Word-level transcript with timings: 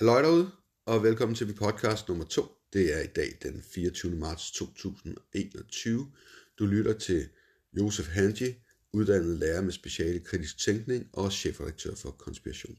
Halløj 0.00 0.22
derude, 0.22 0.50
og 0.86 1.02
velkommen 1.02 1.34
til 1.34 1.46
min 1.46 1.56
podcast 1.56 2.08
nummer 2.08 2.24
2. 2.24 2.56
Det 2.72 2.96
er 2.96 3.02
i 3.02 3.06
dag 3.06 3.38
den 3.42 3.62
24. 3.62 4.16
marts 4.16 4.50
2021. 4.50 6.12
Du 6.58 6.66
lytter 6.66 6.98
til 6.98 7.28
Josef 7.72 8.08
Hanji, 8.08 8.54
uddannet 8.92 9.38
lærer 9.38 9.60
med 9.60 9.72
speciale 9.72 10.20
kritisk 10.20 10.58
tænkning 10.58 11.08
og 11.12 11.32
chefredaktør 11.32 11.94
for 11.94 12.10
Konspiration. 12.10 12.78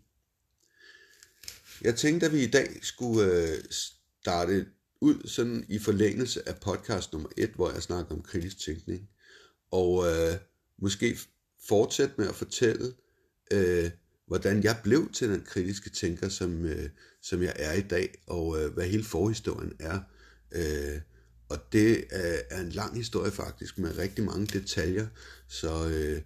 Jeg 1.82 1.96
tænkte, 1.96 2.26
at 2.26 2.34
vi 2.34 2.44
i 2.44 2.52
dag 2.52 2.80
skulle 2.82 3.26
øh, 3.26 3.64
starte 3.70 4.66
ud 5.02 5.28
sådan 5.28 5.66
i 5.70 5.80
forlængelse 5.80 6.50
af 6.50 6.60
podcast 6.60 7.14
nummer 7.14 7.30
1, 7.38 7.50
hvor 7.50 7.72
jeg 7.72 7.84
snakker 7.84 8.16
om 8.16 8.22
kritisk 8.22 8.60
tænkning, 8.60 9.10
og 9.72 10.06
øh, 10.06 10.34
måske 10.78 11.18
fortsætte 11.68 12.14
med 12.18 12.28
at 12.28 12.36
fortælle, 12.36 12.94
øh, 13.52 13.92
hvordan 14.32 14.64
jeg 14.64 14.80
blev 14.84 15.12
til 15.12 15.30
den 15.30 15.42
kritiske 15.42 15.90
tænker, 15.90 16.30
som, 16.30 16.66
øh, 16.66 16.90
som 17.22 17.44
jeg 17.44 17.54
er 17.56 17.74
i 17.74 17.82
dag, 17.82 18.24
og 18.28 18.62
øh, 18.62 18.74
hvad 18.74 18.88
hele 18.88 19.04
forhistorien 19.04 19.74
er. 19.80 20.00
Øh, 20.52 21.02
og 21.50 21.58
det 21.72 22.06
er, 22.10 22.42
er 22.50 22.62
en 22.62 22.70
lang 22.70 22.98
historie 22.98 23.32
faktisk, 23.32 23.78
med 23.78 23.98
rigtig 23.98 24.24
mange 24.24 24.60
detaljer, 24.60 25.08
så 25.48 25.90
øh, 25.90 26.22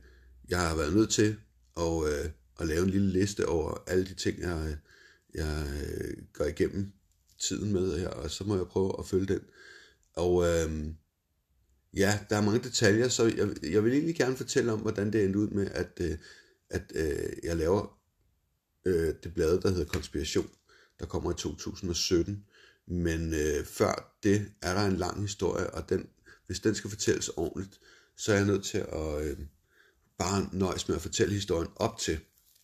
jeg 0.49 0.59
har 0.59 0.75
været 0.75 0.95
nødt 0.95 1.09
til 1.09 1.35
at, 1.77 2.07
øh, 2.07 2.29
at 2.59 2.67
lave 2.67 2.83
en 2.83 2.89
lille 2.89 3.11
liste 3.11 3.47
over 3.47 3.83
alle 3.87 4.05
de 4.05 4.13
ting, 4.13 4.39
jeg, 4.39 4.67
øh, 4.67 4.75
jeg 5.35 5.65
øh, 5.83 6.13
går 6.33 6.45
igennem 6.45 6.91
tiden 7.39 7.73
med 7.73 7.99
her, 7.99 8.09
og 8.09 8.31
så 8.31 8.43
må 8.43 8.55
jeg 8.55 8.67
prøve 8.67 8.95
at 8.99 9.07
følge 9.07 9.25
den. 9.25 9.41
Og 10.13 10.43
øh, 10.47 10.85
ja, 11.93 12.19
der 12.29 12.35
er 12.37 12.41
mange 12.41 12.63
detaljer, 12.63 13.07
så 13.07 13.23
jeg, 13.23 13.71
jeg 13.71 13.83
vil 13.83 13.93
egentlig 13.93 14.15
gerne 14.15 14.37
fortælle 14.37 14.71
om, 14.73 14.79
hvordan 14.79 15.13
det 15.13 15.23
endte 15.23 15.39
ud 15.39 15.47
med, 15.47 15.67
at, 15.71 15.91
øh, 16.01 16.17
at 16.69 16.91
øh, 16.95 17.29
jeg 17.43 17.57
laver 17.57 17.94
øh, 18.85 19.13
det 19.23 19.33
blad, 19.33 19.59
der 19.59 19.69
hedder 19.69 19.85
Konspiration, 19.85 20.49
der 20.99 21.05
kommer 21.05 21.31
i 21.31 21.35
2017. 21.35 22.45
Men 22.87 23.33
øh, 23.33 23.65
før 23.65 24.17
det 24.23 24.51
er 24.61 24.73
der 24.73 24.85
en 24.85 24.97
lang 24.97 25.21
historie, 25.21 25.69
og 25.69 25.89
den, 25.89 26.07
hvis 26.47 26.59
den 26.59 26.75
skal 26.75 26.89
fortælles 26.89 27.29
ordentligt, 27.29 27.79
så 28.17 28.31
er 28.31 28.35
jeg 28.35 28.45
nødt 28.45 28.63
til 28.63 28.77
at 28.77 29.25
øh, 29.25 29.37
bare 30.17 30.49
nøjes 30.51 30.87
med 30.87 30.95
at 30.95 31.01
fortælle 31.01 31.33
historien 31.33 31.71
op 31.75 31.97
til, 31.97 32.19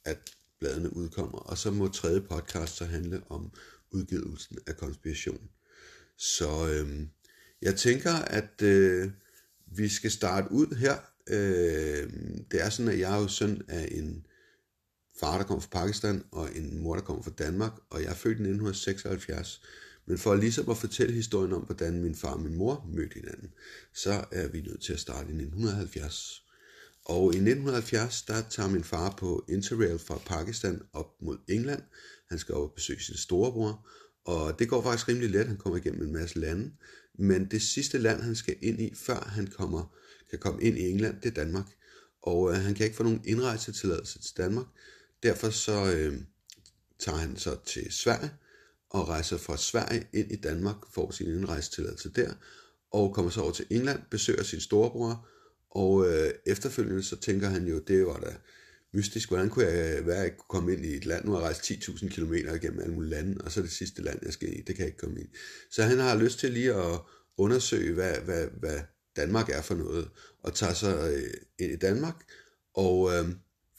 at 0.05 0.31
bladene 0.59 0.95
udkommer. 0.95 1.37
Og 1.37 1.57
så 1.57 1.71
må 1.71 1.87
tredje 1.87 2.21
podcast 2.21 2.75
så 2.75 2.85
handle 2.85 3.21
om 3.29 3.51
udgivelsen 3.91 4.57
af 4.67 4.77
konspiration. 4.77 5.49
Så 6.17 6.69
øh, 6.69 7.07
jeg 7.61 7.75
tænker, 7.75 8.13
at 8.13 8.61
øh, 8.61 9.11
vi 9.65 9.89
skal 9.89 10.11
starte 10.11 10.51
ud 10.51 10.75
her. 10.75 10.97
Øh, 11.27 12.13
det 12.51 12.61
er 12.61 12.69
sådan, 12.69 12.91
at 12.91 12.99
jeg 12.99 13.17
er 13.17 13.21
jo 13.21 13.27
søn 13.27 13.61
af 13.67 13.87
en 13.91 14.25
far, 15.19 15.37
der 15.37 15.45
kom 15.45 15.61
fra 15.61 15.67
Pakistan, 15.71 16.23
og 16.31 16.49
en 16.55 16.83
mor, 16.83 16.95
der 16.95 17.01
kom 17.01 17.23
fra 17.23 17.31
Danmark, 17.31 17.71
og 17.89 18.01
jeg 18.01 18.09
er 18.09 18.13
født 18.13 18.37
i 18.37 18.41
1976. 18.41 19.61
Men 20.05 20.17
for 20.17 20.35
ligesom 20.35 20.69
at 20.69 20.77
fortælle 20.77 21.13
historien 21.13 21.53
om, 21.53 21.61
hvordan 21.61 22.01
min 22.01 22.15
far 22.15 22.33
og 22.33 22.41
min 22.41 22.55
mor 22.55 22.87
mødte 22.93 23.13
hinanden, 23.13 23.51
så 23.93 24.25
er 24.31 24.47
vi 24.47 24.61
nødt 24.61 24.81
til 24.81 24.93
at 24.93 24.99
starte 24.99 25.29
i 25.29 25.35
1970. 25.35 26.43
Og 27.05 27.23
i 27.23 27.37
1970, 27.37 28.21
der 28.21 28.41
tager 28.49 28.69
min 28.69 28.83
far 28.83 29.15
på 29.17 29.45
Interrail 29.49 29.99
fra 29.99 30.17
Pakistan 30.25 30.81
op 30.93 31.21
mod 31.21 31.37
England. 31.47 31.81
Han 32.29 32.39
skal 32.39 32.55
op 32.55 32.61
og 32.61 32.73
besøge 32.75 32.99
sin 32.99 33.17
storebror, 33.17 33.87
og 34.25 34.59
det 34.59 34.69
går 34.69 34.83
faktisk 34.83 35.07
rimelig 35.07 35.29
let. 35.29 35.47
Han 35.47 35.57
kommer 35.57 35.77
igennem 35.79 36.01
en 36.07 36.13
masse 36.13 36.39
lande. 36.39 36.71
Men 37.13 37.45
det 37.45 37.61
sidste 37.61 37.97
land, 37.97 38.21
han 38.21 38.35
skal 38.35 38.55
ind 38.61 38.81
i, 38.81 38.95
før 38.95 39.19
han 39.19 39.47
kommer, 39.47 39.95
kan 40.29 40.39
komme 40.39 40.61
ind 40.61 40.77
i 40.77 40.89
England, 40.89 41.21
det 41.21 41.29
er 41.29 41.43
Danmark. 41.43 41.65
Og 42.21 42.51
øh, 42.51 42.55
han 42.55 42.75
kan 42.75 42.85
ikke 42.85 42.95
få 42.95 43.03
nogen 43.03 43.21
indrejsetilladelse 43.25 44.19
til 44.19 44.37
Danmark. 44.37 44.65
Derfor 45.23 45.49
så 45.49 45.93
øh, 45.95 46.17
tager 46.99 47.17
han 47.17 47.37
så 47.37 47.57
til 47.65 47.91
Sverige 47.91 48.31
og 48.89 49.09
rejser 49.09 49.37
fra 49.37 49.57
Sverige 49.57 50.07
ind 50.13 50.31
i 50.31 50.35
Danmark, 50.35 50.75
får 50.93 51.11
sin 51.11 51.27
indrejsetilladelse 51.27 52.11
der, 52.11 52.33
og 52.91 53.13
kommer 53.13 53.31
så 53.31 53.41
over 53.41 53.51
til 53.51 53.65
England, 53.69 53.99
besøger 54.11 54.43
sin 54.43 54.59
storebror, 54.59 55.27
og 55.71 56.07
øh, 56.07 56.31
efterfølgende 56.45 57.03
så 57.03 57.15
tænker 57.15 57.49
han 57.49 57.67
jo, 57.67 57.79
det 57.79 58.05
var 58.05 58.19
da 58.19 58.35
mystisk, 58.93 59.29
hvordan 59.29 59.49
kunne 59.49 59.65
jeg 59.65 60.05
være, 60.05 60.17
at 60.17 60.23
jeg 60.23 60.37
kunne 60.37 60.45
komme 60.49 60.73
ind 60.73 60.85
i 60.85 60.95
et 60.95 61.05
land, 61.05 61.25
nu 61.25 61.31
har 61.31 61.39
jeg 61.39 61.45
rejst 61.45 61.71
10.000 61.71 62.09
km 62.09 62.33
igennem 62.33 62.79
alle 62.79 62.93
mulige 62.93 63.09
lande, 63.09 63.41
og 63.43 63.51
så 63.51 63.61
det 63.61 63.71
sidste 63.71 64.01
land, 64.01 64.19
jeg 64.25 64.33
skal 64.33 64.49
i, 64.49 64.61
det 64.61 64.75
kan 64.75 64.77
jeg 64.77 64.87
ikke 64.87 64.97
komme 64.97 65.19
ind. 65.19 65.29
Så 65.71 65.83
han 65.83 65.99
har 65.99 66.17
lyst 66.17 66.39
til 66.39 66.51
lige 66.51 66.73
at 66.73 66.99
undersøge, 67.37 67.93
hvad, 67.93 68.17
hvad, 68.17 68.47
hvad 68.59 68.79
Danmark 69.15 69.49
er 69.49 69.61
for 69.61 69.75
noget, 69.75 70.09
og 70.43 70.55
tager 70.55 70.73
så 70.73 71.09
øh, 71.09 71.33
ind 71.59 71.71
i 71.71 71.75
Danmark, 71.75 72.15
og 72.73 73.13
øh, 73.13 73.25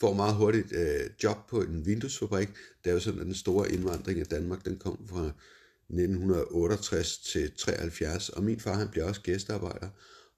får 0.03 0.15
meget 0.15 0.35
hurtigt 0.35 0.73
øh, 0.73 1.11
job 1.23 1.49
på 1.49 1.63
en 1.63 1.87
vinduesfabrik. 1.87 2.49
Det 2.85 2.91
er 2.91 2.95
jo 2.95 3.01
sådan, 3.01 3.21
at 3.21 3.27
den 3.27 3.35
store 3.35 3.73
indvandring 3.73 4.21
af 4.21 4.27
Danmark, 4.27 4.65
den 4.65 4.79
kom 4.79 5.09
fra 5.09 5.27
1968 5.27 7.19
til 7.19 7.53
73, 7.57 8.29
og 8.29 8.43
min 8.43 8.61
far, 8.61 8.75
han 8.75 8.89
bliver 8.89 9.07
også 9.09 9.21
gæstearbejder, 9.21 9.89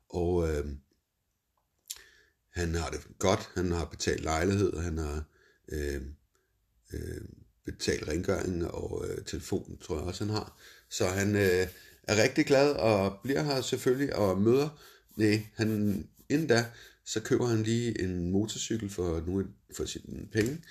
og 0.09 0.49
øh, 0.49 0.65
han 2.51 2.75
har 2.75 2.91
det 2.91 3.01
godt, 3.19 3.49
han 3.55 3.73
har 3.73 3.85
betalt 3.85 4.23
lejlighed, 4.23 4.77
han 4.79 4.99
har 4.99 5.25
øh, 5.69 6.03
øh, 6.95 7.21
betalt 7.65 8.09
rengøring 8.09 8.71
og 8.71 9.07
øh, 9.09 9.25
telefon, 9.25 9.79
tror 9.83 9.97
jeg 9.97 10.05
også, 10.05 10.25
han 10.25 10.35
har. 10.35 10.59
Så 10.91 11.07
han 11.07 11.37
øh, 11.37 11.67
er 12.03 12.23
rigtig 12.23 12.47
glad 12.47 12.73
og 12.73 13.19
bliver 13.23 13.43
her 13.43 13.61
selvfølgelig 13.61 14.17
og 14.17 14.41
møder, 14.41 14.69
nej, 15.17 15.47
han, 15.55 15.69
inden 16.29 16.47
da, 16.47 16.67
så 17.06 17.20
køber 17.20 17.47
han 17.47 17.62
lige 17.62 18.03
en 18.03 18.31
motorcykel 18.31 18.91
for, 18.91 19.22
nu, 19.26 19.44
for 19.76 19.84
sine 19.84 20.26
penge, 20.32 20.62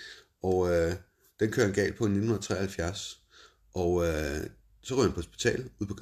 og 0.43 0.69
øh, 0.73 0.93
den 1.39 1.51
kører 1.51 1.65
han 1.65 1.75
galt 1.75 1.95
på 1.95 2.03
i 2.03 2.09
1973. 2.09 3.19
Og 3.73 4.05
øh, 4.05 4.49
så 4.81 4.95
ryger 4.95 5.03
han 5.03 5.11
på 5.11 5.15
hospital 5.15 5.69
ude 5.79 5.89
på 5.89 5.95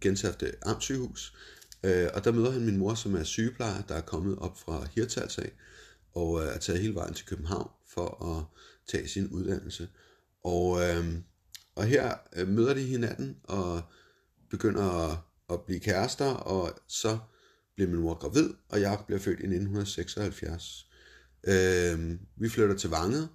Gentofte 0.00 0.52
Amtssygehus, 0.62 1.36
øh, 1.82 2.08
og 2.14 2.24
der 2.24 2.32
møder 2.32 2.50
han 2.50 2.64
min 2.64 2.76
mor, 2.76 2.94
som 2.94 3.14
er 3.14 3.22
sygeplejer, 3.24 3.82
der 3.82 3.94
er 3.94 4.00
kommet 4.00 4.38
op 4.38 4.58
fra 4.58 4.86
Hirtals 4.94 5.38
af, 5.38 5.52
og 6.14 6.42
øh, 6.42 6.48
er 6.48 6.58
taget 6.58 6.80
hele 6.80 6.94
vejen 6.94 7.14
til 7.14 7.26
København 7.26 7.70
for 7.88 8.36
at 8.36 8.44
tage 8.92 9.08
sin 9.08 9.28
uddannelse. 9.28 9.88
Og, 10.44 10.82
øh, 10.82 11.14
og 11.74 11.84
her 11.84 12.14
øh, 12.36 12.48
møder 12.48 12.74
de 12.74 12.82
hinanden 12.82 13.36
og 13.44 13.82
begynder 14.50 15.10
at, 15.10 15.18
at 15.50 15.60
blive 15.60 15.80
kærester, 15.80 16.30
og 16.30 16.78
så 16.88 17.18
bliver 17.74 17.90
min 17.90 18.00
mor 18.00 18.14
gravid, 18.14 18.50
og 18.68 18.80
jeg 18.80 18.98
bliver 19.06 19.18
født 19.18 19.40
i 19.40 19.46
1976. 19.46 20.86
Øh, 21.44 22.18
vi 22.36 22.48
flytter 22.48 22.76
til 22.76 22.90
Vange, 22.90 23.28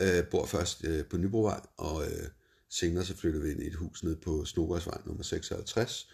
øh, 0.00 0.24
bor 0.30 0.46
først 0.46 0.84
øh, 0.84 1.04
på 1.04 1.16
Nybrovej, 1.16 1.60
og 1.76 2.04
øh, 2.04 2.28
senere 2.70 3.04
så 3.04 3.16
flytter 3.16 3.40
vi 3.40 3.50
ind 3.50 3.62
i 3.62 3.66
et 3.66 3.74
hus 3.74 4.04
nede 4.04 4.16
på 4.16 4.44
Snobrødsvej 4.44 4.98
nummer 5.06 5.22
56, 5.22 6.08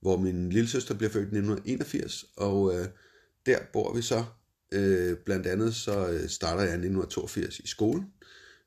hvor 0.00 0.16
min 0.16 0.50
lille 0.50 0.68
søster 0.68 0.94
bliver 0.94 1.10
født 1.10 1.22
i 1.22 1.36
1981, 1.36 2.24
og 2.36 2.74
øh, 2.74 2.86
der 3.46 3.58
bor 3.72 3.94
vi 3.94 4.02
så. 4.02 4.24
Øh, 4.72 5.16
blandt 5.16 5.46
andet 5.46 5.74
så 5.74 6.08
øh, 6.08 6.28
starter 6.28 6.62
jeg 6.62 6.70
i 6.70 6.86
1982 6.86 7.58
i 7.58 7.66
skolen, 7.66 8.12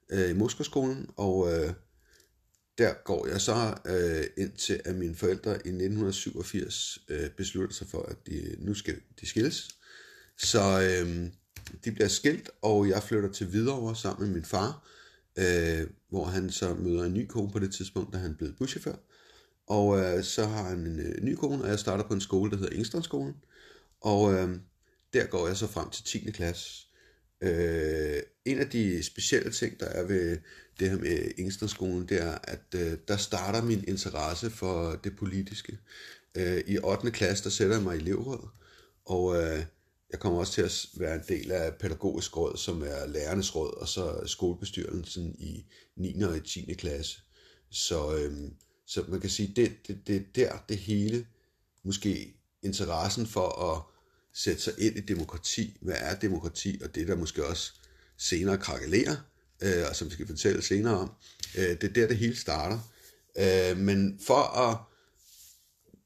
øh, 0.09 0.29
i 0.29 0.33
Moskvaskolen, 0.33 1.09
og 1.17 1.53
øh, 1.53 1.73
der 2.77 2.93
går 3.05 3.27
jeg 3.27 3.41
så 3.41 3.77
øh, 3.85 4.43
ind 4.43 4.51
til, 4.51 4.81
at 4.85 4.95
mine 4.95 5.15
forældre 5.15 5.51
i 5.51 5.55
1987 5.55 6.99
øh, 7.09 7.29
beslutter 7.29 7.75
sig 7.75 7.87
for, 7.87 8.03
at 8.03 8.27
de, 8.27 8.55
nu 8.59 8.73
skal 8.73 8.95
de 9.21 9.25
skilles. 9.25 9.69
Så 10.37 10.61
øh, 10.61 11.29
de 11.85 11.91
bliver 11.91 12.07
skilt, 12.07 12.49
og 12.61 12.89
jeg 12.89 13.03
flytter 13.03 13.31
til 13.31 13.47
Hvidovre 13.47 13.95
sammen 13.95 14.27
med 14.27 14.35
min 14.35 14.45
far, 14.45 14.87
øh, 15.37 15.87
hvor 16.09 16.25
han 16.25 16.51
så 16.51 16.73
møder 16.73 17.03
en 17.03 17.13
ny 17.13 17.27
kone 17.27 17.51
på 17.51 17.59
det 17.59 17.73
tidspunkt, 17.73 18.13
da 18.13 18.17
han 18.17 18.35
blev 18.35 18.53
buschauffør. 18.53 18.95
Og 19.67 19.99
øh, 19.99 20.23
så 20.23 20.45
har 20.45 20.63
han 20.63 20.79
en 20.79 20.99
øh, 20.99 21.23
ny 21.23 21.35
kone, 21.35 21.63
og 21.63 21.69
jeg 21.69 21.79
starter 21.79 22.07
på 22.07 22.13
en 22.13 22.21
skole, 22.21 22.51
der 22.51 22.57
hedder 22.57 22.75
Engstrandskolen. 22.75 23.35
Og 24.01 24.33
øh, 24.33 24.49
der 25.13 25.25
går 25.25 25.47
jeg 25.47 25.57
så 25.57 25.67
frem 25.67 25.89
til 25.89 26.03
10. 26.03 26.31
klasse. 26.31 26.87
Øh, 27.41 28.21
en 28.45 28.59
af 28.59 28.69
de 28.69 29.03
specielle 29.03 29.51
ting, 29.51 29.79
der 29.79 29.85
er 29.85 30.03
ved 30.03 30.37
det 30.79 30.89
her 30.89 30.97
med 30.97 31.31
Ingstedskolen, 31.37 32.09
det 32.09 32.21
er, 32.21 32.37
at 32.43 32.65
øh, 32.75 32.97
der 33.07 33.17
starter 33.17 33.61
min 33.61 33.83
interesse 33.87 34.49
for 34.49 34.99
det 35.03 35.15
politiske. 35.15 35.77
Øh, 36.35 36.63
I 36.67 36.77
8. 36.83 37.11
klasse, 37.11 37.43
der 37.43 37.49
sætter 37.49 37.75
jeg 37.75 37.83
mig 37.83 37.95
i 37.95 37.99
elevråd, 37.99 38.47
og 39.05 39.35
øh, 39.35 39.63
jeg 40.11 40.19
kommer 40.19 40.39
også 40.39 40.53
til 40.53 40.61
at 40.61 40.87
være 40.97 41.15
en 41.15 41.23
del 41.27 41.51
af 41.51 41.75
pædagogisk 41.75 42.37
råd, 42.37 42.57
som 42.57 42.81
er 42.81 43.05
lærernes 43.07 43.55
råd, 43.55 43.77
og 43.77 43.87
så 43.87 44.21
skolebestyrelsen 44.25 45.35
i 45.39 45.65
9. 45.95 46.21
og 46.21 46.45
10. 46.45 46.73
klasse. 46.73 47.21
Så, 47.69 48.15
øh, 48.15 48.51
så 48.85 49.03
man 49.07 49.19
kan 49.19 49.29
sige, 49.29 49.53
det, 49.55 49.87
det, 49.87 50.07
det 50.07 50.17
er 50.17 50.23
der 50.35 50.57
det 50.69 50.77
hele, 50.77 51.27
måske 51.83 52.35
interessen 52.63 53.27
for 53.27 53.71
at 53.71 53.90
sætte 54.33 54.61
sig 54.61 54.73
ind 54.77 54.97
i 54.97 55.01
demokrati. 55.01 55.77
Hvad 55.81 55.95
er 55.97 56.15
demokrati? 56.15 56.81
Og 56.83 56.95
det 56.95 57.07
der 57.07 57.15
måske 57.15 57.45
også 57.45 57.73
senere 58.17 58.57
krakelerer, 58.57 59.15
øh, 59.63 59.83
og 59.89 59.95
som 59.95 60.07
vi 60.07 60.13
skal 60.13 60.27
fortælle 60.27 60.61
senere 60.61 60.97
om. 60.97 61.11
Øh, 61.57 61.63
det 61.63 61.83
er 61.83 61.93
der, 61.93 62.07
det 62.07 62.17
hele 62.17 62.35
starter. 62.35 62.79
Øh, 63.37 63.77
men 63.77 64.19
for 64.27 64.69
at 64.69 64.77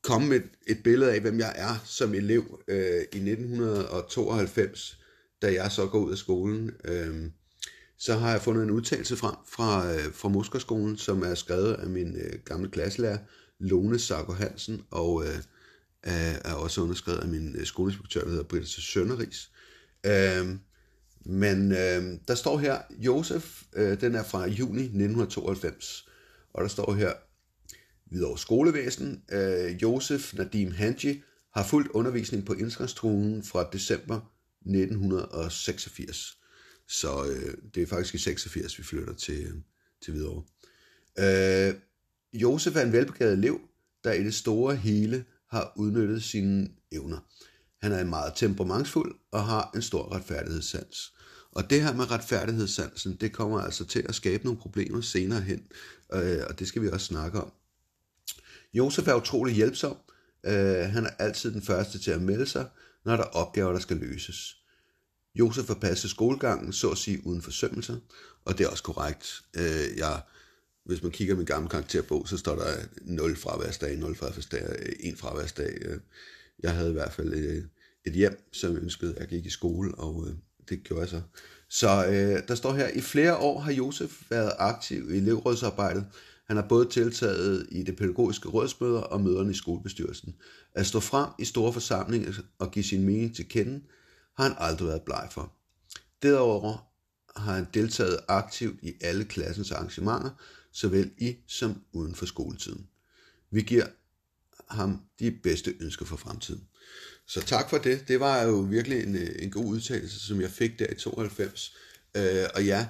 komme 0.04 0.28
med 0.28 0.38
et, 0.38 0.50
et 0.68 0.84
billede 0.84 1.14
af, 1.14 1.22
hvem 1.22 1.40
jeg 1.40 1.54
er 1.56 1.84
som 1.86 2.14
elev 2.14 2.60
øh, 2.68 3.02
i 3.14 3.32
1992, 3.32 5.00
da 5.42 5.54
jeg 5.54 5.72
så 5.72 5.88
går 5.88 6.00
ud 6.00 6.12
af 6.12 6.18
skolen, 6.18 6.72
øh, 6.86 7.32
så 7.98 8.14
har 8.14 8.32
jeg 8.32 8.42
fundet 8.42 8.64
en 8.64 8.72
udtalelse 8.72 9.16
frem 9.16 9.36
fra, 9.48 9.94
øh, 9.94 10.14
fra 10.14 10.30
Muskerskolen, 10.30 10.98
som 10.98 11.24
er 11.24 11.36
skrevet 11.36 11.74
af 11.74 11.88
min 11.88 12.16
øh, 12.16 12.40
gamle 12.46 12.70
klasselærer, 12.70 13.18
Lone 13.60 14.00
Sarko 14.00 14.34
Hansen, 14.34 14.82
og 14.92 15.26
øh, 15.26 15.36
øh, 16.08 16.36
er 16.46 16.54
også 16.54 16.82
underskrevet 16.82 17.20
af 17.20 17.28
min 17.28 17.56
øh, 17.56 17.66
skoleinspektør, 17.66 18.22
der 18.22 18.30
hedder 18.30 18.44
Britta 18.44 18.68
Sønderis. 18.68 19.52
Øh, 20.06 20.56
men 21.26 21.72
øh, 21.72 22.20
der 22.28 22.36
står 22.36 22.58
her, 22.58 22.82
Josef, 22.98 23.64
øh, 23.76 24.02
den 24.02 24.16
er 24.16 24.24
fra 24.24 24.48
juni 24.48 24.82
1992, 24.82 26.10
og 26.54 26.62
der 26.62 26.68
står 26.68 26.94
her, 26.94 27.14
Hvidovre 28.06 28.38
Skolevæsen, 28.38 29.24
øh, 29.32 29.82
Josef 29.82 30.34
Nadim 30.34 30.72
Hanji 30.72 31.24
har 31.54 31.64
fulgt 31.64 31.92
undervisning 31.92 32.46
på 32.46 32.54
indskriftskolen 32.54 33.44
fra 33.44 33.70
december 33.74 34.32
1986. 34.66 36.38
Så 36.88 37.26
øh, 37.30 37.58
det 37.76 37.84
er 37.84 37.88
faktisk 37.88 38.16
i 38.16 38.18
86, 38.18 38.78
vi 38.78 38.84
flytter 38.84 39.14
til, 39.14 39.64
til 40.02 40.14
Hvidovre. 40.14 40.44
Øh, 41.20 41.76
Josef 42.34 42.76
er 42.76 42.82
en 42.82 42.92
velbegavet 42.92 43.34
elev, 43.34 43.60
der 44.04 44.14
i 44.14 44.24
det 44.24 44.34
store 44.34 44.76
hele 44.76 45.26
har 45.50 45.74
udnyttet 45.76 46.24
sine 46.24 46.70
evner. 46.92 47.20
Han 47.82 47.92
er 47.92 48.04
meget 48.04 48.34
temperamentsfuld 48.36 49.16
og 49.32 49.46
har 49.46 49.72
en 49.76 49.82
stor 49.82 50.16
retfærdighedssans. 50.16 51.14
Og 51.52 51.70
det 51.70 51.84
her 51.84 51.94
med 51.94 52.12
retfærdighedssansen, 52.12 53.16
det 53.16 53.34
kommer 53.34 53.62
altså 53.62 53.86
til 53.86 54.06
at 54.10 54.16
skabe 54.16 54.44
nogle 54.44 54.60
problemer 54.60 55.02
senere 55.02 55.42
hen, 55.42 55.64
øh, 56.14 56.44
og 56.50 56.60
det 56.60 56.68
skal 56.68 56.82
vi 56.82 56.90
også 56.90 57.06
snakke 57.06 57.42
om. 57.42 57.52
Josef 58.74 59.08
er 59.08 59.14
utrolig 59.14 59.56
hjælpsom. 59.56 59.98
Øh, 60.46 60.76
han 60.76 61.06
er 61.06 61.10
altid 61.20 61.54
den 61.54 61.62
første 61.62 62.00
til 62.00 62.12
at 62.12 62.22
melde 62.22 62.46
sig, 62.46 62.70
når 63.06 63.16
der 63.16 63.24
er 63.24 63.28
opgaver, 63.28 63.72
der 63.72 63.80
skal 63.80 63.98
løses. 63.98 64.56
Josef 65.36 65.68
har 65.68 65.76
passet 65.76 66.10
skolegangen, 66.10 66.74
så 66.74 66.90
at 66.90 66.98
sige, 66.98 67.26
uden 67.26 67.42
forsømmelser, 67.42 67.98
og 68.46 68.58
det 68.58 68.66
er 68.66 68.70
også 68.70 68.84
korrekt. 68.84 69.42
Øh, 69.58 69.98
jeg, 69.98 70.22
hvis 70.86 71.04
man 71.04 71.12
kigger 71.12 71.36
min 71.36 71.46
gamle 71.46 71.70
karakterbog, 71.70 72.28
så 72.28 72.38
står 72.38 72.56
der 72.56 72.72
0 73.02 73.36
fraværsdag, 73.36 73.98
0 73.98 74.16
fraværsdag, 74.16 74.64
1 75.00 75.18
fraværsdag. 75.18 75.78
Jeg 76.64 76.76
havde 76.76 76.90
i 76.90 76.94
hvert 76.94 77.14
fald 77.14 77.34
et, 77.34 77.70
et 78.06 78.14
hjem, 78.14 78.50
som 78.52 78.78
ønskede, 78.78 79.16
at 79.16 79.20
jeg 79.20 79.28
gik 79.28 79.46
i 79.46 79.50
skole, 79.50 79.96
og 79.96 80.28
øh, 80.28 80.36
det 80.70 80.84
gjorde 80.84 81.02
jeg 81.02 81.10
så. 81.10 81.22
Så 81.70 82.06
øh, 82.06 82.48
der 82.48 82.56
står 82.56 82.74
her, 82.74 82.88
i 82.88 83.02
flere 83.02 83.38
år 83.38 83.60
har 83.60 83.72
Josef 83.72 84.12
været 84.30 84.52
aktiv 84.58 85.12
i 85.12 85.18
elevrådsarbejdet. 85.18 86.06
Han 86.48 86.58
har 86.58 86.68
både 86.68 86.90
tiltaget 86.90 87.68
i 87.72 87.84
det 87.84 87.98
pædagogiske 87.98 88.50
rådsmøder 88.50 89.00
og 89.00 89.22
møderne 89.22 89.52
i 89.52 89.56
skolebestyrelsen. 89.56 90.36
At 90.74 90.86
stå 90.86 91.00
frem 91.00 91.30
i 91.40 91.46
store 91.46 91.74
forsamlinger 91.74 92.34
og 92.60 92.72
give 92.72 92.86
sin 92.86 93.04
mening 93.04 93.36
til 93.36 93.48
kende, 93.48 93.82
har 94.38 94.44
han 94.44 94.56
aldrig 94.58 94.88
været 94.88 95.02
bleg 95.02 95.28
for. 95.32 95.54
Derover 96.22 96.92
har 97.36 97.54
han 97.54 97.68
deltaget 97.74 98.20
aktivt 98.28 98.80
i 98.84 98.94
alle 99.02 99.26
klassens 99.26 99.72
arrangementer, 99.72 100.30
såvel 100.76 101.12
i 101.18 101.36
som 101.48 101.82
uden 101.92 102.16
for 102.16 102.26
skoletiden. 102.26 102.88
Vi 103.52 103.62
giver 103.62 103.86
ham 104.70 105.02
de 105.20 105.32
bedste 105.32 105.76
ønsker 105.80 106.06
for 106.06 106.18
fremtiden. 106.18 106.68
Så 107.28 107.42
tak 107.42 107.70
for 107.70 107.78
det. 107.78 108.08
Det 108.08 108.20
var 108.20 108.44
jo 108.44 108.56
virkelig 108.56 109.04
en, 109.04 109.16
øh, 109.16 109.36
en 109.40 109.52
god 109.52 109.66
udtalelse, 109.66 110.20
som 110.20 110.42
jeg 110.42 110.50
fik 110.50 110.80
der 110.80 110.88
i 110.88 110.96
92. 110.96 111.76
Øh, 112.16 112.46
og 112.56 112.66
ja, 112.66 112.88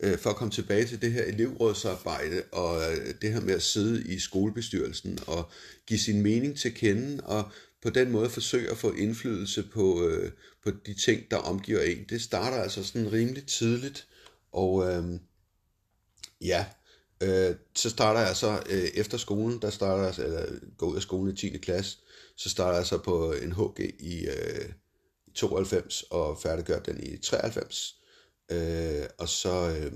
øh, 0.00 0.18
for 0.18 0.30
at 0.30 0.36
komme 0.36 0.52
tilbage 0.52 0.86
til 0.86 1.02
det 1.02 1.12
her 1.12 1.22
elevrådsarbejde, 1.22 2.42
og 2.52 2.92
øh, 2.92 3.14
det 3.22 3.32
her 3.32 3.40
med 3.40 3.54
at 3.54 3.62
sidde 3.62 4.04
i 4.04 4.18
skolebestyrelsen 4.18 5.18
og 5.26 5.50
give 5.86 5.98
sin 5.98 6.22
mening 6.22 6.58
til 6.58 6.74
kende, 6.74 7.24
og 7.24 7.50
på 7.82 7.90
den 7.90 8.10
måde 8.10 8.30
forsøge 8.30 8.70
at 8.70 8.78
få 8.78 8.92
indflydelse 8.92 9.62
på, 9.62 10.08
øh, 10.08 10.32
på 10.64 10.70
de 10.86 10.94
ting, 10.94 11.30
der 11.30 11.36
omgiver 11.36 11.82
en. 11.82 12.04
Det 12.08 12.22
starter 12.22 12.56
altså 12.56 12.84
sådan 12.84 13.12
rimelig 13.12 13.46
tidligt, 13.46 14.06
og 14.52 14.90
øh, 14.90 15.20
ja, 16.40 16.66
øh, 17.20 17.56
så 17.74 17.90
starter 17.90 18.20
jeg 18.20 18.36
så 18.36 18.62
øh, 18.70 18.88
efter 18.94 19.18
skolen, 19.18 19.62
der 19.62 19.70
starter 19.70 20.04
jeg, 20.04 20.14
eller 20.18 20.46
går 20.76 20.86
ud 20.86 20.96
af 20.96 21.02
skolen 21.02 21.34
i 21.34 21.36
10. 21.36 21.58
klasse, 21.58 21.98
så 22.36 22.50
starter 22.50 22.76
jeg 22.76 22.86
så 22.86 22.98
på 22.98 23.32
en 23.32 23.52
HG 23.52 23.80
i, 23.98 24.26
øh, 24.26 24.70
i 25.26 25.30
92 25.34 26.02
og 26.02 26.38
færdiggør 26.38 26.80
den 26.80 27.02
i 27.02 27.16
93. 27.16 27.96
Øh, 28.50 29.06
og 29.18 29.28
så 29.28 29.76
øh, 29.78 29.92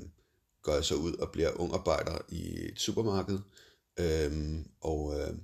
går 0.63 0.75
jeg 0.75 0.85
så 0.85 0.95
ud 0.95 1.15
og 1.15 1.33
bliver 1.33 1.61
ungarbejder 1.61 2.19
i 2.29 2.69
et 2.69 2.81
supermarked. 2.81 3.39
Øh, 3.99 4.59
og 4.81 5.21
øh, 5.21 5.35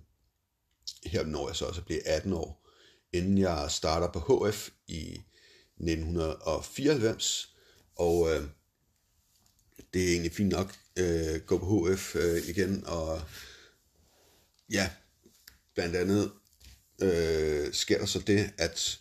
her 1.04 1.24
når 1.24 1.48
jeg 1.48 1.56
så 1.56 1.64
også 1.64 1.80
at 1.80 1.86
blive 1.86 2.06
18 2.06 2.32
år, 2.32 2.68
inden 3.12 3.38
jeg 3.38 3.66
starter 3.70 4.12
på 4.12 4.48
HF 4.48 4.68
i 4.86 5.20
1994. 5.76 7.54
Og 7.96 8.30
øh, 8.30 8.42
det 9.94 10.04
er 10.04 10.12
egentlig 10.12 10.32
fint 10.32 10.48
nok 10.48 10.74
øh, 10.98 11.40
gå 11.46 11.58
på 11.58 11.88
HF 11.92 12.16
øh, 12.16 12.48
igen, 12.48 12.84
og 12.86 13.22
ja, 14.70 14.90
blandt 15.74 15.96
andet 15.96 16.32
øh, 17.02 17.72
sker 17.72 17.98
der 17.98 18.06
så 18.06 18.18
det, 18.18 18.50
at 18.58 19.00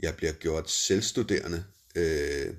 jeg 0.00 0.16
bliver 0.16 0.32
gjort 0.32 0.70
selvstuderende 0.70 1.64
øh, 1.94 2.54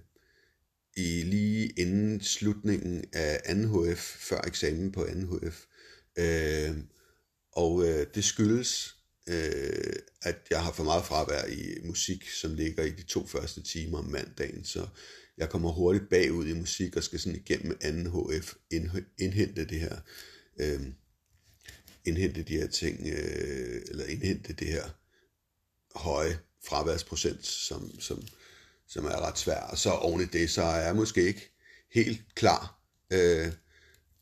i 0.97 1.21
lige 1.21 1.68
inden 1.68 2.21
slutningen 2.21 3.06
af 3.13 3.56
2. 3.71 3.83
HF, 3.83 4.00
før 4.00 4.41
eksamen 4.47 4.91
på 4.91 5.07
2. 5.30 5.47
HF. 5.47 5.65
Øh, 6.18 6.77
og 7.51 7.88
øh, 7.88 8.07
det 8.15 8.23
skyldes, 8.23 8.95
øh, 9.27 9.94
at 10.21 10.38
jeg 10.50 10.63
har 10.63 10.71
for 10.71 10.83
meget 10.83 11.06
fravær 11.06 11.45
i 11.45 11.81
musik, 11.83 12.30
som 12.30 12.53
ligger 12.53 12.83
i 12.83 12.91
de 12.91 13.03
to 13.03 13.27
første 13.27 13.63
timer 13.63 13.97
om 13.97 14.06
mandagen, 14.06 14.65
så 14.65 14.88
jeg 15.37 15.49
kommer 15.49 15.71
hurtigt 15.71 16.09
bagud 16.09 16.47
i 16.47 16.53
musik 16.53 16.95
og 16.95 17.03
skal 17.03 17.19
sådan 17.19 17.35
igennem 17.35 17.77
anden 17.81 18.05
HF 18.05 18.53
indhente 19.17 19.65
det 19.65 19.79
her, 19.79 19.95
øh, 20.59 20.81
indhente 22.05 22.43
de 22.43 22.53
her 22.53 22.67
ting, 22.67 23.07
øh, 23.07 23.81
eller 23.89 24.05
indhente 24.05 24.53
det 24.53 24.67
her 24.67 24.83
høje 25.95 26.39
fraværsprocent, 26.65 27.45
som, 27.45 27.99
som, 27.99 28.23
som 28.87 29.05
er 29.05 29.27
ret 29.27 29.37
svær. 29.37 29.59
Og 29.59 29.77
så 29.77 29.91
oven 29.91 30.21
i 30.21 30.25
det, 30.25 30.49
så 30.49 30.61
er 30.61 30.85
jeg 30.85 30.95
måske 30.95 31.21
ikke 31.21 31.53
helt 31.93 32.21
klar. 32.35 32.79
Øh, 33.13 33.47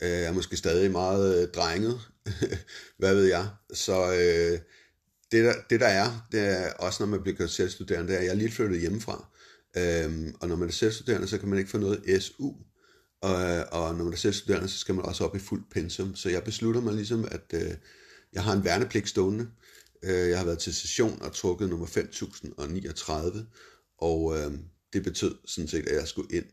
øh, 0.02 0.10
jeg 0.10 0.24
er 0.24 0.32
måske 0.32 0.58
stadig 0.58 0.92
meget 0.92 1.42
øh, 1.42 1.52
drenget, 1.52 2.02
hvad 3.00 3.16
ved 3.16 3.26
jeg. 3.26 3.48
Så 3.74 4.14
øh, 4.14 4.60
det, 5.32 5.44
der, 5.44 5.54
det 5.70 5.80
der 5.80 5.88
er, 5.88 6.28
det 6.32 6.40
er 6.40 6.74
også 6.74 7.04
når 7.04 7.08
man 7.08 7.22
bliver 7.22 7.48
selvstuderende, 7.48 8.08
det 8.08 8.16
er, 8.16 8.20
at 8.20 8.26
jeg 8.26 8.32
er 8.32 8.36
lige 8.36 8.52
flyttet 8.52 8.80
hjemmefra. 8.80 9.35
Øh, 9.78 10.34
og 10.40 10.48
når 10.48 10.56
man 10.56 10.68
er 10.68 10.72
selvstuderende, 10.74 11.28
så 11.28 11.38
kan 11.38 11.50
man 11.50 11.60
ikke 11.60 11.72
få 11.72 11.78
noget 11.78 12.24
SU. 12.24 12.52
Og, 13.22 13.42
øh, 13.42 13.66
og 13.72 13.96
når 13.96 14.04
man 14.04 14.14
er 14.14 14.18
selvstuderende, 14.18 14.70
så 14.70 14.78
skal 14.78 14.96
man 14.96 15.06
også 15.06 15.24
op 15.24 15.36
i 15.36 15.40
fuld 15.40 15.64
pensum. 15.72 16.16
Så 16.16 16.30
jeg 16.30 16.44
beslutter 16.44 16.82
mig 16.82 16.94
ligesom, 16.94 17.28
at 17.32 17.54
øh, 17.54 17.72
jeg 18.34 18.44
har 18.44 18.54
en 18.54 18.64
værnepligt 18.64 19.10
stående. 19.10 19.48
Øh, 20.04 20.30
jeg 20.30 20.38
har 20.38 20.46
været 20.46 20.60
til 20.60 20.74
session 20.74 21.22
og 21.22 21.34
trukket 21.34 21.70
nummer 21.70 21.86
5039, 21.86 23.46
og 23.98 24.38
øh, 24.38 24.52
det 24.94 25.04
betød 25.04 25.36
sådan 25.46 25.68
set, 25.68 25.88
at 25.88 25.96
jeg 25.96 26.08
skulle 26.08 26.36
ind. 26.38 26.46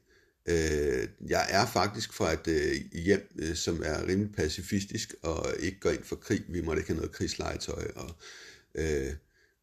Øh, 0.48 1.08
jeg 1.28 1.46
er 1.50 1.66
faktisk 1.66 2.12
fra 2.12 2.32
et 2.32 2.48
øh, 2.48 3.00
hjem, 3.02 3.28
øh, 3.38 3.54
som 3.54 3.82
er 3.84 4.06
rimelig 4.06 4.34
pacifistisk 4.34 5.14
og 5.22 5.46
ikke 5.58 5.80
går 5.80 5.90
ind 5.90 6.04
for 6.04 6.16
krig. 6.16 6.44
Vi 6.48 6.60
måtte 6.60 6.80
ikke 6.80 6.92
have 6.92 6.96
noget 6.96 7.12
krigslegetøj, 7.12 7.90
og 7.96 8.10
øh, 8.74 9.12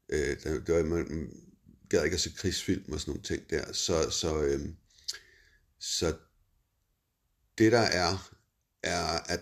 øh, 0.09 0.37
det 0.43 0.67
der, 0.67 0.83
man 0.83 1.29
gad 1.89 2.03
ikke 2.03 2.15
at 2.15 2.21
se 2.21 2.33
krigsfilm 2.35 2.93
og 2.93 2.99
sådan 2.99 3.11
nogle 3.11 3.23
ting 3.23 3.49
der. 3.49 3.73
Så, 3.73 4.09
så, 4.09 4.41
øhm, 4.43 4.75
så 5.79 6.15
det 7.57 7.71
der 7.71 7.79
er, 7.79 8.35
er 8.83 9.19
at 9.33 9.39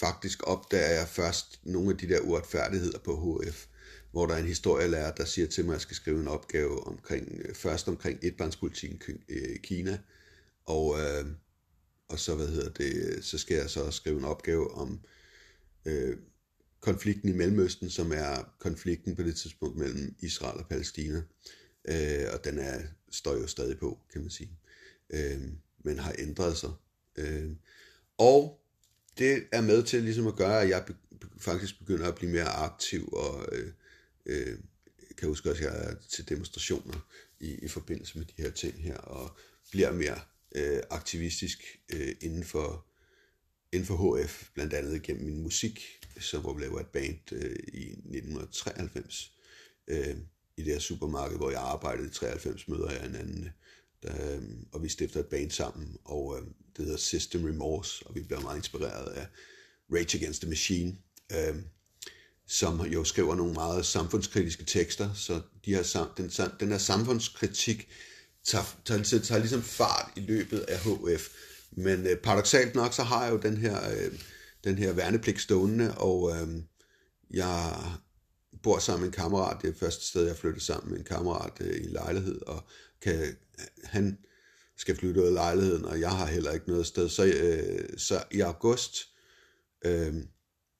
faktisk 0.00 0.42
opdager 0.42 0.90
jeg 0.90 1.08
først 1.08 1.60
nogle 1.62 1.90
af 1.90 1.98
de 1.98 2.08
der 2.08 2.20
uretfærdigheder 2.20 2.98
på 2.98 3.42
HF, 3.46 3.66
hvor 4.10 4.26
der 4.26 4.34
er 4.34 4.38
en 4.38 4.46
historielærer, 4.46 5.14
der 5.14 5.24
siger 5.24 5.48
til 5.48 5.64
mig, 5.64 5.72
at 5.72 5.74
jeg 5.74 5.80
skal 5.80 5.96
skrive 5.96 6.20
en 6.20 6.28
opgave 6.28 6.86
omkring, 6.86 7.40
øh, 7.44 7.54
først 7.54 7.88
omkring 7.88 8.18
etbarnspolitikken 8.22 9.22
i 9.28 9.32
øh, 9.32 9.58
Kina, 9.58 9.98
og, 10.64 11.00
øh, 11.00 11.26
og 12.08 12.18
så, 12.18 12.34
hvad 12.34 12.48
hedder 12.48 12.70
det, 12.70 13.24
så 13.24 13.38
skal 13.38 13.56
jeg 13.56 13.70
så 13.70 13.90
skrive 13.90 14.18
en 14.18 14.24
opgave 14.24 14.74
om 14.74 15.00
øh, 15.84 16.16
konflikten 16.84 17.28
i 17.28 17.32
Mellemøsten, 17.32 17.90
som 17.90 18.12
er 18.12 18.54
konflikten 18.58 19.16
på 19.16 19.22
det 19.22 19.36
tidspunkt 19.36 19.76
mellem 19.76 20.14
Israel 20.20 20.58
og 20.58 20.68
Palæstina. 20.68 21.22
Øh, 21.84 22.26
og 22.32 22.44
den 22.44 22.58
er, 22.58 22.80
står 23.10 23.34
jo 23.34 23.46
stadig 23.46 23.78
på, 23.78 23.98
kan 24.12 24.20
man 24.20 24.30
sige. 24.30 24.50
Øh, 25.10 25.40
men 25.84 25.98
har 25.98 26.14
ændret 26.18 26.56
sig. 26.56 26.70
Øh, 27.16 27.50
og 28.18 28.60
det 29.18 29.44
er 29.52 29.60
med 29.60 29.82
til 29.82 30.02
ligesom 30.02 30.26
at 30.26 30.36
gøre, 30.36 30.62
at 30.62 30.68
jeg 30.68 30.84
faktisk 31.38 31.78
begynder 31.78 32.08
at 32.08 32.14
blive 32.14 32.32
mere 32.32 32.48
aktiv, 32.48 33.08
og 33.08 33.48
øh, 33.52 33.72
øh, 34.26 34.58
kan 35.18 35.28
huske 35.28 35.50
også, 35.50 35.66
at 35.66 35.72
jeg 35.72 35.90
er 35.90 35.94
til 36.08 36.28
demonstrationer 36.28 37.06
i, 37.40 37.54
i 37.54 37.68
forbindelse 37.68 38.18
med 38.18 38.26
de 38.26 38.42
her 38.42 38.50
ting 38.50 38.82
her, 38.82 38.96
og 38.96 39.36
bliver 39.70 39.92
mere 39.92 40.20
øh, 40.54 40.82
aktivistisk 40.90 41.80
øh, 41.92 42.14
inden, 42.20 42.44
for, 42.44 42.86
inden 43.72 43.86
for 43.86 44.24
HF, 44.24 44.48
blandt 44.54 44.74
andet 44.74 45.02
gennem 45.02 45.24
min 45.24 45.42
musik, 45.42 46.03
så 46.20 46.38
hvor 46.38 46.54
vi 46.54 46.62
laver 46.62 46.80
et 46.80 46.86
band 46.86 47.32
øh, 47.32 47.56
i 47.72 47.90
1993, 47.90 49.32
øh, 49.88 50.16
i 50.56 50.62
det 50.62 50.72
her 50.72 50.78
supermarked, 50.78 51.36
hvor 51.36 51.50
jeg 51.50 51.60
arbejdede 51.60 52.06
i 52.08 52.10
93, 52.10 52.68
møder 52.68 52.90
jeg 52.90 53.06
en 53.06 53.14
anden 53.14 53.48
der, 54.02 54.40
og 54.72 54.82
vi 54.82 54.88
stifter 54.88 55.20
et 55.20 55.26
band 55.26 55.50
sammen, 55.50 55.96
og 56.04 56.38
øh, 56.38 56.46
det 56.76 56.84
hedder 56.84 56.98
System 56.98 57.44
Remorse, 57.44 58.06
og 58.06 58.14
vi 58.14 58.20
bliver 58.20 58.40
meget 58.40 58.56
inspireret 58.56 59.12
af 59.12 59.26
Rage 59.92 60.18
Against 60.18 60.40
the 60.40 60.48
Machine, 60.48 60.96
øh, 61.32 61.56
som 62.46 62.80
jo 62.80 63.04
skriver 63.04 63.34
nogle 63.34 63.52
meget 63.52 63.86
samfundskritiske 63.86 64.64
tekster, 64.64 65.14
så 65.14 65.40
de 65.64 65.74
her, 65.74 66.12
den, 66.16 66.30
den 66.60 66.68
her 66.68 66.78
samfundskritik 66.78 67.88
tager, 68.44 68.76
tager, 68.84 69.02
tager 69.02 69.38
ligesom 69.38 69.62
fart 69.62 70.10
i 70.16 70.20
løbet 70.20 70.58
af 70.58 70.78
HF. 70.78 71.28
Men 71.70 72.06
øh, 72.06 72.16
paradoxalt 72.16 72.74
nok, 72.74 72.94
så 72.94 73.02
har 73.02 73.24
jeg 73.24 73.32
jo 73.32 73.38
den 73.38 73.56
her, 73.56 73.90
øh, 73.90 74.12
den 74.64 74.78
her 74.78 74.92
værnepligt 74.92 75.40
stående, 75.40 75.98
og 75.98 76.36
øh, 76.36 76.48
jeg 77.30 77.76
bor 78.62 78.78
sammen 78.78 79.00
med 79.00 79.08
en 79.08 79.22
kammerat. 79.22 79.56
Det 79.62 79.68
er 79.68 79.72
det 79.72 79.80
første 79.80 80.06
sted, 80.06 80.26
jeg 80.26 80.36
flyttede 80.36 80.64
sammen 80.64 80.90
med 80.90 80.98
en 80.98 81.04
kammerat 81.04 81.52
øh, 81.60 81.76
i 81.76 81.84
en 81.84 81.92
lejlighed, 81.92 82.42
og 82.46 82.64
kan, 83.02 83.36
han 83.84 84.18
skal 84.76 84.96
flytte 84.96 85.20
ud 85.20 85.26
af 85.26 85.34
lejligheden, 85.34 85.84
og 85.84 86.00
jeg 86.00 86.10
har 86.10 86.26
heller 86.26 86.52
ikke 86.52 86.68
noget 86.68 86.86
sted. 86.86 87.08
Så, 87.08 87.24
øh, 87.24 87.98
så 87.98 88.24
i 88.30 88.40
august 88.40 89.08
øh, 89.84 90.14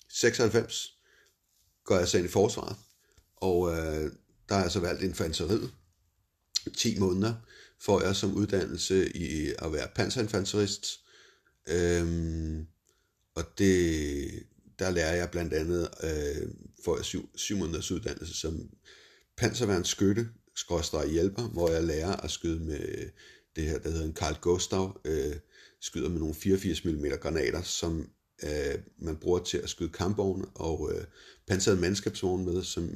96 0.08 0.98
går 1.84 1.98
jeg 1.98 2.08
så 2.08 2.18
ind 2.18 2.26
i 2.26 2.30
forsvaret, 2.30 2.76
og 3.36 3.70
øh, 3.70 4.12
der 4.48 4.54
er 4.54 4.62
jeg 4.62 4.70
så 4.70 4.80
valgt 4.80 5.02
infanteriet. 5.02 5.70
10 6.76 6.98
måneder 6.98 7.34
får 7.80 8.02
jeg 8.02 8.16
som 8.16 8.34
uddannelse 8.34 9.16
i 9.16 9.52
at 9.58 9.72
være 9.72 9.88
panserinfanterist. 9.94 10.86
Øhm, 11.68 12.66
og 13.34 13.44
det, 13.58 14.46
der 14.78 14.90
lærer 14.90 15.14
jeg 15.14 15.30
blandt 15.30 15.52
andet, 15.52 15.88
øh, 16.02 16.48
får 16.84 16.96
jeg 16.96 17.04
syv, 17.04 17.28
syv 17.34 17.56
måneders 17.56 17.90
uddannelse 17.90 18.34
som 18.34 18.70
panserværnsskytte, 19.36 20.28
skråstrej 20.56 21.08
hjælper, 21.08 21.42
hvor 21.42 21.70
jeg 21.70 21.84
lærer 21.84 22.16
at 22.16 22.30
skyde 22.30 22.60
med 22.60 23.10
det 23.56 23.64
her, 23.64 23.78
der 23.78 23.90
hedder 23.90 24.04
en 24.04 24.16
Carl 24.16 24.38
Gustav, 24.40 25.00
øh, 25.04 25.36
skyder 25.80 26.08
med 26.08 26.18
nogle 26.18 26.34
84 26.34 26.84
mm 26.84 27.04
granater, 27.20 27.62
som 27.62 28.08
øh, 28.44 28.78
man 28.98 29.16
bruger 29.16 29.38
til 29.38 29.58
at 29.58 29.68
skyde 29.68 29.88
kampvogne 29.88 30.44
og 30.54 30.92
øh, 30.94 31.04
pansrede 31.46 31.80
mandskabsvogne 31.80 32.44
med, 32.44 32.62
som 32.62 32.90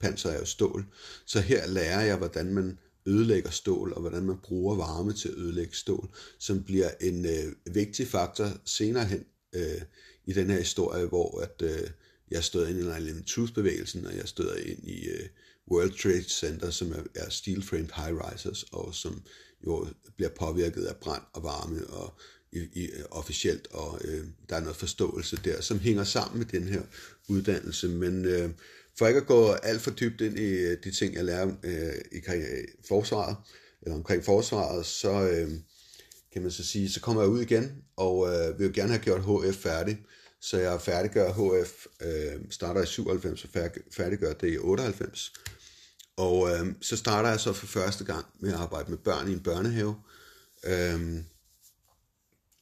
panser 0.00 0.30
er 0.30 0.38
jo 0.38 0.44
stål. 0.44 0.86
Så 1.26 1.40
her 1.40 1.66
lærer 1.66 2.00
jeg, 2.00 2.16
hvordan 2.16 2.54
man 2.54 2.78
ødelægger 3.06 3.50
stål, 3.50 3.92
og 3.92 4.00
hvordan 4.00 4.22
man 4.22 4.38
bruger 4.42 4.76
varme 4.76 5.12
til 5.12 5.28
at 5.28 5.34
ødelægge 5.34 5.76
stål, 5.76 6.08
som 6.38 6.64
bliver 6.64 6.90
en 7.00 7.26
øh, 7.26 7.74
vigtig 7.74 8.08
faktor 8.08 8.48
senere 8.64 9.04
hen 9.04 9.24
øh, 9.54 9.82
i 10.26 10.32
den 10.32 10.50
her 10.50 10.58
historie, 10.58 11.06
hvor 11.06 11.40
at, 11.40 11.62
øh, 11.62 11.90
jeg 12.30 12.44
stod 12.44 12.68
ind 12.68 12.78
i 12.78 12.80
Island 12.80 13.24
Truth-bevægelsen, 13.24 14.06
og 14.06 14.16
jeg 14.16 14.28
stod 14.28 14.56
ind 14.56 14.88
i 14.88 15.08
øh, 15.08 15.26
World 15.70 15.98
Trade 16.02 16.28
Center, 16.28 16.70
som 16.70 16.92
er, 16.92 17.02
er 17.14 17.30
steel-framed 17.30 17.90
high-risers, 17.94 18.64
og 18.72 18.94
som 18.94 19.22
jo 19.66 19.86
bliver 20.16 20.30
påvirket 20.30 20.84
af 20.84 20.96
brand 20.96 21.22
og 21.32 21.42
varme, 21.42 21.86
og 21.86 22.14
i, 22.52 22.58
i, 22.72 22.90
officielt, 23.10 23.68
og 23.70 24.00
øh, 24.04 24.24
der 24.48 24.56
er 24.56 24.60
noget 24.60 24.76
forståelse 24.76 25.38
der, 25.44 25.60
som 25.60 25.78
hænger 25.78 26.04
sammen 26.04 26.38
med 26.38 26.46
den 26.46 26.68
her 26.68 26.82
uddannelse. 27.28 27.88
Men 27.88 28.24
øh, 28.24 28.50
for 28.98 29.06
ikke 29.06 29.20
at 29.20 29.26
gå 29.26 29.52
alt 29.52 29.80
for 29.80 29.90
dybt 29.90 30.20
ind 30.20 30.38
i 30.38 30.48
øh, 30.48 30.78
de 30.84 30.90
ting, 30.90 31.14
jeg 31.14 31.24
lærer 31.24 31.52
øh, 31.62 31.94
i 32.12 32.20
forsvaret, 32.88 33.36
eller 33.82 33.96
omkring 33.96 34.24
forsvaret, 34.24 34.86
så 34.86 35.28
øh, 35.28 35.50
kan 36.34 36.42
man 36.42 36.50
så 36.50 36.64
sige, 36.64 36.90
så 36.90 37.00
kommer 37.00 37.22
jeg 37.22 37.30
ud 37.30 37.40
igen, 37.40 37.82
og 37.96 38.28
øh, 38.28 38.58
vil 38.58 38.66
jo 38.66 38.72
gerne 38.74 38.92
have 38.92 39.02
gjort 39.02 39.20
HF 39.20 39.56
færdig. 39.56 39.98
Så 40.40 40.58
jeg 40.58 40.80
færdiggør 40.80 41.32
HF, 41.32 41.86
øh, 42.00 42.40
starter 42.50 42.82
i 42.82 42.86
97 42.86 43.44
og 43.44 43.50
færdiggør 43.92 44.32
det 44.32 44.52
i 44.52 44.58
98. 44.58 45.32
Og 46.16 46.50
øh, 46.50 46.66
så 46.80 46.96
starter 46.96 47.28
jeg 47.28 47.40
så 47.40 47.52
for 47.52 47.66
første 47.66 48.04
gang 48.04 48.26
med 48.40 48.52
at 48.52 48.58
arbejde 48.58 48.90
med 48.90 48.98
børn 48.98 49.28
i 49.28 49.32
en 49.32 49.40
børnehave. 49.40 49.96
Øh, 50.64 51.22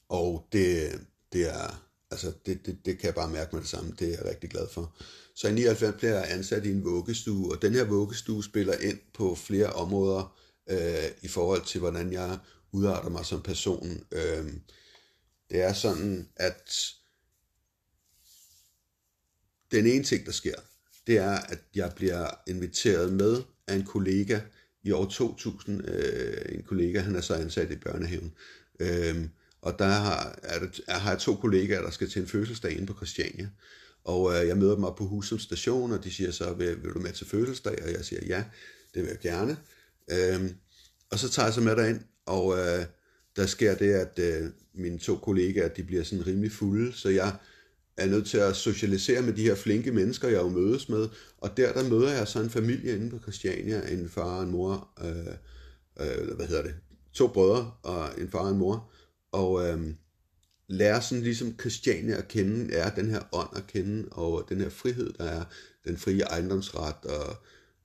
og 0.09 0.49
det, 0.53 1.01
det 1.33 1.49
er, 1.51 1.85
altså 2.11 2.33
det, 2.47 2.67
det, 2.67 2.79
det 2.85 2.99
kan 2.99 3.07
jeg 3.07 3.15
bare 3.15 3.31
mærke 3.31 3.51
med 3.53 3.63
det 3.63 3.71
samme, 3.71 3.93
det 3.99 4.09
er 4.09 4.13
jeg 4.13 4.25
rigtig 4.25 4.51
glad 4.51 4.69
for. 4.73 4.97
Så 5.35 5.49
i 5.49 5.53
99 5.53 5.97
bliver 5.99 6.15
jeg 6.15 6.31
ansat 6.31 6.65
i 6.65 6.71
en 6.71 6.85
vuggestue, 6.85 7.53
og 7.53 7.63
den 7.63 7.73
her 7.73 7.85
vuggestue 7.85 8.45
spiller 8.45 8.75
ind 8.75 8.99
på 9.15 9.35
flere 9.35 9.73
områder 9.73 10.37
øh, 10.71 11.11
i 11.23 11.29
forhold 11.29 11.65
til, 11.65 11.81
hvordan 11.81 12.13
jeg 12.13 12.39
udarter 12.73 13.09
mig 13.09 13.27
som 13.27 13.43
person. 13.43 14.05
Øh, 14.13 14.53
det 15.51 15.63
er 15.63 15.73
sådan, 15.73 16.29
at 16.37 16.93
den 19.71 19.87
ene 19.87 20.05
ting, 20.05 20.27
der 20.27 20.33
sker, 20.33 20.55
det 21.07 21.19
er, 21.19 21.33
at 21.33 21.59
jeg 21.75 21.93
bliver 21.97 22.31
inviteret 22.47 23.13
med 23.13 23.43
af 23.67 23.75
en 23.75 23.85
kollega 23.85 24.41
i 24.83 24.91
år 24.91 25.05
2000. 25.05 25.89
Øh, 25.89 26.55
en 26.55 26.63
kollega, 26.63 27.01
han 27.01 27.17
er 27.17 27.21
så 27.21 27.35
ansat 27.35 27.71
i 27.71 27.77
børnehaven. 27.77 28.33
Øh, 28.81 29.29
og 29.63 29.79
der 29.79 29.87
har, 29.87 30.39
er 30.43 30.59
det, 30.59 30.81
er, 30.89 30.99
har 30.99 31.11
jeg 31.11 31.21
to 31.21 31.35
kollegaer, 31.35 31.83
der 31.83 31.91
skal 31.91 32.11
til 32.11 32.23
en 32.23 32.29
fødselsdag 32.29 32.73
inde 32.73 32.87
på 32.87 32.95
Christiania. 32.95 33.49
Og 34.05 34.35
øh, 34.35 34.49
jeg 34.49 34.57
møder 34.57 34.75
dem 34.75 34.85
op 34.85 34.97
på 34.97 35.07
Husum 35.07 35.39
station, 35.39 35.93
og 35.93 36.05
de 36.05 36.13
siger 36.13 36.31
så, 36.31 36.53
vil, 36.53 36.83
vil 36.83 36.93
du 36.93 36.99
med 36.99 37.13
til 37.13 37.27
fødselsdag? 37.27 37.83
Og 37.83 37.93
jeg 37.93 38.05
siger, 38.05 38.27
ja, 38.27 38.45
det 38.95 39.03
vil 39.03 39.09
jeg 39.09 39.19
gerne. 39.19 39.57
Øhm, 40.11 40.55
og 41.11 41.19
så 41.19 41.29
tager 41.29 41.47
jeg 41.47 41.55
så 41.55 41.61
med 41.61 41.77
derind, 41.77 42.01
og 42.27 42.59
øh, 42.59 42.85
der 43.37 43.47
sker 43.47 43.75
det, 43.75 43.93
at 43.93 44.19
øh, 44.19 44.51
mine 44.75 44.99
to 44.99 45.17
kollegaer, 45.17 45.69
de 45.69 45.83
bliver 45.83 46.03
sådan 46.03 46.27
rimelig 46.27 46.53
fulde, 46.53 46.93
så 46.93 47.09
jeg 47.09 47.37
er 47.97 48.07
nødt 48.07 48.27
til 48.27 48.39
at 48.39 48.57
socialisere 48.57 49.23
med 49.23 49.33
de 49.33 49.43
her 49.43 49.55
flinke 49.55 49.93
mennesker, 49.93 50.29
jeg 50.29 50.43
jo 50.43 50.49
mødes 50.49 50.89
med. 50.89 51.09
Og 51.39 51.57
der, 51.57 51.73
der 51.73 51.89
møder 51.89 52.13
jeg 52.13 52.29
så 52.29 52.41
en 52.41 52.51
familie 52.51 52.97
inde 52.97 53.11
på 53.11 53.19
Christiania, 53.19 53.93
en 53.93 54.09
far 54.09 54.37
og 54.37 54.43
en 54.43 54.51
mor, 54.51 54.89
øh, 55.05 55.35
øh, 56.01 56.37
hvad 56.37 56.47
hedder 56.47 56.63
det, 56.63 56.75
to 57.13 57.27
brødre 57.27 57.73
og 57.83 58.09
en 58.19 58.31
far 58.31 58.39
og 58.39 58.51
en 58.51 58.59
mor. 58.59 58.91
Og 59.33 59.69
øh, 59.69 59.81
lærer 60.69 61.01
sådan 61.01 61.25
ligesom 61.25 61.59
Christiania 61.61 62.17
at 62.17 62.29
kende, 62.29 62.75
er 62.75 62.95
den 62.95 63.11
her 63.11 63.23
ånd 63.33 63.57
at 63.57 63.67
kende, 63.67 64.09
og 64.11 64.47
den 64.49 64.61
her 64.61 64.69
frihed, 64.69 65.13
der 65.13 65.25
er, 65.25 65.45
den 65.85 65.97
frie 65.97 66.23
ejendomsret, 66.23 67.05
og, 67.05 67.37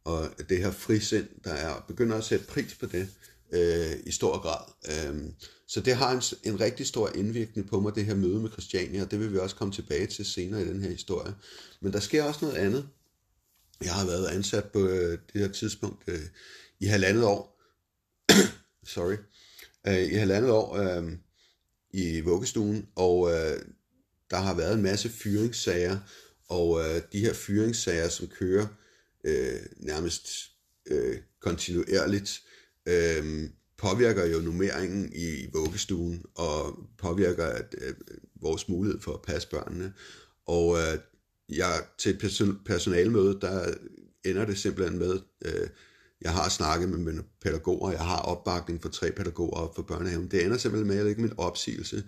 og 0.03 0.29
det 0.50 0.58
her 0.58 0.72
frisind, 0.72 1.27
der 1.44 1.51
er, 1.51 1.86
begynder 1.88 2.17
at 2.17 2.24
sætte 2.24 2.46
pris 2.46 2.75
på 2.75 2.86
det 2.86 3.10
øh, 3.51 3.92
i 4.06 4.12
stor 4.12 4.42
grad. 4.42 4.66
Øh, 4.89 5.32
så 5.68 5.82
det 5.82 5.96
har 5.96 6.12
en, 6.12 6.51
en 6.54 6.60
rigtig 6.60 6.88
stor 6.88 7.10
indvirkning 7.16 7.70
på 7.70 7.80
mig, 7.80 7.96
det 7.96 8.06
her 8.06 8.16
møde 8.16 8.39
med 8.39 8.51
Christiania, 8.51 9.01
og 9.01 9.12
det 9.12 9.20
vil 9.20 9.34
vi 9.34 9.38
også 9.38 9.56
komme 9.56 9.74
tilbage 9.74 10.08
til 10.08 10.25
senere 10.25 10.62
i 10.62 10.68
den 10.68 10.82
her 10.82 10.89
historie. 10.89 11.36
Men 11.82 11.94
der 11.94 12.00
sker 12.00 12.24
også 12.24 12.46
noget 12.46 12.58
andet. 12.58 12.89
Jeg 13.84 13.94
har 13.94 14.06
været 14.06 14.27
ansat 14.27 14.66
på 14.66 14.88
øh, 14.88 15.20
det 15.34 15.42
her 15.42 15.48
tidspunkt 15.48 16.04
øh, 16.08 16.20
i 16.80 16.86
halvandet 16.86 17.24
år. 17.24 17.62
Sorry. 18.96 19.16
Øh, 19.88 20.04
I 20.04 20.13
halvandet 20.13 20.51
år. 20.51 20.77
Øh, 20.77 21.18
i 21.92 22.22
vuggestuen, 22.22 22.88
og 22.96 23.32
øh, 23.32 23.60
der 24.30 24.38
har 24.38 24.54
været 24.54 24.74
en 24.74 24.82
masse 24.82 25.10
fyringssager, 25.10 26.00
og 26.50 26.80
øh, 26.80 27.01
de 27.12 27.20
her 27.20 27.34
fyringssager, 27.34 28.10
som 28.10 28.27
kører 28.27 28.68
øh, 29.24 29.60
nærmest 29.77 30.27
øh, 30.86 31.18
kontinuerligt, 31.42 32.42
øh, 32.88 33.50
påvirker 33.77 34.25
jo 34.25 34.39
nummeringen 34.39 35.12
i, 35.15 35.44
i 35.44 35.50
vuggestuen, 35.53 36.25
og 36.36 36.79
påvirker 36.98 37.46
at, 37.46 37.75
øh, 37.82 37.94
vores 38.41 38.70
mulighed 38.70 39.01
for 39.01 39.13
at 39.13 39.22
passe 39.22 39.50
børnene. 39.50 39.94
Og 40.46 40.77
øh, 40.77 41.00
jeg, 41.50 41.84
til 41.98 42.12
et 42.13 42.20
person, 42.20 42.60
personalmøde, 42.65 43.39
der 43.41 43.74
ender 44.25 44.46
det 44.46 44.58
simpelthen 44.58 45.00
med, 45.00 45.20
øh, 45.46 45.67
jeg 46.22 46.32
har 46.32 46.50
snakket 46.50 46.89
med 46.89 46.98
mine 46.98 47.24
pædagoger, 47.41 47.91
jeg 47.91 48.06
har 48.06 48.20
opbakning 48.20 48.82
for 48.82 48.89
tre 48.89 49.12
pædagoger 49.12 49.58
og 49.58 49.74
for 49.75 49.82
børnehaven. 49.82 50.32
Det 50.32 50.46
ender 50.46 50.58
simpelthen 50.58 50.88
med, 50.88 50.96
at 50.96 51.01
jeg 51.01 51.10
ikke 51.10 51.22
min 51.22 51.34
opsigelse 51.38 52.03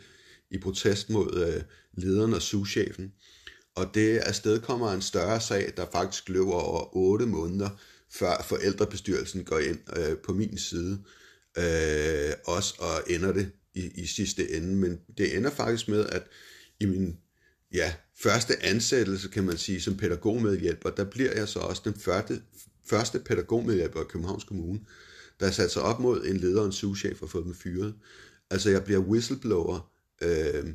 i 0.51 0.57
protest 0.57 1.09
mod 1.09 1.45
øh, 1.47 1.63
lederen 2.03 2.33
og 2.33 2.41
souschefen. 2.41 3.13
Og 3.75 3.85
det 3.93 4.17
afsted 4.17 4.59
kommer 4.59 4.91
en 4.91 5.01
større 5.01 5.41
sag, 5.41 5.73
der 5.77 5.85
faktisk 5.91 6.29
løber 6.29 6.51
over 6.51 6.95
8 6.95 7.25
måneder, 7.25 7.69
før 8.11 8.45
forældrebestyrelsen 8.47 9.43
går 9.43 9.59
ind 9.59 9.79
øh, 9.97 10.17
på 10.17 10.33
min 10.33 10.57
side. 10.57 11.03
Øh, 11.57 12.33
også 12.45 12.73
og 12.79 13.13
ender 13.13 13.33
det 13.33 13.51
i, 13.73 13.91
i 13.95 14.05
sidste 14.05 14.51
ende. 14.51 14.75
Men 14.75 14.99
det 15.17 15.37
ender 15.37 15.49
faktisk 15.49 15.87
med, 15.87 16.05
at 16.05 16.23
i 16.79 16.85
min 16.85 17.17
ja, 17.73 17.93
første 18.15 18.63
ansættelse, 18.63 19.29
kan 19.29 19.43
man 19.43 19.57
sige, 19.57 19.81
som 19.81 19.97
pædagogmedhjælper, 19.97 20.89
der 20.89 21.03
bliver 21.03 21.33
jeg 21.33 21.47
så 21.47 21.59
også 21.59 21.81
den 21.85 21.93
første, 21.93 22.41
første 22.85 23.19
pædagogmedhjælper 23.19 24.01
i 24.01 24.07
Københavns 24.09 24.43
Kommune, 24.43 24.79
der 25.39 25.45
har 25.45 25.53
sat 25.53 25.71
sig 25.71 25.81
op 25.81 25.99
mod 25.99 26.25
en 26.25 26.37
leder 26.37 26.59
og 26.59 26.65
en 26.65 26.71
souschef 26.71 27.21
og 27.21 27.29
fået 27.29 27.45
dem 27.45 27.55
fyret. 27.55 27.95
Altså 28.49 28.69
jeg 28.69 28.83
bliver 28.83 28.99
whistleblower, 28.99 29.91
øh, 30.21 30.65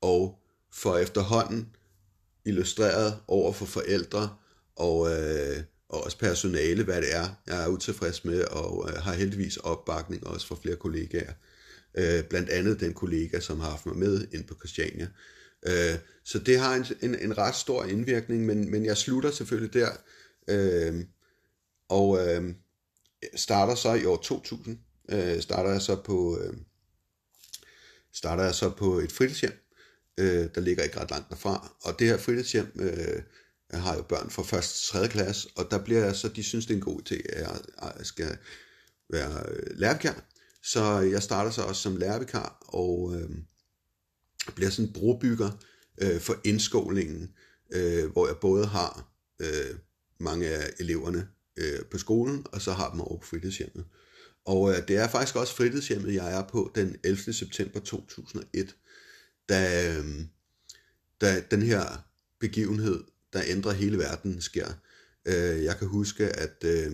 og 0.00 0.38
for 0.72 0.96
efterhånden 0.96 1.68
illustreret 2.44 3.18
over 3.28 3.52
for 3.52 3.66
forældre 3.66 4.36
og, 4.76 5.10
øh, 5.10 5.62
og 5.88 6.04
også 6.04 6.18
personale, 6.18 6.84
hvad 6.84 7.02
det 7.02 7.14
er, 7.14 7.28
jeg 7.46 7.64
er 7.64 7.68
utilfreds 7.68 8.24
med, 8.24 8.44
og 8.44 8.90
øh, 8.90 8.96
har 8.96 9.12
heldigvis 9.12 9.56
opbakning 9.56 10.26
også 10.26 10.46
fra 10.46 10.56
flere 10.62 10.76
kollegaer. 10.76 11.32
Øh, 11.94 12.24
blandt 12.24 12.48
andet 12.48 12.80
den 12.80 12.94
kollega, 12.94 13.40
som 13.40 13.60
har 13.60 13.70
haft 13.70 13.86
mig 13.86 13.96
med 13.96 14.26
ind 14.32 14.44
på 14.44 14.54
Christiania. 14.54 15.08
Øh, 15.66 15.98
så 16.24 16.38
det 16.38 16.58
har 16.58 16.74
en, 16.74 16.86
en, 17.02 17.14
en 17.14 17.38
ret 17.38 17.54
stor 17.54 17.84
indvirkning, 17.84 18.46
men, 18.46 18.70
men 18.70 18.84
jeg 18.84 18.96
slutter 18.96 19.30
selvfølgelig 19.30 19.74
der. 19.74 19.90
Øh, 20.48 21.04
og 21.88 22.28
øh, 22.28 22.54
starter 23.34 23.74
så 23.74 23.94
i 23.94 24.04
år 24.04 24.16
2000 24.16 24.78
øh, 25.08 25.40
starter 25.40 25.70
jeg 25.70 25.82
så 25.82 25.96
på 25.96 26.40
øh, 26.40 26.54
starter 28.12 28.44
jeg 28.44 28.54
så 28.54 28.70
på 28.70 28.98
et 28.98 29.12
fritidshjem, 29.12 29.52
øh, 30.18 30.48
der 30.54 30.60
ligger 30.60 30.82
ikke 30.82 31.00
ret 31.00 31.10
langt 31.10 31.30
derfra. 31.30 31.72
Og 31.82 31.98
det 31.98 32.06
her 32.06 32.18
fritidshjem 32.18 32.72
øh, 32.74 33.22
jeg 33.72 33.82
har 33.82 33.96
jo 33.96 34.02
børn 34.02 34.30
fra 34.30 34.58
1. 34.58 34.64
til 34.64 34.88
3. 34.88 35.08
klasse, 35.08 35.48
og 35.56 35.70
der 35.70 35.84
bliver 35.84 36.04
jeg 36.04 36.16
så, 36.16 36.28
de 36.28 36.42
synes 36.42 36.66
det 36.66 36.74
er 36.74 36.78
en 36.78 36.84
god 36.84 37.00
idé, 37.12 37.20
at 37.28 37.96
jeg 37.98 38.06
skal 38.06 38.38
være 39.10 39.42
øh, 39.48 39.78
lærervikar. 39.78 40.24
Så 40.62 40.82
jeg 41.00 41.22
starter 41.22 41.50
så 41.50 41.62
også 41.62 41.82
som 41.82 41.96
lærervikar, 41.96 42.58
og 42.68 43.16
øh, 43.16 43.30
bliver 44.54 44.70
sådan 44.70 44.84
en 44.84 44.92
brobygger 44.92 45.50
øh, 45.98 46.20
for 46.20 46.36
indskolingen, 46.44 47.34
øh, 47.72 48.12
hvor 48.12 48.26
jeg 48.26 48.36
både 48.40 48.66
har 48.66 49.12
øh, 49.40 49.76
mange 50.18 50.48
af 50.48 50.70
eleverne 50.80 51.28
øh, 51.56 51.84
på 51.90 51.98
skolen, 51.98 52.46
og 52.52 52.62
så 52.62 52.72
har 52.72 52.90
dem 52.90 53.00
over 53.00 53.18
på 53.20 53.26
fritidshjemmet. 53.26 53.84
Og 54.44 54.70
øh, 54.70 54.88
det 54.88 54.96
er 54.96 55.08
faktisk 55.08 55.36
også 55.36 55.54
fritidshjemmet, 55.54 56.14
jeg 56.14 56.38
er 56.38 56.48
på 56.48 56.72
den 56.74 56.96
11. 57.04 57.32
september 57.32 57.80
2001, 57.80 58.76
da, 59.48 59.88
øh, 59.88 60.04
da 61.20 61.42
den 61.50 61.62
her 61.62 62.04
begivenhed, 62.40 63.04
der 63.32 63.42
ændrer 63.46 63.72
hele 63.72 63.98
verden, 63.98 64.40
sker. 64.40 64.68
Øh, 65.24 65.64
jeg 65.64 65.76
kan 65.78 65.88
huske, 65.88 66.28
at 66.28 66.64
øh, 66.64 66.92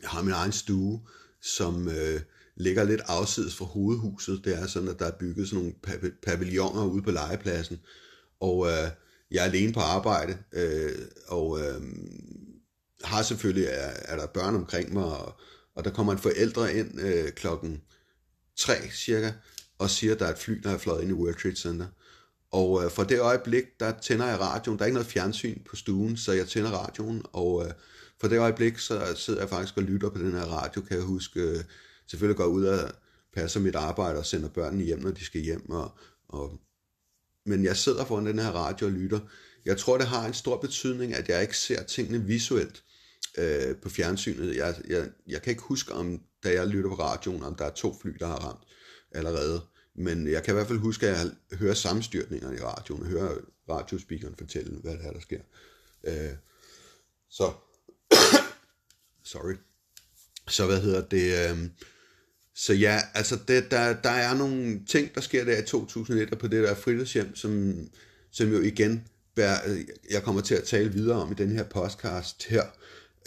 jeg 0.00 0.10
har 0.10 0.22
min 0.22 0.32
egen 0.32 0.52
stue, 0.52 1.00
som 1.40 1.88
øh, 1.88 2.20
ligger 2.56 2.84
lidt 2.84 3.00
afsides 3.04 3.54
fra 3.54 3.64
hovedhuset. 3.64 4.40
Det 4.44 4.58
er 4.58 4.66
sådan, 4.66 4.88
at 4.88 4.98
der 4.98 5.06
er 5.06 5.18
bygget 5.18 5.48
sådan 5.48 5.58
nogle 5.64 6.12
pavilloner 6.22 6.84
ude 6.84 7.02
på 7.02 7.10
legepladsen, 7.10 7.80
og 8.40 8.66
øh, 8.66 8.90
jeg 9.30 9.40
er 9.40 9.44
alene 9.44 9.72
på 9.72 9.80
arbejde, 9.80 10.38
øh, 10.52 10.98
og 11.28 11.60
øh, 11.60 11.82
har 13.04 13.22
selvfølgelig, 13.22 13.66
er, 13.66 13.92
er 14.04 14.16
der 14.16 14.26
børn 14.26 14.54
omkring 14.54 14.92
mig, 14.92 15.04
og, 15.04 15.40
og 15.74 15.84
der 15.84 15.90
kommer 15.90 16.12
en 16.12 16.18
forældre 16.18 16.74
ind 16.74 17.00
øh, 17.00 17.32
klokken 17.32 17.82
3 18.56 18.74
cirka, 18.90 19.32
og 19.78 19.90
siger, 19.90 20.14
at 20.14 20.20
der 20.20 20.26
er 20.26 20.32
et 20.32 20.38
fly, 20.38 20.60
der 20.62 20.70
er 20.70 20.78
fløjet 20.78 21.02
ind 21.02 21.10
i 21.10 21.14
World 21.14 21.42
Trade 21.42 21.56
Center. 21.56 21.86
Og 22.52 22.84
øh, 22.84 22.90
fra 22.90 23.04
det 23.04 23.20
øjeblik, 23.20 23.64
der 23.80 23.92
tænder 24.00 24.26
jeg 24.26 24.40
radioen. 24.40 24.78
Der 24.78 24.84
er 24.84 24.86
ikke 24.86 24.94
noget 24.94 25.06
fjernsyn 25.06 25.62
på 25.64 25.76
stuen, 25.76 26.16
så 26.16 26.32
jeg 26.32 26.48
tænder 26.48 26.70
radioen, 26.70 27.22
og 27.32 27.64
øh, 27.66 27.72
fra 28.20 28.28
det 28.28 28.38
øjeblik, 28.38 28.78
så 28.78 29.14
sidder 29.16 29.40
jeg 29.40 29.48
faktisk 29.48 29.76
og 29.76 29.82
lytter 29.82 30.10
på 30.10 30.18
den 30.18 30.32
her 30.32 30.44
radio, 30.44 30.80
kan 30.80 30.96
jeg 30.96 31.04
huske. 31.04 31.40
Øh, 31.40 31.64
selvfølgelig 32.06 32.36
går 32.36 32.44
jeg 32.44 32.50
ud 32.50 32.64
og 32.64 32.78
passer 33.34 33.60
mit 33.60 33.74
arbejde 33.74 34.18
og 34.18 34.26
sender 34.26 34.48
børnene 34.48 34.84
hjem, 34.84 34.98
når 34.98 35.10
de 35.10 35.24
skal 35.24 35.40
hjem. 35.40 35.70
Og, 35.70 35.90
og, 36.28 36.58
men 37.46 37.64
jeg 37.64 37.76
sidder 37.76 38.04
foran 38.04 38.26
den 38.26 38.38
her 38.38 38.50
radio 38.50 38.86
og 38.86 38.92
lytter. 38.92 39.20
Jeg 39.64 39.78
tror, 39.78 39.98
det 39.98 40.06
har 40.06 40.26
en 40.26 40.34
stor 40.34 40.60
betydning, 40.60 41.14
at 41.14 41.28
jeg 41.28 41.42
ikke 41.42 41.58
ser 41.58 41.82
tingene 41.82 42.24
visuelt 42.24 42.84
øh, 43.38 43.76
på 43.76 43.88
fjernsynet. 43.88 44.56
Jeg, 44.56 44.74
jeg, 44.88 45.08
jeg 45.28 45.42
kan 45.42 45.50
ikke 45.50 45.62
huske, 45.62 45.92
om 45.92 46.20
da 46.44 46.52
jeg 46.52 46.66
lytter 46.66 46.90
på 46.90 46.96
radioen, 46.96 47.42
om 47.42 47.54
der 47.54 47.64
er 47.64 47.70
to 47.70 47.96
fly, 48.02 48.10
der 48.20 48.26
har 48.26 48.36
ramt 48.36 48.62
allerede. 49.12 49.60
Men 49.94 50.28
jeg 50.28 50.42
kan 50.42 50.52
i 50.52 50.56
hvert 50.56 50.66
fald 50.66 50.78
huske, 50.78 51.08
at 51.08 51.18
jeg 51.50 51.58
hører 51.58 51.74
sammenstyrtningerne 51.74 52.56
i 52.56 52.60
radioen, 52.60 53.02
og 53.02 53.08
hører 53.08 53.38
radiospeakeren 53.68 54.34
fortælle, 54.38 54.78
hvad 54.78 54.92
det 54.92 55.06
er, 55.06 55.12
der 55.12 55.20
sker. 55.20 55.40
Øh, 56.04 56.32
så, 57.30 57.52
sorry. 59.32 59.54
Så 60.48 60.66
hvad 60.66 60.80
hedder 60.80 61.08
det? 61.08 61.50
Øh, 61.50 61.68
så 62.54 62.72
ja, 62.72 63.00
altså 63.14 63.38
det, 63.48 63.70
der, 63.70 63.92
der 64.02 64.10
er 64.10 64.34
nogle 64.34 64.84
ting, 64.86 65.14
der 65.14 65.20
sker 65.20 65.44
der 65.44 65.62
i 65.62 65.66
2001, 65.66 66.30
og 66.32 66.38
på 66.38 66.48
det 66.48 66.62
der 66.62 66.74
fritidshjem, 66.74 67.36
som, 67.36 67.74
som 68.30 68.52
jo 68.52 68.60
igen, 68.60 69.08
bærer, 69.34 69.58
øh, 69.66 69.84
jeg 70.10 70.22
kommer 70.22 70.42
til 70.42 70.54
at 70.54 70.64
tale 70.64 70.92
videre 70.92 71.22
om 71.22 71.32
i 71.32 71.34
den 71.34 71.52
her 71.52 71.64
podcast 71.64 72.44
her. 72.44 72.64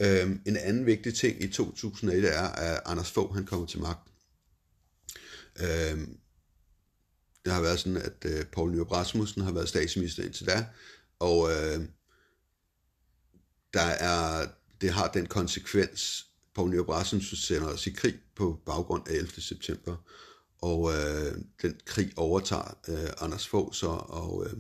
Øhm, 0.01 0.41
en 0.45 0.57
anden 0.57 0.85
vigtig 0.85 1.15
ting 1.15 1.43
i 1.43 1.47
2001 1.47 2.25
er, 2.25 2.47
at 2.47 2.81
Anders 2.85 3.11
Fogh 3.11 3.33
han 3.33 3.45
kommer 3.45 3.65
til 3.65 3.79
magt. 3.79 4.09
Øhm, 5.59 6.17
det 7.45 7.53
har 7.53 7.61
været 7.61 7.79
sådan, 7.79 7.97
at 7.97 8.25
øh, 8.25 8.45
Poul 8.45 8.71
Nyrup 8.71 8.91
Rasmussen 8.91 9.41
har 9.41 9.51
været 9.51 9.69
statsminister 9.69 10.23
indtil 10.23 10.47
da, 10.47 10.65
og 11.19 11.51
øh, 11.51 11.81
der 13.73 13.81
er, 13.81 14.47
det 14.81 14.89
har 14.89 15.07
den 15.07 15.25
konsekvens, 15.25 16.25
Poul 16.55 16.69
Nyrup 16.69 16.89
Rasmussen 16.89 17.37
sender 17.37 17.67
os 17.67 17.87
i 17.87 17.91
krig 17.91 18.15
på 18.35 18.61
baggrund 18.65 19.07
af 19.07 19.13
11. 19.13 19.41
september, 19.41 19.95
og 20.61 20.91
øh, 20.93 21.37
den 21.61 21.79
krig 21.85 22.11
overtager 22.15 22.77
øh, 22.87 23.09
Anders 23.17 23.47
Fogh 23.47 23.73
så, 23.73 23.87
og 23.87 24.45
øh, 24.45 24.57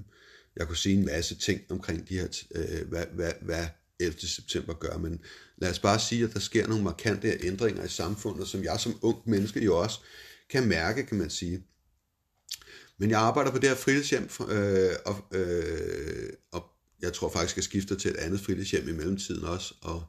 jeg 0.55 0.67
kunne 0.67 0.77
sige 0.77 0.97
en 0.97 1.05
masse 1.05 1.35
ting 1.35 1.61
omkring 1.69 2.09
de 2.09 2.19
her, 2.19 2.27
øh, 2.55 2.87
hvad, 2.87 3.05
hvad, 3.13 3.31
hvad 3.41 3.67
11. 3.99 4.19
september 4.19 4.73
gør, 4.73 4.97
men 4.97 5.19
lad 5.57 5.69
os 5.69 5.79
bare 5.79 5.99
sige, 5.99 6.23
at 6.23 6.33
der 6.33 6.39
sker 6.39 6.67
nogle 6.67 6.83
markante 6.83 7.37
ændringer 7.43 7.83
i 7.83 7.89
samfundet, 7.89 8.47
som 8.47 8.63
jeg 8.63 8.79
som 8.79 8.99
ung 9.01 9.17
menneske 9.25 9.63
jo 9.63 9.77
også 9.77 9.99
kan 10.49 10.67
mærke, 10.67 11.05
kan 11.05 11.17
man 11.17 11.29
sige. 11.29 11.63
Men 12.97 13.09
jeg 13.09 13.19
arbejder 13.19 13.51
på 13.51 13.57
det 13.57 13.69
her 13.69 13.75
fritidshjem, 13.75 14.29
øh, 14.49 14.89
og, 15.05 15.37
øh, 15.37 16.29
og 16.51 16.63
jeg 17.01 17.13
tror 17.13 17.29
faktisk, 17.29 17.55
jeg 17.55 17.63
skifter 17.63 17.95
til 17.95 18.11
et 18.11 18.17
andet 18.17 18.39
fritidshjem 18.39 18.89
i 18.89 18.91
mellemtiden 18.91 19.43
også, 19.43 19.73
og 19.81 20.03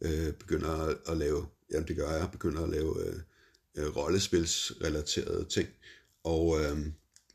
øh, 0.00 0.32
begynder 0.32 0.70
at, 0.70 0.96
at 1.08 1.16
lave, 1.16 1.46
jamen 1.72 1.88
det 1.88 1.96
gør 1.96 2.10
jeg, 2.10 2.28
begynder 2.32 2.62
at 2.62 2.70
lave 2.70 3.06
øh, 3.06 3.20
øh, 3.76 3.96
rollespilsrelaterede 3.96 5.46
ting. 5.50 5.68
Og 6.24 6.60
øh, 6.60 6.86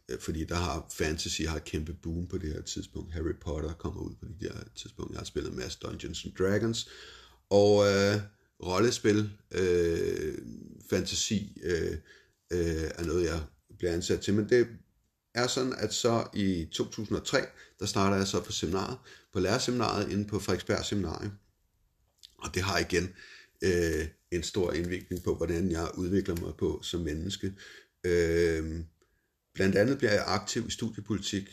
øh, 0.10 0.20
fordi 0.20 0.44
der 0.44 0.56
har 0.56 0.88
fantasy 0.94 1.42
har 1.42 1.56
et 1.56 1.64
kæmpe 1.64 1.94
boom 1.94 2.28
på 2.28 2.38
det 2.38 2.54
her 2.54 2.62
tidspunkt. 2.62 3.14
Harry 3.14 3.36
Potter 3.42 3.74
kommer 3.74 4.02
ud 4.02 4.16
på 4.16 4.26
det 4.26 4.52
her 4.52 4.64
tidspunkt. 4.76 5.12
Jeg 5.12 5.20
har 5.20 5.26
spillet 5.26 5.52
en 5.52 5.58
masse 5.58 5.80
Dungeons 5.82 6.26
and 6.26 6.34
Dragons. 6.34 6.90
Og 7.50 7.86
øh, 7.88 8.16
rollespil, 8.64 9.30
øh, 9.52 10.38
fantasi 10.90 11.62
øh, 11.64 11.98
øh, 12.52 12.92
er 12.96 13.06
noget, 13.06 13.26
jeg 13.26 13.42
bliver 13.78 13.94
ansat 13.94 14.22
til. 14.22 14.34
Men 14.34 14.50
det 14.50 14.68
er 15.38 15.48
sådan, 15.48 15.74
at 15.78 15.94
så 15.94 16.28
i 16.34 16.68
2003, 16.72 17.38
der 17.80 17.86
starter 17.86 18.18
jeg 18.18 18.28
så 18.28 18.44
på 18.44 18.52
seminaret, 18.52 18.98
på 19.34 19.40
lærerseminaret 19.40 20.12
inde 20.12 20.28
på 20.28 20.40
Frederiksberg 20.40 20.86
Seminarium. 20.86 21.32
Og 22.38 22.56
det 22.56 22.62
har 22.62 22.80
igen 22.80 23.14
øh, 23.62 24.08
en 24.32 24.44
stor 24.44 24.74
indvirkning 24.74 25.24
på, 25.24 25.36
hvordan 25.36 25.72
jeg 25.72 25.90
udvikler 25.98 26.36
mig 26.36 26.54
på 26.60 26.80
som 26.84 27.02
menneske. 27.02 27.54
Øh, 28.04 28.80
blandt 29.54 29.76
andet 29.76 29.98
bliver 29.98 30.14
jeg 30.14 30.24
aktiv 30.28 30.68
i 30.68 30.72
studiepolitik, 30.72 31.50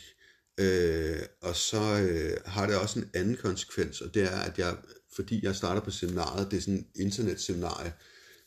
øh, 0.59 1.19
og 1.41 1.55
så 1.55 1.81
øh, 1.81 2.37
har 2.45 2.67
det 2.67 2.77
også 2.77 2.99
en 2.99 3.09
anden 3.13 3.37
konsekvens, 3.37 4.01
og 4.01 4.13
det 4.13 4.23
er, 4.23 4.39
at 4.39 4.59
jeg, 4.59 4.77
fordi 5.15 5.45
jeg 5.45 5.55
starter 5.55 5.81
på 5.81 5.91
seminaret, 5.91 6.51
det 6.51 6.57
er 6.57 6.61
sådan 6.61 6.79
et 6.95 7.01
internetseminarie, 7.01 7.93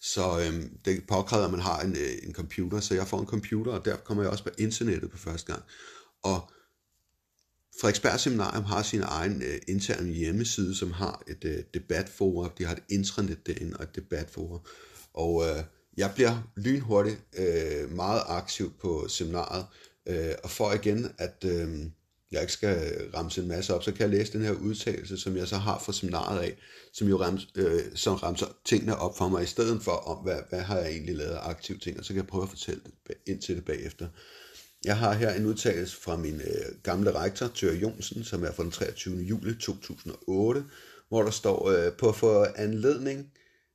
så 0.01 0.41
øhm, 0.41 0.79
det 0.85 1.05
påkræver, 1.09 1.45
at 1.45 1.51
man 1.51 1.61
har 1.61 1.81
en, 1.81 1.97
øh, 1.97 2.13
en 2.23 2.35
computer, 2.35 2.81
så 2.81 2.95
jeg 2.95 3.09
får 3.09 3.21
en 3.21 3.27
computer, 3.27 3.73
og 3.73 3.85
der 3.85 3.97
kommer 3.97 4.23
jeg 4.23 4.33
også 4.33 4.45
på 4.45 4.51
internettet 4.59 5.11
på 5.11 5.19
første 5.19 5.53
gang. 5.53 5.65
Og 6.23 6.51
Frederiksberg 7.81 8.21
Seminarium 8.21 8.65
har 8.65 8.83
sin 8.83 9.03
egen 9.03 9.43
øh, 9.43 9.59
interne 9.69 10.13
hjemmeside, 10.13 10.77
som 10.77 10.93
har 10.93 11.23
et 11.29 11.45
øh, 11.45 11.65
debatforum. 11.75 12.51
De 12.59 12.65
har 12.65 12.73
et 12.73 12.83
intranet 12.89 13.47
derinde 13.47 13.77
og 13.77 13.83
et 13.83 13.97
debatforum. 13.97 14.61
Og 15.15 15.45
øh, 15.49 15.65
jeg 15.97 16.13
bliver 16.15 16.43
lynhurtigt 16.57 17.19
øh, 17.39 17.93
meget 17.93 18.23
aktiv 18.27 18.73
på 18.81 19.09
seminaret, 19.09 19.67
øh, 20.07 20.35
og 20.45 20.51
for 20.51 20.73
igen 20.73 21.13
at 21.19 21.45
øh, 21.45 21.87
jeg 22.33 22.41
ikke 22.41 22.53
skal 22.53 23.11
ramse 23.15 23.43
en 23.43 23.49
masse 23.49 23.75
op, 23.75 23.83
så 23.83 23.93
kan 23.93 24.01
jeg 24.01 24.19
læse 24.19 24.33
den 24.33 24.43
her 24.43 24.53
udtalelse, 24.53 25.19
som 25.19 25.37
jeg 25.37 25.49
så 25.49 25.57
har 25.57 25.79
fra 25.79 25.93
seminaret 25.93 26.41
af, 26.41 26.59
som 26.93 27.09
jo 27.09 27.21
rams, 27.23 27.49
øh, 27.55 27.83
som 27.95 28.15
ramser 28.15 28.47
tingene 28.65 28.97
op 28.97 29.19
for 29.19 29.29
mig, 29.29 29.43
i 29.43 29.47
stedet 29.47 29.83
for 29.83 29.93
om, 29.93 30.25
hvad, 30.25 30.39
hvad 30.49 30.61
har 30.61 30.79
jeg 30.79 30.91
egentlig 30.91 31.17
lavet 31.17 31.31
af 31.31 31.49
aktive 31.49 31.79
ting, 31.79 31.99
og 31.99 32.05
så 32.05 32.09
kan 32.09 32.17
jeg 32.17 32.27
prøve 32.27 32.43
at 32.43 32.49
fortælle 32.49 32.81
det 33.07 33.15
ind 33.27 33.43
til 33.43 33.57
det 33.57 33.65
bagefter. 33.65 34.09
Jeg 34.85 34.99
har 34.99 35.13
her 35.13 35.35
en 35.35 35.47
udtalelse 35.47 35.97
fra 35.97 36.17
min 36.17 36.41
øh, 36.41 36.83
gamle 36.83 37.15
rektor, 37.15 37.49
Tør 37.55 37.73
Jonsen, 37.73 38.25
som 38.25 38.45
er 38.45 38.53
fra 38.53 38.63
den 38.63 38.71
23. 38.71 39.17
juli 39.17 39.55
2008, 39.55 40.65
hvor 41.09 41.23
der 41.23 41.31
står, 41.31 41.69
øh, 41.69 41.93
på 41.93 42.13
for 42.13 42.49
anledning, 42.57 43.33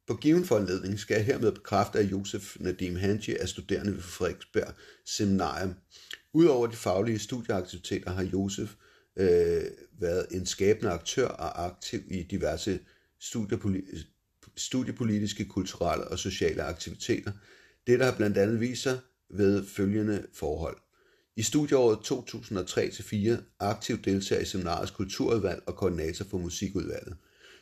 på 0.07 0.15
given 0.15 0.45
foranledning 0.45 0.99
skal 0.99 1.15
jeg 1.15 1.25
hermed 1.25 1.51
bekræfte, 1.51 1.99
at 1.99 2.11
Josef 2.11 2.55
Nadim 2.59 2.95
Hanji 2.95 3.35
er 3.39 3.45
studerende 3.45 3.93
ved 3.93 4.01
Frederiksberg 4.01 4.73
Seminarium. 5.05 5.75
Udover 6.33 6.67
de 6.67 6.75
faglige 6.75 7.19
studieaktiviteter 7.19 8.11
har 8.11 8.23
Josef 8.23 8.75
øh, 9.17 9.63
været 9.99 10.27
en 10.31 10.45
skabende 10.45 10.91
aktør 10.91 11.27
og 11.27 11.65
aktiv 11.65 12.01
i 12.07 12.23
diverse 12.23 12.79
studiepolitiske, 14.55 15.45
kulturelle 15.45 16.07
og 16.07 16.19
sociale 16.19 16.63
aktiviteter. 16.63 17.31
Det 17.87 17.99
der 17.99 18.05
har 18.05 18.17
blandt 18.17 18.37
andet 18.37 18.59
vist 18.59 18.81
sig 18.83 18.99
ved 19.29 19.65
følgende 19.65 20.25
forhold. 20.33 20.77
I 21.35 21.41
studieåret 21.41 21.97
2003-4 22.11 23.41
aktiv 23.59 24.01
deltager 24.01 24.41
i 24.41 24.45
seminarets 24.45 24.91
kulturudvalg 24.91 25.63
og 25.67 25.75
koordinator 25.75 26.25
for 26.25 26.37
musikudvalget. 26.37 27.17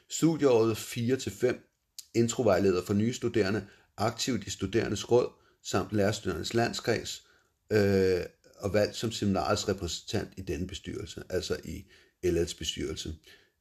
Studieåret 0.10 0.76
4-5 0.76 2.12
introvejleder 2.14 2.86
for 2.86 2.94
nye 2.94 3.14
studerende, 3.14 3.68
aktiv 3.98 4.44
i 4.48 4.50
studerendes 4.50 5.12
råd 5.12 5.30
samt 5.64 5.92
lærerstuderendes 5.92 6.54
landskreds, 6.54 7.28
øh, 7.72 8.22
og 8.62 8.74
valgt 8.74 8.96
som 8.96 9.12
seminarets 9.12 9.70
repræsentant 9.70 10.30
i 10.38 10.42
denne 10.42 10.68
bestyrelse, 10.68 11.24
altså 11.30 11.58
i 11.64 11.86
LL's 12.26 12.58
bestyrelse, 12.58 13.16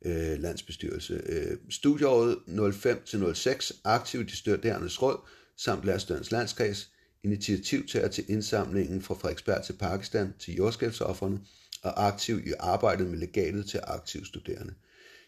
øh, 0.05 0.41
landsbestyrelse. 0.41 1.23
Øh, 1.27 1.57
studieåret 1.71 2.39
05-06, 2.47 3.81
aktiv 3.85 4.21
i 4.21 4.37
studerendes 4.37 5.03
råd, 5.03 5.19
samt 5.57 5.85
Lærerstørens 5.85 6.31
Landskreds, 6.31 6.91
initiativtager 7.25 8.09
til 8.09 8.25
indsamlingen 8.29 9.03
fra 9.03 9.15
Frederiksberg 9.15 9.65
til 9.65 9.73
Pakistan 9.73 10.35
til 10.39 10.55
jordskabsofferne 10.55 11.41
og 11.83 12.07
aktiv 12.07 12.47
i 12.47 12.53
arbejdet 12.59 13.07
med 13.07 13.19
legatet 13.19 13.67
til 13.67 13.81
aktiv 13.85 14.25
studerende. 14.25 14.75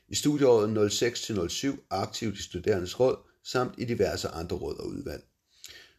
I 0.08 0.14
studieåret 0.14 0.90
06-07 0.92 1.86
aktiv 1.90 2.32
i 2.32 2.42
studerendes 2.42 3.00
råd 3.00 3.16
samt 3.44 3.74
i 3.78 3.84
diverse 3.84 4.28
andre 4.28 4.56
råd 4.56 4.78
og 4.78 4.88
udvalg. 4.88 5.24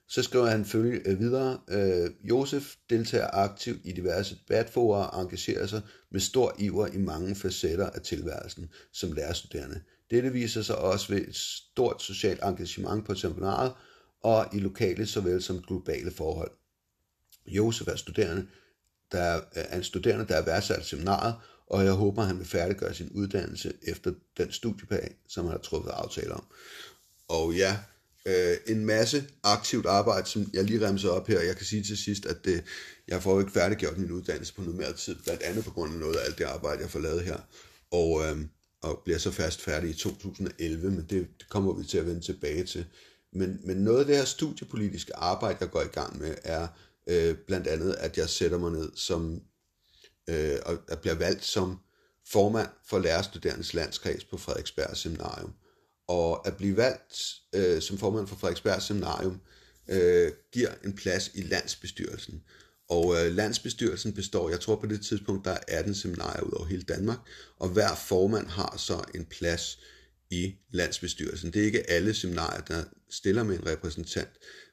Så 0.08 0.24
skriver 0.24 0.46
han 0.46 0.66
følge 0.66 1.02
øh, 1.06 1.20
videre, 1.20 1.60
øh, 1.70 2.10
Josef 2.30 2.76
deltager 2.90 3.28
aktivt 3.34 3.82
i 3.84 3.92
diverse 3.92 4.36
debatforer 4.36 5.04
og 5.04 5.22
engagerer 5.22 5.68
sig 5.68 5.82
med 6.12 6.20
stor 6.20 6.56
iver 6.60 6.88
i 6.88 6.98
mange 6.98 7.36
facetter 7.36 7.90
af 7.90 8.02
tilværelsen 8.02 8.70
som 8.94 9.12
lærerstuderende. 9.12 9.82
Dette 10.12 10.32
viser 10.32 10.62
sig 10.62 10.78
også 10.78 11.14
ved 11.14 11.28
et 11.28 11.36
stort 11.36 12.02
socialt 12.02 12.44
engagement 12.44 13.06
på 13.06 13.16
seminaret 13.16 13.74
og 14.24 14.48
i 14.54 14.60
lokale 14.60 15.06
såvel 15.06 15.42
som 15.42 15.62
globale 15.62 16.12
forhold. 16.12 16.52
Josef 17.48 17.88
er 17.88 17.96
studerende, 17.96 18.48
der 19.12 19.20
er 19.20 19.42
øh, 19.58 19.78
en 19.78 19.84
studerende, 19.84 20.28
der 20.28 20.36
er 20.36 20.46
værdsat 20.46 20.82
i 20.82 20.84
seminaret, 20.84 21.36
og 21.68 21.86
jeg 21.86 21.94
håber, 21.94 22.24
han 22.24 22.40
vil 22.40 22.48
færdiggøre 22.48 22.94
sin 22.94 23.10
uddannelse 23.10 23.74
efter 23.84 24.14
den 24.38 24.52
studieplan, 24.52 25.16
som 25.28 25.46
han 25.46 25.52
har 25.52 25.60
truffet 25.60 25.92
aftale 25.92 26.34
om. 26.34 26.44
Og 27.28 27.54
ja, 27.54 27.78
øh, 28.26 28.58
en 28.68 28.86
masse 28.86 29.28
aktivt 29.44 29.86
arbejde, 29.86 30.30
som 30.30 30.50
jeg 30.54 30.64
lige 30.64 30.88
remser 30.88 31.10
op 31.10 31.28
her. 31.28 31.42
Jeg 31.42 31.58
kan 31.58 31.66
sige 31.66 31.84
til 31.84 31.98
sidst, 31.98 32.26
at 32.26 32.46
det, 32.46 32.64
jeg 33.08 33.24
får 33.24 33.40
ikke 33.40 33.52
færdiggjort 33.52 33.98
min 33.98 34.12
uddannelse 34.12 34.54
på 34.54 34.62
normeret 34.62 34.96
tid, 34.96 35.16
blandt 35.24 35.42
andet 35.42 35.64
på 35.64 35.72
grund 35.72 35.94
af 35.94 36.00
noget 36.00 36.16
af 36.16 36.26
alt 36.26 36.38
det 36.38 36.44
arbejde, 36.44 36.82
jeg 36.82 36.90
får 36.90 37.00
lavet 37.00 37.24
her. 37.24 37.38
Og, 37.92 38.26
øh, 38.26 38.38
og 38.82 39.02
bliver 39.06 39.20
så 39.20 39.32
fast 39.32 39.62
færdig 39.62 39.90
i 39.90 39.94
2011, 39.94 40.92
men 40.92 41.06
det, 41.10 41.28
det 41.40 41.50
kommer 41.50 41.74
vi 41.74 41.84
til 41.84 41.98
at 41.98 42.06
vende 42.06 42.22
tilbage 42.22 42.64
til. 42.64 42.86
Men, 43.34 43.60
men 43.64 43.78
noget 43.78 44.00
af 44.00 44.06
det 44.06 44.18
her 44.18 44.26
studiepolitiske 44.26 45.16
arbejde, 45.16 45.58
jeg 45.62 45.70
går 45.70 45.82
i 45.82 45.88
gang 45.88 46.20
med, 46.20 46.36
er 46.44 46.68
øh, 47.08 47.36
blandt 47.48 47.68
andet, 47.68 47.94
at 47.94 48.18
jeg 48.18 48.30
sætter 48.30 48.58
mig 48.58 48.72
ned 48.72 48.92
som, 48.96 49.42
øh, 50.30 50.60
og 50.66 50.78
at 50.88 51.00
bliver 51.00 51.16
valgt 51.16 51.46
som 51.46 51.80
formand 52.28 52.70
for 52.90 53.00
Lærerstuderendes 53.00 53.74
Landskreds 53.74 54.24
på 54.24 54.38
Frederiksberg 54.38 54.98
Seminarium. 54.98 55.54
Og 56.08 56.48
at 56.48 56.58
blive 56.58 56.78
valgt 56.78 57.36
øh, 57.56 57.82
som 57.82 57.98
formand 57.98 58.28
for 58.28 58.36
Frederiksberg 58.36 58.82
Seminarium 58.82 59.42
øh, 59.88 60.32
giver 60.52 60.70
en 60.86 60.94
plads 60.94 61.32
i 61.34 61.42
landsbestyrelsen. 61.42 62.44
Og 62.90 63.16
øh, 63.16 63.36
landsbestyrelsen 63.36 64.14
består, 64.14 64.50
jeg 64.50 64.60
tror 64.60 64.76
på 64.76 64.88
det 64.88 65.06
tidspunkt, 65.06 65.46
der 65.46 65.52
er 65.52 65.60
18 65.68 65.96
seminarier 65.96 66.42
ud 66.42 66.52
over 66.52 66.66
hele 66.66 66.84
Danmark, 66.84 67.18
og 67.60 67.70
hver 67.70 67.96
formand 67.96 68.48
har 68.48 68.76
så 68.78 69.04
en 69.16 69.26
plads 69.26 69.80
i 70.30 70.56
landsbestyrelsen. 70.72 71.54
Det 71.54 71.62
er 71.62 71.66
ikke 71.66 71.90
alle 71.90 72.14
seminarier, 72.14 72.62
der 72.62 72.84
stiller 73.10 73.44
med 73.44 73.60
en 73.60 73.66
repræsentant, 73.66 74.30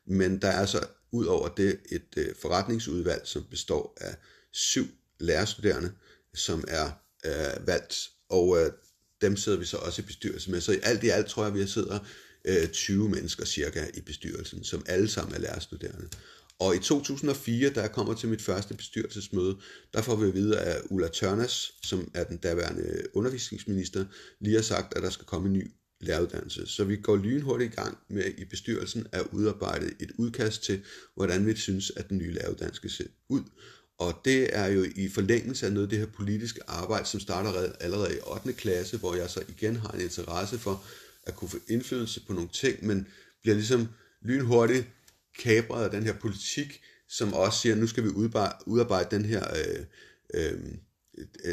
men 0.06 0.42
der 0.42 0.48
er 0.48 0.66
så 0.66 0.86
ud 1.12 1.26
over 1.26 1.48
det 1.48 1.80
et 1.90 2.14
øh, 2.16 2.34
forretningsudvalg, 2.42 3.22
som 3.24 3.44
består 3.50 3.96
af 4.00 4.14
syv 4.52 4.86
lærerstuderende, 5.20 5.92
som 6.34 6.64
er 6.68 6.90
øh, 7.24 7.66
valgt, 7.66 8.10
og 8.28 8.58
øh, 8.60 8.72
dem 9.20 9.36
sidder 9.36 9.58
vi 9.58 9.64
så 9.64 9.76
også 9.76 10.02
i 10.02 10.04
bestyrelsen 10.04 10.52
med. 10.52 10.60
Så 10.60 10.72
i 10.72 10.78
alt 10.82 11.04
i 11.04 11.08
alt 11.08 11.26
tror 11.26 11.44
jeg, 11.44 11.54
vi 11.54 11.66
sidder 11.66 11.98
øh, 12.44 12.68
20 12.68 13.08
mennesker 13.08 13.44
cirka 13.44 13.86
i 13.94 14.00
bestyrelsen, 14.00 14.64
som 14.64 14.84
alle 14.86 15.08
sammen 15.08 15.34
er 15.34 15.38
lærerstuderende. 15.38 16.08
Og 16.58 16.76
i 16.76 16.78
2004, 16.78 17.70
da 17.70 17.80
jeg 17.80 17.92
kommer 17.92 18.14
til 18.14 18.28
mit 18.28 18.42
første 18.42 18.74
bestyrelsesmøde, 18.74 19.56
der 19.94 20.02
får 20.02 20.16
vi 20.16 20.28
at 20.28 20.34
vide, 20.34 20.58
at 20.58 20.82
Ulla 20.90 21.08
Tørnes, 21.08 21.72
som 21.82 22.10
er 22.14 22.24
den 22.24 22.36
daværende 22.36 23.02
undervisningsminister, 23.14 24.04
lige 24.40 24.54
har 24.54 24.62
sagt, 24.62 24.96
at 24.96 25.02
der 25.02 25.10
skal 25.10 25.26
komme 25.26 25.48
en 25.48 25.52
ny 25.52 25.70
læreruddannelse. 26.00 26.66
Så 26.66 26.84
vi 26.84 26.96
går 26.96 27.16
lynhurtigt 27.16 27.72
i 27.72 27.76
gang 27.76 27.98
med 28.08 28.24
i 28.38 28.44
bestyrelsen 28.44 29.06
at 29.12 29.26
udarbejde 29.32 29.90
et 30.00 30.10
udkast 30.18 30.62
til, 30.62 30.82
hvordan 31.14 31.46
vi 31.46 31.56
synes, 31.56 31.92
at 31.96 32.08
den 32.08 32.18
nye 32.18 32.32
læreruddannelse 32.32 32.76
skal 32.76 32.90
se 32.90 33.04
ud. 33.28 33.42
Og 34.00 34.20
det 34.24 34.56
er 34.56 34.66
jo 34.66 34.86
i 34.96 35.08
forlængelse 35.08 35.66
af 35.66 35.72
noget 35.72 35.86
af 35.86 35.90
det 35.90 35.98
her 35.98 36.06
politiske 36.06 36.60
arbejde, 36.66 37.06
som 37.06 37.20
starter 37.20 37.72
allerede 37.80 38.16
i 38.16 38.20
8. 38.26 38.52
klasse, 38.52 38.98
hvor 38.98 39.14
jeg 39.14 39.30
så 39.30 39.42
igen 39.48 39.76
har 39.76 39.88
en 39.88 40.00
interesse 40.00 40.58
for 40.58 40.84
at 41.26 41.36
kunne 41.36 41.48
få 41.48 41.58
indflydelse 41.68 42.26
på 42.26 42.32
nogle 42.32 42.48
ting, 42.52 42.86
men 42.86 43.06
bliver 43.42 43.54
ligesom 43.54 43.88
lynhurtigt 44.22 44.86
kabret 45.38 45.84
af 45.84 45.90
den 45.90 46.02
her 46.02 46.12
politik, 46.12 46.80
som 47.08 47.34
også 47.34 47.60
siger, 47.60 47.74
at 47.74 47.80
nu 47.80 47.86
skal 47.86 48.04
vi 48.04 48.08
udarbejde 48.66 49.16
den 49.16 49.24
her, 49.24 49.44
øh, 49.56 49.84
øh, 50.34 50.58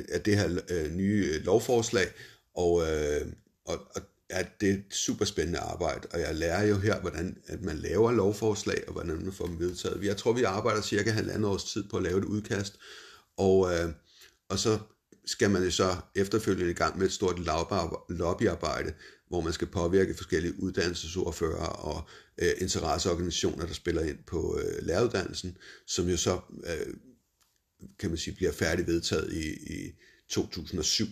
af 0.09 0.21
det 0.21 0.37
her 0.37 0.59
øh, 0.69 0.91
nye 0.91 1.31
øh, 1.33 1.45
lovforslag, 1.45 2.07
og, 2.53 2.81
øh, 2.81 3.27
og, 3.65 3.87
og 3.95 4.01
at 4.29 4.61
det 4.61 4.69
er 4.69 4.73
et 4.73 4.83
super 4.91 5.25
spændende 5.25 5.59
arbejde, 5.59 6.07
og 6.11 6.19
jeg 6.19 6.35
lærer 6.35 6.67
jo 6.67 6.77
her, 6.77 6.99
hvordan 7.01 7.37
at 7.47 7.61
man 7.61 7.77
laver 7.77 8.11
lovforslag, 8.11 8.83
og 8.87 8.93
hvordan 8.93 9.23
man 9.23 9.33
får 9.33 9.45
dem 9.45 9.59
vedtaget. 9.59 10.03
Jeg 10.03 10.17
tror, 10.17 10.33
vi 10.33 10.43
arbejder 10.43 10.81
cirka 10.81 11.11
halvandet 11.11 11.49
års 11.49 11.63
tid 11.63 11.83
på 11.89 11.97
at 11.97 12.03
lave 12.03 12.17
et 12.17 12.25
udkast, 12.25 12.79
og, 13.37 13.73
øh, 13.73 13.89
og 14.49 14.59
så 14.59 14.79
skal 15.25 15.49
man 15.49 15.63
jo 15.63 15.71
så 15.71 15.95
efterfølgende 16.15 16.71
i 16.71 16.75
gang 16.75 16.97
med 16.97 17.05
et 17.05 17.11
stort 17.11 17.39
lobbyarbejde, 18.09 18.93
hvor 19.27 19.41
man 19.41 19.53
skal 19.53 19.67
påvirke 19.67 20.13
forskellige 20.13 20.63
uddannelsesordfører 20.63 21.65
og 21.65 22.09
øh, 22.37 22.51
interesseorganisationer, 22.57 23.65
der 23.65 23.73
spiller 23.73 24.01
ind 24.01 24.17
på 24.27 24.59
øh, 24.59 24.85
læreruddannelsen, 24.85 25.57
som 25.87 26.09
jo 26.09 26.17
så, 26.17 26.39
øh, 26.63 26.93
kan 27.99 28.09
man 28.09 28.17
sige, 28.17 28.35
bliver 28.35 28.51
færdig 28.51 28.87
vedtaget 28.87 29.33
i, 29.33 29.73
i 29.73 29.91
2007. 30.29 31.05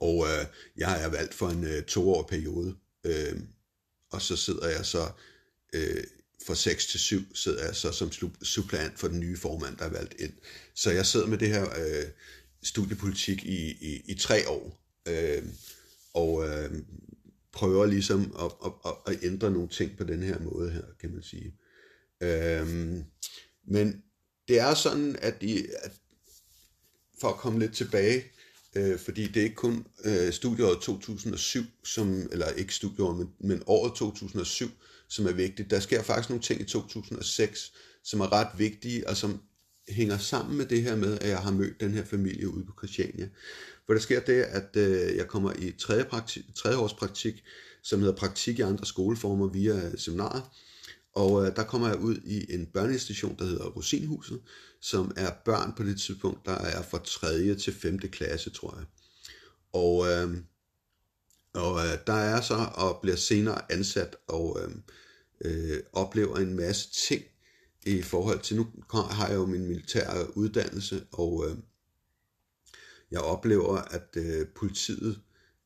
Og 0.00 0.26
øh, 0.26 0.46
jeg 0.76 1.04
er 1.04 1.08
valgt 1.08 1.34
for 1.34 1.48
en 1.48 1.64
øh, 1.64 1.82
toårig 1.82 2.26
periode, 2.26 2.76
øh, 3.04 3.40
og 4.10 4.22
så 4.22 4.36
sidder 4.36 4.68
jeg 4.68 4.86
så 4.86 5.10
øh, 5.74 6.04
fra 6.46 6.54
6 6.54 6.86
til 6.86 7.00
7 7.00 7.34
sidder 7.34 7.64
jeg 7.64 7.74
så 7.74 7.92
som 7.92 8.12
suppleant 8.42 8.98
for 8.98 9.08
den 9.08 9.20
nye 9.20 9.36
formand, 9.36 9.76
der 9.76 9.84
er 9.84 9.90
valgt 9.90 10.14
ind. 10.20 10.32
Så 10.74 10.90
jeg 10.90 11.06
sidder 11.06 11.26
med 11.26 11.38
det 11.38 11.48
her 11.48 11.64
øh, 11.64 12.04
studiepolitik 12.62 13.44
i, 13.44 13.70
i, 13.70 14.02
i 14.04 14.14
tre 14.14 14.48
år, 14.48 14.84
øh, 15.08 15.42
og 16.14 16.48
øh, 16.48 16.70
prøver 17.52 17.86
ligesom 17.86 18.36
at, 18.38 18.52
at, 18.64 18.72
at, 18.86 19.14
at 19.14 19.24
ændre 19.24 19.50
nogle 19.50 19.68
ting 19.68 19.96
på 19.96 20.04
den 20.04 20.22
her 20.22 20.38
måde 20.38 20.70
her, 20.70 20.84
kan 21.00 21.10
man 21.10 21.22
sige. 21.22 21.54
Øh, 22.20 22.66
men 23.66 24.02
det 24.48 24.58
er 24.58 24.74
sådan, 24.74 25.16
at, 25.22 25.34
I, 25.40 25.66
at 25.82 25.92
for 27.20 27.28
at 27.28 27.36
komme 27.36 27.58
lidt 27.58 27.74
tilbage 27.74 28.24
øh, 28.76 28.98
fordi 28.98 29.26
det 29.26 29.36
er 29.36 29.44
ikke 29.44 29.56
kun 29.56 29.86
øh, 30.04 30.32
studieåret 30.32 30.78
2007, 30.80 31.62
som, 31.84 32.28
eller 32.32 32.48
ikke 32.48 32.74
studieåret, 32.74 33.16
men, 33.18 33.28
men 33.40 33.62
året 33.66 33.94
2007, 33.94 34.70
som 35.08 35.26
er 35.26 35.32
vigtigt. 35.32 35.70
Der 35.70 35.80
sker 35.80 36.02
faktisk 36.02 36.30
nogle 36.30 36.42
ting 36.42 36.60
i 36.60 36.64
2006, 36.64 37.72
som 38.04 38.20
er 38.20 38.32
ret 38.32 38.58
vigtige, 38.58 39.08
og 39.08 39.16
som 39.16 39.40
hænger 39.88 40.18
sammen 40.18 40.56
med 40.56 40.66
det 40.66 40.82
her 40.82 40.96
med, 40.96 41.18
at 41.18 41.28
jeg 41.28 41.38
har 41.38 41.50
mødt 41.50 41.80
den 41.80 41.94
her 41.94 42.04
familie 42.04 42.48
ude 42.48 42.64
på 42.64 42.72
Christiania. 42.78 43.28
For 43.86 43.92
der 43.92 44.00
sker 44.00 44.20
det, 44.20 44.42
at 44.42 44.76
øh, 44.76 45.16
jeg 45.16 45.28
kommer 45.28 45.52
i 45.58 45.70
tredje, 45.70 46.04
praktik, 46.04 46.44
tredje 46.54 46.76
års 46.76 46.94
praktik, 46.94 47.42
som 47.82 48.00
hedder 48.00 48.14
praktik 48.14 48.58
i 48.58 48.62
andre 48.62 48.86
skoleformer 48.86 49.46
via 49.46 49.86
øh, 49.86 49.98
seminarer, 49.98 50.54
og 51.14 51.46
øh, 51.46 51.56
der 51.56 51.64
kommer 51.64 51.88
jeg 51.88 51.98
ud 51.98 52.16
i 52.16 52.54
en 52.54 52.66
børneinstitution, 52.66 53.36
der 53.38 53.44
hedder 53.44 53.64
Rosinhuset, 53.64 54.40
som 54.80 55.12
er 55.16 55.30
børn 55.44 55.72
på 55.76 55.82
det 55.82 56.00
tidspunkt, 56.00 56.46
der 56.46 56.52
er 56.58 56.82
fra 56.82 56.98
3. 57.04 57.54
til 57.54 57.72
5. 57.72 57.98
klasse, 57.98 58.50
tror 58.50 58.76
jeg. 58.76 58.86
Og, 59.72 60.06
øh, 60.06 60.36
og 61.54 61.86
øh, 61.86 61.98
der 62.06 62.12
er 62.12 62.40
så 62.40 62.66
og 62.74 62.98
bliver 63.02 63.16
senere 63.16 63.72
ansat 63.72 64.16
og 64.28 64.60
øh, 64.62 64.70
øh, 65.40 65.80
oplever 65.92 66.36
en 66.36 66.54
masse 66.54 66.90
ting 66.90 67.24
i 67.86 68.02
forhold 68.02 68.40
til, 68.40 68.56
nu 68.56 68.66
har 68.90 69.28
jeg 69.28 69.36
jo 69.36 69.46
min 69.46 69.66
militære 69.66 70.36
uddannelse, 70.36 71.06
og 71.12 71.46
øh, 71.48 71.56
jeg 73.10 73.20
oplever, 73.20 73.76
at 73.76 74.08
øh, 74.16 74.46
politiet 74.56 75.20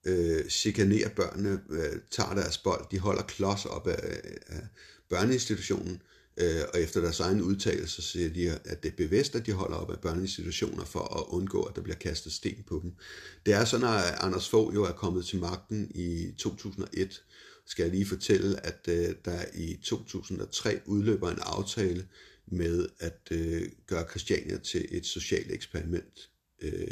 øh, 0.04 0.48
chikanerer 0.48 1.08
børnene, 1.08 1.60
øh, 1.70 2.00
tager 2.10 2.34
deres 2.34 2.58
bold, 2.58 2.84
de 2.90 2.98
holder 2.98 3.22
klods 3.22 3.66
op 3.66 3.86
af, 3.86 4.20
af 4.46 4.66
børneinstitutionen, 5.10 6.02
øh, 6.36 6.60
og 6.74 6.80
efter 6.80 7.00
deres 7.00 7.20
egen 7.20 7.42
udtalelse 7.42 8.02
siger 8.02 8.28
de, 8.28 8.50
at 8.50 8.82
det 8.82 8.88
er 8.92 8.96
bevidst, 8.96 9.34
at 9.34 9.46
de 9.46 9.52
holder 9.52 9.76
op 9.76 9.90
af 9.90 9.98
børneinstitutioner 10.00 10.84
for 10.84 11.00
at 11.00 11.34
undgå, 11.34 11.62
at 11.62 11.76
der 11.76 11.82
bliver 11.82 11.96
kastet 11.96 12.32
sten 12.32 12.64
på 12.66 12.80
dem. 12.82 12.92
Det 13.46 13.54
er 13.54 13.64
sådan, 13.64 13.86
at 13.86 14.14
Anders 14.20 14.48
Fogh 14.48 14.74
jo 14.74 14.84
er 14.84 14.92
kommet 14.92 15.26
til 15.26 15.38
magten 15.38 15.90
i 15.94 16.32
2001, 16.38 17.22
skal 17.66 17.82
jeg 17.82 17.92
lige 17.92 18.06
fortælle, 18.06 18.66
at 18.66 18.88
øh, 18.88 19.14
der 19.24 19.44
i 19.54 19.78
2003 19.84 20.80
udløber 20.86 21.30
en 21.30 21.38
aftale 21.42 22.06
med 22.46 22.88
at 22.98 23.28
øh, 23.30 23.62
gøre 23.86 24.08
Christiania 24.10 24.58
til 24.58 24.86
et 24.90 25.06
socialt 25.06 25.52
eksperiment. 25.52 26.30
Øh, 26.62 26.90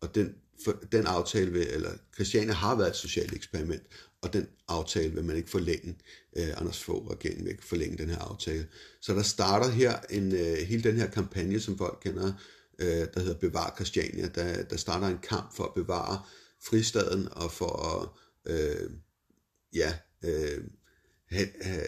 og 0.00 0.14
den, 0.14 0.34
for, 0.64 0.72
den 0.92 1.06
aftale, 1.06 1.52
vil, 1.52 1.66
eller 1.70 1.90
Christiania 2.14 2.52
har 2.52 2.76
været 2.76 2.90
et 2.90 2.96
socialt 2.96 3.32
eksperiment, 3.32 3.82
og 4.22 4.32
den 4.32 4.48
aftale 4.68 5.14
vil 5.14 5.24
man 5.24 5.36
ikke 5.36 5.50
forlænge. 5.50 5.96
Øh, 6.36 6.48
Anders 6.56 6.82
Fogh 6.82 7.10
regeringen 7.10 7.44
vil 7.44 7.50
ikke 7.50 7.64
forlænge 7.64 7.98
den 7.98 8.10
her 8.10 8.18
aftale. 8.18 8.66
Så 9.00 9.14
der 9.14 9.22
starter 9.22 9.70
her 9.70 9.98
en, 10.10 10.34
øh, 10.34 10.56
hele 10.56 10.82
den 10.82 10.96
her 10.96 11.10
kampagne, 11.10 11.60
som 11.60 11.78
folk 11.78 11.98
kender, 12.02 12.32
øh, 12.78 13.06
der 13.14 13.20
hedder 13.20 13.38
Bevar 13.38 13.72
Christiania. 13.76 14.28
Der, 14.28 14.62
der 14.62 14.76
starter 14.76 15.06
en 15.06 15.18
kamp 15.22 15.56
for 15.56 15.64
at 15.64 15.74
bevare 15.74 16.22
fristaden 16.64 17.28
og 17.32 17.52
for 17.52 17.72
at 17.86 18.08
øh, 18.52 18.90
ja, 19.74 19.94
øh, 20.24 20.64
have, 21.30 21.48
have, 21.60 21.86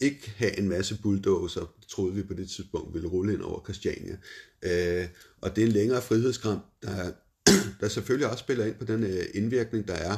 ikke 0.00 0.34
have 0.36 0.58
en 0.58 0.68
masse 0.68 0.98
bulldozer, 1.02 1.74
troede 1.88 2.14
vi 2.14 2.22
på 2.22 2.34
det 2.34 2.50
tidspunkt, 2.50 2.94
ville 2.94 3.08
rulle 3.08 3.32
ind 3.32 3.42
over 3.42 3.64
Christiania. 3.64 4.16
Øh, 4.62 5.08
og 5.40 5.56
det 5.56 5.62
er 5.62 5.66
en 5.66 5.72
længere 5.72 6.02
frihedskamp, 6.02 6.64
der, 6.82 7.12
der 7.80 7.88
selvfølgelig 7.88 8.30
også 8.30 8.42
spiller 8.42 8.64
ind 8.64 8.74
på 8.74 8.84
den 8.84 9.04
øh, 9.04 9.24
indvirkning, 9.34 9.88
der 9.88 9.94
er, 9.94 10.16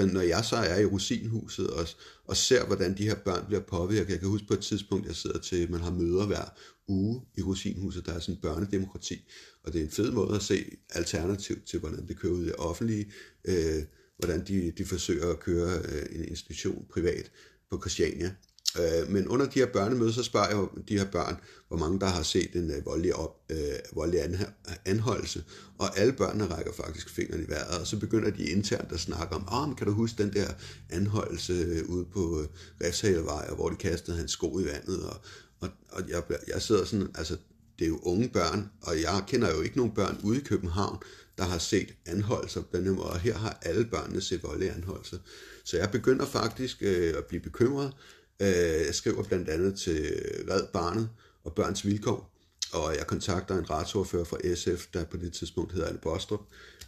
den, 0.00 0.08
når 0.08 0.20
jeg 0.20 0.44
så 0.44 0.56
er 0.56 0.78
i 0.78 0.84
Rosinhuset 0.84 1.70
og, 1.70 1.86
og 2.24 2.36
ser, 2.36 2.66
hvordan 2.66 2.96
de 2.98 3.04
her 3.04 3.14
børn 3.14 3.46
bliver 3.46 3.60
påvirket. 3.60 4.10
Jeg 4.10 4.20
kan 4.20 4.28
huske 4.28 4.46
på 4.46 4.54
et 4.54 4.60
tidspunkt, 4.60 5.06
jeg 5.06 5.16
sidder 5.16 5.38
til, 5.38 5.70
man 5.70 5.80
har 5.80 5.90
møder 5.90 6.26
hver 6.26 6.44
uge 6.88 7.22
i 7.36 7.42
Rosinhuset, 7.42 8.06
der 8.06 8.12
er 8.12 8.18
sådan 8.18 8.34
en 8.34 8.40
børnedemokrati, 8.40 9.28
og 9.64 9.72
det 9.72 9.80
er 9.80 9.84
en 9.84 9.90
fed 9.90 10.10
måde 10.10 10.34
at 10.34 10.42
se 10.42 10.64
alternativ 10.90 11.56
til, 11.66 11.78
hvordan 11.78 12.08
det 12.08 12.18
kører 12.18 12.32
ud 12.32 12.42
i 12.42 12.46
det 12.46 12.56
offentlige, 12.56 13.12
øh, 13.44 13.82
hvordan 14.18 14.46
de, 14.46 14.72
de 14.78 14.84
forsøger 14.84 15.30
at 15.30 15.40
køre 15.40 15.78
øh, 15.78 16.06
en 16.12 16.24
institution 16.24 16.86
privat 16.90 17.30
på 17.70 17.80
Christiania. 17.80 18.34
Øh, 18.78 19.10
men 19.10 19.28
under 19.28 19.46
de 19.46 19.58
her 19.58 19.66
børnemøder, 19.66 20.12
så 20.12 20.22
spørger 20.22 20.48
jeg 20.48 20.84
de 20.88 20.98
her 20.98 21.04
børn, 21.04 21.36
hvor 21.68 21.76
mange 21.76 22.00
der 22.00 22.06
har 22.06 22.22
set 22.22 22.50
en 22.54 22.70
øh, 22.70 22.86
voldelig, 22.86 23.14
op, 23.14 23.36
øh, 23.50 23.56
voldelig 23.92 24.24
an, 24.24 24.36
anholdelse, 24.84 25.44
og 25.78 25.98
alle 25.98 26.12
børnene 26.12 26.46
rækker 26.46 26.72
faktisk 26.72 27.10
fingrene 27.10 27.44
i 27.44 27.48
vejret, 27.48 27.80
og 27.80 27.86
så 27.86 27.98
begynder 27.98 28.30
de 28.30 28.44
internt 28.44 28.92
at 28.92 29.00
snakke 29.00 29.34
om, 29.34 29.48
oh, 29.52 29.76
kan 29.76 29.86
du 29.86 29.92
huske 29.92 30.22
den 30.22 30.32
der 30.32 30.48
anholdelse 30.90 31.52
øh, 31.52 31.88
ude 31.88 32.04
på 32.04 32.40
øh, 32.40 32.48
Refshalevej, 32.86 33.50
hvor 33.54 33.68
de 33.68 33.76
kastede 33.76 34.16
hans 34.16 34.30
sko 34.30 34.58
i 34.58 34.64
vandet, 34.64 35.02
og, 35.02 35.16
og, 35.60 35.68
og 35.90 36.02
jeg, 36.08 36.22
jeg 36.48 36.62
sidder 36.62 36.84
sådan, 36.84 37.08
altså 37.14 37.36
det 37.78 37.84
er 37.84 37.88
jo 37.88 37.98
unge 38.02 38.28
børn, 38.28 38.70
og 38.82 39.00
jeg 39.00 39.24
kender 39.28 39.54
jo 39.54 39.60
ikke 39.60 39.76
nogen 39.76 39.92
børn 39.94 40.20
ude 40.22 40.38
i 40.38 40.44
København, 40.44 40.98
der 41.38 41.44
har 41.44 41.58
set 41.58 41.94
anholdelser 42.06 42.62
på 42.62 42.76
her 42.76 42.92
måde, 42.92 43.10
og 43.10 43.20
her 43.20 43.34
har 43.34 43.58
alle 43.62 43.84
børnene 43.84 44.20
set 44.20 44.42
voldelige 44.42 44.72
anholdelser. 44.72 45.18
Så 45.64 45.76
jeg 45.76 45.90
begynder 45.90 46.26
faktisk 46.26 46.76
øh, 46.80 47.14
at 47.18 47.24
blive 47.24 47.40
bekymret. 47.40 47.92
Øh, 48.40 48.86
jeg 48.86 48.94
skriver 48.94 49.22
blandt 49.22 49.48
andet 49.48 49.78
til 49.78 49.98
øh, 49.98 50.54
Red 50.54 50.66
Barnet 50.72 51.08
og 51.44 51.54
Børns 51.54 51.86
Vilkår, 51.86 52.32
og 52.72 52.96
jeg 52.98 53.06
kontakter 53.06 53.58
en 53.58 53.70
retsordfører 53.70 54.24
fra 54.24 54.54
SF, 54.54 54.86
der 54.94 55.04
på 55.04 55.16
det 55.16 55.32
tidspunkt 55.32 55.72
hedder 55.72 55.88
Anne 55.88 55.98
Bostrup. 55.98 56.40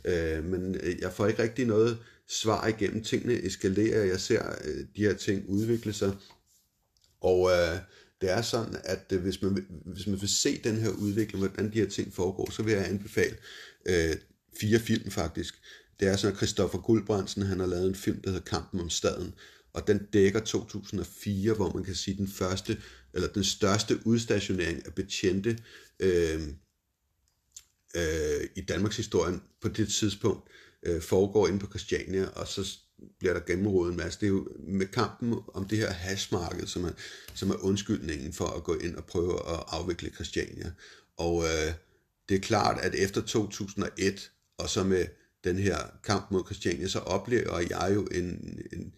Øh, 0.04 0.44
men 0.44 0.74
øh, 0.74 1.00
jeg 1.00 1.12
får 1.12 1.26
ikke 1.26 1.42
rigtig 1.42 1.66
noget 1.66 1.98
svar 2.28 2.66
igennem. 2.66 3.04
Tingene 3.04 3.44
eskalerer, 3.44 4.04
jeg 4.04 4.20
ser 4.20 4.42
øh, 4.64 4.86
de 4.96 5.02
her 5.02 5.14
ting 5.14 5.48
udvikle 5.48 5.92
sig, 5.92 6.16
og 7.20 7.50
øh, 7.50 7.78
det 8.20 8.30
er 8.30 8.42
sådan, 8.42 8.76
at 8.84 9.12
øh, 9.12 9.22
hvis, 9.22 9.42
man, 9.42 9.66
hvis 9.86 10.06
man 10.06 10.20
vil 10.20 10.28
se 10.28 10.60
den 10.64 10.76
her 10.76 10.90
udvikling, 10.90 11.38
hvordan 11.38 11.72
de 11.72 11.78
her 11.78 11.88
ting 11.88 12.14
foregår, 12.14 12.50
så 12.50 12.62
vil 12.62 12.74
jeg 12.74 12.88
anbefale 12.88 13.36
øh, 13.86 14.16
fire 14.60 14.78
film 14.78 15.10
faktisk. 15.10 15.54
Det 16.00 16.08
er 16.08 16.16
sådan, 16.16 16.32
at 16.32 16.36
Christoffer 16.36 16.78
Guldbrandsen, 16.78 17.42
han 17.42 17.60
har 17.60 17.66
lavet 17.66 17.88
en 17.88 17.94
film, 17.94 18.20
der 18.22 18.30
hedder 18.30 18.44
Kampen 18.44 18.80
om 18.80 18.90
staden, 18.90 19.34
og 19.74 19.86
den 19.86 20.06
dækker 20.12 20.40
2004, 20.40 21.54
hvor 21.54 21.72
man 21.72 21.84
kan 21.84 21.94
sige 21.94 22.16
den 22.16 22.28
første, 22.28 22.78
eller 23.14 23.28
den 23.28 23.44
største 23.44 24.06
udstationering 24.06 24.86
af 24.86 24.94
betjente 24.94 25.58
øh, 26.00 26.42
øh, 27.96 28.48
i 28.56 28.60
Danmarks 28.60 28.96
historien 28.96 29.42
på 29.60 29.68
det 29.68 29.88
tidspunkt 29.88 30.48
øh, 30.82 31.02
foregår 31.02 31.48
inde 31.48 31.58
på 31.58 31.66
Christiania, 31.66 32.28
og 32.28 32.48
så 32.48 32.78
bliver 33.18 33.34
der 33.34 33.40
gennemrådet 33.40 33.90
en 33.90 33.96
masse. 33.96 34.20
Det 34.20 34.26
er 34.26 34.30
jo 34.30 34.48
med 34.58 34.86
kampen 34.86 35.34
om 35.54 35.68
det 35.68 35.78
her 35.78 35.90
hashmarked, 35.90 36.66
som 36.66 36.84
er, 36.84 36.92
som 37.34 37.50
er 37.50 37.64
undskyldningen 37.64 38.32
for 38.32 38.46
at 38.46 38.64
gå 38.64 38.74
ind 38.74 38.96
og 38.96 39.04
prøve 39.04 39.34
at 39.34 39.64
afvikle 39.68 40.10
Christiania. 40.10 40.72
Og 41.16 41.44
øh, 41.44 41.72
det 42.28 42.36
er 42.36 42.40
klart, 42.40 42.80
at 42.80 42.94
efter 42.94 43.20
2001, 43.20 44.30
og 44.58 44.68
så 44.68 44.84
med 44.84 45.06
den 45.44 45.56
her 45.56 45.78
kamp 46.04 46.30
mod 46.30 46.44
Christiania, 46.44 46.88
så 46.88 46.98
oplever 46.98 47.58
jeg 47.58 47.90
jo 47.94 48.04
en, 48.04 48.58
en, 48.72 48.94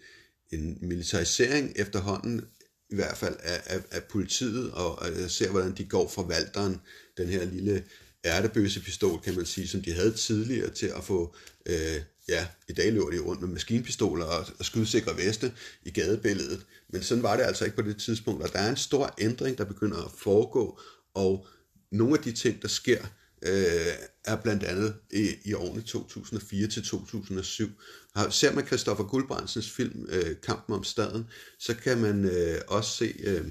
en 0.54 0.78
militarisering 0.80 1.72
efterhånden, 1.76 2.44
i 2.90 2.94
hvert 2.94 3.16
fald 3.16 3.36
af, 3.40 3.62
af, 3.66 3.80
af 3.90 4.02
politiet, 4.02 4.70
og, 4.70 5.20
jeg 5.20 5.30
ser, 5.30 5.50
hvordan 5.50 5.74
de 5.74 5.84
går 5.84 6.08
fra 6.08 6.22
valteren, 6.22 6.80
den 7.16 7.28
her 7.28 7.44
lille 7.44 7.84
ærtebøsepistol, 8.24 9.20
kan 9.20 9.36
man 9.36 9.46
sige, 9.46 9.68
som 9.68 9.82
de 9.82 9.92
havde 9.92 10.12
tidligere 10.12 10.70
til 10.70 10.86
at 10.86 11.04
få, 11.04 11.36
øh, 11.66 12.00
ja, 12.28 12.46
i 12.68 12.72
dag 12.72 12.92
løber 12.92 13.10
de 13.10 13.18
rundt 13.18 13.40
med 13.40 13.48
maskinpistoler 13.48 14.24
og, 14.24 14.46
og 14.58 14.64
skudsikre 14.64 15.16
veste 15.16 15.52
i 15.82 15.90
gadebilledet, 15.90 16.66
men 16.88 17.02
sådan 17.02 17.22
var 17.22 17.36
det 17.36 17.44
altså 17.44 17.64
ikke 17.64 17.76
på 17.76 17.82
det 17.82 17.96
tidspunkt, 17.96 18.42
og 18.42 18.52
der 18.52 18.58
er 18.58 18.70
en 18.70 18.76
stor 18.76 19.14
ændring, 19.18 19.58
der 19.58 19.64
begynder 19.64 20.04
at 20.04 20.10
foregå, 20.18 20.80
og 21.14 21.46
nogle 21.92 22.18
af 22.18 22.24
de 22.24 22.32
ting, 22.32 22.62
der 22.62 22.68
sker, 22.68 23.06
øh, 23.44 23.92
er 24.24 24.36
blandt 24.36 24.62
andet 24.62 24.94
i, 25.10 25.28
i 25.44 25.54
årene 25.54 25.82
2004 25.82 26.68
til 26.68 26.84
2007. 26.84 27.68
Har, 28.16 28.30
ser 28.30 28.54
man 28.54 28.66
Christoffer 28.66 29.04
Guldbrandsens 29.04 29.70
film 29.70 30.06
øh, 30.08 30.36
Kampen 30.42 30.74
om 30.74 30.84
staden, 30.84 31.28
så 31.58 31.74
kan 31.74 32.00
man 32.00 32.24
øh, 32.24 32.60
også 32.68 32.90
se 32.90 33.14
øh, 33.24 33.46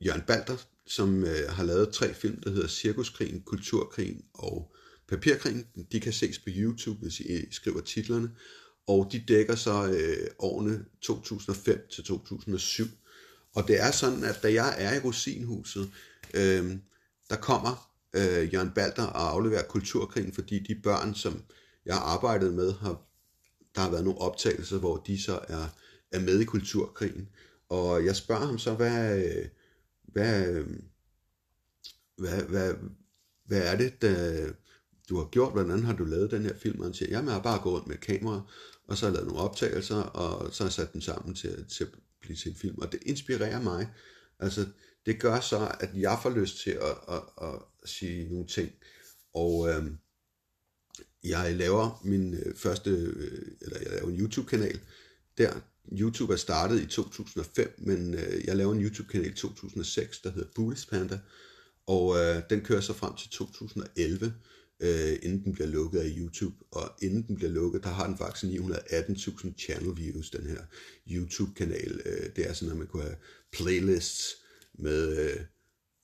Jørgen 0.00 0.22
Balder, 0.26 0.56
som 0.86 1.24
øh, 1.24 1.48
har 1.48 1.64
lavet 1.64 1.92
tre 1.92 2.14
film, 2.14 2.40
der 2.40 2.50
hedder 2.50 2.68
Cirkuskrigen, 2.68 3.42
Kulturkrigen 3.42 4.24
og 4.34 4.72
Papirkrigen. 5.08 5.66
De 5.92 6.00
kan 6.00 6.12
ses 6.12 6.38
på 6.38 6.48
YouTube, 6.48 7.00
hvis 7.02 7.20
I 7.20 7.52
skriver 7.52 7.80
titlerne. 7.80 8.30
Og 8.86 9.08
de 9.12 9.24
dækker 9.28 9.54
så 9.54 9.86
øh, 9.86 10.26
årene 10.38 10.84
2005 11.02 11.86
til 11.92 12.04
2007. 12.04 12.86
Og 13.54 13.68
det 13.68 13.80
er 13.80 13.90
sådan, 13.90 14.24
at 14.24 14.38
da 14.42 14.52
jeg 14.52 14.74
er 14.78 14.94
i 14.94 14.98
Rosinhuset, 14.98 15.90
øh, 16.34 16.76
der 17.30 17.36
kommer 17.36 17.89
øh, 18.16 18.54
Jørgen 18.54 18.70
Balder 18.70 19.06
og 19.06 19.30
aflevere 19.30 19.64
Kulturkrigen, 19.68 20.32
fordi 20.32 20.58
de 20.58 20.80
børn, 20.82 21.14
som 21.14 21.42
jeg 21.86 21.94
har 21.94 22.02
arbejdet 22.02 22.54
med, 22.54 22.72
har, 22.72 23.02
der 23.74 23.80
har 23.80 23.90
været 23.90 24.04
nogle 24.04 24.20
optagelser, 24.20 24.78
hvor 24.78 24.96
de 24.96 25.22
så 25.22 25.40
er, 25.48 25.68
er 26.12 26.20
med 26.20 26.40
i 26.40 26.44
Kulturkrigen. 26.44 27.28
Og 27.68 28.04
jeg 28.04 28.16
spørger 28.16 28.46
ham 28.46 28.58
så, 28.58 28.74
hvad, 28.74 29.24
hvad, 30.02 30.64
hvad, 32.16 32.42
hvad, 32.42 32.74
hvad 33.46 33.72
er 33.72 33.76
det, 33.76 34.02
der, 34.02 34.46
du 35.08 35.16
har 35.16 35.24
gjort? 35.24 35.52
Hvordan 35.52 35.84
har 35.84 35.96
du 35.96 36.04
lavet 36.04 36.30
den 36.30 36.42
her 36.42 36.54
film? 36.58 36.80
Og 36.80 36.86
han 36.86 36.94
siger, 36.94 37.10
jamen 37.10 37.26
jeg 37.26 37.34
har 37.34 37.42
bare 37.42 37.62
gået 37.62 37.74
rundt 37.74 37.88
med 37.88 37.96
kamera, 37.96 38.42
og 38.88 38.96
så 38.96 39.06
har 39.06 39.10
jeg 39.10 39.14
lavet 39.14 39.28
nogle 39.28 39.42
optagelser, 39.42 40.02
og 40.02 40.54
så 40.54 40.62
har 40.62 40.68
jeg 40.68 40.72
sat 40.72 40.92
den 40.92 41.00
sammen 41.00 41.34
til, 41.34 41.66
til 41.68 41.84
at 41.84 41.90
blive 42.20 42.36
til 42.36 42.50
en 42.50 42.56
film. 42.56 42.78
Og 42.78 42.92
det 42.92 43.00
inspirerer 43.06 43.62
mig. 43.62 43.88
Altså, 44.38 44.66
det 45.06 45.20
gør 45.20 45.40
så, 45.40 45.76
at 45.80 45.90
jeg 45.94 46.18
får 46.22 46.30
lyst 46.30 46.62
til 46.62 46.70
at, 46.70 47.14
at, 47.14 47.22
at 47.42 47.54
sige 47.84 48.28
nogle 48.28 48.46
ting. 48.46 48.72
Og 49.34 49.68
øh, 49.68 49.84
jeg 51.24 51.54
laver 51.54 52.00
min 52.04 52.34
øh, 52.34 52.54
første, 52.56 52.90
øh, 52.90 53.52
eller 53.60 53.78
jeg 53.78 53.90
laver 53.90 54.08
en 54.08 54.20
YouTube-kanal. 54.20 54.80
Der, 55.38 55.60
YouTube 55.92 56.32
er 56.32 56.36
startet 56.36 56.82
i 56.82 56.86
2005, 56.86 57.74
men 57.78 58.14
øh, 58.14 58.44
jeg 58.44 58.56
laver 58.56 58.72
en 58.72 58.82
YouTube-kanal 58.82 59.30
i 59.30 59.34
2006, 59.34 60.20
der 60.20 60.30
hedder 60.30 60.48
Buddhist 60.54 60.90
Panda. 60.90 61.18
Og 61.86 62.18
øh, 62.18 62.42
den 62.50 62.60
kører 62.60 62.80
så 62.80 62.92
frem 62.92 63.16
til 63.16 63.30
2011, 63.30 64.34
øh, 64.80 65.18
inden 65.22 65.44
den 65.44 65.52
bliver 65.52 65.66
lukket 65.68 66.00
af 66.00 66.12
YouTube. 66.16 66.56
Og 66.70 66.90
inden 67.02 67.22
den 67.22 67.36
bliver 67.36 67.50
lukket, 67.50 67.84
der 67.84 67.90
har 67.90 68.06
den 68.06 68.18
faktisk 68.18 68.44
918.000 68.44 69.58
channel 69.58 69.96
views, 69.96 70.30
den 70.30 70.46
her 70.46 70.62
YouTube-kanal. 71.10 72.00
Øh, 72.06 72.30
det 72.36 72.48
er 72.48 72.52
sådan, 72.52 72.72
at 72.72 72.78
man 72.78 72.86
kunne 72.86 73.02
have 73.02 73.16
playlists 73.52 74.36
med 74.74 75.18
øh, 75.18 75.40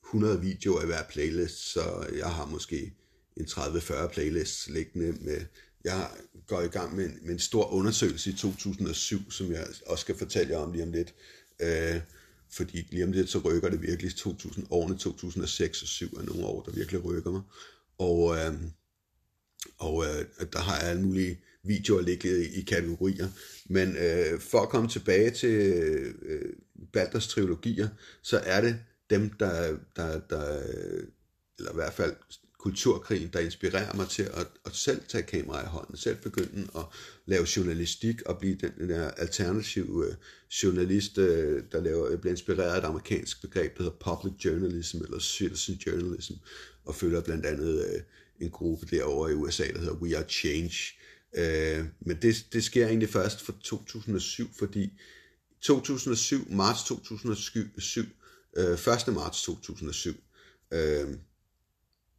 100 0.07 0.41
videoer 0.41 0.83
i 0.83 0.85
hver 0.85 1.03
playlist, 1.09 1.71
så 1.71 2.07
jeg 2.17 2.29
har 2.29 2.45
måske 2.45 2.93
en 3.37 3.45
30-40 3.45 4.07
playlists 4.07 4.69
liggende 4.69 5.11
med 5.11 5.41
jeg 5.83 6.09
går 6.47 6.61
i 6.61 6.67
gang 6.67 6.95
med 6.95 7.05
en, 7.05 7.19
med 7.21 7.33
en 7.33 7.39
stor 7.39 7.73
undersøgelse 7.73 8.29
i 8.29 8.33
2007, 8.33 9.31
som 9.31 9.51
jeg 9.51 9.67
også 9.85 10.01
skal 10.01 10.17
fortælle 10.17 10.53
jer 10.53 10.59
om 10.59 10.71
lige 10.71 10.83
om 10.83 10.91
lidt. 10.91 11.13
Øh, 11.59 12.01
fordi 12.51 12.87
lige 12.91 13.03
om 13.03 13.11
lidt, 13.11 13.29
så 13.29 13.39
rykker 13.39 13.69
det 13.69 13.81
virkelig 13.81 14.15
2000, 14.15 14.67
årene 14.69 14.97
2006 14.97 15.81
og 15.81 15.87
7 15.87 16.17
er 16.17 16.23
nogle 16.23 16.45
år, 16.45 16.63
der 16.63 16.71
virkelig 16.71 17.05
rykker 17.05 17.31
mig. 17.31 17.41
Og, 17.97 18.35
øh, 18.37 18.53
og 19.77 20.05
øh, 20.05 20.25
der 20.53 20.59
har 20.59 20.79
jeg 20.79 20.89
alle 20.89 21.01
mulige 21.01 21.39
videoer 21.63 22.01
liggende 22.01 22.45
i, 22.45 22.59
i 22.59 22.61
kategorier. 22.61 23.27
Men 23.65 23.95
øh, 23.95 24.39
for 24.39 24.61
at 24.61 24.69
komme 24.69 24.89
tilbage 24.89 25.31
til 25.31 25.55
øh, 26.21 26.53
Balders 26.93 27.27
trilogier, 27.27 27.89
så 28.21 28.37
er 28.37 28.61
det 28.61 28.79
dem, 29.09 29.29
der, 29.39 29.77
der, 29.95 30.19
der 30.19 30.63
eller 31.59 31.71
i 31.71 31.75
hvert 31.75 31.93
fald 31.93 32.15
kulturkrigen, 32.59 33.29
der 33.33 33.39
inspirerer 33.39 33.95
mig 33.95 34.09
til 34.09 34.23
at, 34.23 34.47
at 34.65 34.75
selv 34.75 35.01
tage 35.07 35.23
kamera 35.23 35.63
i 35.63 35.65
hånden, 35.65 35.97
selv 35.97 36.17
begynde 36.17 36.67
at 36.75 36.83
lave 37.25 37.47
journalistik 37.57 38.21
og 38.21 38.39
blive 38.39 38.55
den, 38.55 38.71
den 38.77 38.89
der 38.89 39.11
alternative 39.11 40.05
øh, 40.07 40.15
journalist, 40.63 41.17
øh, 41.17 41.63
der 41.71 41.81
laver, 41.81 42.17
bliver 42.17 42.33
inspireret 42.33 42.73
af 42.73 42.77
et 42.77 42.83
amerikansk 42.83 43.41
begreb, 43.41 43.77
der 43.77 43.83
hedder 43.83 43.97
public 44.15 44.45
journalism 44.45 44.97
eller 44.97 45.19
citizen 45.19 45.75
journalism, 45.75 46.33
og 46.85 46.95
følger 46.95 47.21
blandt 47.21 47.45
andet 47.45 47.85
øh, 47.85 48.01
en 48.39 48.49
gruppe 48.49 48.85
derovre 48.85 49.31
i 49.31 49.33
USA, 49.33 49.67
der 49.67 49.79
hedder 49.79 49.93
We 49.93 50.17
Are 50.17 50.29
Change. 50.29 50.73
Men 51.99 52.17
det, 52.21 52.45
det 52.53 52.63
sker 52.63 52.87
egentlig 52.87 53.09
først 53.09 53.41
fra 53.41 53.53
2007, 53.63 54.47
fordi 54.59 54.93
2007, 55.61 56.51
marts 56.51 56.83
2007, 56.83 58.03
Øh, 58.57 58.71
uh, 58.87 58.93
1. 58.93 59.13
marts 59.13 59.43
2007, 59.43 60.09
uh, 60.71 60.77
øh, 60.77 61.07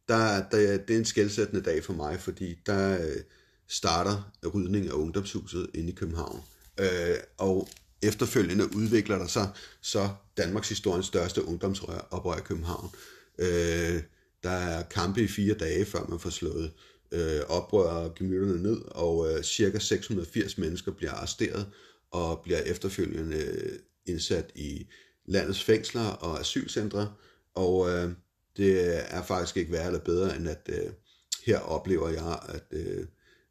der, 0.07 0.49
der, 0.49 0.77
det 0.77 0.93
er 0.93 0.97
en 0.97 1.05
skældsættende 1.05 1.63
dag 1.63 1.83
for 1.83 1.93
mig, 1.93 2.19
fordi 2.19 2.55
der 2.65 3.01
øh, 3.01 3.21
starter 3.67 4.31
rydning 4.53 4.87
af 4.87 4.93
ungdomshuset 4.93 5.69
inde 5.73 5.89
i 5.89 5.95
København. 5.95 6.41
Øh, 6.79 7.15
og 7.37 7.69
efterfølgende 8.01 8.75
udvikler 8.75 9.17
der 9.17 9.27
sig 9.27 9.49
så 9.81 10.09
Danmarks 10.37 10.69
historiens 10.69 11.05
største 11.05 11.45
ungdomsoprør 11.45 12.37
i 12.37 12.41
København. 12.41 12.89
Øh, 13.39 14.01
der 14.43 14.49
er 14.49 14.83
kampe 14.83 15.21
i 15.21 15.27
fire 15.27 15.53
dage, 15.53 15.85
før 15.85 16.05
man 16.09 16.19
får 16.19 16.29
slået 16.29 16.71
øh, 17.11 17.41
oprør 17.47 17.89
og 17.89 18.15
gemytterne 18.15 18.63
ned, 18.63 18.81
og 18.85 19.33
øh, 19.33 19.43
cirka 19.43 19.79
680 19.79 20.57
mennesker 20.57 20.91
bliver 20.91 21.11
arresteret 21.11 21.67
og 22.11 22.41
bliver 22.43 22.59
efterfølgende 22.59 23.37
øh, 23.37 23.79
indsat 24.05 24.51
i 24.55 24.87
landets 25.29 25.63
fængsler 25.63 26.05
og 26.05 26.39
asylcentre, 26.39 27.13
og 27.55 27.89
øh, 27.89 28.11
det 28.57 28.97
er 29.15 29.23
faktisk 29.23 29.57
ikke 29.57 29.71
værre 29.71 29.85
eller 29.85 29.99
bedre, 29.99 30.35
end 30.35 30.49
at 30.49 30.69
øh, 30.69 30.91
her 31.45 31.59
oplever 31.59 32.09
jeg, 32.09 32.39
at, 32.49 32.63
øh, 32.71 33.05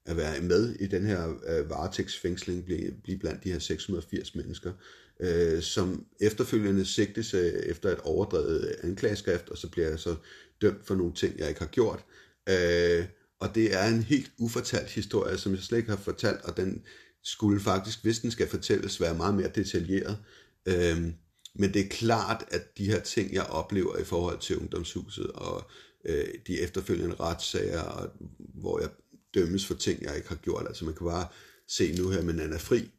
at 0.07 0.17
være 0.17 0.41
med 0.41 0.75
i 0.75 0.87
den 0.87 1.07
her 1.07 1.35
øh, 1.47 1.71
varetægtsfængsling, 1.71 2.65
blive, 2.65 2.93
blive 3.03 3.19
blandt 3.19 3.45
de 3.45 3.53
her 3.53 3.59
680 3.59 4.35
mennesker, 4.35 4.73
øh, 5.21 5.63
som 5.63 6.07
efterfølgende 6.21 6.85
sigtes 6.85 7.35
øh, 7.35 7.53
efter 7.53 7.91
et 7.91 8.01
overdrevet 8.01 8.77
anklageskrift, 8.83 9.49
og 9.49 9.59
så 9.59 9.69
bliver 9.69 9.89
jeg 9.89 9.99
så 9.99 10.17
dømt 10.63 10.87
for 10.87 10.95
nogle 10.95 11.15
ting, 11.15 11.39
jeg 11.39 11.49
ikke 11.49 11.61
har 11.61 11.67
gjort. 11.67 12.05
Øh, 12.49 13.05
og 13.41 13.55
det 13.55 13.75
er 13.75 13.87
en 13.87 14.03
helt 14.03 14.33
ufortalt 14.39 14.91
historie, 14.91 15.39
som 15.39 15.53
jeg 15.53 15.61
slet 15.61 15.79
ikke 15.79 15.91
har 15.91 15.97
fortalt, 15.97 16.45
og 16.45 16.57
den 16.57 16.83
skulle 17.23 17.61
faktisk, 17.61 18.03
hvis 18.03 18.19
den 18.19 18.31
skal 18.31 18.49
fortælles, 18.49 19.01
være 19.01 19.15
meget 19.15 19.35
mere 19.35 19.51
detaljeret. 19.55 20.19
Øh, 20.67 21.13
men 21.59 21.75
det 21.75 21.85
er 21.85 21.89
klart, 21.89 22.45
at 22.51 22.79
de 22.79 22.87
her 22.87 23.01
ting, 23.01 23.35
jeg 23.35 23.43
oplever 23.47 23.97
i 23.99 24.05
forhold 24.05 24.39
til 24.39 24.57
ungdomshuset 24.57 25.27
og 25.27 25.71
øh, 26.05 26.29
de 26.47 26.61
efterfølgende 26.61 27.17
retssager, 27.21 27.81
og, 27.81 28.11
hvor 28.39 28.81
jeg 28.81 28.89
dømmes 29.35 29.67
for 29.67 29.75
ting, 29.75 30.03
jeg 30.03 30.17
ikke 30.17 30.29
har 30.29 30.37
gjort. 30.37 30.67
Altså 30.67 30.85
man 30.85 30.95
kan 30.95 31.07
bare 31.07 31.29
se 31.69 31.97
nu 31.97 32.11
her 32.11 32.23
med 32.23 32.35
Nana 32.35 32.57
Fri, 32.57 32.91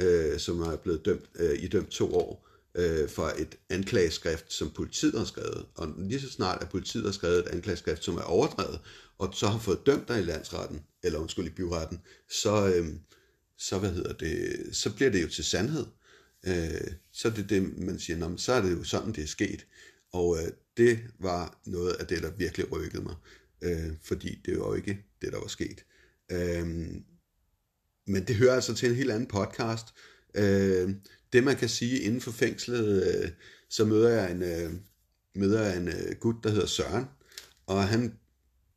øh, 0.00 0.38
som 0.38 0.60
er 0.60 0.76
blevet 0.76 1.04
dømt, 1.04 1.24
øh, 1.38 1.62
idømt 1.62 1.90
to 1.90 2.14
år 2.14 2.48
øh, 2.74 3.08
for 3.08 3.32
et 3.38 3.58
anklageskrift, 3.70 4.52
som 4.52 4.70
politiet 4.70 5.18
har 5.18 5.24
skrevet. 5.24 5.66
Og 5.74 5.94
lige 5.98 6.20
så 6.20 6.30
snart, 6.30 6.62
at 6.62 6.68
politiet 6.68 7.04
har 7.04 7.12
skrevet 7.12 7.38
et 7.38 7.46
anklageskrift, 7.46 8.04
som 8.04 8.16
er 8.16 8.22
overdrevet, 8.22 8.80
og 9.18 9.34
så 9.34 9.46
har 9.46 9.58
fået 9.58 9.86
dømt 9.86 10.08
dig 10.08 10.18
i 10.20 10.24
landsretten, 10.24 10.82
eller 11.02 11.18
undskyld 11.18 11.46
i 11.46 11.50
byretten, 11.50 12.00
så, 12.30 12.68
øh, 12.68 12.86
så, 13.58 13.78
hvad 13.78 13.92
hedder 13.92 14.12
det, 14.12 14.56
så 14.72 14.94
bliver 14.94 15.10
det 15.10 15.22
jo 15.22 15.28
til 15.28 15.44
sandhed 15.44 15.86
øh, 16.46 16.92
så 17.12 17.28
er 17.28 17.32
det 17.32 17.50
det, 17.50 17.78
man 17.78 17.98
siger, 17.98 18.16
Nå, 18.16 18.36
så 18.36 18.52
er 18.52 18.62
det 18.62 18.72
jo 18.72 18.84
sådan, 18.84 19.12
det 19.12 19.22
er 19.22 19.28
sket. 19.28 19.66
Og 20.12 20.38
øh, 20.38 20.48
det 20.76 20.98
var 21.18 21.60
noget 21.66 21.92
af 21.92 22.06
det, 22.06 22.22
der 22.22 22.30
virkelig 22.30 22.72
rykkede 22.72 23.02
mig, 23.02 23.14
øh, 23.62 23.92
fordi 24.02 24.42
det 24.44 24.58
var 24.58 24.66
jo 24.66 24.74
ikke 24.74 25.04
det, 25.22 25.32
der 25.32 25.38
var 25.38 25.46
sket. 25.46 25.84
Øh, 26.32 26.66
men 28.06 28.24
det 28.26 28.36
hører 28.36 28.54
altså 28.54 28.74
til 28.74 28.88
en 28.88 28.94
helt 28.94 29.10
anden 29.10 29.28
podcast. 29.28 29.86
Øh, 30.34 30.90
det 31.32 31.44
man 31.44 31.56
kan 31.56 31.68
sige 31.68 32.00
inden 32.00 32.20
for 32.20 32.30
fængslet, 32.30 33.06
øh, 33.06 33.30
så 33.68 33.84
møder 33.84 34.08
jeg 34.08 34.30
en, 34.30 34.42
øh, 34.42 34.72
møder 35.34 35.66
jeg 35.66 35.76
en 35.76 35.88
øh, 35.88 36.16
gut, 36.20 36.36
der 36.44 36.50
hedder 36.50 36.66
Søren, 36.66 37.04
og 37.66 37.88
han 37.88 38.18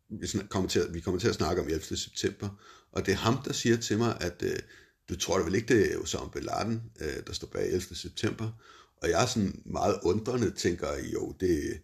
vi 0.10 0.28
kommer, 0.50 0.70
til, 0.70 0.82
vi 0.92 1.00
kommer 1.00 1.20
til 1.20 1.28
at 1.28 1.36
snakke 1.36 1.62
om 1.62 1.68
11. 1.68 1.98
september, 1.98 2.50
og 2.92 3.06
det 3.06 3.12
er 3.12 3.16
ham, 3.16 3.42
der 3.46 3.54
siger 3.54 3.78
til 3.78 3.98
mig, 3.98 4.18
at 4.22 4.44
øh, 4.44 4.60
du 5.10 5.16
tror 5.16 5.38
da 5.38 5.44
vel 5.44 5.56
ikke, 5.56 5.74
det 5.74 5.94
er 5.94 5.98
Osama 5.98 6.30
Bin 6.34 6.44
Laden, 6.44 6.82
øh, 7.02 7.24
der 7.28 7.34
står 7.34 7.48
bag 7.48 7.68
11. 7.68 7.82
september? 7.96 8.52
Og 9.02 9.10
jeg 9.10 9.22
er 9.22 9.26
sådan 9.26 9.62
meget 9.66 10.00
undrende, 10.04 10.52
tænker, 10.52 10.88
jo, 11.14 11.36
det, 11.40 11.82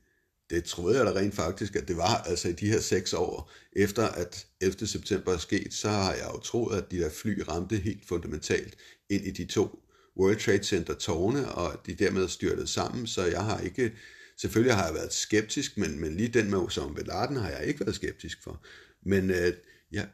det 0.50 0.64
troede 0.64 0.98
jeg 0.98 1.06
da 1.06 1.12
rent 1.20 1.36
faktisk, 1.36 1.76
at 1.76 1.88
det 1.88 1.98
var, 1.98 2.16
altså 2.16 2.50
i 2.50 2.54
de 2.54 2.70
her 2.70 2.80
seks 2.80 3.14
år, 3.14 3.52
efter 3.76 4.08
at 4.08 4.48
11. 4.62 4.88
september 4.88 5.34
er 5.34 5.38
sket, 5.38 5.74
så 5.74 5.90
har 5.90 6.14
jeg 6.14 6.30
jo 6.34 6.40
troet, 6.40 6.78
at 6.78 6.92
de 6.92 7.00
der 7.00 7.10
fly 7.10 7.42
ramte 7.48 7.76
helt 7.76 8.08
fundamentalt 8.08 8.76
ind 9.10 9.26
i 9.26 9.32
de 9.32 9.46
to 9.46 9.80
World 10.18 10.40
Trade 10.40 10.64
Center 10.64 10.94
tårne, 10.94 11.52
og 11.52 11.86
de 11.86 11.96
dermed 11.96 12.28
styrtede 12.28 12.68
sammen, 12.68 13.08
så 13.08 13.26
jeg 13.26 13.44
har 13.44 13.60
ikke, 13.60 13.92
selvfølgelig 14.38 14.76
har 14.76 14.86
jeg 14.86 14.96
været 14.96 15.14
skeptisk, 15.14 15.78
men, 15.78 16.00
men 16.00 16.18
lige 16.18 16.30
den 16.30 16.50
med 16.50 16.58
Osama 16.58 16.94
Bin 16.94 17.06
Laden 17.06 17.36
har 17.36 17.50
jeg 17.50 17.66
ikke 17.66 17.80
været 17.80 17.96
skeptisk 17.96 18.44
for. 18.44 18.66
Men 19.06 19.30
øh, 19.30 19.54
jeg 19.92 20.08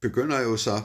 begynder 0.00 0.40
jo 0.40 0.56
så 0.56 0.82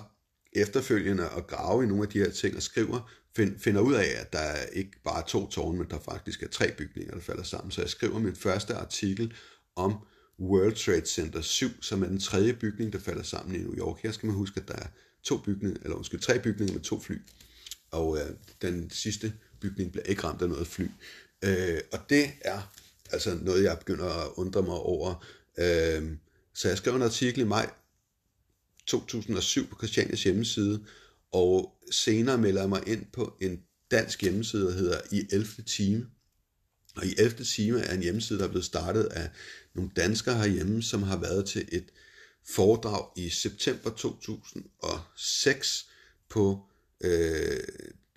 efterfølgende 0.56 1.30
at 1.38 1.48
grave 1.48 1.84
i 1.84 1.88
nogle 1.88 2.04
af 2.04 2.10
de 2.10 2.20
her 2.20 2.32
ting 2.32 2.56
og 2.56 2.62
skriver, 2.62 3.12
find, 3.36 3.60
finder 3.60 3.82
ud 3.82 3.94
af, 3.94 4.08
at 4.18 4.34
der 4.34 4.40
er 4.40 4.66
ikke 4.74 4.92
bare 5.04 5.24
to 5.28 5.50
tårne, 5.50 5.78
men 5.78 5.88
der 5.90 6.00
faktisk 6.00 6.44
er 6.44 6.48
tre 6.48 6.72
bygninger, 6.78 7.14
der 7.14 7.22
falder 7.22 7.44
sammen. 7.44 7.72
Så 7.72 7.82
jeg 7.82 7.90
skriver 7.90 8.20
min 8.20 8.36
første 8.36 8.74
artikel 8.74 9.34
om 9.76 9.96
World 10.40 10.76
Trade 10.76 11.06
Center 11.06 11.42
7, 11.42 11.70
som 11.82 12.04
er 12.04 12.08
den 12.08 12.20
tredje 12.20 12.54
bygning, 12.54 12.94
der 12.94 13.00
falder 13.00 13.24
sammen 13.24 13.56
i 13.56 13.60
New 13.64 13.76
York. 13.76 14.04
Her 14.04 14.12
skal 14.12 14.28
man 14.28 14.36
huske, 14.36 14.60
at 14.62 14.68
der 14.68 14.76
er 14.76 14.88
to 15.24 15.38
bygninger, 15.38 15.80
eller 15.84 15.96
undskyld, 15.96 16.20
tre 16.20 16.40
bygninger 16.40 16.74
med 16.74 16.82
to 16.82 17.00
fly. 17.00 17.22
Og 17.92 18.18
øh, 18.18 18.26
den 18.62 18.90
sidste 18.90 19.34
bygning 19.60 19.92
bliver 19.92 20.06
ikke 20.06 20.24
ramt 20.24 20.42
af 20.42 20.50
noget 20.50 20.68
fly. 20.68 20.88
Øh, 21.44 21.80
og 21.92 22.00
det 22.10 22.32
er 22.42 22.72
altså 23.12 23.38
noget, 23.42 23.64
jeg 23.64 23.80
begynder 23.80 24.26
at 24.26 24.32
undre 24.36 24.62
mig 24.62 24.76
over. 24.76 25.26
Øh, 25.58 26.12
så 26.54 26.68
jeg 26.68 26.78
skrev 26.78 26.96
en 26.96 27.02
artikel 27.02 27.42
i 27.42 27.46
maj 27.46 27.70
2007 28.88 29.68
på 29.68 29.76
Christianias 29.76 30.24
hjemmeside, 30.24 30.86
og 31.32 31.76
senere 31.92 32.38
melder 32.38 32.62
jeg 32.62 32.70
mig 32.70 32.84
ind 32.88 33.06
på 33.14 33.38
en 33.42 33.62
dansk 33.92 34.22
hjemmeside, 34.22 34.66
der 34.66 34.72
hedder 34.72 35.02
I 35.12 35.28
11. 35.32 35.48
time. 35.66 36.08
Og 36.96 37.06
i 37.06 37.14
11. 37.18 37.46
time 37.46 37.80
er 37.80 37.94
en 37.94 38.02
hjemmeside, 38.02 38.40
der 38.40 38.46
er 38.46 38.50
blevet 38.50 38.66
startet 38.66 39.04
af 39.04 39.30
nogle 39.76 39.92
danskere 39.96 40.38
herhjemme, 40.38 40.84
som 40.84 41.04
har 41.04 41.18
været 41.18 41.46
til 41.46 41.70
et 41.72 41.86
foredrag 42.48 43.18
i 43.18 43.30
september 43.30 43.90
2006 43.90 45.90
på 46.30 46.66
øh, 47.04 47.60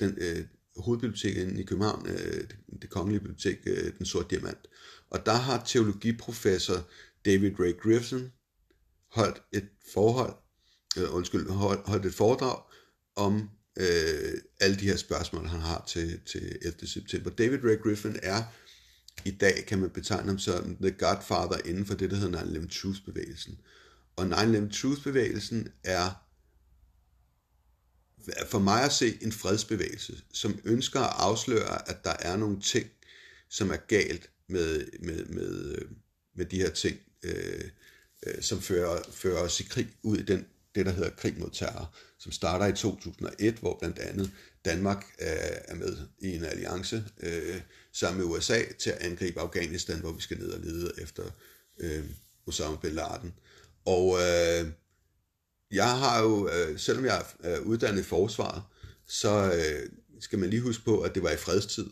den, 0.00 0.14
øh, 0.18 0.44
hovedbiblioteket 0.76 1.58
i 1.58 1.62
København, 1.62 2.06
øh, 2.08 2.40
det, 2.40 2.56
det 2.82 2.90
kongelige 2.90 3.20
bibliotek, 3.20 3.58
øh, 3.66 3.98
Den 3.98 4.06
Sorte 4.06 4.28
Diamant. 4.30 4.68
Og 5.10 5.26
der 5.26 5.34
har 5.34 5.64
teologiprofessor 5.64 6.88
David 7.24 7.60
Ray 7.60 7.80
Griffin 7.80 8.32
holdt 9.08 9.42
et 9.52 9.68
forhold, 9.92 10.34
øh, 10.98 11.14
undskyld, 11.14 11.50
holdt 11.86 12.06
et 12.06 12.14
foredrag 12.14 12.62
om 13.16 13.50
øh, 13.76 14.40
alle 14.60 14.76
de 14.76 14.86
her 14.86 14.96
spørgsmål, 14.96 15.46
han 15.46 15.60
har 15.60 15.84
til, 15.88 16.20
til 16.26 16.58
11. 16.62 16.86
september. 16.86 17.30
David 17.30 17.58
Ray 17.64 17.82
Griffin 17.82 18.16
er 18.22 18.42
i 19.24 19.30
dag, 19.30 19.64
kan 19.66 19.78
man 19.78 19.90
betegne 19.90 20.28
ham 20.28 20.38
som 20.38 20.76
the 20.76 20.90
godfather 20.90 21.58
inden 21.64 21.86
for 21.86 21.94
det, 21.94 22.10
der 22.10 22.16
hedder 22.16 22.42
9-11 22.42 22.80
Truth-bevægelsen. 22.80 23.58
Og 24.16 24.24
9-11 24.24 24.72
Truth-bevægelsen 24.72 25.68
er 25.84 26.10
for 28.46 28.58
mig 28.58 28.82
at 28.82 28.92
se 28.92 29.18
en 29.22 29.32
fredsbevægelse, 29.32 30.22
som 30.32 30.60
ønsker 30.64 31.00
at 31.00 31.14
afsløre, 31.18 31.88
at 31.88 32.04
der 32.04 32.16
er 32.18 32.36
nogle 32.36 32.60
ting, 32.60 32.86
som 33.48 33.70
er 33.70 33.76
galt 33.76 34.30
med, 34.48 34.86
med, 35.00 35.24
med, 35.24 35.74
øh, 35.74 35.88
med 36.34 36.44
de 36.44 36.56
her 36.56 36.70
ting, 36.70 36.98
øh, 37.22 37.64
øh, 38.26 38.42
som 38.42 38.60
fører, 38.60 39.02
fører 39.12 39.38
os 39.40 39.60
i 39.60 39.62
krig 39.62 39.88
ud 40.02 40.16
i 40.16 40.22
den 40.22 40.46
det, 40.76 40.86
der 40.86 40.92
hedder 40.92 41.10
krig 41.10 41.38
mod 41.38 41.50
terror, 41.52 41.94
som 42.18 42.32
starter 42.32 42.66
i 42.66 42.72
2001, 42.72 43.54
hvor 43.54 43.78
blandt 43.78 43.98
andet 43.98 44.30
Danmark 44.64 45.04
øh, 45.20 45.26
er 45.64 45.74
med 45.74 45.96
i 46.18 46.36
en 46.36 46.44
alliance 46.44 47.04
øh, 47.20 47.60
sammen 47.92 48.22
med 48.22 48.36
USA 48.36 48.62
til 48.78 48.90
at 48.90 48.98
angribe 48.98 49.40
Afghanistan, 49.40 50.00
hvor 50.00 50.12
vi 50.12 50.20
skal 50.20 50.38
ned 50.38 50.50
og 50.50 50.60
lede 50.60 50.92
efter 50.98 51.24
øh, 51.80 52.04
Osama 52.46 52.76
Bin 52.76 52.92
Laden. 52.92 53.34
Og 53.84 54.18
øh, 54.18 54.70
jeg 55.70 55.98
har 55.98 56.22
jo, 56.22 56.48
øh, 56.48 56.78
selvom 56.78 57.04
jeg 57.04 57.24
er 57.40 57.58
uddannet 57.58 58.00
i 58.00 58.04
forsvaret, 58.04 58.62
så 59.08 59.52
øh, 59.52 59.90
skal 60.20 60.38
man 60.38 60.50
lige 60.50 60.62
huske 60.62 60.84
på, 60.84 61.00
at 61.00 61.14
det 61.14 61.22
var 61.22 61.30
i 61.30 61.36
fredstid, 61.36 61.86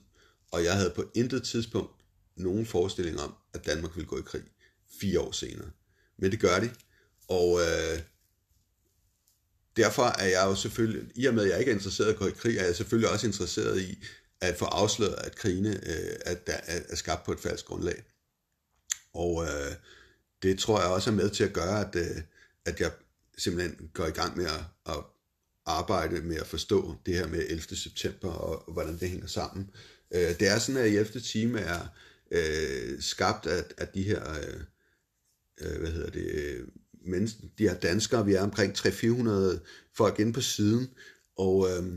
og 0.53 0.65
jeg 0.65 0.77
havde 0.77 0.93
på 0.97 1.05
intet 1.15 1.43
tidspunkt 1.43 1.93
nogen 2.37 2.67
forestilling 2.67 3.21
om, 3.21 3.35
at 3.55 3.67
Danmark 3.67 3.97
ville 3.97 4.09
gå 4.09 4.19
i 4.19 4.23
krig 4.27 4.43
fire 5.01 5.21
år 5.21 5.33
senere. 5.33 5.71
Men 6.19 6.31
det 6.31 6.41
gør 6.41 6.61
de, 6.61 6.71
og 7.29 7.61
øh, 7.61 8.01
derfor 9.77 10.05
er 10.05 10.27
jeg 10.27 10.45
jo 10.45 10.55
selvfølgelig, 10.55 11.11
i 11.15 11.27
og 11.27 11.35
med 11.35 11.45
at 11.45 11.51
jeg 11.51 11.59
ikke 11.59 11.71
er 11.71 11.75
interesseret 11.75 12.09
i 12.09 12.13
at 12.13 12.19
gå 12.19 12.27
i 12.27 12.31
krig, 12.31 12.57
er 12.57 12.65
jeg 12.65 12.77
selvfølgelig 12.77 13.11
også 13.11 13.27
interesseret 13.27 13.81
i 13.81 14.05
at 14.41 14.57
få 14.57 14.65
afsløret, 14.65 15.15
at 15.15 15.37
krigene 15.37 15.71
øh, 15.71 16.17
at 16.27 16.39
er, 16.47 16.81
er 16.89 16.97
skabt 16.97 17.25
på 17.25 17.33
et 17.33 17.41
falsk 17.41 17.65
grundlag. 17.65 18.03
Og 19.15 19.45
øh, 19.45 19.73
det 20.43 20.59
tror 20.59 20.81
jeg 20.81 20.91
også 20.91 21.11
er 21.11 21.15
med 21.15 21.31
til 21.31 21.45
at 21.45 21.53
gøre, 21.53 21.81
at, 21.81 21.97
øh, 21.97 22.23
at 22.65 22.81
jeg 22.81 22.93
simpelthen 23.39 23.91
går 23.95 24.07
i 24.07 24.11
gang 24.11 24.37
med 24.37 24.47
at, 24.47 24.65
at 24.87 25.05
arbejde 25.67 26.21
med 26.21 26.37
at 26.37 26.47
forstå 26.47 26.97
det 27.07 27.15
her 27.15 27.27
med 27.27 27.47
11. 27.49 27.77
september 27.77 28.29
og, 28.29 28.69
og 28.69 28.73
hvordan 28.73 28.99
det 28.99 29.11
hænger 29.11 29.27
sammen. 29.27 29.71
Øh, 30.15 30.39
det 30.41 30.49
er 30.49 30.59
sådan, 30.59 30.81
at 30.81 30.91
i 30.91 30.97
11. 30.97 31.21
time 31.21 31.61
er 31.61 31.87
øh, 32.31 33.03
skabt 33.03 33.47
af, 33.47 33.65
af 33.79 33.89
de 33.89 34.03
her, 34.03 34.31
øh, 34.31 34.61
øh 35.61 35.81
hvad 35.81 35.91
hedder 35.91 36.11
det, 36.11 36.27
øh, 36.27 36.69
mennesker, 37.05 37.41
de 37.59 37.69
her 37.69 37.75
danskere, 37.75 38.27
vi 38.27 38.35
er 38.35 38.43
omkring 38.43 38.73
300-400 38.73 39.59
folk 39.97 40.19
inde 40.19 40.33
på 40.33 40.41
siden, 40.41 40.89
og, 41.37 41.69
øh, 41.71 41.95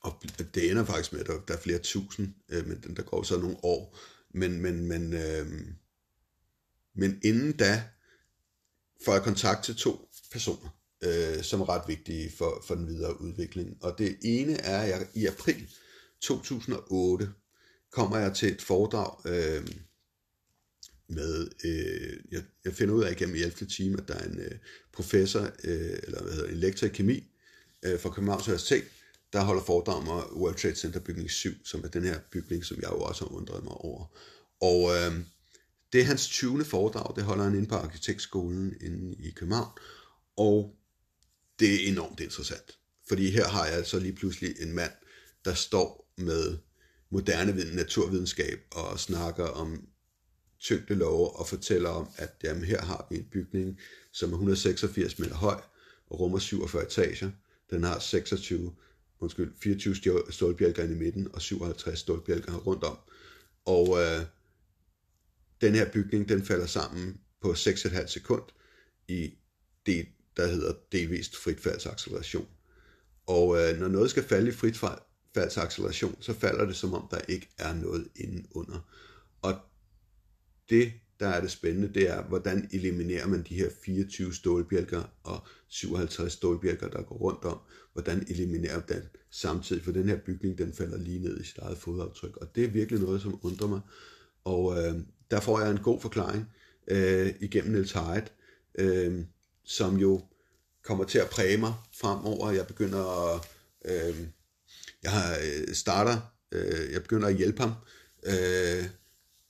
og 0.00 0.22
det 0.54 0.70
ender 0.70 0.84
faktisk 0.84 1.12
med, 1.12 1.20
at 1.20 1.26
der, 1.26 1.40
der 1.48 1.54
er 1.54 1.60
flere 1.60 1.78
tusind, 1.78 2.34
øh, 2.48 2.66
men 2.66 2.96
der 2.96 3.02
går 3.02 3.22
så 3.22 3.38
nogle 3.38 3.56
år. 3.62 3.98
Men, 4.34 4.60
men, 4.60 4.86
men, 4.86 5.12
øh, 5.12 5.46
men 6.94 7.20
inden 7.24 7.52
da 7.52 7.84
får 9.04 9.12
jeg 9.12 9.22
kontakt 9.22 9.64
til 9.64 9.76
to 9.76 10.08
personer. 10.32 10.68
øh, 11.04 11.42
som 11.42 11.60
er 11.60 11.68
ret 11.68 11.88
vigtige 11.88 12.32
for, 12.38 12.64
for 12.66 12.74
den 12.74 12.88
videre 12.88 13.20
udvikling. 13.20 13.76
Og 13.80 13.98
det 13.98 14.18
ene 14.22 14.60
er, 14.60 14.82
at 14.82 14.88
jeg 14.88 15.06
i 15.14 15.26
april 15.26 15.68
2008 16.20 17.32
kommer 17.90 18.18
jeg 18.18 18.34
til 18.34 18.52
et 18.52 18.62
foredrag 18.62 19.26
øh, 19.26 19.68
med, 21.08 21.48
øh, 21.64 22.18
jeg, 22.30 22.42
jeg 22.64 22.72
finder 22.72 22.94
ud 22.94 23.04
af 23.04 23.10
igennem 23.12 23.36
i 23.36 23.42
11. 23.42 23.66
time, 23.66 23.98
at 24.00 24.08
der 24.08 24.14
er 24.14 24.24
en 24.24 24.38
øh, 24.38 24.58
professor, 24.92 25.50
øh, 25.64 25.98
eller 26.02 26.22
hvad 26.22 26.32
hedder 26.32 26.48
en 26.48 26.56
lektor 26.56 26.86
i 26.86 26.90
kemi 26.90 27.30
øh, 27.82 28.00
fra 28.00 28.10
Københavns 28.10 28.48
Universitet, 28.48 28.84
der 29.32 29.40
holder 29.40 29.62
foredrag 29.62 29.96
om 29.96 30.08
World 30.08 30.56
Trade 30.56 30.74
Center 30.74 31.00
bygning 31.00 31.30
7, 31.30 31.50
som 31.64 31.84
er 31.84 31.88
den 31.88 32.04
her 32.04 32.18
bygning, 32.30 32.64
som 32.64 32.76
jeg 32.82 32.90
jo 32.90 33.00
også 33.00 33.24
har 33.24 33.34
undret 33.34 33.64
mig 33.64 33.72
over. 33.72 34.06
Og 34.60 34.90
øh, 34.96 35.20
det 35.92 36.00
er 36.00 36.04
hans 36.04 36.28
20. 36.28 36.64
foredrag, 36.64 37.16
det 37.16 37.24
holder 37.24 37.44
han 37.44 37.54
inde 37.54 37.68
på 37.68 37.74
Arkitektskolen 37.74 38.74
inde 38.80 39.16
i 39.18 39.30
København, 39.30 39.78
og 40.36 40.76
det 41.58 41.74
er 41.74 41.88
enormt 41.88 42.20
interessant. 42.20 42.78
Fordi 43.08 43.30
her 43.30 43.48
har 43.48 43.66
jeg 43.66 43.74
altså 43.74 43.98
lige 43.98 44.14
pludselig 44.14 44.54
en 44.60 44.72
mand, 44.72 44.92
der 45.44 45.54
står 45.54 46.12
med 46.18 46.58
moderne 47.10 47.74
naturvidenskab 47.74 48.60
og 48.70 49.00
snakker 49.00 49.44
om 49.44 49.88
tyngdelove 50.62 51.30
og 51.30 51.48
fortæller 51.48 51.88
om, 51.88 52.08
at 52.16 52.30
jamen, 52.44 52.64
her 52.64 52.82
har 52.82 53.06
vi 53.10 53.16
en 53.16 53.28
bygning, 53.32 53.78
som 54.12 54.30
er 54.30 54.34
186 54.34 55.18
meter 55.18 55.34
høj 55.34 55.60
og 56.06 56.20
rummer 56.20 56.38
47 56.38 56.82
etager. 56.82 57.30
Den 57.70 57.84
har 57.84 57.98
26, 57.98 58.74
undskyld, 59.20 59.52
24 59.62 60.22
stålbjælker 60.30 60.84
i 60.84 60.94
midten 60.94 61.28
og 61.34 61.42
57 61.42 61.98
stålbjælker 61.98 62.54
rundt 62.54 62.84
om. 62.84 62.98
Og 63.64 63.98
øh, 64.00 64.26
den 65.60 65.74
her 65.74 65.90
bygning, 65.92 66.28
den 66.28 66.44
falder 66.44 66.66
sammen 66.66 67.20
på 67.40 67.52
6,5 67.52 68.06
sekund 68.06 68.42
i 69.08 69.34
det, 69.86 70.06
der 70.36 70.46
hedder 70.46 70.72
delvist 70.92 71.36
fritfaldsacceleration. 71.36 72.48
Og 73.26 73.58
øh, 73.58 73.78
når 73.78 73.88
noget 73.88 74.10
skal 74.10 74.22
falde 74.22 74.48
i 74.48 74.52
fritfaldsacceleration, 74.52 76.16
så 76.20 76.32
falder 76.32 76.64
det 76.64 76.76
som 76.76 76.94
om, 76.94 77.08
der 77.10 77.20
ikke 77.28 77.48
er 77.58 77.74
noget 77.74 78.08
inde 78.16 78.46
under. 78.50 78.78
Og 79.42 79.54
det, 80.72 80.92
der 81.20 81.28
er 81.28 81.40
det 81.40 81.50
spændende, 81.50 81.94
det 81.94 82.10
er, 82.10 82.22
hvordan 82.22 82.68
eliminerer 82.72 83.26
man 83.26 83.42
de 83.48 83.54
her 83.54 83.70
24 83.84 84.34
stålbjælker 84.34 85.02
og 85.22 85.46
57 85.68 86.32
stålbjælker, 86.32 86.88
der 86.88 87.02
går 87.02 87.16
rundt 87.16 87.44
om. 87.44 87.58
Hvordan 87.92 88.26
eliminerer 88.28 88.76
man 88.76 88.88
den 88.88 89.08
samtidig, 89.30 89.84
for 89.84 89.92
den 89.92 90.08
her 90.08 90.16
bygning, 90.16 90.58
den 90.58 90.72
falder 90.72 90.98
lige 90.98 91.18
ned 91.18 91.40
i 91.40 91.44
sit 91.44 91.58
eget 91.58 91.78
fodaftryk. 91.78 92.36
Og 92.36 92.54
det 92.54 92.64
er 92.64 92.68
virkelig 92.68 93.00
noget, 93.00 93.22
som 93.22 93.38
undrer 93.42 93.68
mig. 93.68 93.80
Og 94.44 94.78
øh, 94.78 94.94
der 95.30 95.40
får 95.40 95.60
jeg 95.60 95.70
en 95.70 95.78
god 95.78 96.00
forklaring 96.00 96.46
øh, 96.88 97.34
igennem 97.40 97.72
Niels 97.72 97.92
Hyde, 97.92 98.26
øh, 98.74 99.24
som 99.64 99.96
jo 99.96 100.24
kommer 100.82 101.04
til 101.04 101.18
at 101.18 101.30
præge 101.30 101.56
mig 101.56 101.74
fremover. 102.00 102.50
Jeg 102.50 102.66
begynder 102.66 103.34
at, 103.34 103.40
øh, 103.84 104.26
jeg 105.02 105.38
øh, 105.44 105.74
starter, 105.74 106.34
øh, 106.52 106.92
jeg 106.92 107.02
begynder 107.02 107.28
at 107.28 107.36
hjælpe 107.36 107.62
ham 107.62 107.72
øh, 108.26 108.84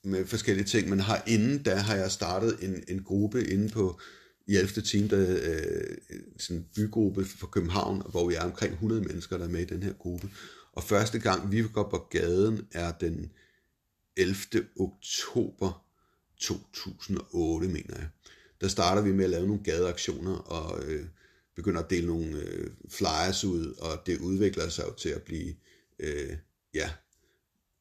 med 0.05 0.27
forskellige 0.27 0.67
ting, 0.67 0.89
men 0.89 1.01
har, 1.01 1.23
inden 1.27 1.63
da 1.63 1.75
har 1.75 1.95
jeg 1.95 2.11
startet 2.11 2.59
en, 2.63 2.85
en 2.89 3.03
gruppe 3.03 3.45
inde 3.45 3.69
på 3.69 4.01
i 4.47 4.57
11. 4.57 4.83
team, 4.83 5.09
der, 5.09 5.41
øh, 5.43 5.97
sådan 6.39 6.57
en 6.57 6.69
bygruppe 6.75 7.25
for 7.25 7.47
København, 7.47 8.03
hvor 8.11 8.29
vi 8.29 8.35
er 8.35 8.45
omkring 8.45 8.73
100 8.73 9.01
mennesker, 9.01 9.39
der 9.39 9.45
er 9.45 9.49
med 9.49 9.61
i 9.61 9.65
den 9.65 9.83
her 9.83 9.93
gruppe. 9.93 10.31
Og 10.73 10.83
første 10.83 11.19
gang, 11.19 11.53
vi 11.53 11.63
går 11.63 11.89
på 11.91 12.07
gaden, 12.11 12.67
er 12.73 12.93
den 12.93 13.31
11. 14.17 14.37
oktober 14.77 15.87
2008, 16.41 17.69
mener 17.69 17.95
jeg. 17.97 18.09
Der 18.61 18.69
starter 18.69 19.03
vi 19.03 19.13
med 19.13 19.25
at 19.25 19.31
lave 19.31 19.47
nogle 19.47 19.63
gadeaktioner 19.65 20.35
og 20.35 20.85
øh, 20.85 21.07
begynder 21.57 21.83
at 21.83 21.91
dele 21.91 22.07
nogle 22.07 22.37
øh, 22.37 22.71
flyers 22.89 23.45
ud, 23.45 23.75
og 23.79 24.03
det 24.07 24.19
udvikler 24.19 24.69
sig 24.69 24.85
jo 24.85 24.95
til 24.95 25.09
at 25.09 25.23
blive 25.23 25.55
øh, 25.99 26.37
ja, 26.75 26.91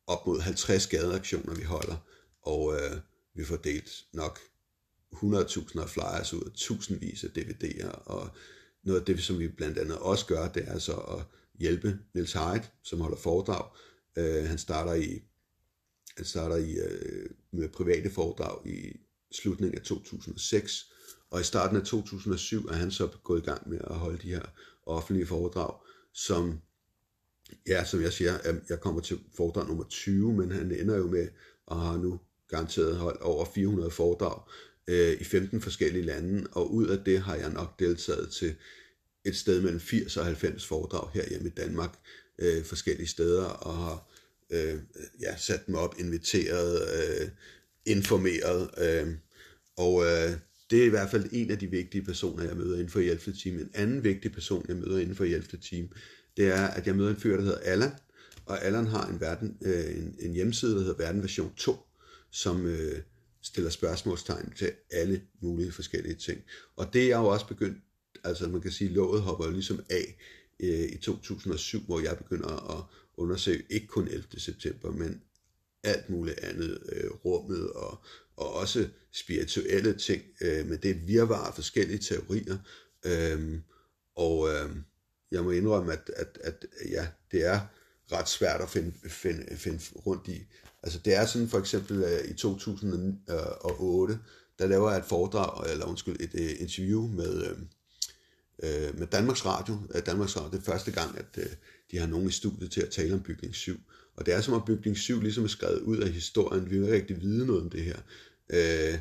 op 0.07 0.27
mod 0.27 0.39
50 0.39 0.87
gadeaktioner, 0.87 1.55
vi 1.55 1.63
holder, 1.63 1.95
og 2.41 2.75
øh, 2.75 2.97
vi 3.33 3.43
får 3.45 3.55
delt 3.55 4.05
nok 4.13 4.39
100.000 5.15 5.81
af 5.81 5.89
flyers 5.89 6.33
ud, 6.33 6.51
tusindvis 6.55 7.23
af 7.23 7.27
DVD'er, 7.27 8.03
og 8.05 8.29
noget 8.83 8.99
af 8.99 9.05
det, 9.05 9.23
som 9.23 9.39
vi 9.39 9.47
blandt 9.47 9.77
andet 9.77 9.97
også 9.97 10.25
gør, 10.25 10.47
det 10.47 10.67
er 10.67 10.71
altså 10.71 10.93
at 10.93 11.23
hjælpe 11.59 11.99
Niels 12.13 12.33
Heidt, 12.33 12.71
som 12.83 13.01
holder 13.01 13.17
foredrag. 13.17 13.77
Øh, 14.15 14.43
han 14.49 14.57
starter 14.57 14.93
i 14.93 15.21
han 16.17 16.25
starter 16.25 16.55
i, 16.55 16.73
øh, 16.73 17.29
med 17.51 17.69
private 17.69 18.09
foredrag 18.09 18.67
i 18.67 18.99
slutningen 19.31 19.79
af 19.79 19.85
2006, 19.85 20.91
og 21.29 21.41
i 21.41 21.43
starten 21.43 21.77
af 21.77 21.83
2007 21.83 22.67
er 22.67 22.73
han 22.73 22.91
så 22.91 23.07
gået 23.23 23.41
i 23.41 23.45
gang 23.45 23.69
med 23.69 23.79
at 23.83 23.95
holde 23.95 24.17
de 24.17 24.29
her 24.29 24.45
offentlige 24.85 25.25
foredrag, 25.25 25.73
som, 26.13 26.61
ja, 27.67 27.85
som 27.85 28.01
jeg 28.01 28.13
siger, 28.13 28.61
jeg 28.69 28.79
kommer 28.79 29.01
til 29.01 29.19
foredrag 29.37 29.67
nummer 29.67 29.83
20, 29.83 30.33
men 30.33 30.51
han 30.51 30.71
ender 30.71 30.97
jo 30.97 31.07
med 31.07 31.27
at 31.71 31.77
have 31.77 32.01
nu 32.01 32.19
garanteret 32.51 32.95
holdt 32.95 33.21
over 33.21 33.45
400 33.45 33.91
foredrag 33.91 34.41
øh, 34.87 35.21
i 35.21 35.23
15 35.23 35.61
forskellige 35.61 36.05
lande, 36.05 36.47
og 36.51 36.73
ud 36.73 36.87
af 36.87 36.97
det 37.05 37.19
har 37.19 37.35
jeg 37.35 37.49
nok 37.49 37.79
deltaget 37.79 38.31
til 38.31 38.55
et 39.25 39.35
sted 39.35 39.61
mellem 39.61 39.79
80 39.79 40.17
og 40.17 40.25
90 40.25 40.67
foredrag 40.67 41.09
her 41.13 41.29
hjemme 41.29 41.47
i 41.47 41.51
Danmark, 41.51 41.93
øh, 42.39 42.63
forskellige 42.63 43.07
steder, 43.07 43.43
og 43.43 43.77
har 43.77 44.09
øh, 44.49 44.79
ja, 45.21 45.37
sat 45.37 45.67
dem 45.67 45.75
op, 45.75 45.95
inviteret, 45.99 46.81
øh, 46.81 47.29
informeret, 47.85 48.69
øh, 48.77 49.13
og 49.77 50.03
øh, 50.03 50.31
det 50.71 50.81
er 50.81 50.85
i 50.85 50.89
hvert 50.89 51.09
fald 51.09 51.29
en 51.31 51.51
af 51.51 51.59
de 51.59 51.67
vigtige 51.67 52.03
personer, 52.03 52.43
jeg 52.43 52.57
møder 52.57 52.73
inden 52.73 52.89
for 52.89 52.99
Hjælpte 52.99 53.49
En 53.49 53.71
anden 53.73 54.03
vigtig 54.03 54.31
person, 54.31 54.65
jeg 54.67 54.75
møder 54.75 54.99
inden 54.99 55.15
for 55.15 55.25
Hjælpte 55.25 55.57
det 56.37 56.47
er, 56.47 56.67
at 56.67 56.87
jeg 56.87 56.95
møder 56.95 57.09
en 57.09 57.15
fyr, 57.15 57.35
der 57.35 57.43
hedder 57.43 57.57
Allan, 57.57 57.91
og 58.45 58.65
Allan 58.65 58.87
har 58.87 59.07
en, 59.07 59.21
verden, 59.21 59.57
øh, 59.61 59.97
en, 59.97 60.15
en 60.19 60.33
hjemmeside, 60.33 60.75
der 60.75 60.79
hedder 60.79 60.97
Verden 60.97 61.21
Version 61.21 61.53
2, 61.57 61.75
som 62.31 62.65
øh, 62.65 63.01
stiller 63.41 63.69
spørgsmålstegn 63.69 64.53
til 64.57 64.71
alle 64.91 65.21
mulige 65.41 65.71
forskellige 65.71 66.15
ting. 66.15 66.43
Og 66.75 66.93
det 66.93 67.11
er 67.11 67.17
jo 67.17 67.25
også 67.25 67.47
begyndt, 67.47 67.77
altså 68.23 68.47
man 68.47 68.61
kan 68.61 68.71
sige, 68.71 68.89
låget 68.89 69.21
hopper 69.21 69.45
jo 69.45 69.51
ligesom 69.51 69.79
af 69.89 70.17
øh, 70.59 70.85
i 70.91 70.97
2007, 70.97 71.79
hvor 71.79 71.99
jeg 71.99 72.17
begynder 72.17 72.79
at 72.79 72.83
undersøge 73.17 73.63
ikke 73.69 73.87
kun 73.87 74.07
11. 74.07 74.23
september, 74.37 74.91
men 74.91 75.21
alt 75.83 76.09
muligt 76.09 76.39
andet, 76.39 76.79
øh, 76.91 77.11
rummet 77.11 77.71
og, 77.71 78.03
og 78.35 78.53
også 78.53 78.89
spirituelle 79.11 79.97
ting, 79.97 80.23
øh, 80.41 80.65
men 80.65 80.77
det 80.77 80.91
er 80.91 81.05
virvar 81.05 81.47
af 81.47 81.55
forskellige 81.55 81.99
teorier, 81.99 82.57
øh, 83.05 83.59
og 84.15 84.49
øh, 84.49 84.69
jeg 85.31 85.43
må 85.43 85.51
indrømme, 85.51 85.93
at, 85.93 86.11
at, 86.15 86.37
at 86.43 86.65
ja, 86.89 87.07
det 87.31 87.45
er 87.45 87.59
ret 88.11 88.29
svært 88.29 88.61
at 88.61 88.69
finde, 88.69 89.09
finde, 89.09 89.57
finde 89.57 89.79
rundt 90.05 90.27
i. 90.27 90.45
Altså 90.83 90.99
det 91.05 91.15
er 91.15 91.25
sådan 91.25 91.47
for 91.47 91.59
eksempel 91.59 92.03
øh, 92.03 92.31
i 92.31 92.33
2008, 92.33 94.19
der 94.59 94.67
laver 94.67 94.89
jeg 94.89 94.99
et 94.99 95.05
foredrag, 95.05 95.71
eller 95.71 95.85
undskyld, 95.85 96.19
et, 96.19 96.31
øh, 96.33 96.51
interview 96.59 97.07
med, 97.07 97.43
øh, 97.43 97.57
øh, 98.63 98.99
med 98.99 99.07
Danmarks 99.07 99.45
Radio. 99.45 99.77
Øh, 99.95 100.05
Danmarks 100.05 100.37
Radio, 100.37 100.51
det 100.51 100.57
er 100.57 100.71
første 100.71 100.91
gang, 100.91 101.17
at 101.17 101.37
øh, 101.37 101.49
de 101.91 101.97
har 101.97 102.07
nogen 102.07 102.27
i 102.27 102.31
studiet 102.31 102.71
til 102.71 102.81
at 102.81 102.89
tale 102.89 103.13
om 103.13 103.21
bygning 103.21 103.55
7. 103.55 103.77
Og 104.15 104.25
det 104.25 104.33
er 104.33 104.41
som 104.41 104.53
om 104.53 104.65
bygning 104.65 104.97
7 104.97 105.21
ligesom 105.21 105.43
er 105.43 105.47
skrevet 105.47 105.79
ud 105.79 105.97
af 105.97 106.09
historien. 106.09 106.69
Vi 106.69 106.79
vil 106.79 106.83
ikke 106.83 106.95
rigtig 106.95 107.21
vide 107.21 107.47
noget 107.47 107.61
om 107.61 107.69
det 107.69 107.83
her. 107.83 107.97
Øh, 108.49 108.99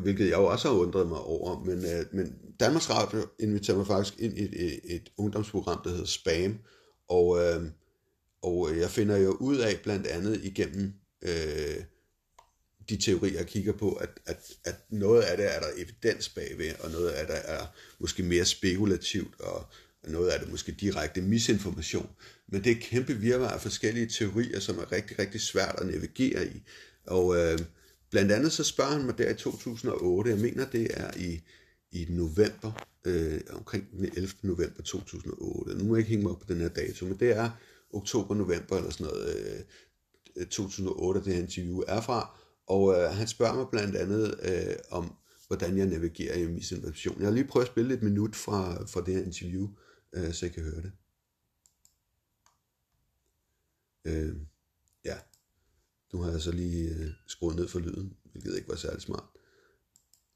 hvilket 0.00 0.24
jeg 0.24 0.38
jo 0.38 0.46
også 0.46 0.68
har 0.68 0.76
undret 0.76 1.08
mig 1.08 1.18
over. 1.18 1.64
Men, 1.64 1.84
øh, 1.84 2.04
men 2.12 2.34
Danmarks 2.60 2.90
Radio 2.90 3.26
inviterer 3.38 3.76
mig 3.76 3.86
faktisk 3.86 4.14
ind 4.18 4.38
i 4.38 4.42
et, 4.42 4.66
et, 4.66 4.80
et 4.84 5.12
ungdomsprogram, 5.16 5.80
der 5.84 5.90
hedder 5.90 6.04
Spam. 6.04 6.58
Og, 7.08 7.44
øh, 7.44 7.62
og 8.42 8.78
jeg 8.78 8.90
finder 8.90 9.16
jo 9.16 9.30
ud 9.30 9.56
af 9.56 9.80
blandt 9.82 10.06
andet 10.06 10.44
igennem 10.44 10.92
øh, 11.22 11.84
de 12.88 12.96
teorier, 12.96 13.38
jeg 13.38 13.46
kigger 13.46 13.72
på, 13.72 13.92
at, 13.92 14.10
at, 14.26 14.52
at 14.64 14.74
noget 14.90 15.22
af 15.22 15.36
det 15.36 15.54
er 15.56 15.60
der 15.60 15.68
evidens 15.76 16.28
bagved, 16.28 16.74
og 16.80 16.90
noget 16.90 17.08
af 17.08 17.26
det 17.26 17.36
er 17.44 17.66
måske 17.98 18.22
mere 18.22 18.44
spekulativt, 18.44 19.40
og 19.40 19.66
noget 20.06 20.28
af 20.28 20.40
det 20.40 20.50
måske 20.50 20.72
direkte 20.72 21.20
misinformation. 21.20 22.10
Men 22.48 22.64
det 22.64 22.72
er 22.72 22.80
kæmpe 22.80 23.14
virvar 23.14 23.48
af 23.48 23.60
forskellige 23.60 24.06
teorier, 24.06 24.60
som 24.60 24.78
er 24.78 24.92
rigtig, 24.92 25.18
rigtig 25.18 25.40
svært 25.40 25.74
at 25.78 25.86
navigere 25.86 26.46
i. 26.46 26.62
Og 27.06 27.36
øh, 27.36 27.58
blandt 28.10 28.32
andet 28.32 28.52
så 28.52 28.64
spørger 28.64 28.92
han 28.92 29.04
mig 29.04 29.18
der 29.18 29.30
i 29.30 29.34
2008, 29.34 30.30
jeg 30.30 30.38
mener 30.38 30.66
det 30.66 30.88
er 30.90 31.10
i, 31.16 31.40
i 31.92 32.06
november, 32.08 32.86
øh, 33.04 33.40
omkring 33.50 33.90
den 33.90 34.04
11. 34.04 34.28
november 34.42 34.82
2008. 34.82 35.74
Nu 35.74 35.84
må 35.84 35.94
jeg 35.94 35.98
ikke 35.98 36.10
hænge 36.10 36.22
mig 36.22 36.32
op 36.32 36.40
på 36.40 36.46
den 36.48 36.60
her 36.60 36.68
dato, 36.68 37.06
men 37.06 37.18
det 37.18 37.36
er 37.36 37.50
oktober-november 37.92 38.76
eller 38.76 38.90
sådan 38.90 39.06
noget, 39.06 39.36
øh, 39.36 39.60
Øh, 40.36 40.46
2008, 40.46 41.24
det 41.24 41.34
her 41.34 41.42
interview 41.42 41.82
er 41.88 42.00
fra, 42.00 42.38
og 42.66 42.94
øh, 42.94 43.10
han 43.10 43.28
spørger 43.28 43.54
mig 43.54 43.66
blandt 43.70 43.96
andet 43.96 44.40
øh, 44.42 44.76
om, 44.90 45.16
hvordan 45.46 45.78
jeg 45.78 45.86
navigerer 45.86 46.36
i 46.36 46.46
misinformation. 46.46 47.18
Jeg 47.18 47.26
har 47.26 47.32
lige 47.34 47.48
prøvet 47.48 47.66
at 47.66 47.72
spille 47.72 47.94
et 47.94 48.02
minut 48.02 48.36
fra, 48.36 48.84
fra 48.84 49.04
det 49.04 49.14
her 49.14 49.22
interview, 49.22 49.68
øh, 50.12 50.32
så 50.32 50.46
I 50.46 50.48
kan 50.48 50.62
høre 50.62 50.82
det. 50.82 50.92
Øh, 54.04 54.36
ja, 55.04 55.18
nu 56.12 56.22
har 56.22 56.30
jeg 56.30 56.40
så 56.40 56.52
lige 56.52 56.94
øh, 56.94 57.10
skruet 57.26 57.56
ned 57.56 57.68
for 57.68 57.78
lyden, 57.78 58.16
hvilket 58.22 58.56
ikke 58.56 58.68
var 58.68 58.76
særlig 58.76 59.02
smart, 59.02 59.28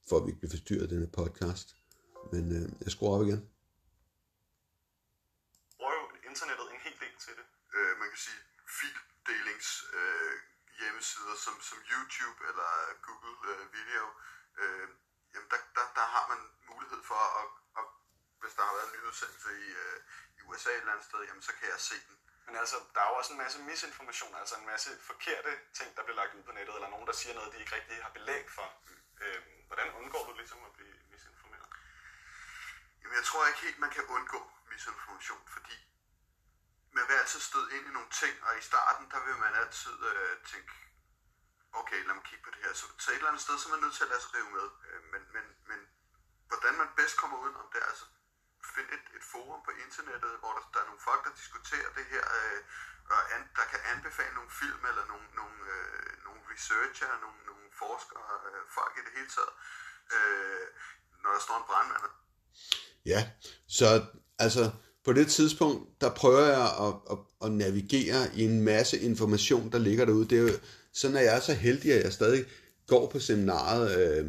for 0.08 0.16
at 0.16 0.24
vi 0.24 0.28
ikke 0.30 0.40
bliver 0.40 0.50
forstyrret 0.50 0.90
denne 0.90 1.06
podcast. 1.06 1.76
Men 2.32 2.44
øh, 2.56 2.68
jeg 2.84 2.90
skruer 2.92 3.14
op 3.16 3.26
igen. 3.26 3.40
Bruger 5.76 5.94
jo 5.98 6.04
internettet 6.30 6.66
en 6.74 6.80
hel 6.84 6.96
del 7.02 7.14
til 7.24 7.32
det. 7.38 7.46
Øh, 7.76 7.92
man 8.00 8.08
kan 8.12 8.20
sige, 8.26 8.40
hjemmesider 10.80 11.34
som, 11.44 11.54
som 11.68 11.78
YouTube 11.92 12.38
eller 12.48 12.70
Google 13.06 13.36
øh, 13.50 13.72
Video, 13.78 14.04
øh, 14.62 14.88
jamen 15.32 15.48
der, 15.52 15.60
der, 15.76 15.86
der 15.98 16.06
har 16.14 16.24
man 16.32 16.40
mulighed 16.72 17.02
for 17.10 17.22
at, 17.40 17.48
at 17.78 17.84
hvis 18.40 18.54
der 18.56 18.62
har 18.68 18.74
været 18.76 18.88
en 18.88 18.94
nyhedsudsendelse 18.96 19.50
i, 19.66 19.68
øh, 19.84 19.98
i 20.38 20.40
USA 20.48 20.70
et 20.70 20.76
eller 20.76 20.92
andet 20.92 21.06
sted, 21.10 21.20
jamen 21.28 21.42
så 21.48 21.52
kan 21.58 21.68
jeg 21.74 21.80
se 21.90 21.96
den. 22.08 22.16
Men 22.46 22.56
altså, 22.56 22.76
der 22.94 23.00
er 23.00 23.08
jo 23.10 23.14
også 23.20 23.32
en 23.32 23.42
masse 23.44 23.58
misinformation, 23.70 24.34
altså 24.34 24.54
en 24.56 24.66
masse 24.66 24.90
forkerte 25.10 25.52
ting, 25.78 25.96
der 25.96 26.02
bliver 26.04 26.16
lagt 26.20 26.34
ud 26.34 26.42
på 26.42 26.52
nettet, 26.52 26.74
eller 26.74 26.90
nogen, 26.90 27.06
der 27.06 27.12
siger 27.12 27.34
noget, 27.34 27.52
de 27.52 27.58
ikke 27.62 27.74
rigtig 27.74 28.02
har 28.02 28.12
belæg 28.18 28.44
for. 28.50 28.68
Mm. 28.88 29.24
Øhm, 29.24 29.52
hvordan 29.66 29.88
undgår 30.00 30.26
du 30.28 30.32
ligesom 30.40 30.64
at 30.68 30.72
blive 30.72 30.96
misinformeret? 31.12 31.68
Jamen, 33.00 33.16
jeg 33.16 33.24
tror 33.24 33.46
ikke 33.46 33.60
helt, 33.66 33.78
man 33.78 33.90
kan 33.90 34.04
undgå 34.04 34.40
misinformation, 34.72 35.42
fordi 35.48 35.76
man 36.96 37.04
vil 37.08 37.20
altid 37.22 37.40
støde 37.40 37.68
ind 37.76 37.84
i 37.86 37.96
nogle 37.96 38.12
ting, 38.22 38.34
og 38.46 38.58
i 38.60 38.62
starten, 38.70 39.04
der 39.12 39.20
vil 39.26 39.36
man 39.44 39.54
altid 39.62 39.96
øh, 40.10 40.34
tænke, 40.52 40.72
okay, 41.80 42.00
lad 42.06 42.14
mig 42.14 42.24
kigge 42.28 42.44
på 42.44 42.50
det 42.54 42.62
her. 42.64 42.72
Så, 42.80 42.86
så 43.02 43.06
et 43.10 43.16
eller 43.16 43.28
andet 43.28 43.44
sted, 43.46 43.58
så 43.58 43.66
er 43.68 43.74
man 43.74 43.82
nødt 43.84 43.96
til 43.96 44.04
at 44.06 44.10
lade 44.12 44.22
sig 44.22 44.34
rive 44.34 44.50
med. 44.58 44.68
Øh, 44.86 45.02
men, 45.12 45.22
men, 45.34 45.44
men 45.70 45.80
hvordan 46.50 46.74
man 46.82 46.88
bedst 46.98 47.16
kommer 47.20 47.38
ud 47.44 47.52
om 47.62 47.68
det, 47.74 47.82
altså 47.90 48.04
find 48.74 48.88
et, 48.96 49.06
et 49.18 49.24
forum 49.32 49.60
på 49.66 49.72
internettet, 49.84 50.32
hvor 50.42 50.52
der, 50.56 50.62
der 50.72 50.80
er 50.80 50.88
nogle 50.90 51.06
folk, 51.08 51.22
der 51.26 51.40
diskuterer 51.42 51.90
det 51.98 52.06
her, 52.12 52.24
øh, 52.38 52.60
og 53.14 53.22
an, 53.34 53.42
der 53.58 53.66
kan 53.72 53.80
anbefale 53.92 54.34
nogle 54.38 54.52
film, 54.60 54.82
eller 54.90 55.04
nogle, 55.12 55.26
nogle, 55.40 55.58
øh, 55.74 56.10
nogle 56.26 56.40
researcher, 56.52 57.20
nogle, 57.24 57.40
nogle 57.50 57.66
forskere, 57.82 58.32
øh, 58.48 58.62
folk 58.76 58.92
i 58.98 59.02
det 59.06 59.12
hele 59.18 59.30
taget, 59.36 59.52
øh, 60.16 60.66
når 61.22 61.30
der 61.36 61.40
står 61.46 61.56
en 61.58 61.66
brandmand. 61.70 62.14
Ja, 63.12 63.20
så 63.78 63.86
altså 64.38 64.64
på 65.04 65.12
det 65.12 65.26
tidspunkt, 65.26 66.00
der 66.00 66.10
prøver 66.10 66.46
jeg 66.46 66.70
at, 66.80 66.94
at, 67.10 67.18
at 67.44 67.52
navigere 67.52 68.36
i 68.36 68.44
en 68.44 68.60
masse 68.60 69.00
information, 69.00 69.72
der 69.72 69.78
ligger 69.78 70.04
derude. 70.04 70.28
Det 70.28 70.38
er 70.38 70.42
jo 70.42 70.50
sådan, 70.92 71.16
er 71.16 71.20
jeg 71.20 71.36
er 71.36 71.40
så 71.40 71.54
heldig, 71.54 71.92
at 71.92 72.04
jeg 72.04 72.12
stadig 72.12 72.44
går 72.86 73.10
på 73.10 73.18
seminaret, 73.18 73.98
øh, 73.98 74.26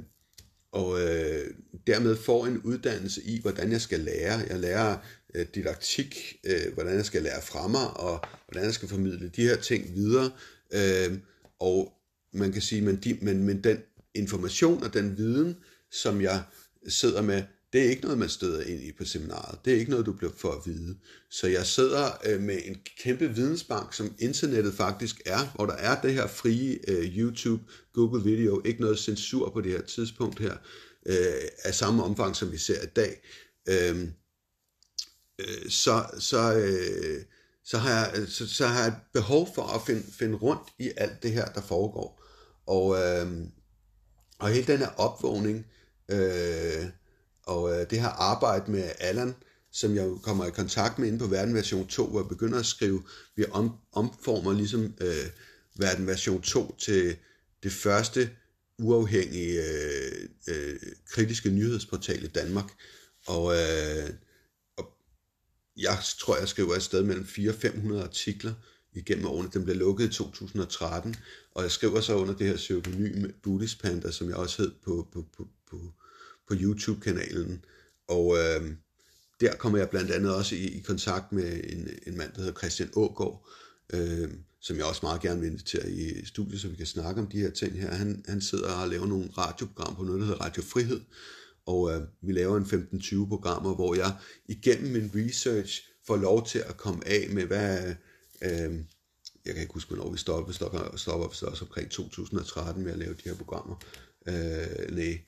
og 0.72 1.01
øh, 1.01 1.53
dermed 1.88 2.15
får 2.15 2.45
en 2.45 2.61
uddannelse 2.61 3.24
i, 3.24 3.41
hvordan 3.41 3.72
jeg 3.72 3.82
skal 3.82 3.99
lære. 3.99 4.39
Jeg 4.49 4.59
lærer 4.59 4.97
øh, 5.36 5.45
didaktik, 5.55 6.39
øh, 6.43 6.74
hvordan 6.74 6.95
jeg 6.95 7.05
skal 7.05 7.24
lære 7.24 7.41
fra 7.41 7.67
mig, 7.67 7.88
og 7.97 8.19
hvordan 8.47 8.65
jeg 8.65 8.74
skal 8.74 8.89
formidle 8.89 9.32
de 9.36 9.41
her 9.41 9.55
ting 9.55 9.95
videre. 9.95 10.32
Øh, 10.74 11.17
og 11.59 11.93
man 12.34 12.51
kan 12.51 12.61
sige, 12.61 12.82
men, 12.82 12.95
de, 12.95 13.17
men, 13.22 13.43
men 13.43 13.63
den 13.63 13.78
information 14.15 14.84
og 14.84 14.93
den 14.93 15.17
viden, 15.17 15.57
som 15.91 16.22
jeg 16.22 16.43
sidder 16.88 17.22
med, 17.22 17.43
det 17.74 17.86
er 17.86 17.89
ikke 17.89 18.01
noget, 18.01 18.17
man 18.17 18.30
støder 18.30 18.63
ind 18.63 18.84
i 18.84 18.91
på 18.91 19.05
seminaret. 19.05 19.59
Det 19.65 19.74
er 19.74 19.78
ikke 19.78 19.91
noget, 19.91 20.05
du 20.05 20.13
bliver 20.13 20.34
for 20.38 20.51
at 20.51 20.61
vide. 20.65 20.97
Så 21.30 21.47
jeg 21.47 21.65
sidder 21.65 22.11
øh, 22.26 22.41
med 22.41 22.59
en 22.65 22.78
kæmpe 23.03 23.30
vidensbank, 23.36 23.93
som 23.93 24.15
internettet 24.19 24.74
faktisk 24.74 25.22
er, 25.26 25.53
hvor 25.55 25.65
der 25.65 25.74
er 25.74 26.01
det 26.01 26.13
her 26.13 26.28
frie 26.28 26.80
øh, 26.88 27.17
YouTube, 27.17 27.63
Google 27.93 28.24
Video, 28.24 28.61
ikke 28.65 28.82
noget 28.82 28.99
censur 28.99 29.49
på 29.49 29.61
det 29.61 29.72
her 29.72 29.82
tidspunkt 29.82 30.39
her, 30.39 30.57
øh, 31.05 31.47
af 31.63 31.76
samme 31.76 32.03
omfang, 32.03 32.36
som 32.36 32.51
vi 32.51 32.57
ser 32.57 32.84
i 32.84 32.91
dag. 32.95 33.22
Øh, 33.69 34.07
øh, 35.39 35.69
så, 35.69 36.05
så, 36.19 36.55
øh, 36.55 37.24
så, 37.65 37.78
har 37.78 37.89
jeg, 37.89 38.28
så, 38.28 38.47
så 38.47 38.67
har 38.67 38.84
jeg 38.84 38.95
behov 39.13 39.49
for 39.55 39.63
at 39.63 39.82
finde, 39.86 40.03
finde 40.11 40.36
rundt 40.36 40.69
i 40.80 40.91
alt 40.97 41.24
det 41.24 41.32
her, 41.32 41.45
der 41.45 41.61
foregår. 41.61 42.24
Og, 42.67 42.95
øh, 42.95 43.47
og 44.39 44.49
hele 44.49 44.67
den 44.67 44.78
her 44.80 44.89
opvågning, 44.97 45.65
øh, 46.11 46.86
og 47.43 47.71
øh, 47.71 47.89
det 47.89 48.01
her 48.01 48.07
arbejde 48.07 48.71
med 48.71 48.91
Allan, 48.99 49.35
som 49.71 49.95
jeg 49.95 50.09
kommer 50.23 50.45
i 50.45 50.51
kontakt 50.51 50.99
med 50.99 51.07
inde 51.07 51.19
på 51.19 51.27
Verden 51.27 51.55
version 51.55 51.87
2, 51.87 52.07
hvor 52.07 52.19
jeg 52.19 52.29
begynder 52.29 52.59
at 52.59 52.65
skrive, 52.65 53.03
vi 53.35 53.45
om, 53.51 53.71
omformer 53.93 54.53
ligesom 54.53 54.93
øh, 55.01 55.27
Verden 55.75 56.07
version 56.07 56.41
2 56.41 56.75
til 56.75 57.15
det 57.63 57.71
første 57.71 58.29
uafhængige 58.79 59.61
øh, 59.61 60.29
øh, 60.47 60.79
kritiske 61.09 61.49
nyhedsportal 61.49 62.23
i 62.23 62.27
Danmark. 62.27 62.71
Og, 63.27 63.53
øh, 63.53 64.09
og 64.77 64.93
jeg 65.77 65.97
tror, 66.19 66.37
jeg 66.37 66.47
skriver 66.47 66.75
et 66.75 66.83
sted 66.83 67.03
mellem 67.03 67.25
400-500 67.25 68.03
artikler 68.03 68.53
igennem 68.93 69.25
årene. 69.25 69.49
Den 69.53 69.63
blev 69.63 69.75
lukket 69.75 70.05
i 70.05 70.13
2013, 70.13 71.15
og 71.51 71.63
jeg 71.63 71.71
skriver 71.71 72.01
så 72.01 72.15
under 72.15 72.33
det 72.33 72.47
her 72.47 72.55
pseudonym 72.55 73.31
Buddhist 73.43 73.81
Panda, 73.81 74.11
som 74.11 74.27
jeg 74.29 74.35
også 74.35 74.61
hed 74.61 74.71
på, 74.85 75.07
på, 75.13 75.25
på, 75.37 75.47
på 75.69 75.93
på 76.47 76.53
YouTube-kanalen. 76.59 77.65
Og 78.07 78.37
øh, 78.37 78.75
der 79.41 79.55
kommer 79.55 79.77
jeg 79.79 79.89
blandt 79.89 80.11
andet 80.11 80.35
også 80.35 80.55
i, 80.55 80.67
i 80.67 80.79
kontakt 80.79 81.31
med 81.31 81.61
en, 81.63 81.89
en 82.07 82.17
mand, 82.17 82.33
der 82.33 82.39
hedder 82.41 82.59
Christian 82.59 82.89
Ågaard, 82.95 83.47
øh, 83.93 84.29
som 84.61 84.77
jeg 84.77 84.85
også 84.85 84.99
meget 85.03 85.21
gerne 85.21 85.41
vil 85.41 85.49
invitere 85.49 85.91
i 85.91 86.25
studiet, 86.25 86.61
så 86.61 86.67
vi 86.67 86.75
kan 86.75 86.85
snakke 86.85 87.21
om 87.21 87.27
de 87.27 87.39
her 87.39 87.49
ting 87.51 87.81
her. 87.81 87.93
Han, 87.93 88.25
han 88.27 88.41
sidder 88.41 88.71
og 88.71 88.89
laver 88.89 89.05
nogle 89.05 89.29
radioprogrammer 89.37 89.97
på 89.97 90.03
noget, 90.03 90.21
der 90.21 90.27
hedder 90.27 90.41
Radio 90.41 90.63
Frihed, 90.63 91.01
og 91.65 91.91
øh, 91.91 92.01
vi 92.21 92.31
laver 92.31 92.57
en 92.57 92.63
15-20 93.23 93.27
programmer, 93.27 93.75
hvor 93.75 93.95
jeg 93.95 94.15
igennem 94.45 94.91
min 94.91 95.11
research 95.15 95.81
får 96.07 96.17
lov 96.17 96.47
til 96.47 96.59
at 96.59 96.77
komme 96.77 97.07
af 97.07 97.27
med, 97.29 97.45
hvad... 97.45 97.95
Øh, 98.41 98.79
jeg 99.45 99.53
kan 99.53 99.61
ikke 99.61 99.73
huske, 99.73 99.93
hvornår 99.93 100.11
vi 100.11 100.17
stopper. 100.17 100.47
Vi 100.47 100.53
stopper, 100.53 100.97
stopper 100.97 101.25
også 101.25 101.65
omkring 101.65 101.91
2013 101.91 102.83
med 102.83 102.91
at 102.91 102.97
lave 102.97 103.13
de 103.13 103.29
her 103.29 103.35
programmer. 103.35 103.75
Øh, 104.27 104.95
nej, 104.95 105.21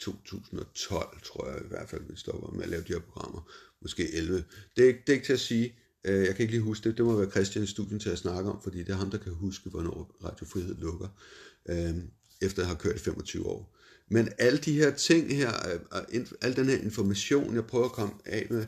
2012, 0.00 1.20
tror 1.24 1.48
jeg 1.48 1.60
i 1.64 1.68
hvert 1.68 1.88
fald, 1.88 2.02
vi 2.10 2.16
stopper 2.16 2.50
med 2.50 2.62
at 2.62 2.68
lave 2.68 2.82
de 2.82 2.92
her 2.92 3.00
programmer. 3.00 3.50
Måske 3.82 4.14
11. 4.14 4.44
Det 4.76 4.88
er, 4.88 4.92
det 4.92 5.08
er 5.08 5.12
ikke 5.12 5.26
til 5.26 5.32
at 5.32 5.40
sige. 5.40 5.74
Øh, 6.04 6.24
jeg 6.24 6.34
kan 6.34 6.42
ikke 6.42 6.52
lige 6.52 6.62
huske 6.62 6.88
det. 6.88 6.96
Det 6.98 7.04
må 7.04 7.16
være 7.16 7.30
Christian 7.30 7.64
i 7.64 7.66
studien 7.66 8.00
til 8.00 8.10
at 8.10 8.18
snakke 8.18 8.50
om, 8.50 8.62
fordi 8.62 8.78
det 8.78 8.88
er 8.88 8.96
ham, 8.96 9.10
der 9.10 9.18
kan 9.18 9.32
huske, 9.32 9.70
hvornår 9.70 10.16
Radiofrihed 10.24 10.74
lukker. 10.74 11.08
Øh, 11.68 11.94
efter 12.42 12.62
at 12.62 12.66
have 12.66 12.78
kørt 12.78 12.96
i 12.96 12.98
25 12.98 13.46
år. 13.46 13.74
Men 14.08 14.28
alle 14.38 14.58
de 14.58 14.72
her 14.72 14.90
ting 14.94 15.36
her, 15.36 15.52
øh, 15.92 16.02
øh, 16.12 16.26
al 16.42 16.56
den 16.56 16.66
her 16.66 16.78
information, 16.78 17.54
jeg 17.54 17.66
prøver 17.66 17.84
at 17.84 17.92
komme 17.92 18.14
af 18.24 18.46
med, 18.50 18.66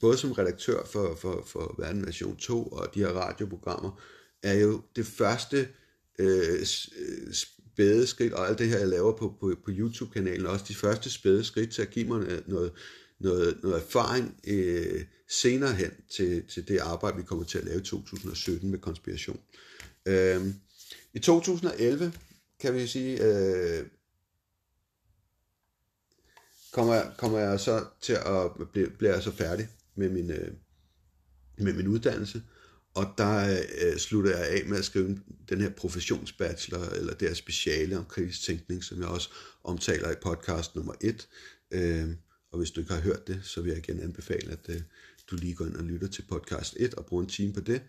både 0.00 0.18
som 0.18 0.32
redaktør 0.32 0.84
for, 0.84 1.14
for, 1.14 1.44
for 1.46 1.74
Verden 1.78 2.06
Version 2.06 2.36
2 2.36 2.66
og 2.66 2.94
de 2.94 3.00
her 3.00 3.08
radioprogrammer, 3.08 4.00
er 4.42 4.54
jo 4.54 4.82
det 4.96 5.06
første 5.06 5.68
øh, 6.18 6.66
spæde 7.78 8.06
skridt, 8.06 8.32
og 8.32 8.48
alt 8.48 8.58
det 8.58 8.68
her, 8.68 8.78
jeg 8.78 8.88
laver 8.88 9.16
på, 9.16 9.34
på, 9.40 9.54
på 9.64 9.70
YouTube-kanalen, 9.70 10.46
også 10.46 10.64
de 10.68 10.74
første 10.74 11.10
spæde 11.10 11.44
skridt 11.44 11.70
til 11.70 11.82
at 11.82 11.90
give 11.90 12.08
mig 12.08 12.42
noget, 12.46 12.72
noget, 13.18 13.58
noget 13.62 13.76
erfaring 13.76 14.40
øh, 14.46 15.04
senere 15.28 15.72
hen 15.72 15.90
til, 16.16 16.42
til 16.48 16.68
det 16.68 16.78
arbejde, 16.78 17.16
vi 17.16 17.22
kommer 17.22 17.44
til 17.44 17.58
at 17.58 17.64
lave 17.64 17.80
i 17.80 17.84
2017 17.84 18.70
med 18.70 18.78
konspiration. 18.78 19.40
Øh, 20.06 20.46
I 21.14 21.18
2011, 21.18 22.12
kan 22.60 22.74
vi 22.74 22.86
sige, 22.86 23.24
øh, 23.24 23.86
kommer, 26.72 26.94
jeg, 26.94 27.12
kommer 27.18 27.38
jeg 27.38 27.60
så 27.60 27.84
til 28.00 28.12
at 28.12 28.68
blive, 28.72 28.90
bliver 28.90 29.12
jeg 29.12 29.22
så 29.22 29.32
færdig 29.32 29.68
med 29.94 30.08
min, 30.08 30.30
øh, 30.30 30.52
med 31.58 31.72
min 31.72 31.88
uddannelse, 31.88 32.42
og 32.98 33.14
der 33.18 33.60
øh, 33.80 33.96
slutter 33.96 34.30
jeg 34.30 34.48
af 34.48 34.66
med 34.66 34.78
at 34.78 34.84
skrive 34.84 35.18
den 35.48 35.60
her 35.60 35.70
professionsbachelor, 35.70 36.84
eller 36.84 37.14
det 37.14 37.28
her 37.28 37.34
speciale 37.34 37.98
om 37.98 38.04
kritisk 38.04 38.42
tænkning, 38.42 38.84
som 38.84 39.00
jeg 39.00 39.08
også 39.08 39.30
omtaler 39.64 40.10
i 40.10 40.14
podcast 40.22 40.76
nummer 40.76 40.94
1. 41.00 41.28
Øh, 41.70 42.08
og 42.52 42.58
hvis 42.58 42.70
du 42.70 42.80
ikke 42.80 42.92
har 42.92 43.00
hørt 43.00 43.28
det, 43.28 43.40
så 43.42 43.60
vil 43.60 43.68
jeg 43.68 43.78
igen 43.78 44.00
anbefale, 44.00 44.52
at 44.52 44.68
øh, 44.68 44.80
du 45.30 45.36
lige 45.36 45.54
går 45.54 45.66
ind 45.66 45.76
og 45.76 45.84
lytter 45.84 46.08
til 46.08 46.22
podcast 46.22 46.76
1 46.78 46.94
og 46.94 47.06
bruger 47.06 47.22
en 47.22 47.28
time 47.28 47.52
på 47.52 47.60
det, 47.60 47.82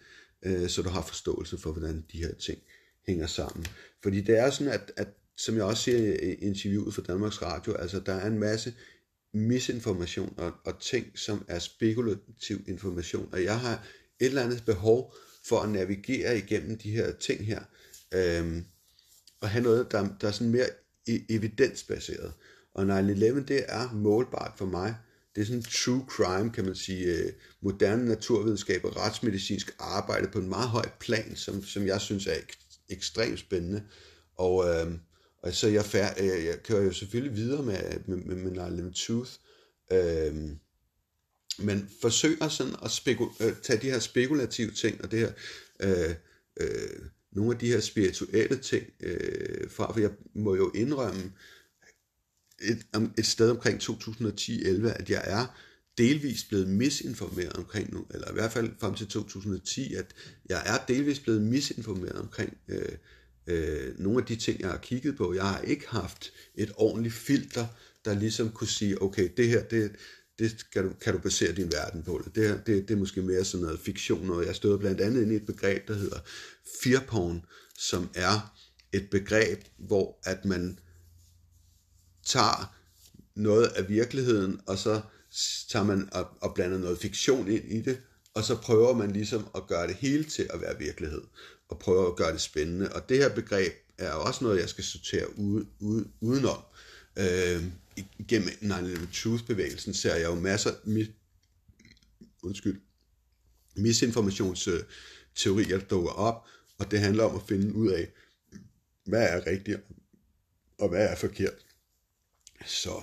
øh, 0.45 0.69
så 0.69 0.81
du 0.81 0.89
har 0.89 1.01
forståelse 1.01 1.57
for, 1.57 1.71
hvordan 1.71 2.05
de 2.11 2.17
her 2.17 2.33
ting 2.33 2.59
hænger 3.07 3.27
sammen. 3.27 3.65
Fordi 4.03 4.21
det 4.21 4.39
er 4.39 4.49
sådan, 4.49 4.73
at, 4.73 4.91
at 4.97 5.07
som 5.37 5.55
jeg 5.55 5.63
også 5.63 5.83
siger 5.83 5.97
i 5.97 6.33
interviewet 6.33 6.93
for 6.93 7.01
Danmarks 7.01 7.41
Radio, 7.41 7.73
altså 7.73 7.99
der 7.99 8.13
er 8.13 8.27
en 8.27 8.39
masse 8.39 8.73
misinformation 9.33 10.33
og, 10.37 10.51
og 10.65 10.79
ting, 10.79 11.19
som 11.19 11.45
er 11.47 11.59
spekulativ 11.59 12.63
information, 12.67 13.29
og 13.31 13.43
jeg 13.43 13.59
har 13.59 13.85
et 14.19 14.25
eller 14.25 14.43
andet 14.43 14.65
behov 14.65 15.15
for 15.45 15.59
at 15.59 15.69
navigere 15.69 16.37
igennem 16.37 16.77
de 16.77 16.91
her 16.91 17.11
ting 17.11 17.45
her, 17.45 17.61
øhm, 18.13 18.65
og 19.41 19.49
have 19.49 19.63
noget, 19.63 19.91
der, 19.91 20.07
der 20.21 20.27
er 20.27 20.31
sådan 20.31 20.51
mere 20.51 20.67
e-, 21.09 21.25
evidensbaseret. 21.29 22.33
Og 22.73 22.83
9-11, 22.83 22.85
det 23.45 23.63
er 23.67 23.93
målbart 23.93 24.51
for 24.57 24.65
mig. 24.65 24.95
Det 25.35 25.41
er 25.41 25.45
sådan 25.45 25.63
true 25.63 26.05
crime, 26.07 26.51
kan 26.51 26.65
man 26.65 26.75
sige, 26.75 27.05
øh, 27.05 27.33
moderne 27.61 28.05
naturvidenskab 28.05 28.85
og 28.85 28.97
retsmedicinsk 28.97 29.75
arbejde 29.79 30.27
på 30.27 30.39
en 30.39 30.49
meget 30.49 30.69
høj 30.69 30.89
plan, 30.99 31.35
som, 31.35 31.63
som 31.63 31.87
jeg 31.87 32.01
synes 32.01 32.27
er 32.27 32.33
ek, 32.33 32.57
ekstremt 32.89 33.39
spændende. 33.39 33.83
Og, 34.35 34.69
øh, 34.69 34.91
og 35.43 35.53
så 35.53 35.67
jeg, 35.67 35.85
fær, 35.85 36.07
jeg, 36.17 36.45
jeg 36.45 36.63
kører 36.63 36.83
jo 36.83 36.93
selvfølgelig 36.93 37.35
videre 37.35 37.63
med, 37.63 37.99
med, 38.05 38.17
med, 38.17 38.35
med 38.35 38.91
9-11 38.91 39.05
Tooth. 39.05 39.31
øh, 39.91 40.49
men 41.61 41.89
forsøger 42.01 42.49
sådan 42.49 42.75
at 42.83 42.91
spekul- 42.91 43.43
øh, 43.43 43.53
tage 43.63 43.81
de 43.81 43.91
her 43.91 43.99
spekulative 43.99 44.71
ting 44.71 45.03
og 45.03 45.11
det 45.11 45.19
her, 45.19 45.31
øh, 45.79 46.15
øh, 46.59 46.99
nogle 47.31 47.51
af 47.51 47.59
de 47.59 47.67
her 47.67 47.79
spirituelle 47.79 48.57
ting 48.57 48.85
øh, 48.99 49.69
fra, 49.69 49.93
for 49.93 49.99
jeg 49.99 50.11
må 50.33 50.55
jo 50.55 50.71
indrømme 50.75 51.31
et, 52.61 52.85
et 53.17 53.25
sted 53.25 53.49
omkring 53.49 53.81
2010-11, 53.81 54.87
at 54.87 55.09
jeg 55.09 55.23
er 55.25 55.45
delvist 55.97 56.49
blevet 56.49 56.67
misinformeret 56.67 57.53
omkring 57.53 57.93
nu, 57.93 58.05
eller 58.13 58.29
i 58.29 58.33
hvert 58.33 58.51
fald 58.51 58.71
frem 58.79 58.95
til 58.95 59.07
2010, 59.07 59.93
at 59.93 60.05
jeg 60.49 60.63
er 60.65 60.77
delvist 60.87 61.23
blevet 61.23 61.41
misinformeret 61.41 62.15
omkring 62.19 62.57
øh, 62.67 62.91
øh, 63.47 63.99
nogle 63.99 64.19
af 64.19 64.25
de 64.25 64.35
ting, 64.35 64.61
jeg 64.61 64.69
har 64.69 64.77
kigget 64.77 65.17
på. 65.17 65.33
Jeg 65.33 65.43
har 65.43 65.61
ikke 65.61 65.87
haft 65.87 66.33
et 66.55 66.71
ordentligt 66.75 67.15
filter, 67.15 67.67
der 68.05 68.13
ligesom 68.13 68.51
kunne 68.51 68.67
sige, 68.67 69.01
okay, 69.01 69.29
det 69.37 69.47
her, 69.47 69.63
det, 69.63 69.91
det 70.39 70.65
kan 70.73 70.83
du, 70.83 70.93
kan 71.01 71.13
du 71.13 71.19
basere 71.19 71.51
din 71.51 71.71
verden 71.71 72.03
på. 72.03 72.21
Det, 72.35 72.61
det, 72.65 72.87
det 72.87 72.91
er 72.91 72.99
måske 72.99 73.21
mere 73.21 73.45
sådan 73.45 73.65
noget 73.65 73.79
fiktion, 73.79 74.29
og 74.29 74.45
jeg 74.45 74.55
stod 74.55 74.79
blandt 74.79 75.01
andet 75.01 75.21
ind 75.21 75.31
i 75.31 75.35
et 75.35 75.45
begreb, 75.45 75.87
der 75.87 75.93
hedder 75.93 76.19
fearporn, 76.83 77.45
som 77.79 78.09
er 78.15 78.53
et 78.93 79.09
begreb, 79.11 79.59
hvor 79.77 80.19
at 80.23 80.45
man 80.45 80.79
tager 82.25 82.75
noget 83.35 83.67
af 83.67 83.89
virkeligheden, 83.89 84.59
og 84.67 84.77
så 84.77 85.01
tager 85.69 85.85
man 85.85 86.09
og, 86.11 86.27
og 86.41 86.53
blander 86.55 86.77
noget 86.77 86.99
fiktion 86.99 87.47
ind 87.47 87.71
i 87.71 87.81
det, 87.81 88.01
og 88.33 88.43
så 88.43 88.55
prøver 88.55 88.93
man 88.93 89.11
ligesom 89.11 89.47
at 89.55 89.67
gøre 89.67 89.87
det 89.87 89.95
hele 89.95 90.23
til 90.23 90.47
at 90.53 90.61
være 90.61 90.77
virkelighed, 90.79 91.21
og 91.69 91.79
prøver 91.79 92.07
at 92.07 92.15
gøre 92.15 92.33
det 92.33 92.41
spændende. 92.41 92.93
Og 92.93 93.09
det 93.09 93.17
her 93.17 93.35
begreb 93.35 93.73
er 93.97 94.11
også 94.11 94.43
noget, 94.43 94.59
jeg 94.59 94.69
skal 94.69 94.83
sortere 94.83 95.39
ude, 95.39 95.65
ude, 95.79 96.07
udenom. 96.21 96.61
Øh, 97.17 97.63
gennem 98.27 98.49
9-11 98.61 99.13
Truth-bevægelsen 99.13 99.93
ser 99.93 100.15
jeg 100.15 100.25
jo 100.25 100.35
masser 100.35 100.71
mi, 100.83 101.05
undskyld, 102.43 102.81
misinformationsteorier, 103.75 105.77
der 105.77 105.85
dukker 105.85 106.11
op, 106.11 106.47
og 106.77 106.91
det 106.91 106.99
handler 106.99 107.23
om 107.23 107.35
at 107.35 107.41
finde 107.47 107.75
ud 107.75 107.87
af, 107.87 108.07
hvad 109.05 109.29
er 109.29 109.47
rigtigt, 109.47 109.79
og 110.77 110.89
hvad 110.89 111.07
er 111.07 111.15
forkert. 111.15 111.65
Så, 112.65 113.01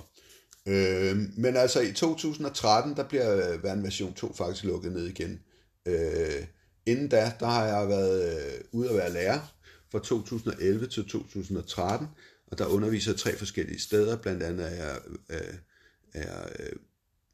øh, 0.65 1.17
men 1.37 1.55
altså 1.55 1.81
i 1.81 1.93
2013, 1.93 2.95
der 2.95 3.07
bliver 3.07 3.57
version 3.81 4.13
2 4.13 4.33
faktisk 4.33 4.63
lukket 4.63 4.91
ned 4.91 5.05
igen. 5.05 5.39
Øh, 5.85 6.45
inden 6.85 7.09
da, 7.09 7.33
der 7.39 7.45
har 7.45 7.65
jeg 7.65 7.89
været 7.89 8.53
øh, 8.55 8.61
ude 8.71 8.89
at 8.89 8.95
være 8.95 9.13
lærer 9.13 9.57
fra 9.91 9.99
2011 9.99 10.87
til 10.87 11.09
2013, 11.09 12.07
og 12.47 12.57
der 12.57 12.65
underviser 12.65 13.13
tre 13.13 13.37
forskellige 13.37 13.79
steder, 13.79 14.15
blandt 14.15 14.43
andet 14.43 14.65
er 14.65 14.85
jeg, 14.85 14.99
øh, 15.29 15.53
er, 16.13 16.49
øh, 16.59 16.75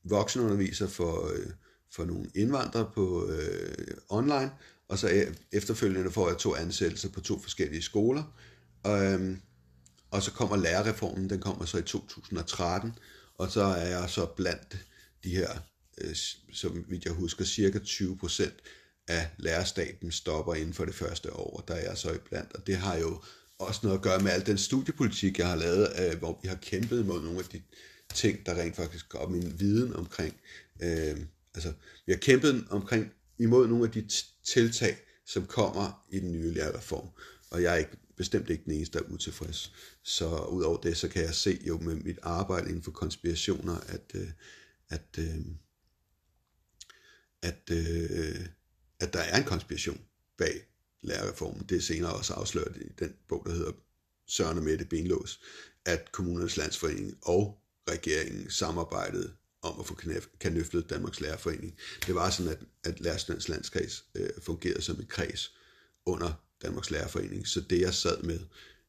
voksenunderviser 0.03 0.87
for, 0.87 1.31
øh, 1.33 1.49
for 1.91 2.05
nogle 2.05 2.29
indvandrere 2.35 2.91
på 2.93 3.29
øh, 3.29 3.97
online, 4.09 4.51
og 4.87 4.99
så 4.99 5.09
øh, 5.09 5.35
efterfølgende 5.51 6.11
får 6.11 6.29
jeg 6.29 6.37
to 6.37 6.55
ansættelser 6.55 7.09
på 7.09 7.21
to 7.21 7.39
forskellige 7.39 7.81
skoler. 7.81 8.23
Og, 8.83 9.05
øhm, 9.05 9.41
og 10.11 10.23
så 10.23 10.31
kommer 10.31 10.55
lærerreformen, 10.55 11.29
den 11.29 11.39
kommer 11.39 11.65
så 11.65 11.77
i 11.77 11.81
2013, 11.81 12.91
og 13.37 13.51
så 13.51 13.61
er 13.61 13.99
jeg 13.99 14.09
så 14.09 14.25
blandt 14.25 14.77
de 15.23 15.29
her, 15.29 15.49
øh, 15.97 16.15
som 16.53 16.85
vidt 16.89 17.05
jeg 17.05 17.13
husker, 17.13 17.45
cirka 17.45 17.79
20 17.79 18.17
procent 18.17 18.53
af 19.07 19.29
lærerstaten 19.37 20.11
stopper 20.11 20.53
inden 20.53 20.73
for 20.73 20.85
det 20.85 20.95
første 20.95 21.33
år, 21.33 21.57
og 21.57 21.67
der 21.67 21.73
er 21.73 21.89
jeg 21.89 21.97
så 21.97 22.19
blandt, 22.29 22.53
og 22.53 22.67
det 22.67 22.77
har 22.77 22.97
jo 22.97 23.21
også 23.63 23.79
noget 23.83 23.97
at 23.97 24.03
gøre 24.03 24.19
med 24.19 24.31
al 24.31 24.45
den 24.45 24.57
studiepolitik, 24.57 25.39
jeg 25.39 25.47
har 25.47 25.55
lavet, 25.55 25.87
øh, 25.99 26.19
hvor 26.19 26.39
vi 26.41 26.47
har 26.47 26.55
kæmpet 26.55 27.05
mod 27.05 27.21
nogle 27.21 27.39
af 27.39 27.45
de 27.45 27.61
ting, 28.13 28.45
der 28.45 28.61
rent 28.61 28.75
faktisk 28.75 29.09
går 29.09 29.27
min 29.29 29.59
viden 29.59 29.95
omkring. 29.95 30.35
Øh, 30.81 31.17
altså, 31.53 31.73
vi 32.05 32.11
har 32.11 32.19
kæmpet 32.19 32.67
omkring 32.69 33.11
imod 33.39 33.67
nogle 33.67 33.85
af 33.85 33.91
de 33.91 34.07
tiltag, 34.45 34.97
som 35.25 35.45
kommer 35.45 36.05
i 36.09 36.19
den 36.19 36.31
nye 36.31 36.53
lærerreform, 36.53 37.07
og 37.51 37.63
jeg 37.63 37.73
er 37.73 37.77
ikke, 37.77 37.97
bestemt 38.17 38.49
ikke 38.49 38.63
den 38.63 38.73
eneste, 38.73 38.99
der 38.99 39.05
er 39.05 39.09
utilfreds. 39.09 39.73
Så 40.03 40.45
udover 40.45 40.77
det, 40.77 40.97
så 40.97 41.07
kan 41.07 41.23
jeg 41.23 41.35
se 41.35 41.59
jo 41.67 41.77
med 41.77 41.95
mit 41.95 42.19
arbejde 42.21 42.69
inden 42.69 42.83
for 42.83 42.91
konspirationer, 42.91 43.77
at, 43.87 44.11
øh, 44.15 44.27
at, 44.89 45.19
øh, 45.19 45.45
at, 47.41 47.69
øh, 47.71 48.45
at 48.99 49.13
der 49.13 49.19
er 49.19 49.37
en 49.37 49.43
konspiration 49.43 50.01
bag 50.37 50.72
lærerreformen. 51.03 51.65
Det 51.69 51.77
er 51.77 51.81
senere 51.81 52.13
også 52.13 52.33
afsløret 52.33 52.77
i 52.77 52.89
den 52.99 53.13
bog, 53.27 53.43
der 53.45 53.53
hedder 53.53 53.71
Søren 54.27 54.57
og 54.57 54.63
Mette 54.63 54.85
Benlås, 54.85 55.39
at 55.85 56.11
kommunernes 56.11 56.57
landsforening 56.57 57.17
og 57.21 57.59
regeringen 57.89 58.49
samarbejdede 58.49 59.33
om 59.61 59.79
at 59.79 59.85
få 59.85 59.95
kanøflet 60.39 60.89
Danmarks 60.89 61.21
Lærerforening. 61.21 61.77
Det 62.07 62.15
var 62.15 62.29
sådan, 62.29 62.51
at, 62.51 62.59
at 62.83 62.99
Lærerstands 62.99 63.49
Landskreds 63.49 64.05
øh, 64.15 64.29
fungerede 64.41 64.81
som 64.81 64.99
en 64.99 65.05
kreds 65.05 65.55
under 66.05 66.33
Danmarks 66.61 66.91
Lærerforening. 66.91 67.47
Så 67.47 67.61
det 67.61 67.81
jeg 67.81 67.93
sad 67.93 68.23
med, 68.23 68.39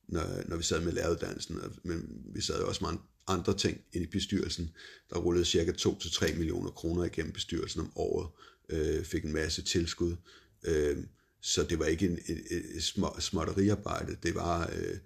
når, 0.08 0.48
når 0.48 0.56
vi 0.56 0.62
sad 0.62 0.80
med 0.80 0.92
læreruddannelsen, 0.92 1.60
men 1.82 2.22
vi 2.34 2.40
sad 2.40 2.60
jo 2.60 2.68
også 2.68 2.84
med 2.84 2.98
andre 3.26 3.56
ting 3.56 3.80
ind 3.92 4.04
i 4.04 4.06
bestyrelsen, 4.06 4.70
der 5.10 5.18
rullede 5.18 5.44
cirka 5.44 5.72
2-3 5.72 6.36
millioner 6.36 6.70
kroner 6.70 7.04
igennem 7.04 7.32
bestyrelsen 7.32 7.80
om 7.80 7.92
året, 7.96 8.28
øh, 8.68 9.04
fik 9.04 9.24
en 9.24 9.32
masse 9.32 9.62
tilskud. 9.62 10.16
Øh, 10.64 10.96
så 11.44 11.64
det 11.64 11.78
var 11.78 11.86
ikke 11.86 12.06
en, 12.06 12.18
et, 12.26 12.42
et 12.76 12.84
små, 12.84 13.16
småtteriarbejde, 13.20 14.16
det 14.22 14.34
var, 14.34 14.70
øh, 14.72 14.98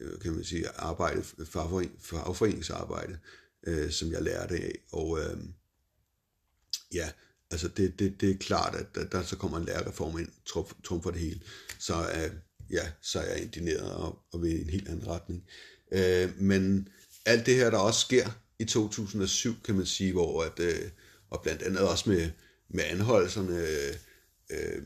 øh, 0.00 0.20
kan 0.20 0.32
man 0.32 0.44
sige, 0.44 0.68
arbejde, 0.68 1.22
fagforeningsarbejde, 2.00 3.18
øh, 3.66 3.90
som 3.90 4.12
jeg 4.12 4.22
lærte 4.22 4.54
af. 4.54 4.78
Og 4.92 5.18
øh, 5.20 5.36
ja, 6.94 7.10
altså 7.50 7.68
det, 7.68 7.98
det, 7.98 8.20
det 8.20 8.30
er 8.30 8.38
klart, 8.38 8.74
at 8.74 8.94
der, 8.94 9.04
der 9.04 9.22
så 9.22 9.36
kommer 9.36 9.58
en 9.58 9.64
lærerreform 9.64 10.18
ind, 10.18 10.28
trum 10.84 11.02
for 11.02 11.10
det 11.10 11.20
hele. 11.20 11.40
Så 11.78 11.94
øh, 11.94 12.30
ja, 12.70 12.90
så 13.02 13.20
er 13.20 13.32
jeg 13.32 13.42
indineret 13.42 13.92
og, 13.92 14.18
og 14.32 14.42
ved 14.42 14.60
en 14.60 14.70
helt 14.70 14.88
anden 14.88 15.06
retning. 15.06 15.44
Øh, 15.92 16.40
men 16.40 16.88
alt 17.24 17.46
det 17.46 17.54
her, 17.54 17.70
der 17.70 17.78
også 17.78 18.00
sker 18.00 18.30
i 18.58 18.64
2007, 18.64 19.62
kan 19.64 19.74
man 19.74 19.86
sige, 19.86 20.12
hvor 20.12 20.42
at, 20.42 20.60
øh, 20.60 20.90
og 21.30 21.42
blandt 21.42 21.62
andet 21.62 21.80
også 21.80 22.10
med, 22.10 22.30
med 22.68 22.84
anholdelserne, 22.84 23.58
øh, 23.58 23.94
øh, 24.50 24.82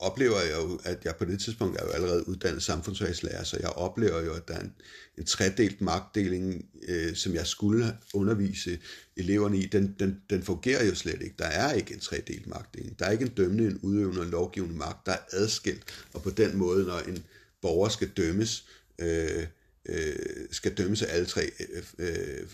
oplever 0.00 0.40
jeg 0.40 0.56
jo, 0.56 0.80
at 0.84 1.04
jeg 1.04 1.16
på 1.16 1.24
det 1.24 1.40
tidspunkt 1.40 1.80
er 1.80 1.84
jo 1.84 1.90
allerede 1.90 2.28
uddannet 2.28 2.62
samfundsfagslærer, 2.62 3.44
så 3.44 3.56
jeg 3.60 3.68
oplever 3.68 4.20
jo, 4.20 4.34
at 4.34 4.48
der 4.48 4.54
er 4.54 4.60
en, 4.60 4.72
en 5.18 5.24
tredelt 5.24 5.80
magtdeling, 5.80 6.66
øh, 6.88 7.14
som 7.14 7.34
jeg 7.34 7.46
skulle 7.46 7.96
undervise 8.14 8.78
eleverne 9.16 9.58
i, 9.58 9.66
den, 9.66 9.96
den, 9.98 10.20
den 10.30 10.42
fungerer 10.42 10.84
jo 10.84 10.94
slet 10.94 11.22
ikke. 11.22 11.34
Der 11.38 11.46
er 11.46 11.72
ikke 11.72 11.94
en 11.94 12.00
tredelt 12.00 12.46
magtdeling. 12.46 12.98
Der 12.98 13.04
er 13.04 13.10
ikke 13.10 13.24
en 13.24 13.30
dømmende, 13.30 13.66
en 13.66 13.78
udøvende 13.82 14.20
og 14.20 14.24
en 14.24 14.30
lovgivende 14.30 14.76
magt, 14.76 15.06
der 15.06 15.12
er 15.12 15.22
adskilt, 15.32 15.82
og 16.12 16.22
på 16.22 16.30
den 16.30 16.56
måde, 16.56 16.84
når 16.84 16.98
en 16.98 17.24
borger 17.62 17.88
skal 17.88 18.08
dømmes, 18.08 18.64
øh, 18.98 19.46
øh, 19.86 20.16
skal 20.50 20.74
dømmes 20.74 21.02
af 21.02 21.14
alle 21.16 21.26
tre 21.26 21.50
øh, 21.60 21.82
øh, 21.98 22.46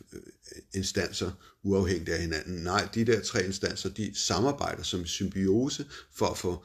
instanser 0.75 1.31
uafhængigt 1.63 2.09
af 2.09 2.21
hinanden. 2.21 2.65
Nej, 2.65 2.89
de 2.95 3.05
der 3.05 3.21
tre 3.21 3.45
instanser, 3.45 3.89
de 3.89 4.11
samarbejder 4.15 4.83
som 4.83 5.07
symbiose 5.07 5.87
for 6.13 6.27
at 6.27 6.39
få 6.39 6.65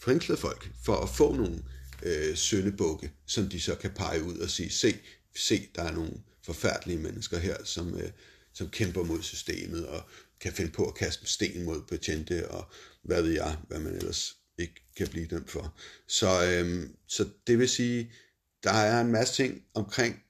fængslet 0.00 0.38
folk 0.38 0.70
for 0.84 0.96
at 0.96 1.08
få 1.08 1.34
nogle 1.34 1.62
øh, 2.02 2.36
søndebukke, 2.36 3.12
som 3.26 3.48
de 3.48 3.60
så 3.60 3.74
kan 3.74 3.90
pege 3.90 4.22
ud 4.22 4.38
og 4.38 4.50
sige, 4.50 4.70
se, 4.70 4.94
se, 5.36 5.68
der 5.74 5.82
er 5.82 5.92
nogle 5.92 6.12
forfærdelige 6.42 6.98
mennesker 6.98 7.38
her, 7.38 7.56
som, 7.64 7.94
øh, 7.94 8.10
som 8.52 8.68
kæmper 8.68 9.02
mod 9.02 9.22
systemet 9.22 9.86
og 9.86 10.02
kan 10.40 10.52
finde 10.52 10.70
på 10.70 10.86
at 10.86 10.94
kaste 10.94 11.26
sten 11.26 11.64
mod 11.64 11.82
betjente 11.88 12.50
og 12.50 12.70
hvad 13.02 13.22
ved 13.22 13.32
jeg, 13.32 13.56
hvad 13.68 13.78
man 13.78 13.94
ellers 13.94 14.36
ikke 14.58 14.74
kan 14.96 15.08
blive 15.08 15.26
dømt 15.26 15.50
for. 15.50 15.78
Så, 16.08 16.44
øh, 16.44 16.88
så 17.06 17.28
det 17.46 17.58
vil 17.58 17.68
sige, 17.68 18.12
der 18.64 18.72
er 18.72 19.00
en 19.00 19.12
masse 19.12 19.34
ting 19.34 19.62
omkring 19.74 20.22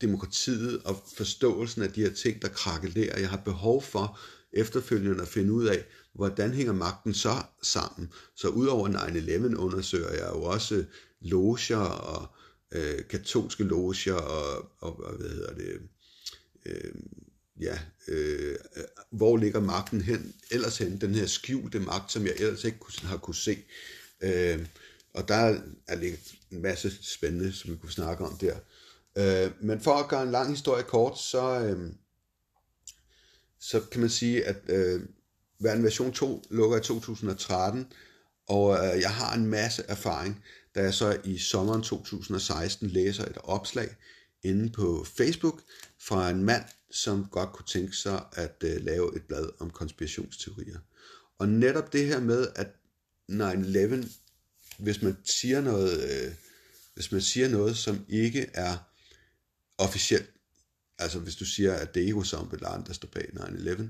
demokratiet 0.00 0.82
og 0.82 1.04
forståelsen 1.16 1.82
af 1.82 1.92
de 1.92 2.00
her 2.00 2.12
ting, 2.12 2.42
der 2.42 2.48
krakelerer. 2.48 3.20
Jeg 3.20 3.30
har 3.30 3.36
behov 3.44 3.82
for 3.82 4.18
efterfølgende 4.52 5.22
at 5.22 5.28
finde 5.28 5.52
ud 5.52 5.66
af, 5.66 5.84
hvordan 6.16 6.52
hænger 6.52 6.72
magten 6.72 7.14
så 7.14 7.42
sammen? 7.62 8.12
Så 8.34 8.48
udover 8.48 8.88
9-11 8.88 9.56
undersøger 9.56 10.10
jeg 10.10 10.30
jo 10.34 10.42
også 10.42 10.84
loger 11.20 11.76
og 11.76 12.28
øh, 12.72 13.08
katolske 13.08 13.64
loger 13.64 14.14
og, 14.14 14.70
og, 14.78 15.04
og 15.04 15.16
hvad 15.16 15.30
hedder 15.30 15.54
det, 15.54 15.80
øh, 16.66 16.94
ja, 17.60 17.78
øh, 18.08 18.56
hvor 19.10 19.36
ligger 19.36 19.60
magten 19.60 20.00
hen, 20.00 20.34
ellers 20.50 20.78
hen, 20.78 21.00
den 21.00 21.14
her 21.14 21.26
skjulte 21.26 21.80
magt, 21.80 22.12
som 22.12 22.26
jeg 22.26 22.34
ellers 22.38 22.64
ikke 22.64 22.78
kunne, 22.78 23.08
har 23.08 23.16
kunne 23.16 23.34
se. 23.34 23.58
Øh, 24.20 24.66
og 25.14 25.28
der 25.28 25.34
er 25.86 25.98
en 26.50 26.62
masse 26.62 27.04
spændende, 27.04 27.52
som 27.52 27.70
vi 27.70 27.76
kunne 27.76 27.92
snakke 27.92 28.24
om 28.24 28.38
der. 28.38 28.56
Øh, 29.18 29.50
men 29.60 29.80
for 29.80 29.94
at 29.94 30.08
gøre 30.08 30.22
en 30.22 30.30
lang 30.30 30.50
historie 30.50 30.82
kort, 30.82 31.18
så, 31.18 31.60
øh, 31.60 31.92
så 33.60 33.80
kan 33.80 34.00
man 34.00 34.10
sige, 34.10 34.44
at 34.44 34.56
øh, 34.68 35.00
Verden 35.58 35.84
version 35.84 36.12
2 36.12 36.42
lukker 36.50 36.76
i 36.76 36.80
2013, 36.80 37.86
og 38.48 38.72
øh, 38.72 39.00
jeg 39.00 39.10
har 39.10 39.34
en 39.34 39.46
masse 39.46 39.84
erfaring, 39.88 40.44
da 40.74 40.82
jeg 40.82 40.94
så 40.94 41.20
i 41.24 41.38
sommeren 41.38 41.82
2016 41.82 42.88
læser 42.88 43.24
et 43.24 43.38
opslag 43.38 43.96
inde 44.42 44.70
på 44.70 45.06
Facebook 45.16 45.62
fra 46.00 46.30
en 46.30 46.44
mand, 46.44 46.64
som 46.90 47.26
godt 47.30 47.52
kunne 47.52 47.66
tænke 47.66 47.96
sig 47.96 48.24
at 48.32 48.56
øh, 48.64 48.84
lave 48.84 49.16
et 49.16 49.22
blad 49.22 49.48
om 49.58 49.70
konspirationsteorier. 49.70 50.78
Og 51.38 51.48
netop 51.48 51.92
det 51.92 52.06
her 52.06 52.20
med, 52.20 52.48
at 52.54 52.68
9-11, 53.32 54.08
hvis 54.78 55.02
man 55.02 55.16
siger 55.24 55.60
noget, 55.60 56.10
øh, 56.10 56.32
hvis 56.94 57.12
man 57.12 57.20
siger 57.20 57.48
noget, 57.48 57.76
som 57.76 58.04
ikke 58.08 58.50
er 58.54 58.76
officielt, 59.78 60.30
altså 60.98 61.18
hvis 61.18 61.36
du 61.36 61.44
siger, 61.44 61.74
at 61.74 61.94
det 61.94 62.08
er 62.08 62.14
Osama 62.14 62.48
Bin 62.48 62.60
Laden, 62.60 62.86
der 62.86 62.92
står 62.92 63.08
bag 63.08 63.28
9-11, 63.34 63.82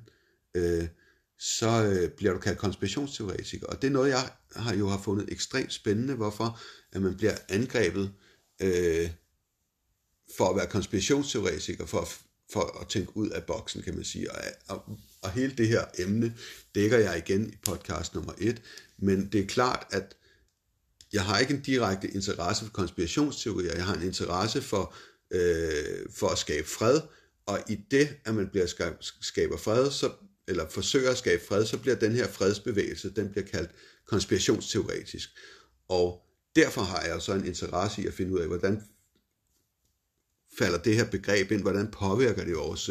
øh, 0.55 0.89
så 1.39 1.84
øh, 1.84 2.11
bliver 2.11 2.32
du 2.32 2.39
kaldt 2.39 2.59
konspirationsteoretiker. 2.59 3.66
Og 3.66 3.82
det 3.82 3.89
er 3.89 3.93
noget, 3.93 4.11
jeg 4.11 4.30
har 4.57 4.74
jo 4.74 4.89
har 4.89 4.99
fundet 4.99 5.32
ekstremt 5.32 5.72
spændende, 5.72 6.14
hvorfor 6.14 6.61
at 6.93 7.03
man 7.03 7.16
bliver 7.16 7.34
angrebet 7.49 8.12
øh, 8.62 9.11
for 10.37 10.51
at 10.51 10.57
være 10.57 10.66
konspirationsteoretiker, 10.66 11.87
for 11.87 12.01
at, 12.01 12.18
for 12.53 12.80
at 12.80 12.89
tænke 12.89 13.16
ud 13.16 13.28
af 13.28 13.45
boksen, 13.45 13.82
kan 13.82 13.95
man 13.95 14.05
sige. 14.05 14.32
Og, 14.32 14.39
og, 14.68 14.99
og 15.22 15.30
hele 15.30 15.55
det 15.59 15.68
her 15.68 15.84
emne 15.99 16.34
dækker 16.74 16.99
jeg 16.99 17.18
igen 17.18 17.51
i 17.51 17.57
podcast 17.62 18.14
nummer 18.14 18.32
et, 18.39 18.62
men 18.99 19.28
det 19.32 19.41
er 19.41 19.47
klart, 19.47 19.87
at 19.91 20.16
jeg 21.12 21.24
har 21.24 21.39
ikke 21.39 21.55
en 21.55 21.62
direkte 21.62 22.09
interesse 22.09 22.64
for 22.64 22.72
konspirationsteorier, 22.72 23.74
jeg 23.74 23.84
har 23.84 23.95
en 23.95 24.03
interesse 24.03 24.62
for, 24.62 24.95
øh, 25.30 26.07
for 26.14 26.28
at 26.28 26.39
skabe 26.39 26.68
fred, 26.68 27.01
og 27.47 27.61
i 27.68 27.78
det, 27.91 28.16
at 28.24 28.34
man 28.34 28.49
bliver 28.49 28.66
skaber 29.20 29.57
fred, 29.57 29.91
så, 29.91 30.11
eller 30.49 30.68
forsøger 30.68 31.11
at 31.11 31.18
skabe 31.18 31.42
fred, 31.49 31.66
så 31.66 31.78
bliver 31.78 31.97
den 31.97 32.12
her 32.12 32.28
fredsbevægelse, 32.28 33.11
den 33.11 33.30
bliver 33.30 33.47
kaldt 33.47 33.70
konspirationsteoretisk. 34.07 35.28
Og 35.88 36.22
derfor 36.57 36.80
har 36.80 37.03
jeg 37.03 37.22
så 37.22 37.32
en 37.32 37.47
interesse 37.47 38.03
i 38.03 38.07
at 38.07 38.14
finde 38.14 38.32
ud 38.32 38.38
af, 38.38 38.47
hvordan 38.47 38.82
falder 40.59 40.78
det 40.78 40.97
her 40.97 41.11
begreb 41.11 41.51
ind, 41.51 41.62
hvordan 41.62 41.90
påvirker 41.90 42.44
det 42.44 42.57
vores, 42.57 42.90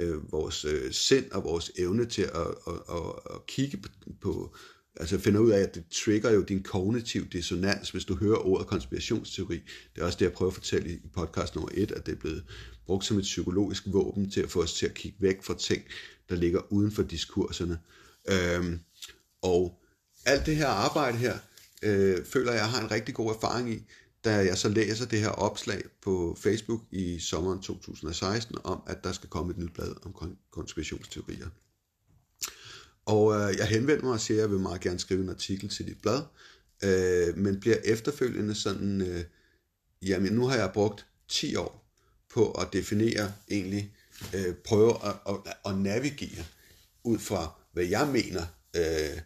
øh, 0.00 0.32
vores 0.32 0.64
øh, 0.64 0.92
sind 0.92 1.30
og 1.30 1.44
vores 1.44 1.70
evne 1.78 2.06
til 2.06 2.22
at, 2.22 2.46
at, 2.66 2.74
at, 2.90 3.34
at 3.34 3.46
kigge 3.46 3.76
på, 3.76 3.88
på, 4.20 4.56
altså 4.96 5.18
finder 5.18 5.40
ud 5.40 5.50
af, 5.50 5.60
at 5.60 5.74
det 5.74 5.84
trigger 6.04 6.30
jo 6.30 6.42
din 6.42 6.62
kognitiv 6.62 7.26
dissonans, 7.26 7.90
hvis 7.90 8.04
du 8.04 8.14
hører 8.14 8.46
ordet 8.46 8.66
konspirationsteori. 8.66 9.62
Det 9.94 10.00
er 10.00 10.06
også 10.06 10.18
det, 10.18 10.24
jeg 10.24 10.32
prøver 10.32 10.50
at 10.50 10.54
fortælle 10.54 10.90
i 10.90 10.98
podcast 11.14 11.54
nummer 11.54 11.70
et, 11.74 11.92
at 11.92 12.06
det 12.06 12.12
er 12.12 12.20
blevet 12.20 12.44
brugt 12.90 13.04
som 13.04 13.18
et 13.18 13.22
psykologisk 13.22 13.82
våben 13.86 14.30
til 14.30 14.40
at 14.40 14.50
få 14.50 14.62
os 14.62 14.74
til 14.74 14.86
at 14.86 14.94
kigge 14.94 15.18
væk 15.20 15.42
fra 15.42 15.54
ting, 15.54 15.82
der 16.28 16.34
ligger 16.34 16.72
uden 16.72 16.92
for 16.92 17.02
diskurserne. 17.02 17.78
Øhm, 18.28 18.80
og 19.42 19.80
alt 20.26 20.46
det 20.46 20.56
her 20.56 20.66
arbejde 20.66 21.18
her, 21.18 21.38
øh, 21.82 22.24
føler 22.24 22.52
jeg 22.52 22.70
har 22.70 22.80
en 22.80 22.90
rigtig 22.90 23.14
god 23.14 23.34
erfaring 23.34 23.72
i, 23.72 23.86
da 24.24 24.30
jeg 24.30 24.58
så 24.58 24.68
læser 24.68 25.06
det 25.06 25.20
her 25.20 25.28
opslag 25.28 25.82
på 26.02 26.36
Facebook 26.40 26.80
i 26.90 27.18
sommeren 27.18 27.62
2016 27.62 28.56
om, 28.64 28.82
at 28.86 29.04
der 29.04 29.12
skal 29.12 29.28
komme 29.28 29.50
et 29.50 29.58
nyt 29.58 29.74
blad 29.74 29.94
om 30.02 30.36
konspirationsteorier. 30.50 31.48
Og 33.06 33.34
øh, 33.34 33.58
jeg 33.58 33.66
henvendte 33.66 34.04
mig 34.04 34.12
og 34.12 34.20
siger, 34.20 34.38
at 34.38 34.42
jeg 34.42 34.50
vil 34.50 34.60
meget 34.60 34.80
gerne 34.80 34.98
skrive 34.98 35.22
en 35.22 35.28
artikel 35.28 35.68
til 35.68 35.86
dit 35.86 36.00
blad, 36.02 36.22
øh, 36.84 37.36
men 37.36 37.60
bliver 37.60 37.76
efterfølgende 37.84 38.54
sådan, 38.54 39.00
øh, 39.00 39.24
jamen 40.02 40.32
nu 40.32 40.46
har 40.46 40.56
jeg 40.56 40.70
brugt 40.74 41.06
10 41.28 41.56
år 41.56 41.79
på 42.30 42.50
at 42.50 42.68
definere 42.72 43.32
egentlig, 43.50 43.92
øh, 44.34 44.54
prøve 44.54 45.06
at, 45.06 45.14
at, 45.28 45.54
at 45.66 45.78
navigere 45.78 46.44
ud 47.04 47.18
fra, 47.18 47.60
hvad 47.72 47.84
jeg 47.84 48.08
mener 48.08 48.42
øh, 48.76 49.20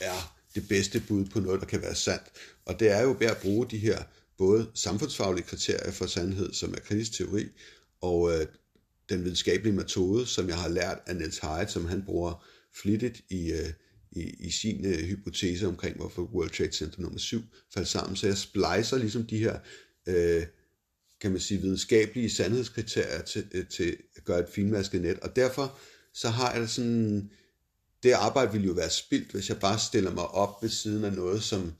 er 0.00 0.34
det 0.54 0.68
bedste 0.68 1.00
bud 1.00 1.24
på 1.24 1.40
noget, 1.40 1.60
der 1.60 1.66
kan 1.66 1.82
være 1.82 1.94
sandt. 1.94 2.24
Og 2.64 2.80
det 2.80 2.90
er 2.90 3.02
jo 3.02 3.16
ved 3.18 3.26
at 3.26 3.38
bruge 3.42 3.66
de 3.70 3.78
her 3.78 4.02
både 4.38 4.70
samfundsfaglige 4.74 5.46
kriterier 5.46 5.90
for 5.90 6.06
sandhed, 6.06 6.52
som 6.52 6.74
er 6.74 6.78
kritisk 6.80 7.12
teori, 7.12 7.48
og 8.00 8.32
øh, 8.32 8.46
den 9.08 9.24
videnskabelige 9.24 9.72
metode, 9.76 10.26
som 10.26 10.48
jeg 10.48 10.58
har 10.58 10.68
lært 10.68 10.98
af 11.06 11.16
Niels 11.16 11.38
Hyde, 11.38 11.68
som 11.68 11.86
han 11.86 12.02
bruger 12.02 12.44
flittigt 12.74 13.20
i, 13.28 13.52
øh, 13.52 13.72
i, 14.10 14.20
i 14.20 14.50
sin 14.50 14.86
øh, 14.86 14.98
hypotese 14.98 15.66
omkring, 15.66 15.96
hvorfor 15.96 16.22
World 16.22 16.50
Trade 16.50 16.72
Center 16.72 17.00
nummer 17.00 17.18
7 17.18 17.42
faldt 17.74 17.88
sammen. 17.88 18.16
Så 18.16 18.26
jeg 18.26 18.38
splicer 18.38 18.98
ligesom 18.98 19.26
de 19.26 19.38
her, 19.38 19.58
øh, 20.06 20.46
kan 21.20 21.30
man 21.30 21.40
sige, 21.40 21.60
videnskabelige 21.60 22.30
sandhedskriterier 22.30 23.22
til, 23.22 23.46
øh, 23.52 23.66
til 23.66 23.96
at 24.16 24.24
gøre 24.24 24.40
et 24.40 24.48
finmasket 24.54 25.02
net. 25.02 25.20
Og 25.20 25.36
derfor 25.36 25.78
så 26.12 26.28
har 26.28 26.54
jeg 26.54 26.68
sådan, 26.68 27.30
det 28.02 28.12
arbejde 28.12 28.52
ville 28.52 28.66
jo 28.66 28.72
være 28.72 28.90
spildt, 28.90 29.32
hvis 29.32 29.48
jeg 29.48 29.60
bare 29.60 29.78
stiller 29.78 30.10
mig 30.10 30.28
op 30.28 30.62
ved 30.62 30.68
siden 30.68 31.04
af 31.04 31.12
noget, 31.12 31.42
som, 31.42 31.72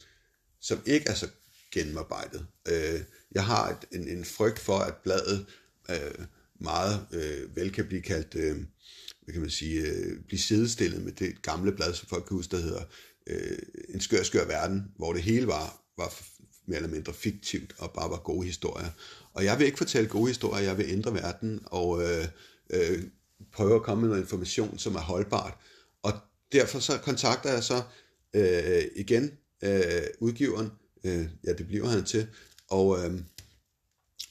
som 0.60 0.82
ikke 0.86 1.08
er 1.08 1.14
så 1.14 1.28
gennemarbejdet. 1.70 2.46
Øh, 2.68 3.00
jeg 3.32 3.44
har 3.44 3.70
et, 3.70 4.00
en, 4.00 4.08
en 4.08 4.24
frygt 4.24 4.58
for, 4.58 4.78
at 4.78 4.94
bladet 4.96 5.46
øh, 5.90 6.26
meget 6.60 7.06
øh, 7.12 7.56
vel 7.56 7.72
kan 7.72 7.86
blive 7.86 8.02
kaldt, 8.02 8.34
øh, 8.34 8.56
hvad 9.22 9.32
kan 9.32 9.40
man 9.40 9.50
sige, 9.50 9.80
øh, 9.80 10.20
blive 10.26 10.40
sidestillet 10.40 11.02
med 11.02 11.12
det 11.12 11.42
gamle 11.42 11.72
blad, 11.72 11.94
som 11.94 12.08
folk 12.08 12.24
kan 12.24 12.36
huske, 12.36 12.56
der 12.56 12.62
hedder 12.62 12.82
øh, 13.26 13.58
En 13.88 14.00
skør, 14.00 14.22
skør 14.22 14.46
verden, 14.46 14.92
hvor 14.96 15.12
det 15.12 15.22
hele 15.22 15.46
var, 15.46 15.82
var 15.96 16.14
mere 16.68 16.76
eller 16.76 16.90
mindre 16.90 17.12
fiktivt 17.12 17.74
og 17.78 17.92
bare 17.92 18.10
var 18.10 18.16
gode 18.16 18.46
historier. 18.46 18.90
Og 19.32 19.44
jeg 19.44 19.58
vil 19.58 19.66
ikke 19.66 19.78
fortælle 19.78 20.08
gode 20.08 20.28
historier, 20.28 20.64
jeg 20.64 20.78
vil 20.78 20.86
ændre 20.88 21.14
verden 21.14 21.60
og 21.64 22.02
øh, 22.02 22.24
øh, 22.70 23.02
prøve 23.52 23.74
at 23.74 23.82
komme 23.82 24.00
med 24.00 24.08
noget 24.08 24.22
information, 24.22 24.78
som 24.78 24.94
er 24.94 25.00
holdbart. 25.00 25.54
Og 26.02 26.12
derfor 26.52 26.78
så 26.78 26.98
kontakter 26.98 27.52
jeg 27.52 27.64
så 27.64 27.82
øh, 28.34 28.82
igen 28.96 29.30
øh, 29.62 30.02
udgiveren, 30.20 30.70
øh, 31.04 31.28
ja 31.44 31.52
det 31.52 31.66
bliver 31.66 31.88
han 31.88 32.04
til, 32.04 32.26
og 32.68 33.04
øh, 33.04 33.20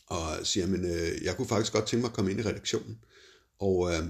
og 0.07 0.47
siger, 0.47 0.67
men 0.67 0.85
øh, 0.85 1.23
jeg 1.23 1.35
kunne 1.35 1.47
faktisk 1.47 1.73
godt 1.73 1.87
tænke 1.87 2.01
mig 2.01 2.09
at 2.09 2.15
komme 2.15 2.31
ind 2.31 2.39
i 2.39 2.43
redaktionen. 2.43 2.99
Og 3.59 3.93
øh, 3.93 4.03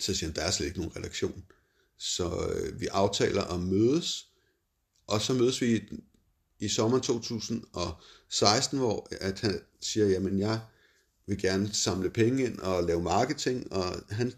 så 0.00 0.14
siger 0.14 0.28
han, 0.28 0.36
der 0.36 0.42
er 0.42 0.50
slet 0.50 0.66
ikke 0.66 0.78
nogen 0.78 0.96
redaktion. 0.96 1.44
Så 1.98 2.52
øh, 2.54 2.80
vi 2.80 2.86
aftaler 2.86 3.44
at 3.44 3.60
mødes, 3.60 4.28
og 5.06 5.20
så 5.20 5.32
mødes 5.32 5.60
vi 5.60 5.82
i, 6.58 6.68
sommer 6.68 7.02
sommeren 7.02 7.22
2016, 7.24 8.78
hvor 8.78 9.08
at 9.20 9.40
han 9.40 9.60
siger, 9.80 10.06
jamen 10.06 10.38
jeg 10.38 10.60
vil 11.26 11.38
gerne 11.38 11.72
samle 11.72 12.10
penge 12.10 12.44
ind 12.44 12.58
og 12.58 12.84
lave 12.84 13.02
marketing, 13.02 13.72
og 13.72 14.02
han, 14.10 14.32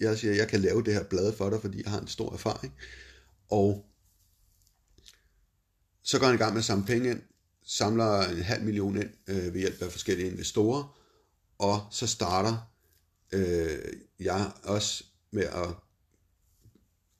jeg 0.00 0.18
siger, 0.18 0.34
jeg 0.34 0.48
kan 0.48 0.60
lave 0.60 0.82
det 0.82 0.94
her 0.94 1.04
blad 1.04 1.32
for 1.32 1.50
dig, 1.50 1.60
fordi 1.60 1.82
jeg 1.82 1.90
har 1.90 2.00
en 2.00 2.08
stor 2.08 2.32
erfaring. 2.32 2.74
Og 3.50 3.86
så 6.02 6.18
går 6.18 6.26
han 6.26 6.34
i 6.34 6.38
gang 6.38 6.52
med 6.52 6.58
at 6.58 6.64
samle 6.64 6.86
penge 6.86 7.10
ind, 7.10 7.22
samler 7.66 8.20
en 8.20 8.42
halv 8.42 8.64
million 8.64 8.96
ind 8.96 9.10
øh, 9.26 9.54
ved 9.54 9.60
hjælp 9.60 9.82
af 9.82 9.92
forskellige 9.92 10.30
investorer, 10.30 10.98
og 11.58 11.86
så 11.90 12.06
starter 12.06 12.74
øh, 13.32 13.92
jeg 14.20 14.52
også 14.62 15.04
med 15.30 15.42
at, 15.42 15.68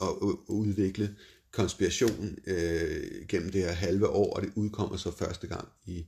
at 0.00 0.08
udvikle 0.48 1.16
konspiration 1.54 2.38
øh, 2.46 3.26
gennem 3.28 3.50
det 3.50 3.60
her 3.60 3.72
halve 3.72 4.08
år, 4.08 4.36
og 4.36 4.42
det 4.42 4.52
udkommer 4.54 4.96
så 4.96 5.10
første 5.10 5.46
gang 5.46 5.68
i 5.86 6.06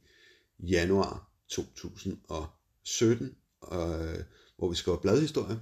januar 0.59 1.30
2017, 1.49 3.26
øh, 3.72 4.24
hvor 4.57 4.68
vi 4.68 4.74
skriver 4.74 4.99
bladhistorie, 4.99 5.61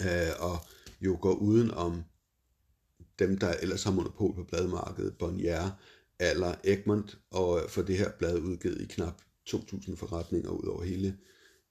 øh, 0.00 0.32
og 0.38 0.58
jo 1.00 1.18
går 1.20 1.34
uden 1.34 1.70
om 1.70 2.04
dem, 3.18 3.38
der 3.38 3.52
ellers 3.52 3.84
har 3.84 3.90
monopol 3.90 4.34
på 4.34 4.44
bladmarkedet, 4.44 5.18
Bonnier, 5.18 5.70
Aller 6.18 6.54
Egmont, 6.64 7.18
og 7.30 7.62
øh, 7.62 7.68
for 7.68 7.82
det 7.82 7.98
her 7.98 8.10
blad 8.18 8.38
udgivet 8.38 8.80
i 8.80 8.86
knap 8.86 9.22
2.000 9.50 9.96
forretninger 9.96 10.50
ud 10.50 10.66
over 10.66 10.84
hele 10.84 11.18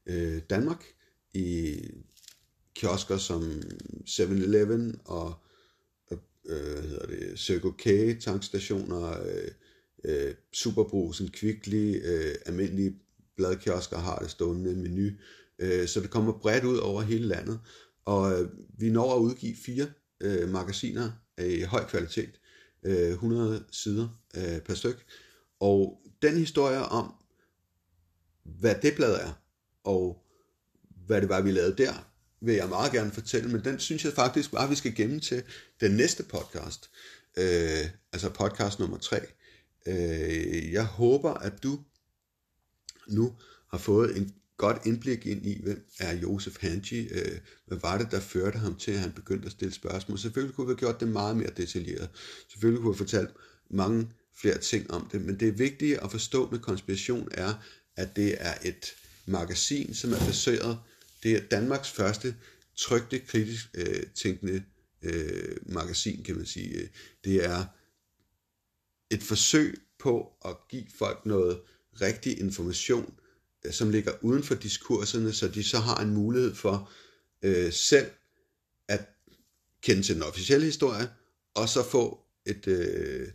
øh, 0.05 0.41
Danmark, 0.49 0.85
i 1.33 1.79
kiosker 2.75 3.17
som 3.17 3.61
7-Eleven 4.07 5.01
og 5.05 5.44
øh, 6.45 6.83
hedder 6.83 7.05
det, 7.05 7.39
Circle 7.39 7.73
K, 7.77 8.19
tankstationer, 8.21 9.21
øh, 9.25 9.51
øh, 10.03 10.33
Superbrusen, 10.53 11.27
Kvickly, 11.27 12.01
øh, 12.03 12.35
almindelige 12.45 12.95
bladkiosker 13.37 13.97
har 13.97 14.19
det 14.19 14.31
stående 14.31 14.75
menu, 14.75 15.09
øh, 15.59 15.87
så 15.87 15.99
det 15.99 16.09
kommer 16.09 16.39
bredt 16.39 16.63
ud 16.63 16.77
over 16.77 17.01
hele 17.01 17.27
landet, 17.27 17.59
og 18.05 18.41
øh, 18.41 18.49
vi 18.77 18.89
når 18.89 19.15
at 19.15 19.19
udgive 19.19 19.55
fire 19.65 19.87
øh, 20.21 20.49
magasiner 20.49 21.11
af 21.37 21.65
høj 21.67 21.85
kvalitet, 21.85 22.39
øh, 22.83 23.09
100 23.09 23.63
sider 23.71 24.07
øh, 24.37 24.59
per 24.59 24.73
styk. 24.73 25.05
Og 25.59 26.01
den 26.21 26.37
historie 26.37 26.79
om, 26.79 27.13
hvad 28.43 28.75
det 28.81 28.95
blad 28.95 29.15
er, 29.15 29.41
og 29.83 30.25
hvad 31.05 31.21
det 31.21 31.29
var, 31.29 31.41
vi 31.41 31.51
lavede 31.51 31.75
der, 31.77 32.09
vil 32.45 32.55
jeg 32.55 32.69
meget 32.69 32.91
gerne 32.91 33.11
fortælle, 33.11 33.49
men 33.49 33.63
den 33.63 33.79
synes 33.79 34.05
jeg 34.05 34.13
faktisk 34.13 34.51
bare, 34.51 34.69
vi 34.69 34.75
skal 34.75 34.95
gemme 34.95 35.19
til 35.19 35.43
den 35.81 35.91
næste 35.91 36.23
podcast, 36.23 36.89
øh, 37.37 37.85
altså 38.13 38.29
podcast 38.29 38.79
nummer 38.79 38.97
3. 38.97 39.19
Øh, 39.87 40.71
jeg 40.71 40.85
håber, 40.85 41.33
at 41.33 41.63
du 41.63 41.79
nu 43.07 43.33
har 43.71 43.77
fået 43.77 44.17
en 44.17 44.33
godt 44.57 44.81
indblik 44.85 45.25
ind 45.25 45.45
i, 45.45 45.61
hvem 45.63 45.85
er 45.99 46.15
Josef 46.15 46.57
Hanji, 46.61 47.07
øh, 47.07 47.39
hvad 47.65 47.77
var 47.77 47.97
det, 47.97 48.11
der 48.11 48.19
førte 48.19 48.57
ham 48.57 48.75
til, 48.75 48.91
at 48.91 48.99
han 48.99 49.11
begyndte 49.11 49.45
at 49.45 49.51
stille 49.51 49.73
spørgsmål. 49.73 50.19
Selvfølgelig 50.19 50.55
kunne 50.55 50.67
vi 50.67 50.71
have 50.71 50.77
gjort 50.77 50.99
det 50.99 51.07
meget 51.07 51.37
mere 51.37 51.49
detaljeret. 51.57 52.09
Selvfølgelig 52.51 52.81
kunne 52.81 52.93
vi 52.93 52.97
have 52.97 53.07
fortalt 53.07 53.29
mange 53.69 54.09
flere 54.41 54.57
ting 54.57 54.91
om 54.91 55.09
det, 55.11 55.21
men 55.21 55.39
det 55.39 55.59
vigtige 55.59 56.03
at 56.03 56.11
forstå 56.11 56.49
med 56.51 56.59
konspiration 56.59 57.27
er, 57.31 57.53
at 57.95 58.15
det 58.15 58.35
er 58.39 58.53
et 58.63 58.95
magasin, 59.25 59.93
som 59.93 60.13
er 60.13 60.17
baseret, 60.17 60.77
det 61.25 61.35
er 61.35 61.47
Danmarks 61.51 61.91
første 61.91 62.35
trygte, 62.75 63.19
kritisk 63.19 63.67
øh, 63.73 64.03
tænkende 64.15 64.63
øh, 65.01 65.57
magasin, 65.65 66.23
kan 66.23 66.35
man 66.35 66.45
sige. 66.45 66.89
Det 67.23 67.45
er 67.45 67.65
et 69.09 69.23
forsøg 69.23 69.81
på 69.99 70.31
at 70.45 70.57
give 70.69 70.85
folk 70.95 71.25
noget 71.25 71.61
rigtig 72.01 72.39
information, 72.39 73.13
øh, 73.65 73.73
som 73.73 73.89
ligger 73.89 74.11
uden 74.21 74.43
for 74.43 74.55
diskurserne, 74.55 75.33
så 75.33 75.47
de 75.47 75.63
så 75.63 75.79
har 75.79 76.01
en 76.01 76.13
mulighed 76.13 76.55
for 76.55 76.91
øh, 77.41 77.73
selv 77.73 78.11
at 78.87 79.09
kende 79.81 80.01
til 80.01 80.15
den 80.15 80.23
officielle 80.23 80.65
historie, 80.65 81.09
og 81.53 81.69
så 81.69 81.83
få 81.83 82.19
et, 82.45 82.67
øh, 82.67 83.27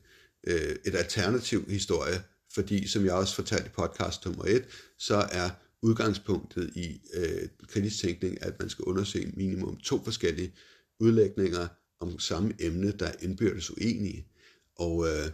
øh, 0.45 0.76
et 0.84 0.95
alternativ 0.95 1.70
historie, 1.70 2.22
fordi 2.55 2.88
som 2.88 3.05
jeg 3.05 3.14
også 3.14 3.34
fortalte 3.34 3.66
i 3.66 3.72
podcast 3.76 4.24
nummer 4.24 4.45
1, 4.45 4.64
så 4.99 5.28
er 5.32 5.51
udgangspunktet 5.83 6.76
i 6.76 7.01
øh, 7.14 7.49
kritisk 7.68 8.01
tænkning, 8.01 8.43
at 8.43 8.61
man 8.61 8.68
skal 8.68 8.85
undersøge 8.85 9.33
minimum 9.37 9.76
to 9.76 10.05
forskellige 10.05 10.55
udlægninger 11.01 11.68
om 12.01 12.18
samme 12.18 12.55
emne, 12.59 12.93
der 12.93 13.07
er 13.07 13.14
indbyrdes 13.20 13.70
uenige. 13.70 14.26
Og 14.76 15.07
øh, 15.09 15.31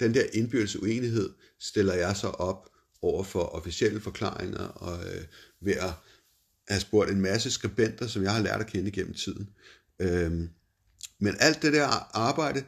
den 0.00 0.14
der 0.14 0.22
indbyrdes 0.32 0.76
uenighed 0.76 1.30
stiller 1.60 1.94
jeg 1.94 2.16
så 2.16 2.28
op 2.28 2.70
over 3.02 3.24
for 3.24 3.42
officielle 3.42 4.00
forklaringer 4.00 4.64
og 4.64 5.04
øh, 5.04 5.24
ved 5.60 5.72
at 5.72 5.92
have 6.68 6.80
spurgt 6.80 7.10
en 7.10 7.20
masse 7.20 7.50
skribenter, 7.50 8.06
som 8.06 8.22
jeg 8.22 8.32
har 8.32 8.42
lært 8.42 8.60
at 8.60 8.66
kende 8.66 8.90
gennem 8.90 9.14
tiden. 9.14 9.50
Øh, 9.98 10.32
men 11.18 11.36
alt 11.40 11.62
det 11.62 11.72
der 11.72 12.16
arbejde, 12.16 12.64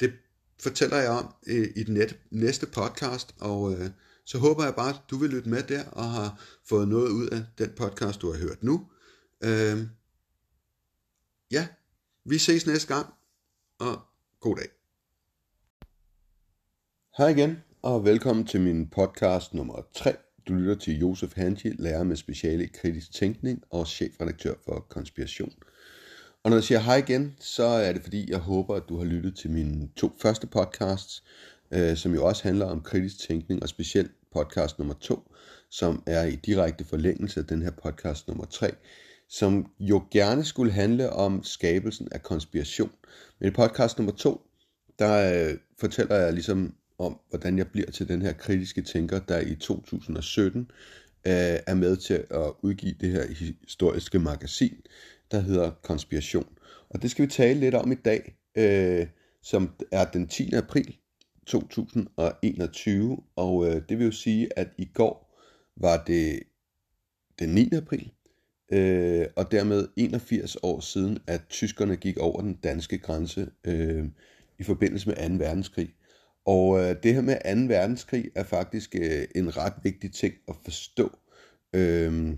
det 0.00 0.12
fortæller 0.60 0.96
jeg 0.96 1.10
om 1.10 1.34
øh, 1.46 1.68
i 1.76 1.82
den 1.82 2.08
næste 2.30 2.66
podcast, 2.66 3.34
og 3.40 3.72
øh, 3.72 3.90
så 4.24 4.38
håber 4.38 4.64
jeg 4.64 4.74
bare, 4.74 4.94
at 4.94 5.00
du 5.10 5.16
vil 5.16 5.30
lytte 5.30 5.48
med 5.48 5.62
der 5.62 5.84
og 5.84 6.04
har 6.04 6.40
fået 6.64 6.88
noget 6.88 7.10
ud 7.10 7.28
af 7.28 7.44
den 7.58 7.70
podcast, 7.76 8.22
du 8.22 8.32
har 8.32 8.38
hørt 8.38 8.62
nu. 8.62 8.86
Øh, 9.40 9.78
ja, 11.50 11.68
vi 12.24 12.38
ses 12.38 12.66
næste 12.66 12.94
gang, 12.94 13.06
og 13.78 14.00
god 14.40 14.56
dag. 14.56 14.68
Hej 17.16 17.28
igen, 17.28 17.56
og 17.82 18.04
velkommen 18.04 18.46
til 18.46 18.60
min 18.60 18.88
podcast 18.88 19.54
nummer 19.54 19.82
3. 19.94 20.16
Du 20.48 20.54
lytter 20.54 20.74
til 20.74 20.98
Josef 20.98 21.32
Hanji, 21.36 21.72
lærer 21.78 22.04
med 22.04 22.16
speciale 22.16 22.64
i 22.64 22.70
kritisk 22.74 23.12
tænkning 23.12 23.62
og 23.70 23.86
chefredaktør 23.86 24.54
for 24.64 24.86
Konspiration. 24.88 25.52
Og 26.42 26.50
når 26.50 26.56
jeg 26.56 26.64
siger 26.64 26.78
hej 26.78 26.96
igen, 26.96 27.36
så 27.40 27.64
er 27.64 27.92
det 27.92 28.02
fordi, 28.02 28.30
jeg 28.30 28.38
håber, 28.38 28.74
at 28.74 28.88
du 28.88 28.98
har 28.98 29.04
lyttet 29.04 29.36
til 29.36 29.50
mine 29.50 29.88
to 29.96 30.16
første 30.22 30.46
podcasts, 30.46 31.24
øh, 31.70 31.96
som 31.96 32.14
jo 32.14 32.24
også 32.26 32.42
handler 32.42 32.66
om 32.66 32.80
kritisk 32.80 33.18
tænkning, 33.18 33.62
og 33.62 33.68
specielt 33.68 34.10
podcast 34.34 34.78
nummer 34.78 34.94
2, 34.94 35.32
som 35.70 36.02
er 36.06 36.24
i 36.24 36.36
direkte 36.36 36.84
forlængelse 36.84 37.40
af 37.40 37.46
den 37.46 37.62
her 37.62 37.70
podcast 37.70 38.28
nummer 38.28 38.44
3, 38.44 38.70
som 39.28 39.70
jo 39.80 40.02
gerne 40.10 40.44
skulle 40.44 40.72
handle 40.72 41.10
om 41.10 41.42
skabelsen 41.42 42.08
af 42.12 42.22
konspiration. 42.22 42.90
Men 43.40 43.48
i 43.48 43.50
podcast 43.50 43.98
nummer 43.98 44.12
2, 44.12 44.40
der 44.98 45.48
øh, 45.50 45.58
fortæller 45.80 46.16
jeg 46.16 46.32
ligesom 46.32 46.74
om, 46.98 47.20
hvordan 47.30 47.58
jeg 47.58 47.68
bliver 47.68 47.90
til 47.90 48.08
den 48.08 48.22
her 48.22 48.32
kritiske 48.32 48.82
tænker, 48.82 49.18
der 49.18 49.40
i 49.40 49.54
2017 49.54 50.60
øh, 50.60 51.32
er 51.66 51.74
med 51.74 51.96
til 51.96 52.24
at 52.30 52.52
udgive 52.62 52.94
det 53.00 53.10
her 53.10 53.24
historiske 53.28 54.18
magasin, 54.18 54.76
der 55.30 55.40
hedder 55.40 55.70
Konspiration. 55.82 56.48
Og 56.90 57.02
det 57.02 57.10
skal 57.10 57.24
vi 57.24 57.30
tale 57.30 57.60
lidt 57.60 57.74
om 57.74 57.92
i 57.92 57.94
dag, 57.94 58.36
øh, 58.56 59.06
som 59.42 59.70
er 59.92 60.04
den 60.04 60.28
10. 60.28 60.54
april 60.54 60.96
2021, 61.46 63.18
og 63.36 63.66
øh, 63.66 63.82
det 63.88 63.98
vil 63.98 64.04
jo 64.04 64.12
sige, 64.12 64.58
at 64.58 64.68
i 64.78 64.84
går 64.94 65.40
var 65.76 66.04
det 66.04 66.42
den 67.38 67.48
9. 67.48 67.70
april, 67.72 68.12
øh, 68.72 69.26
og 69.36 69.52
dermed 69.52 69.88
81 69.96 70.56
år 70.62 70.80
siden, 70.80 71.18
at 71.26 71.42
tyskerne 71.48 71.96
gik 71.96 72.18
over 72.18 72.40
den 72.40 72.54
danske 72.54 72.98
grænse 72.98 73.50
øh, 73.64 74.04
i 74.58 74.62
forbindelse 74.62 75.08
med 75.08 75.38
2. 75.38 75.44
verdenskrig. 75.44 75.94
Og 76.44 76.78
øh, 76.80 76.96
det 77.02 77.14
her 77.14 77.20
med 77.20 77.68
2. 77.68 77.74
verdenskrig 77.74 78.30
er 78.34 78.44
faktisk 78.44 78.94
øh, 78.94 79.24
en 79.34 79.56
ret 79.56 79.74
vigtig 79.82 80.12
ting 80.12 80.34
at 80.48 80.54
forstå. 80.64 81.18
Øh, 81.72 82.36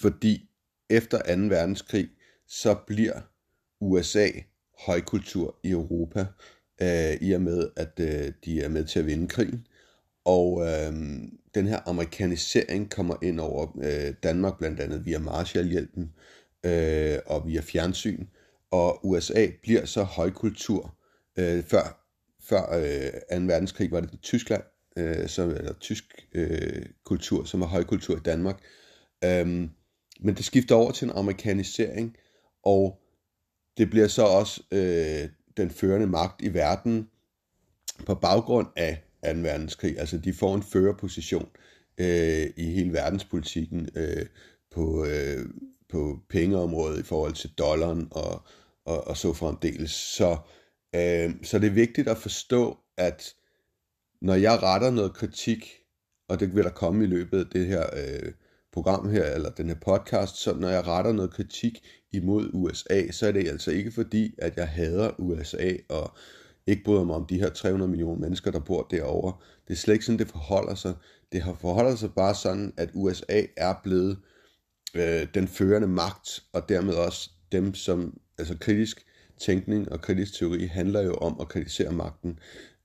fordi 0.00 0.50
efter 0.90 1.36
2. 1.36 1.42
verdenskrig, 1.42 2.08
så 2.46 2.74
bliver 2.86 3.20
USA 3.80 4.28
højkultur 4.86 5.58
i 5.62 5.70
Europa, 5.70 6.26
øh, 6.82 7.14
i 7.20 7.32
og 7.32 7.40
med, 7.40 7.68
at 7.76 8.00
øh, 8.00 8.32
de 8.44 8.60
er 8.60 8.68
med 8.68 8.84
til 8.84 8.98
at 8.98 9.06
vinde 9.06 9.28
krigen. 9.28 9.66
Og 10.24 10.62
øh, 10.66 10.92
den 11.54 11.66
her 11.66 11.80
amerikanisering 11.86 12.90
kommer 12.90 13.16
ind 13.22 13.40
over 13.40 13.78
øh, 13.82 14.14
Danmark, 14.22 14.58
blandt 14.58 14.80
andet 14.80 15.06
via 15.06 15.18
Marshallhjælpen 15.18 16.12
øh, 16.66 17.18
og 17.26 17.46
via 17.46 17.60
fjernsyn. 17.60 18.26
Og 18.70 19.06
USA 19.06 19.46
bliver 19.62 19.84
så 19.84 20.02
højkultur. 20.02 20.94
Øh, 21.38 21.62
før 21.62 22.04
før 22.48 22.74
øh, 23.32 23.40
2. 23.40 23.46
verdenskrig 23.46 23.90
var 23.90 24.00
det 24.00 24.20
Tyskland, 24.22 24.62
øh, 24.96 25.28
som, 25.28 25.50
eller 25.50 25.72
tysk 25.72 26.04
øh, 26.32 26.86
kultur, 27.04 27.44
som 27.44 27.60
var 27.60 27.66
højkultur 27.66 28.16
i 28.16 28.20
Danmark. 28.24 28.60
Øh, 29.24 29.46
men 30.20 30.34
det 30.36 30.44
skifter 30.44 30.74
over 30.74 30.90
til 30.90 31.04
en 31.04 31.12
amerikanisering, 31.16 32.16
og 32.64 33.00
det 33.78 33.90
bliver 33.90 34.08
så 34.08 34.22
også 34.22 34.62
øh, 34.72 35.28
den 35.58 35.70
førende 35.70 36.06
magt 36.06 36.42
i 36.42 36.54
verden 36.54 37.08
på 38.06 38.14
baggrund 38.14 38.66
af 38.76 39.02
2. 39.24 39.30
verdenskrig. 39.40 39.98
Altså 39.98 40.18
de 40.18 40.32
får 40.32 40.54
en 40.54 40.62
førerposition 40.62 41.48
øh, 41.98 42.46
i 42.56 42.64
hele 42.64 42.92
verdenspolitikken 42.92 43.88
øh, 43.94 44.26
på, 44.70 45.06
øh, 45.06 45.46
på 45.88 46.18
pengeområdet 46.28 47.00
i 47.00 47.02
forhold 47.02 47.32
til 47.32 47.50
dollaren 47.50 48.08
og, 48.10 48.42
og, 48.84 49.06
og 49.06 49.16
så 49.16 49.32
fremdeles. 49.32 49.90
Så, 49.90 50.36
øh, 50.94 51.30
så 51.42 51.58
det 51.58 51.66
er 51.66 51.74
vigtigt 51.74 52.08
at 52.08 52.18
forstå, 52.18 52.78
at 52.96 53.34
når 54.20 54.34
jeg 54.34 54.62
retter 54.62 54.90
noget 54.90 55.14
kritik, 55.14 55.78
og 56.28 56.40
det 56.40 56.54
vil 56.54 56.64
der 56.64 56.70
komme 56.70 57.04
i 57.04 57.06
løbet 57.06 57.38
af 57.38 57.46
det 57.52 57.66
her 57.66 57.86
øh, 57.96 58.32
program 58.82 59.10
her, 59.10 59.24
eller 59.24 59.50
den 59.50 59.68
her 59.68 59.74
podcast, 59.74 60.36
så 60.36 60.54
når 60.54 60.68
jeg 60.68 60.86
retter 60.86 61.12
noget 61.12 61.30
kritik 61.30 61.82
imod 62.12 62.50
USA, 62.52 63.10
så 63.10 63.26
er 63.26 63.32
det 63.32 63.48
altså 63.48 63.70
ikke 63.70 63.92
fordi, 63.92 64.34
at 64.38 64.56
jeg 64.56 64.68
hader 64.68 65.10
USA 65.20 65.72
og 65.88 66.16
ikke 66.66 66.84
bryder 66.84 67.04
mig 67.04 67.16
om 67.16 67.26
de 67.26 67.40
her 67.40 67.50
300 67.50 67.90
millioner 67.90 68.20
mennesker, 68.20 68.50
der 68.50 68.58
bor 68.58 68.86
derovre. 68.90 69.32
Det 69.68 69.74
er 69.74 69.78
slet 69.78 69.94
ikke 69.94 70.04
sådan, 70.04 70.18
det 70.18 70.28
forholder 70.28 70.74
sig. 70.74 70.94
Det 71.32 71.42
har 71.42 71.56
forholder 71.60 71.96
sig 71.96 72.14
bare 72.14 72.34
sådan, 72.34 72.72
at 72.76 72.90
USA 72.94 73.42
er 73.56 73.74
blevet 73.82 74.18
øh, 74.94 75.26
den 75.34 75.48
førende 75.48 75.88
magt, 75.88 76.42
og 76.52 76.68
dermed 76.68 76.94
også 76.94 77.30
dem, 77.52 77.74
som, 77.74 78.18
altså 78.38 78.56
kritisk 78.60 79.06
tænkning 79.40 79.92
og 79.92 80.00
kritisk 80.00 80.38
teori 80.38 80.66
handler 80.66 81.02
jo 81.02 81.14
om 81.14 81.36
at 81.40 81.48
kritisere 81.48 81.92
magten. 81.92 82.38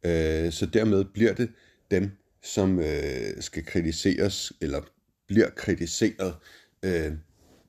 Øh, 0.06 0.52
så 0.52 0.66
dermed 0.66 1.06
bliver 1.06 1.34
det 1.34 1.50
dem, 1.92 2.12
som 2.44 2.80
øh, 2.80 3.42
skal 3.42 3.66
kritiseres, 3.66 4.54
eller 4.62 4.82
bliver 5.34 5.50
kritiseret, 5.50 6.36
øh, 6.84 7.12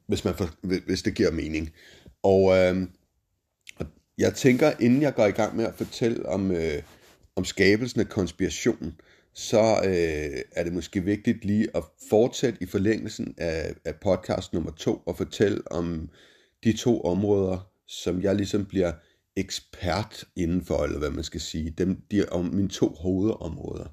hvis, 0.06 0.24
man 0.24 0.34
for, 0.34 0.50
hvis 0.86 1.02
det 1.02 1.14
giver 1.14 1.30
mening. 1.30 1.70
Og, 2.22 2.56
øh, 2.56 2.88
jeg 4.18 4.34
tænker, 4.34 4.72
inden 4.80 5.02
jeg 5.02 5.14
går 5.14 5.26
i 5.26 5.30
gang 5.30 5.56
med 5.56 5.64
at 5.64 5.74
fortælle 5.74 6.28
om, 6.28 6.50
øh, 6.50 6.82
om 7.36 7.44
skabelsen 7.44 8.00
af 8.00 8.08
konspirationen, 8.08 8.94
så 9.34 9.80
øh, 9.84 10.42
er 10.52 10.64
det 10.64 10.72
måske 10.72 11.04
vigtigt 11.04 11.44
lige 11.44 11.68
at 11.74 11.84
fortsætte 12.10 12.58
i 12.62 12.66
forlængelsen 12.66 13.34
af, 13.38 13.74
af 13.84 13.94
podcast 13.94 14.52
nummer 14.52 14.70
to 14.70 15.02
og 15.06 15.16
fortælle 15.16 15.72
om 15.72 16.08
de 16.64 16.76
to 16.76 17.00
områder, 17.00 17.70
som 17.88 18.22
jeg 18.22 18.34
ligesom 18.34 18.64
bliver 18.64 18.92
ekspert 19.36 20.24
indenfor, 20.36 20.84
eller 20.84 20.98
hvad 20.98 21.10
man 21.10 21.24
skal 21.24 21.40
sige. 21.40 21.70
Dem, 21.70 21.96
de 22.10 22.20
er 22.20 22.28
om 22.30 22.44
mine 22.44 22.68
to 22.68 22.88
hovedområder. 22.88 23.86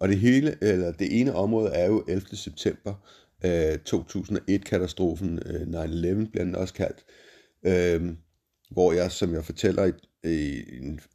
Og 0.00 0.08
det 0.08 0.18
hele, 0.18 0.56
eller 0.60 0.92
det 0.92 1.20
ene 1.20 1.34
område 1.34 1.70
er 1.70 1.86
jo 1.86 2.04
11. 2.08 2.36
september 2.36 2.94
øh, 3.44 3.78
2001-katastrofen, 3.88 5.38
øh, 5.46 5.60
9-11 5.60 6.30
bliver 6.30 6.44
den 6.44 6.54
også 6.54 6.74
kaldt, 6.74 7.04
øh, 7.66 8.16
hvor 8.70 8.92
jeg, 8.92 9.12
som 9.12 9.32
jeg 9.32 9.44
fortæller 9.44 9.84
i, 9.84 9.92
i, 10.28 10.62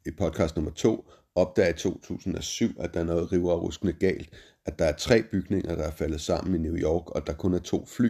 i 0.06 0.10
podcast 0.18 0.56
nummer 0.56 0.72
to, 0.72 1.04
opdager 1.34 1.68
i 1.68 1.76
2007, 1.76 2.70
at 2.80 2.94
der 2.94 3.00
er 3.00 3.04
noget 3.04 3.32
river 3.32 3.52
og 3.52 3.62
ruskende 3.62 3.92
galt, 3.92 4.30
at 4.66 4.78
der 4.78 4.84
er 4.84 4.96
tre 4.96 5.22
bygninger, 5.22 5.76
der 5.76 5.84
er 5.84 5.90
faldet 5.90 6.20
sammen 6.20 6.54
i 6.54 6.68
New 6.68 6.76
York, 6.76 7.10
og 7.10 7.26
der 7.26 7.32
kun 7.32 7.54
er 7.54 7.58
to 7.58 7.86
fly, 7.86 8.08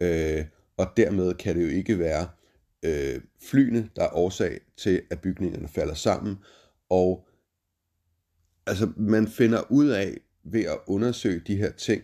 øh, 0.00 0.44
og 0.76 0.86
dermed 0.96 1.34
kan 1.34 1.56
det 1.56 1.62
jo 1.62 1.68
ikke 1.68 1.98
være 1.98 2.28
øh, 2.82 3.20
flyene, 3.42 3.88
der 3.96 4.02
er 4.02 4.16
årsag 4.16 4.60
til, 4.76 5.02
at 5.10 5.20
bygningerne 5.20 5.68
falder 5.68 5.94
sammen, 5.94 6.36
og 6.90 7.23
altså 8.66 8.92
man 8.96 9.28
finder 9.28 9.70
ud 9.70 9.88
af 9.88 10.20
ved 10.44 10.64
at 10.64 10.78
undersøge 10.86 11.42
de 11.46 11.56
her 11.56 11.72
ting, 11.72 12.02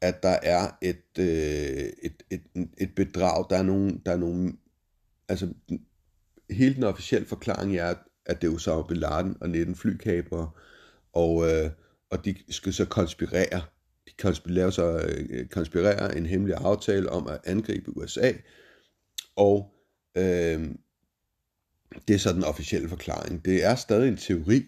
at 0.00 0.22
der 0.22 0.38
er 0.42 0.78
et, 0.82 1.18
øh, 1.18 1.92
et, 2.02 2.22
et, 2.30 2.42
et 2.78 2.94
bedrag, 2.96 3.46
der 3.50 3.58
er 3.58 3.62
nogle, 3.62 4.00
der 4.06 4.12
er 4.12 4.16
nogle, 4.16 4.52
altså 5.28 5.54
hele 6.50 6.74
den 6.74 6.84
officielle 6.84 7.28
forklaring 7.28 7.76
er, 7.76 7.94
at 8.26 8.42
det 8.42 8.48
er 8.48 8.54
Osama 8.54 8.82
Bin 8.82 8.96
Laden 8.96 9.36
og 9.40 9.50
19 9.50 9.74
flykabere, 9.74 10.50
og, 11.12 11.50
øh, 11.50 11.70
og 12.10 12.24
de 12.24 12.34
skal 12.48 12.72
så 12.72 12.84
konspirere, 12.84 13.62
de 14.06 14.12
konspirerer, 14.18 14.70
så, 14.70 14.98
øh, 14.98 15.48
konspirere 15.48 16.16
en 16.16 16.26
hemmelig 16.26 16.56
aftale 16.56 17.10
om 17.10 17.26
at 17.26 17.40
angribe 17.44 17.96
USA, 17.96 18.32
og 19.36 19.74
øh, 20.16 20.68
det 22.08 22.14
er 22.14 22.18
så 22.18 22.32
den 22.32 22.44
officielle 22.44 22.88
forklaring. 22.88 23.44
Det 23.44 23.64
er 23.64 23.74
stadig 23.74 24.08
en 24.08 24.16
teori, 24.16 24.66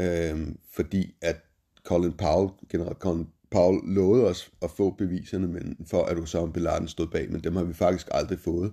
øh, 0.00 0.48
fordi 0.80 1.14
at 1.22 1.36
Colin 1.84 2.12
Powell, 2.12 2.50
general 2.70 2.94
Colin 2.94 3.26
Powell 3.50 3.80
lovede 3.84 4.26
os 4.26 4.50
at 4.62 4.70
få 4.70 4.90
beviserne 4.90 5.48
men 5.48 5.86
for, 5.86 6.04
at 6.04 6.18
Osama 6.18 6.52
Bin 6.52 6.62
Laden 6.62 6.88
stod 6.88 7.06
bag, 7.06 7.30
men 7.30 7.44
dem 7.44 7.56
har 7.56 7.64
vi 7.64 7.74
faktisk 7.74 8.08
aldrig 8.10 8.40
fået. 8.40 8.72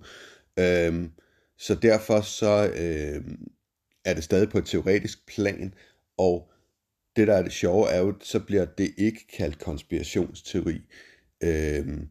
Øhm, 0.59 1.11
så 1.57 1.75
derfor 1.75 2.21
så 2.21 2.71
øhm, 2.75 3.47
er 4.05 4.13
det 4.13 4.23
stadig 4.23 4.49
på 4.49 4.57
et 4.57 4.65
teoretisk 4.65 5.27
plan, 5.27 5.73
og 6.17 6.51
det 7.15 7.27
der 7.27 7.33
er 7.33 7.41
det 7.41 7.51
sjove 7.51 7.89
er 7.89 7.99
jo, 7.99 8.13
så 8.21 8.39
bliver 8.39 8.65
det 8.65 8.93
ikke 8.97 9.27
kaldt 9.37 9.59
konspirationsteori. 9.59 10.81
Øhm, 11.43 12.07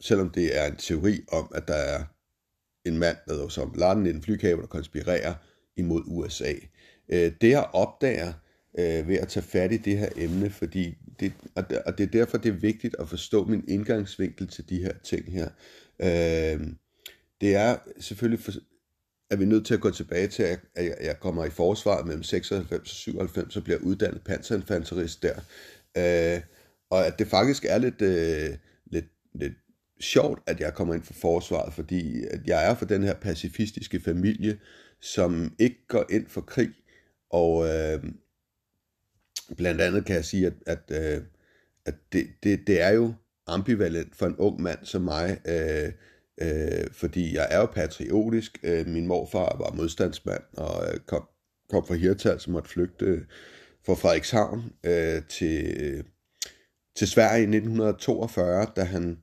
selvom 0.00 0.30
det 0.30 0.58
er 0.58 0.66
en 0.66 0.76
teori 0.76 1.24
om, 1.32 1.52
at 1.54 1.68
der 1.68 1.74
er 1.74 2.04
en 2.84 2.98
mand, 2.98 3.16
der 3.26 3.32
hedder 3.32 3.48
som 3.48 3.74
Laden, 3.76 4.06
en 4.06 4.22
flykabel, 4.22 4.62
der 4.62 4.68
konspirerer 4.68 5.34
imod 5.76 6.02
USA. 6.06 6.52
Øh, 7.08 7.32
det 7.40 7.50
jeg 7.50 7.68
opdager 7.72 8.32
øh, 8.78 9.08
ved 9.08 9.16
at 9.16 9.28
tage 9.28 9.44
fat 9.44 9.72
i 9.72 9.76
det 9.76 9.98
her 9.98 10.08
emne, 10.16 10.50
fordi 10.50 10.94
det, 11.20 11.32
og 11.86 11.98
det 11.98 12.04
er 12.06 12.10
derfor, 12.12 12.38
det 12.38 12.48
er 12.48 12.60
vigtigt 12.60 12.96
at 12.98 13.08
forstå 13.08 13.44
min 13.44 13.64
indgangsvinkel 13.68 14.48
til 14.48 14.68
de 14.68 14.78
her 14.78 14.92
ting 15.04 15.32
her. 15.32 15.48
Øh, 16.02 16.66
det 17.40 17.54
er 17.54 17.76
selvfølgelig, 18.00 18.44
for, 18.44 18.52
er 19.30 19.36
vi 19.36 19.44
nødt 19.44 19.66
til 19.66 19.74
at 19.74 19.80
gå 19.80 19.90
tilbage 19.90 20.28
til, 20.28 20.42
at 20.42 20.58
jeg 21.06 21.20
kommer 21.20 21.44
i 21.44 21.50
forsvaret 21.50 22.06
mellem 22.06 22.22
96 22.22 22.90
og 22.90 22.96
97, 22.96 23.54
så 23.54 23.60
bliver 23.60 23.78
uddannet 23.78 24.22
panserinfanterist 24.24 25.22
der. 25.22 25.34
Øh, 25.96 26.40
og 26.90 27.06
at 27.06 27.18
det 27.18 27.26
faktisk 27.26 27.64
er 27.64 27.78
lidt, 27.78 28.02
øh, 28.02 28.56
lidt, 28.86 29.06
lidt 29.34 29.52
sjovt, 30.00 30.42
at 30.46 30.60
jeg 30.60 30.74
kommer 30.74 30.94
ind 30.94 31.02
for 31.02 31.14
forsvaret, 31.14 31.74
fordi 31.74 32.24
at 32.24 32.40
jeg 32.46 32.70
er 32.70 32.74
fra 32.74 32.86
den 32.86 33.02
her 33.02 33.14
pacifistiske 33.14 34.00
familie, 34.00 34.58
som 35.00 35.54
ikke 35.58 35.86
går 35.88 36.04
ind 36.10 36.26
for 36.28 36.40
krig. 36.40 36.70
Og 37.30 37.66
øh, 37.68 38.02
blandt 39.56 39.80
andet 39.80 40.04
kan 40.04 40.16
jeg 40.16 40.24
sige, 40.24 40.46
at, 40.46 40.52
at, 40.66 41.14
øh, 41.16 41.22
at 41.86 41.94
det, 42.12 42.26
det, 42.42 42.66
det 42.66 42.80
er 42.80 42.90
jo 42.90 43.14
ambivalent 43.46 44.16
for 44.16 44.26
en 44.26 44.36
ung 44.36 44.62
mand 44.62 44.78
som 44.82 45.02
mig, 45.02 45.40
øh, 45.48 45.92
øh, 46.42 46.86
fordi 46.92 47.34
jeg 47.34 47.48
er 47.50 47.58
jo 47.58 47.66
patriotisk. 47.66 48.58
Øh, 48.62 48.86
min 48.86 49.06
morfar 49.06 49.56
var 49.58 49.74
modstandsmand 49.76 50.42
og 50.56 50.86
øh, 50.86 51.00
kom, 51.06 51.28
kom 51.70 51.86
fra 51.86 51.94
Hirtal, 51.94 52.40
som 52.40 52.52
måtte 52.52 52.70
flygte 52.70 53.26
fra 53.86 53.94
Frederikshavn 53.94 54.72
øh, 54.84 55.22
til, 55.28 56.04
til 56.96 57.08
Sverige 57.08 57.40
i 57.40 57.56
1942, 57.56 58.66
da 58.76 58.82
han 58.82 59.18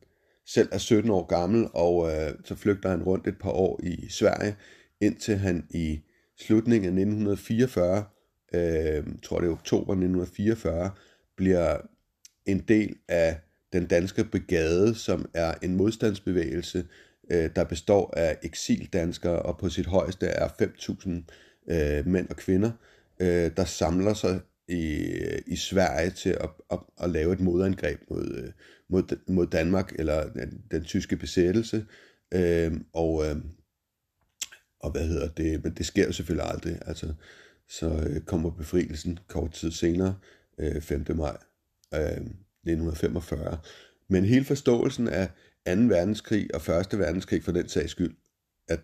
selv 0.45 0.69
er 0.71 0.77
17 0.77 1.11
år 1.11 1.25
gammel, 1.25 1.67
og 1.73 2.11
øh, 2.11 2.31
så 2.45 2.55
flygter 2.55 2.89
han 2.89 3.03
rundt 3.03 3.27
et 3.27 3.37
par 3.39 3.51
år 3.51 3.79
i 3.83 4.09
Sverige, 4.09 4.55
indtil 5.01 5.37
han 5.37 5.67
i 5.69 5.99
slutningen 6.39 6.85
af 6.85 7.01
1944, 7.01 8.05
øh, 8.53 9.03
tror 9.23 9.39
det 9.39 9.47
er 9.47 9.51
oktober 9.51 9.93
1944, 9.93 10.91
bliver 11.37 11.77
en 12.45 12.59
del 12.59 12.95
af 13.07 13.39
den 13.73 13.85
danske 13.85 14.23
brigade, 14.23 14.95
som 14.95 15.29
er 15.33 15.53
en 15.61 15.75
modstandsbevægelse, 15.75 16.85
øh, 17.31 17.49
der 17.55 17.63
består 17.63 18.13
af 18.17 18.37
eksildanskere, 18.43 19.41
og 19.41 19.57
på 19.57 19.69
sit 19.69 19.85
højeste 19.85 20.27
er 20.27 20.47
5.000 20.47 21.73
øh, 21.73 22.07
mænd 22.07 22.29
og 22.29 22.35
kvinder, 22.35 22.71
øh, 23.19 23.51
der 23.57 23.65
samler 23.65 24.13
sig 24.13 24.39
i, 24.67 25.07
i 25.47 25.55
Sverige 25.55 26.09
til 26.09 26.29
at, 26.29 26.49
at, 26.71 26.79
at 27.03 27.09
lave 27.09 27.33
et 27.33 27.39
modangreb 27.39 27.99
mod, 28.09 28.43
øh, 28.43 28.51
mod, 28.89 29.17
mod 29.27 29.47
Danmark, 29.47 29.91
eller 29.99 30.29
den, 30.29 30.61
den 30.71 30.83
tyske 30.83 31.17
besættelse. 31.17 31.85
Øh, 32.33 32.71
og, 32.93 33.25
øh, 33.25 33.35
og 34.79 34.91
hvad 34.91 35.07
hedder 35.07 35.27
det, 35.27 35.63
men 35.63 35.73
det 35.73 35.85
sker 35.85 36.05
jo 36.05 36.11
selvfølgelig 36.11 36.49
aldrig. 36.49 36.79
Altså, 36.85 37.13
så 37.71 38.07
øh, 38.09 38.21
kommer 38.21 38.49
befrielsen 38.49 39.19
kort 39.27 39.51
tid 39.51 39.71
senere, 39.71 40.15
øh, 40.57 40.81
5. 40.81 41.05
maj 41.15 41.37
øh, 41.93 42.01
1945. 42.01 43.57
Men 44.09 44.25
hele 44.25 44.45
forståelsen 44.45 45.07
af 45.07 45.27
2. 45.27 45.31
verdenskrig 45.65 46.55
og 46.55 46.79
1. 46.79 46.99
verdenskrig 46.99 47.43
for 47.43 47.51
den 47.51 47.69
sags 47.69 47.91
skyld, 47.91 48.15
at 48.67 48.79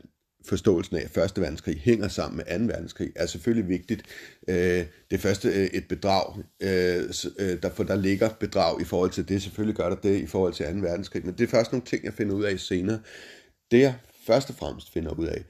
forståelsen 0.45 0.97
af, 0.97 1.17
1. 1.17 1.41
verdenskrig 1.41 1.79
hænger 1.79 2.07
sammen 2.07 2.37
med 2.37 2.59
2. 2.59 2.65
verdenskrig, 2.73 3.11
er 3.15 3.25
selvfølgelig 3.25 3.69
vigtigt. 3.69 4.03
Øh, 4.47 4.85
det 5.11 5.19
første 5.19 5.49
øh, 5.49 5.65
et 5.65 5.87
bedrag, 5.87 6.43
øh, 6.61 7.13
der, 7.61 7.69
for 7.69 7.83
der 7.83 7.95
ligger 7.95 8.29
bedrag 8.39 8.81
i 8.81 8.83
forhold 8.83 9.11
til 9.11 9.29
det. 9.29 9.41
Selvfølgelig 9.43 9.75
gør 9.75 9.89
der 9.89 9.95
det 9.95 10.21
i 10.21 10.27
forhold 10.27 10.53
til 10.53 10.65
2. 10.65 10.71
verdenskrig, 10.79 11.25
men 11.25 11.33
det 11.33 11.43
er 11.43 11.47
først 11.47 11.71
nogle 11.71 11.85
ting, 11.85 12.05
jeg 12.05 12.13
finder 12.13 12.35
ud 12.35 12.43
af 12.43 12.59
senere. 12.59 12.99
Det 13.71 13.79
jeg 13.79 13.95
først 14.27 14.49
og 14.49 14.55
fremmest 14.55 14.93
finder 14.93 15.19
ud 15.19 15.27
af, 15.27 15.43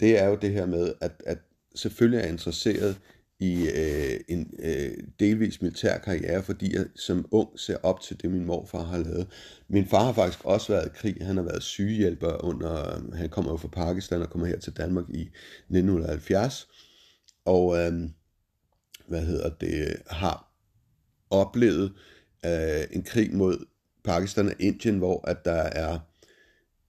det 0.00 0.18
er 0.18 0.26
jo 0.26 0.36
det 0.36 0.50
her 0.50 0.66
med, 0.66 0.92
at, 1.00 1.12
at 1.26 1.38
selvfølgelig 1.74 2.20
er 2.20 2.28
interesseret 2.28 3.00
i 3.42 3.68
øh, 3.68 4.20
en 4.28 4.54
øh, 4.58 4.92
delvis 5.20 5.62
militær 5.62 5.98
karriere, 5.98 6.42
fordi 6.42 6.74
jeg 6.76 6.86
som 6.96 7.26
ung 7.30 7.60
ser 7.60 7.76
op 7.82 8.00
til 8.00 8.22
det, 8.22 8.30
min 8.30 8.44
morfar 8.44 8.82
har 8.82 8.98
lavet. 8.98 9.26
Min 9.68 9.86
far 9.86 10.04
har 10.04 10.12
faktisk 10.12 10.44
også 10.44 10.72
været 10.72 10.86
i 10.86 10.96
krig. 10.96 11.16
Han 11.20 11.36
har 11.36 11.44
været 11.44 11.62
sygehjælper 11.62 12.44
under, 12.44 13.02
han 13.16 13.28
kommer 13.28 13.50
jo 13.50 13.56
fra 13.56 13.68
Pakistan 13.68 14.22
og 14.22 14.30
kommer 14.30 14.46
her 14.46 14.58
til 14.58 14.76
Danmark 14.76 15.04
i 15.08 15.20
1970. 15.20 16.68
Og 17.44 17.78
øh, 17.78 17.92
hvad 19.08 19.24
hedder 19.24 19.50
det, 19.60 19.96
har 20.06 20.52
oplevet 21.30 21.92
øh, 22.46 22.84
en 22.90 23.02
krig 23.02 23.34
mod 23.34 23.66
Pakistan 24.04 24.46
og 24.46 24.54
Indien, 24.58 24.98
hvor 24.98 25.28
at 25.28 25.44
der 25.44 25.62
er 25.62 25.98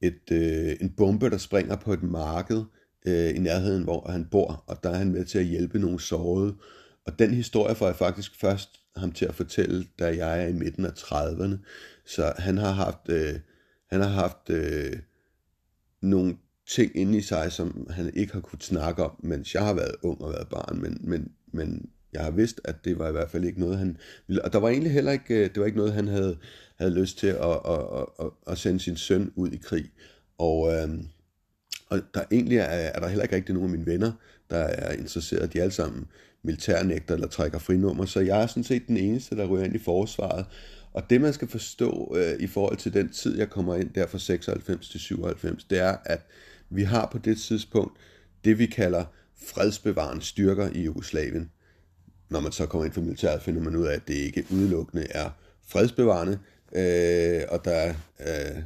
et, 0.02 0.32
øh, 0.32 0.76
en 0.82 0.90
bombe, 0.90 1.30
der 1.30 1.38
springer 1.38 1.76
på 1.76 1.94
et 1.94 2.04
marked, 2.04 2.64
øh, 3.06 3.36
i 3.36 3.40
nærheden, 3.40 3.84
hvor 3.84 4.12
han 4.12 4.26
bor, 4.26 4.64
og 4.68 4.84
der 4.84 4.90
er 4.90 4.98
han 4.98 5.12
med 5.12 5.26
til 5.26 5.40
at 5.40 5.46
hjælpe 5.46 5.80
nogle 5.80 6.00
sårede. 6.00 6.56
Og 7.06 7.20
den 7.20 7.34
historie 7.34 7.76
får 7.76 7.86
jeg 7.86 7.96
faktisk 7.96 8.40
først 8.40 8.70
ham 8.96 9.12
til 9.12 9.26
at 9.26 9.36
fortælle, 9.36 9.86
da 10.00 10.16
jeg 10.16 10.44
er 10.44 10.48
i 10.48 10.54
midten 10.54 10.86
af 10.86 10.90
30'erne. 10.90 11.58
Så 12.06 12.34
han 12.38 12.58
har 12.58 12.72
haft, 12.72 13.10
øh, 13.10 13.40
han 13.90 14.02
har 14.02 14.10
haft 14.10 14.50
øh, 14.50 15.00
nogle 16.02 16.38
ting 16.68 16.96
inde 16.96 17.18
i 17.18 17.22
sig, 17.22 17.52
som 17.52 17.88
han 17.90 18.12
ikke 18.16 18.34
har 18.34 18.40
kunnet 18.40 18.64
snakke 18.64 19.04
om, 19.04 19.12
mens 19.24 19.54
jeg 19.54 19.66
har 19.66 19.74
været 19.74 19.96
ung 20.02 20.22
og 20.22 20.34
været 20.34 20.48
barn, 20.50 20.82
men, 20.82 20.98
men, 21.02 21.32
men 21.52 21.90
jeg 22.14 22.24
har 22.24 22.32
vidst, 22.32 22.62
at 22.64 22.86
det 22.86 23.00
var 23.00 23.10
i 23.10 23.12
hvert 23.12 23.30
fald 23.30 23.44
ikke 23.44 23.60
noget, 23.60 23.78
han 23.78 23.98
ville. 24.28 24.46
Og 24.46 24.54
der 24.54 24.60
var 24.60 24.70
egentlig 24.70 24.92
heller 24.92 25.12
ikke, 25.12 25.36
øh, 25.36 25.50
det 25.50 25.60
var 25.60 25.66
ikke 25.66 25.78
noget, 25.78 25.94
han 25.94 26.08
havde, 26.08 26.38
havde 26.76 27.00
lyst 27.00 27.18
til 27.18 27.28
at, 27.28 27.60
at, 27.66 27.80
at, 27.96 28.06
at, 28.20 28.30
at 28.48 28.58
sende 28.58 28.80
sin 28.80 28.98
søn 28.98 29.32
ud 29.36 29.52
i 29.52 29.58
krig. 29.58 29.92
Og, 30.38 30.74
øh, 30.74 30.90
og 31.94 32.02
der 32.14 32.24
egentlig 32.32 32.58
er, 32.58 32.64
er 32.64 33.00
der 33.00 33.08
heller 33.08 33.24
ikke 33.24 33.36
rigtig 33.36 33.56
nogen 33.56 33.70
af 33.70 33.78
mine 33.78 33.92
venner, 33.92 34.12
der 34.50 34.58
er 34.58 34.92
interesseret. 34.92 35.54
De 35.54 35.58
er 35.58 35.62
alle 35.62 35.74
sammen 35.74 36.06
militærnægter 36.44 37.14
eller 37.14 37.28
trækker 37.28 37.60
frinummer, 37.60 38.06
så 38.06 38.20
jeg 38.20 38.42
er 38.42 38.48
sådan 38.48 38.64
set 38.64 38.88
den 38.88 38.98
eneste, 38.98 39.36
der 39.36 39.46
ryger 39.46 39.66
ind 39.66 39.76
i 39.76 39.80
forsvaret. 39.80 40.46
Og 40.94 41.10
det 41.10 41.22
man 41.22 41.34
skal 41.34 41.48
forstå 41.48 42.16
øh, 42.18 42.40
i 42.40 42.48
forhold 42.48 42.78
til 42.78 42.94
den 42.94 43.10
tid, 43.10 43.38
jeg 43.38 43.50
kommer 43.50 43.76
ind 43.76 43.90
der 43.90 44.08
fra 44.08 44.18
96 44.18 44.90
til 44.90 45.00
97, 45.00 45.64
det 45.64 45.80
er, 45.80 45.98
at 46.06 46.26
vi 46.70 46.84
har 46.84 47.10
på 47.12 47.18
det 47.18 47.38
tidspunkt 47.42 47.98
det, 48.46 48.60
vi 48.60 48.66
kalder 48.66 49.06
fredsbevarende 49.46 50.24
styrker 50.24 50.70
i 50.70 50.84
Jugoslavien. 50.84 51.52
Når 52.30 52.40
man 52.40 52.52
så 52.52 52.66
kommer 52.66 52.86
ind 52.86 52.94
for 52.94 53.02
militæret, 53.02 53.42
finder 53.42 53.62
man 53.62 53.76
ud 53.76 53.86
af, 53.86 53.96
at 53.96 54.08
det 54.08 54.14
ikke 54.14 54.46
udelukkende 54.52 55.08
er 55.10 55.30
fredsbevarende, 55.68 56.40
øh, 56.76 57.42
og 57.50 57.66
der, 57.66 57.94
øh, 58.20 58.58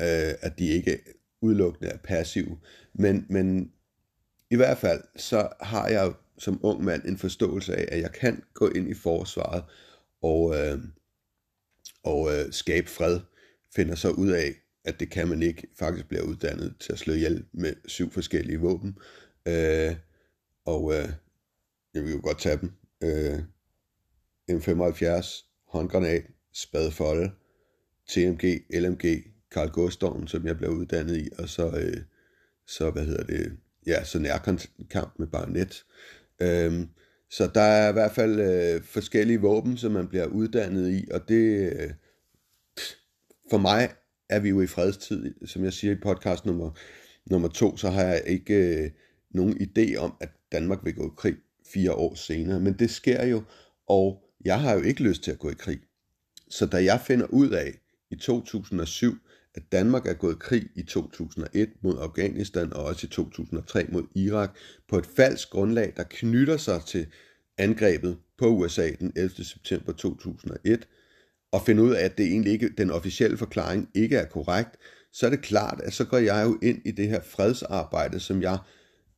øh, 0.00 0.34
at 0.40 0.58
de 0.58 0.66
ikke 0.66 0.98
udelukkende 1.40 1.90
er 1.90 1.98
passiv. 1.98 2.58
Men, 2.92 3.26
men 3.28 3.72
i 4.50 4.56
hvert 4.56 4.78
fald, 4.78 5.02
så 5.16 5.48
har 5.60 5.88
jeg 5.88 6.12
som 6.38 6.60
ung 6.62 6.84
mand 6.84 7.04
en 7.04 7.18
forståelse 7.18 7.76
af, 7.76 7.96
at 7.96 8.00
jeg 8.00 8.12
kan 8.12 8.42
gå 8.54 8.68
ind 8.68 8.88
i 8.88 8.94
forsvaret 8.94 9.64
og, 10.22 10.56
øh, 10.56 10.78
og 12.02 12.32
øh, 12.32 12.52
skabe 12.52 12.88
fred. 12.88 13.20
Finder 13.74 13.94
så 13.94 14.10
ud 14.10 14.28
af, 14.28 14.54
at 14.84 15.00
det 15.00 15.10
kan 15.10 15.28
man 15.28 15.42
ikke. 15.42 15.68
Faktisk 15.78 16.08
bliver 16.08 16.22
uddannet 16.22 16.74
til 16.80 16.92
at 16.92 16.98
slå 16.98 17.14
ihjel 17.14 17.44
med 17.52 17.74
syv 17.86 18.10
forskellige 18.10 18.60
våben. 18.60 18.98
Øh, 19.48 19.96
og 20.64 20.94
øh, 20.94 21.08
jeg 21.94 22.02
vil 22.02 22.12
jo 22.12 22.20
godt 22.22 22.40
tage 22.40 22.58
dem. 22.60 22.72
Øh, 23.02 23.38
M75, 24.50 25.44
håndgranat, 25.68 26.22
spadefolde, 26.52 27.30
TMG, 28.08 28.62
LMG, 28.70 29.04
Carl 29.50 29.70
Gustavsen, 29.70 30.28
som 30.28 30.46
jeg 30.46 30.58
blev 30.58 30.70
uddannet 30.70 31.16
i, 31.16 31.28
og 31.38 31.48
så, 31.48 31.70
øh, 31.70 32.02
så 32.66 32.90
hvad 32.90 33.04
hedder 33.04 33.24
det, 33.24 33.52
ja, 33.86 34.04
så 34.04 34.18
nærkamp 34.18 35.18
med 35.18 35.26
barnet. 35.26 35.84
Øhm, 36.40 36.88
så 37.30 37.50
der 37.54 37.60
er 37.60 37.90
i 37.90 37.92
hvert 37.92 38.12
fald 38.12 38.40
øh, 38.40 38.82
forskellige 38.82 39.40
våben, 39.40 39.76
som 39.76 39.92
man 39.92 40.08
bliver 40.08 40.26
uddannet 40.26 40.90
i, 40.90 41.08
og 41.10 41.28
det, 41.28 41.72
øh, 41.72 41.90
for 43.50 43.58
mig 43.58 43.88
er 44.28 44.40
vi 44.40 44.48
jo 44.48 44.60
i 44.60 44.66
fredstid, 44.66 45.34
som 45.46 45.64
jeg 45.64 45.72
siger 45.72 45.92
i 45.92 46.00
podcast 46.02 46.46
nummer, 46.46 46.70
nummer 47.26 47.48
to, 47.48 47.76
så 47.76 47.90
har 47.90 48.02
jeg 48.02 48.22
ikke 48.26 48.54
øh, 48.54 48.90
nogen 49.30 49.56
idé 49.60 49.96
om, 49.96 50.14
at 50.20 50.28
Danmark 50.52 50.84
vil 50.84 50.94
gå 50.94 51.06
i 51.06 51.14
krig 51.16 51.36
fire 51.72 51.92
år 51.92 52.14
senere, 52.14 52.60
men 52.60 52.78
det 52.78 52.90
sker 52.90 53.26
jo, 53.26 53.42
og 53.86 54.22
jeg 54.44 54.60
har 54.60 54.74
jo 54.74 54.82
ikke 54.82 55.02
lyst 55.02 55.22
til 55.22 55.30
at 55.30 55.38
gå 55.38 55.50
i 55.50 55.54
krig. 55.58 55.80
Så 56.48 56.66
da 56.66 56.84
jeg 56.84 57.00
finder 57.00 57.26
ud 57.26 57.50
af 57.50 57.78
i 58.10 58.16
2007, 58.16 59.14
at 59.54 59.62
Danmark 59.72 60.06
er 60.06 60.14
gået 60.14 60.38
krig 60.38 60.62
i 60.76 60.82
2001 60.82 61.68
mod 61.82 61.98
Afghanistan 62.00 62.72
og 62.72 62.84
også 62.84 63.06
i 63.06 63.10
2003 63.10 63.86
mod 63.92 64.02
Irak 64.14 64.56
på 64.88 64.98
et 64.98 65.06
falsk 65.16 65.50
grundlag, 65.50 65.92
der 65.96 66.04
knytter 66.10 66.56
sig 66.56 66.80
til 66.86 67.06
angrebet 67.58 68.18
på 68.38 68.46
USA 68.46 68.90
den 69.00 69.12
11. 69.16 69.44
september 69.44 69.92
2001, 69.92 70.88
og 71.52 71.62
finde 71.66 71.82
ud 71.82 71.94
af, 71.94 72.04
at 72.04 72.18
det 72.18 72.26
egentlig 72.26 72.52
ikke, 72.52 72.70
den 72.78 72.90
officielle 72.90 73.36
forklaring 73.36 73.88
ikke 73.94 74.16
er 74.16 74.24
korrekt, 74.24 74.76
så 75.12 75.26
er 75.26 75.30
det 75.30 75.42
klart, 75.42 75.80
at 75.84 75.92
så 75.92 76.04
går 76.04 76.18
jeg 76.18 76.46
jo 76.46 76.58
ind 76.62 76.82
i 76.84 76.90
det 76.90 77.08
her 77.08 77.20
fredsarbejde, 77.20 78.20
som 78.20 78.42
jeg 78.42 78.58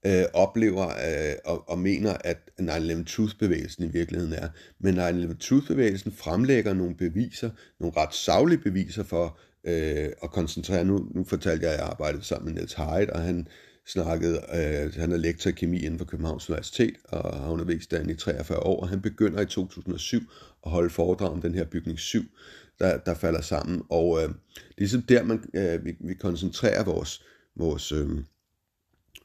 øh, 0.07 0.25
oplever 0.33 0.89
øh, 0.89 1.35
og, 1.45 1.69
og 1.69 1.79
mener, 1.79 2.17
at 2.25 2.39
9-11 2.61 3.05
Truth-bevægelsen 3.05 3.85
i 3.85 3.89
virkeligheden 3.89 4.33
er. 4.35 4.49
Men 4.81 4.99
9-11 4.99 5.39
Truth-bevægelsen 5.39 6.13
fremlægger 6.13 6.75
nogle 6.75 6.95
beviser, 6.95 7.51
nogle 7.81 7.97
ret 7.97 8.15
savlige 8.15 8.59
beviser 8.59 9.03
for 9.03 9.39
øh, 9.65 10.09
og 10.21 10.31
koncentrere. 10.31 10.85
Nu, 10.85 11.09
nu 11.11 11.25
fortalte 11.25 11.65
jeg, 11.65 11.75
at 11.75 11.81
jeg 11.81 11.89
arbejdede 11.89 12.25
sammen 12.25 12.45
med 12.45 12.55
Niels 12.55 12.75
Heidt, 12.75 13.11
og 13.11 13.21
han 13.21 13.49
snakkede, 13.87 14.37
øh, 14.37 14.95
han 15.01 15.13
er 15.13 15.17
lektor 15.17 15.51
i 15.51 15.53
kemi 15.53 15.79
inden 15.79 15.99
for 15.99 16.07
Københavns 16.07 16.51
Universitet, 16.51 16.97
og 17.05 17.37
har 17.37 17.51
undervist 17.51 17.91
der 17.91 18.09
i 18.09 18.15
43 18.15 18.59
år, 18.59 18.81
og 18.81 18.89
han 18.89 19.03
begynder 19.03 19.41
i 19.41 19.47
2007 19.47 20.21
at 20.67 20.71
holde 20.71 20.91
foredrag 20.91 21.31
om 21.31 21.43
den 21.43 21.55
her 21.55 21.65
bygning 21.65 21.99
7, 21.99 22.23
der, 22.79 22.99
der 22.99 23.15
falder 23.15 23.41
sammen. 23.41 23.83
Og 23.91 24.23
øh, 24.23 24.29
det 24.29 24.35
er 24.59 24.73
ligesom 24.79 25.03
der, 25.03 25.23
man, 25.23 25.45
øh, 25.55 25.85
vi, 25.85 25.97
vi 26.01 26.15
koncentrerer 26.15 26.85
vores, 26.85 27.23
vores 27.57 27.93
øh, 27.93 28.09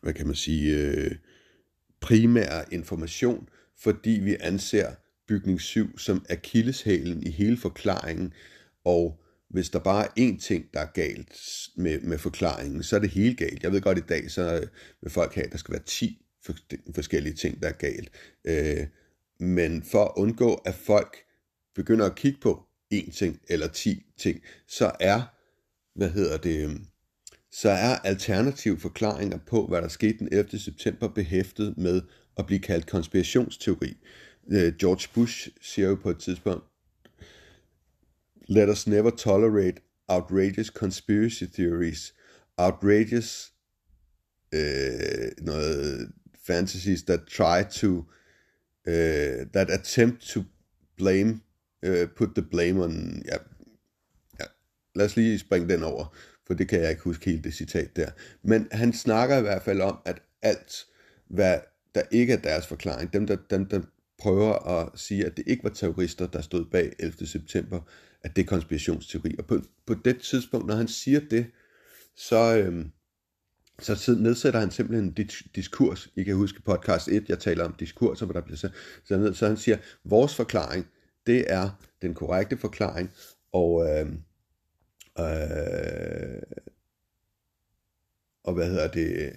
hvad 0.01 0.13
kan 0.13 0.27
man 0.27 0.35
sige, 0.35 0.77
øh, 0.77 1.11
primære 1.99 2.73
information, 2.73 3.49
fordi 3.79 4.09
vi 4.09 4.35
anser 4.39 4.91
bygning 5.27 5.61
7 5.61 5.97
som 5.97 6.25
akilleshælen 6.29 7.23
i 7.23 7.29
hele 7.29 7.57
forklaringen, 7.57 8.33
og 8.85 9.19
hvis 9.49 9.69
der 9.69 9.79
bare 9.79 10.05
er 10.05 10.29
én 10.29 10.39
ting, 10.39 10.65
der 10.73 10.79
er 10.79 10.91
galt 10.93 11.39
med, 11.75 12.01
med 12.01 12.17
forklaringen, 12.17 12.83
så 12.83 12.95
er 12.95 12.99
det 12.99 13.09
helt 13.09 13.37
galt. 13.37 13.63
Jeg 13.63 13.71
ved 13.71 13.81
godt, 13.81 13.97
i 13.97 14.01
dag 14.01 14.31
så 14.31 14.67
vil 15.01 15.11
folk 15.11 15.35
have, 15.35 15.45
at 15.45 15.51
der 15.51 15.57
skal 15.57 15.71
være 15.71 15.83
10 15.83 16.21
forskellige 16.95 17.35
ting, 17.35 17.61
der 17.61 17.67
er 17.67 17.73
galt. 17.73 18.09
Øh, 18.45 18.87
men 19.39 19.83
for 19.83 20.03
at 20.03 20.11
undgå, 20.15 20.53
at 20.53 20.75
folk 20.75 21.17
begynder 21.75 22.05
at 22.05 22.15
kigge 22.15 22.39
på 22.41 22.63
én 22.93 23.11
ting 23.11 23.41
eller 23.49 23.67
10 23.67 24.05
ting, 24.17 24.41
så 24.67 24.91
er, 24.99 25.21
hvad 25.95 26.09
hedder 26.09 26.37
det, 26.37 26.63
øhm, 26.63 26.85
så 27.51 27.69
er 27.69 27.95
alternative 27.95 28.79
forklaringer 28.79 29.37
på, 29.47 29.67
hvad 29.67 29.81
der 29.81 29.87
skete 29.87 30.17
den 30.19 30.29
11. 30.31 30.59
september, 30.59 31.07
behæftet 31.07 31.77
med 31.77 32.01
at 32.37 32.45
blive 32.45 32.59
kaldt 32.59 32.87
konspirationsteori. 32.87 33.97
Øh, 34.51 34.75
George 34.75 35.09
Bush 35.13 35.49
siger 35.61 35.87
jo 35.87 35.95
på 35.95 36.09
et 36.09 36.19
tidspunkt, 36.19 36.65
Let 38.49 38.69
us 38.69 38.87
never 38.87 39.11
tolerate 39.11 39.81
outrageous 40.09 40.69
conspiracy 40.69 41.45
theories, 41.45 42.13
outrageous 42.57 43.51
uh, 44.53 45.29
noget 45.41 46.11
fantasies 46.43 47.03
that 47.03 47.27
try 47.27 47.63
to, 47.63 48.05
uh, 48.87 49.45
that 49.53 49.69
attempt 49.69 50.29
to 50.29 50.45
blame, 50.97 51.41
uh, 51.85 52.05
put 52.15 52.35
the 52.35 52.41
blame 52.41 52.83
on, 52.83 53.21
ja, 53.25 53.37
ja, 54.39 54.45
lad 54.95 55.05
os 55.05 55.15
lige 55.15 55.39
springe 55.39 55.69
den 55.73 55.83
over, 55.83 56.15
for 56.47 56.53
det 56.53 56.67
kan 56.67 56.81
jeg 56.81 56.89
ikke 56.89 57.03
huske 57.03 57.25
helt 57.25 57.43
det 57.43 57.53
citat 57.53 57.95
der. 57.95 58.09
Men 58.43 58.67
han 58.71 58.93
snakker 58.93 59.37
i 59.37 59.41
hvert 59.41 59.61
fald 59.61 59.81
om, 59.81 59.97
at 60.05 60.21
alt, 60.41 60.85
hvad 61.29 61.59
der 61.95 62.01
ikke 62.11 62.33
er 62.33 62.37
deres 62.37 62.67
forklaring, 62.67 63.13
dem 63.13 63.27
der, 63.27 63.37
dem, 63.49 63.65
der 63.65 63.81
prøver 64.19 64.53
at 64.53 64.99
sige, 64.99 65.25
at 65.25 65.37
det 65.37 65.43
ikke 65.47 65.63
var 65.63 65.69
terrorister, 65.69 66.27
der 66.27 66.41
stod 66.41 66.65
bag 66.65 66.93
11. 66.99 67.27
september, 67.27 67.81
at 68.27 68.35
det 68.35 68.41
er 68.41 68.47
konspirationsteori. 68.47 69.35
Og 69.39 69.45
på, 69.45 69.61
på 69.85 69.93
det 69.93 70.21
tidspunkt, 70.21 70.67
når 70.67 70.75
han 70.75 70.87
siger 70.87 71.19
det, 71.19 71.45
så, 72.15 72.57
øhm, 72.57 72.91
så 73.79 74.15
nedsætter 74.19 74.59
han 74.59 74.71
simpelthen 74.71 75.05
en 75.05 75.29
diskurs. 75.55 76.09
I 76.15 76.23
kan 76.23 76.35
huske 76.35 76.61
podcast 76.61 77.07
1, 77.07 77.29
jeg 77.29 77.39
taler 77.39 77.65
om 77.65 77.73
diskurser, 77.73 78.25
hvor 78.25 78.33
der 78.33 78.41
bliver 78.41 78.57
så, 78.57 78.69
så, 79.05 79.33
så 79.33 79.47
han 79.47 79.57
siger, 79.57 79.77
vores 80.03 80.35
forklaring, 80.35 80.87
det 81.27 81.45
er 81.47 81.69
den 82.01 82.13
korrekte 82.13 82.57
forklaring, 82.57 83.11
og, 83.51 83.89
øh, 83.89 84.05
øh, 85.19 86.41
og 88.43 88.53
hvad 88.53 88.69
hedder 88.69 88.87
det, 88.87 89.35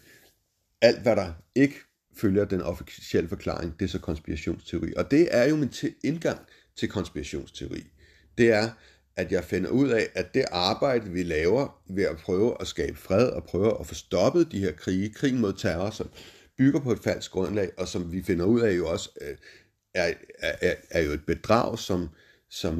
alt 0.80 1.02
hvad 1.02 1.16
der 1.16 1.32
ikke 1.54 1.76
følger 2.16 2.44
den 2.44 2.60
officielle 2.60 3.28
forklaring, 3.28 3.78
det 3.78 3.84
er 3.84 3.88
så 3.88 3.98
konspirationsteori. 3.98 4.94
Og 4.96 5.10
det 5.10 5.28
er 5.30 5.48
jo 5.48 5.56
min 5.56 5.72
indgang 6.04 6.38
til 6.76 6.88
konspirationsteori. 6.88 7.90
Det 8.40 8.48
er, 8.48 8.70
at 9.16 9.32
jeg 9.32 9.44
finder 9.44 9.70
ud 9.70 9.88
af, 9.88 10.08
at 10.14 10.34
det 10.34 10.44
arbejde, 10.50 11.10
vi 11.10 11.22
laver 11.22 11.82
ved 11.90 12.04
at 12.04 12.16
prøve 12.16 12.56
at 12.60 12.66
skabe 12.66 12.98
fred 12.98 13.28
og 13.28 13.44
prøve 13.44 13.80
at 13.80 13.86
få 13.86 13.94
stoppet 13.94 14.52
de 14.52 14.58
her 14.58 14.72
krige, 14.72 15.10
krigen 15.10 15.40
mod 15.40 15.52
terror, 15.52 15.90
som 15.90 16.10
bygger 16.58 16.80
på 16.80 16.92
et 16.92 16.98
falsk 16.98 17.30
grundlag, 17.30 17.70
og 17.78 17.88
som 17.88 18.12
vi 18.12 18.22
finder 18.22 18.44
ud 18.44 18.60
af 18.60 18.76
jo 18.76 18.88
også, 18.88 19.10
øh, 19.20 19.36
er, 19.94 20.12
er, 20.38 20.54
er, 20.62 20.74
er 20.90 21.02
jo 21.02 21.10
et 21.10 21.26
bedrag, 21.26 21.78
som, 21.78 22.08
som 22.50 22.74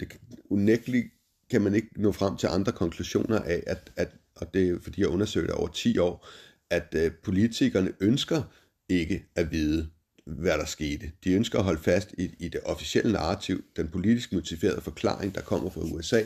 det 0.00 0.18
unægteligt 0.50 1.06
kan 1.50 1.62
man 1.62 1.74
ikke 1.74 1.88
nå 1.96 2.12
frem 2.12 2.36
til 2.36 2.46
andre 2.46 2.72
konklusioner 2.72 3.38
af, 3.38 3.62
at, 3.66 3.92
at 3.96 4.08
og 4.36 4.54
det 4.54 4.68
er 4.68 4.78
fordi 4.82 5.00
jeg 5.00 5.08
undersøgte 5.08 5.46
det 5.46 5.54
over 5.54 5.68
10 5.68 5.98
år, 5.98 6.28
at 6.70 6.94
øh, 6.96 7.12
politikerne 7.24 7.92
ønsker 8.00 8.42
ikke 8.88 9.24
at 9.36 9.50
vide, 9.52 9.88
hvad 10.36 10.58
der 10.58 10.64
skete. 10.64 11.12
De 11.24 11.32
ønsker 11.32 11.58
at 11.58 11.64
holde 11.64 11.82
fast 11.82 12.14
i, 12.18 12.30
i 12.38 12.48
det 12.48 12.60
officielle 12.64 13.12
narrativ, 13.12 13.64
den 13.76 13.88
politisk 13.88 14.32
motiverede 14.32 14.80
forklaring, 14.80 15.34
der 15.34 15.40
kommer 15.40 15.70
fra 15.70 15.80
USA, 15.80 16.22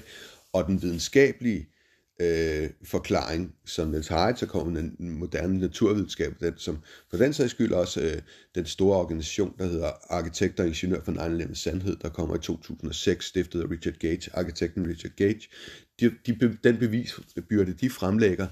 og 0.52 0.66
den 0.66 0.82
videnskabelige 0.82 1.68
øh, 2.20 2.70
forklaring, 2.84 3.54
som 3.64 3.88
Niels 3.88 4.08
Heidt, 4.08 4.38
så 4.38 4.46
kommer 4.46 4.80
den 4.80 4.96
moderne 4.98 5.58
naturvidenskab, 5.58 6.34
den, 6.40 6.54
som 6.56 6.78
for 7.10 7.16
den 7.16 7.32
sags 7.32 7.50
skyld 7.50 7.72
også 7.72 8.00
øh, 8.00 8.22
den 8.54 8.66
store 8.66 8.98
organisation, 8.98 9.54
der 9.58 9.66
hedder 9.66 9.90
Arkitekter 10.10 10.62
og 10.62 10.68
Ingeniør 10.68 11.00
for 11.04 11.28
9 11.48 11.54
Sandhed, 11.54 11.96
der 11.96 12.08
kommer 12.08 12.36
i 12.36 12.38
2006, 12.38 13.26
stiftet 13.26 13.62
af 13.62 13.70
Richard 13.70 13.94
Gage, 13.94 14.30
arkitekten 14.34 14.88
Richard 14.88 15.12
Gage. 15.16 15.48
De, 16.00 16.12
de, 16.26 16.58
den 16.64 16.76
bevisbyrde, 16.76 17.72
de 17.72 17.90
fremlægger, 17.90 18.46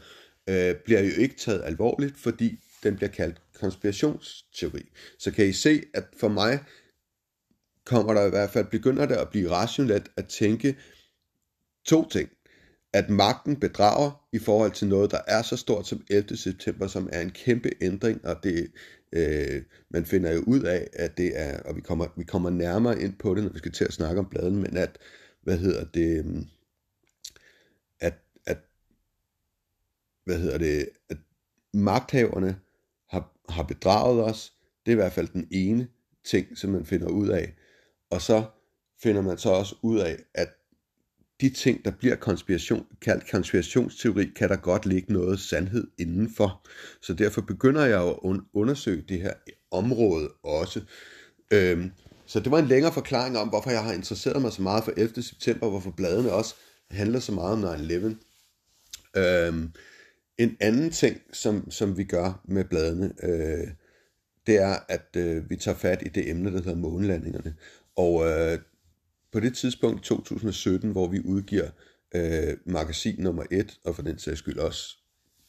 øh, 0.48 0.74
bliver 0.84 1.00
jo 1.00 1.10
ikke 1.18 1.34
taget 1.36 1.62
alvorligt, 1.64 2.16
fordi 2.16 2.58
den 2.82 2.96
bliver 2.96 3.10
kaldt 3.10 3.42
konspirationsteori. 3.60 4.90
Så 5.18 5.30
kan 5.30 5.46
I 5.46 5.52
se, 5.52 5.82
at 5.94 6.04
for 6.16 6.28
mig 6.28 6.64
kommer 7.84 8.14
der 8.14 8.26
i 8.26 8.30
hvert 8.30 8.50
fald, 8.50 8.66
begynder 8.70 9.06
det 9.06 9.14
at 9.14 9.28
blive 9.28 9.50
rationelt 9.50 10.10
at 10.16 10.28
tænke 10.28 10.76
to 11.84 12.08
ting. 12.08 12.30
At 12.92 13.10
magten 13.10 13.60
bedrager 13.60 14.28
i 14.32 14.38
forhold 14.38 14.72
til 14.72 14.88
noget, 14.88 15.10
der 15.10 15.20
er 15.26 15.42
så 15.42 15.56
stort 15.56 15.86
som 15.86 16.04
11. 16.10 16.36
september, 16.36 16.86
som 16.86 17.08
er 17.12 17.20
en 17.20 17.30
kæmpe 17.30 17.70
ændring, 17.80 18.24
og 18.26 18.36
det, 18.42 18.72
øh, 19.12 19.62
man 19.90 20.06
finder 20.06 20.32
jo 20.32 20.40
ud 20.46 20.60
af, 20.60 20.88
at 20.92 21.16
det 21.16 21.40
er, 21.40 21.62
og 21.62 21.76
vi 21.76 21.80
kommer, 21.80 22.06
vi 22.16 22.24
kommer 22.24 22.50
nærmere 22.50 23.02
ind 23.02 23.14
på 23.18 23.34
det, 23.34 23.44
når 23.44 23.50
vi 23.50 23.58
skal 23.58 23.72
til 23.72 23.84
at 23.84 23.92
snakke 23.92 24.18
om 24.18 24.28
bladen, 24.30 24.56
men 24.56 24.76
at, 24.76 24.98
hvad 25.42 25.58
hedder 25.58 25.84
det, 25.84 26.46
at, 28.00 28.14
at 28.46 28.58
hvad 30.24 30.38
hedder 30.38 30.58
det, 30.58 30.88
at 31.08 31.16
magthaverne 31.72 32.56
har 33.50 33.62
bedraget 33.62 34.24
os. 34.24 34.52
Det 34.86 34.92
er 34.92 34.96
i 34.96 35.00
hvert 35.00 35.12
fald 35.12 35.28
den 35.28 35.48
ene 35.50 35.88
ting, 36.24 36.58
som 36.58 36.70
man 36.70 36.86
finder 36.86 37.08
ud 37.08 37.28
af. 37.28 37.54
Og 38.10 38.22
så 38.22 38.44
finder 39.02 39.22
man 39.22 39.38
så 39.38 39.50
også 39.50 39.74
ud 39.82 39.98
af, 39.98 40.16
at 40.34 40.48
de 41.40 41.50
ting, 41.50 41.84
der 41.84 41.90
bliver 41.90 42.16
konspiration, 42.16 42.86
kaldt 43.02 43.30
konspirationsteori, 43.30 44.26
kan 44.36 44.48
der 44.48 44.56
godt 44.56 44.86
ligge 44.86 45.12
noget 45.12 45.40
sandhed 45.40 45.86
indenfor. 45.98 46.66
Så 47.02 47.14
derfor 47.14 47.40
begynder 47.40 47.84
jeg 47.84 48.08
at 48.08 48.40
undersøge 48.52 49.04
det 49.08 49.20
her 49.20 49.32
område 49.70 50.28
også. 50.42 50.80
Øhm, 51.52 51.90
så 52.26 52.40
det 52.40 52.50
var 52.50 52.58
en 52.58 52.66
længere 52.66 52.92
forklaring 52.92 53.38
om, 53.38 53.48
hvorfor 53.48 53.70
jeg 53.70 53.84
har 53.84 53.92
interesseret 53.92 54.42
mig 54.42 54.52
så 54.52 54.62
meget 54.62 54.84
for 54.84 54.92
11. 54.96 55.22
september, 55.22 55.68
hvorfor 55.68 55.90
bladene 55.90 56.32
også 56.32 56.54
handler 56.90 57.20
så 57.20 57.32
meget 57.32 57.52
om 57.52 57.64
9-11. 57.64 59.20
Øhm, 59.20 59.72
en 60.42 60.56
anden 60.60 60.90
ting, 60.90 61.20
som, 61.32 61.70
som 61.70 61.98
vi 61.98 62.04
gør 62.04 62.40
med 62.44 62.64
bladene, 62.64 63.12
øh, 63.22 63.68
det 64.46 64.56
er, 64.56 64.76
at 64.88 65.16
øh, 65.16 65.50
vi 65.50 65.56
tager 65.56 65.76
fat 65.76 66.02
i 66.06 66.08
det 66.08 66.30
emne, 66.30 66.52
der 66.52 66.56
hedder 66.56 66.74
månelandingerne. 66.74 67.54
Og 67.96 68.26
øh, 68.26 68.58
på 69.32 69.40
det 69.40 69.56
tidspunkt, 69.56 70.04
2017, 70.04 70.90
hvor 70.90 71.08
vi 71.08 71.20
udgiver 71.20 71.68
øh, 72.14 72.56
magasin 72.64 73.14
nummer 73.18 73.44
1, 73.50 73.78
og 73.84 73.96
for 73.96 74.02
den 74.02 74.18
sags 74.18 74.38
skyld 74.38 74.58
også 74.58 74.96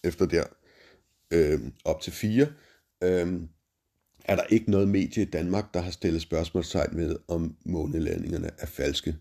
efter 0.04 0.26
der 0.26 0.44
øh, 1.32 1.60
op 1.86 2.02
til 2.02 2.14
4, 2.14 2.48
øh, 3.04 3.42
er 4.26 4.36
der 4.36 4.44
ikke 4.50 4.72
noget 4.72 4.88
medie 4.88 5.24
i 5.24 5.30
Danmark, 5.30 5.74
der 5.74 5.82
har 5.82 5.92
stillet 5.92 6.22
spørgsmålstegn 6.22 6.98
ved, 6.98 7.16
om 7.28 7.56
månelandingerne 7.66 8.50
er 8.58 8.66
falske. 8.66 9.16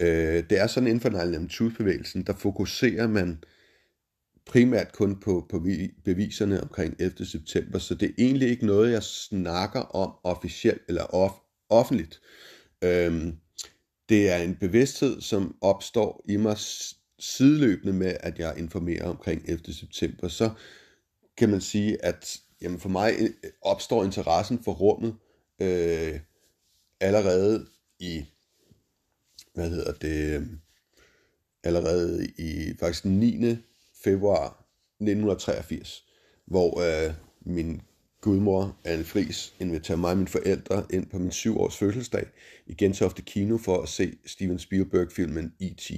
Øh, 0.00 0.44
det 0.50 0.60
er 0.60 0.66
sådan 0.66 0.86
inden 0.86 1.00
for 1.00 1.64
9 1.68 1.70
bevægelsen 1.70 2.22
der 2.22 2.34
fokuserer 2.34 3.06
man 3.06 3.28
øh, 3.30 3.36
primært 4.46 4.92
kun 4.92 5.20
på, 5.20 5.46
på 5.50 5.60
beviserne 6.04 6.62
omkring 6.62 6.96
11. 6.98 7.26
september, 7.26 7.78
så 7.78 7.94
det 7.94 8.08
er 8.08 8.14
egentlig 8.18 8.48
ikke 8.48 8.66
noget, 8.66 8.92
jeg 8.92 9.02
snakker 9.02 9.80
om 9.80 10.12
officielt 10.24 10.82
eller 10.88 11.02
off, 11.02 11.34
offentligt. 11.68 12.20
Øhm, 12.84 13.36
det 14.08 14.30
er 14.30 14.36
en 14.36 14.56
bevidsthed, 14.56 15.20
som 15.20 15.56
opstår 15.60 16.24
i 16.28 16.36
mig 16.36 16.56
sideløbende 17.18 17.92
med, 17.92 18.16
at 18.20 18.38
jeg 18.38 18.58
informerer 18.58 19.08
omkring 19.08 19.42
11. 19.48 19.74
september. 19.74 20.28
Så 20.28 20.50
kan 21.36 21.48
man 21.50 21.60
sige, 21.60 22.04
at 22.04 22.40
jamen 22.62 22.80
for 22.80 22.88
mig 22.88 23.14
øh, 23.20 23.30
opstår 23.62 24.04
interessen 24.04 24.64
for 24.64 24.72
rummet 24.72 25.16
øh, 25.60 26.20
allerede 27.00 27.66
i 27.98 28.24
hvad 29.54 29.70
hedder 29.70 29.92
det, 29.92 30.40
øh, 30.40 30.46
allerede 31.64 32.26
i 32.38 32.74
faktisk 32.80 33.04
9 33.04 33.56
februar 34.06 34.46
1983, 35.00 36.04
hvor 36.46 36.80
øh, 36.80 37.14
min 37.40 37.80
gudmor, 38.20 38.76
Anne 38.84 39.04
Fris, 39.04 39.54
inviterer 39.60 39.98
mig 39.98 40.10
og 40.10 40.16
mine 40.16 40.28
forældre 40.28 40.84
ind 40.90 41.06
på 41.06 41.18
min 41.18 41.30
syvårs 41.30 41.76
fødselsdag 41.76 42.26
i 42.66 42.74
Gentofte 42.74 43.22
Kino 43.22 43.58
for 43.58 43.82
at 43.82 43.88
se 43.88 44.18
Steven 44.26 44.58
Spielberg-filmen 44.58 45.52
E.T. 45.60 45.90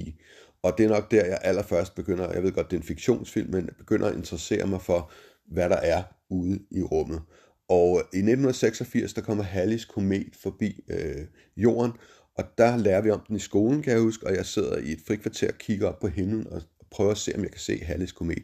Og 0.63 0.73
det 0.77 0.85
er 0.85 0.89
nok 0.89 1.11
der, 1.11 1.25
jeg 1.25 1.39
allerførst 1.41 1.95
begynder, 1.95 2.33
jeg 2.33 2.43
ved 2.43 2.51
godt, 2.51 2.71
det 2.71 2.77
er 2.77 2.81
en 2.81 2.87
fiktionsfilm, 2.87 3.51
men 3.51 3.65
jeg 3.65 3.75
begynder 3.77 4.07
at 4.07 4.15
interessere 4.15 4.67
mig 4.67 4.81
for, 4.81 5.11
hvad 5.51 5.69
der 5.69 5.77
er 5.77 6.03
ude 6.29 6.59
i 6.71 6.81
rummet. 6.81 7.21
Og 7.69 7.97
øh, 7.97 8.03
i 8.13 8.17
1986, 8.17 9.13
der 9.13 9.21
kommer 9.21 9.43
Hallis 9.43 9.85
komet 9.85 10.35
forbi 10.41 10.83
øh, 10.89 11.25
jorden, 11.57 11.91
og 12.37 12.43
der 12.57 12.77
lærer 12.77 13.01
vi 13.01 13.09
om 13.09 13.21
den 13.27 13.35
i 13.35 13.39
skolen, 13.39 13.81
kan 13.81 13.93
jeg 13.93 14.01
huske, 14.01 14.27
og 14.27 14.35
jeg 14.35 14.45
sidder 14.45 14.77
i 14.77 14.91
et 14.91 15.01
frikvarter 15.07 15.47
og 15.47 15.57
kigger 15.57 15.87
op 15.87 15.99
på 15.99 16.07
himlen 16.07 16.47
og 16.47 16.61
prøver 16.91 17.11
at 17.11 17.17
se, 17.17 17.31
om 17.35 17.41
jeg 17.41 17.51
kan 17.51 17.59
se 17.59 17.83
Hallis 17.83 18.11
komet. 18.11 18.43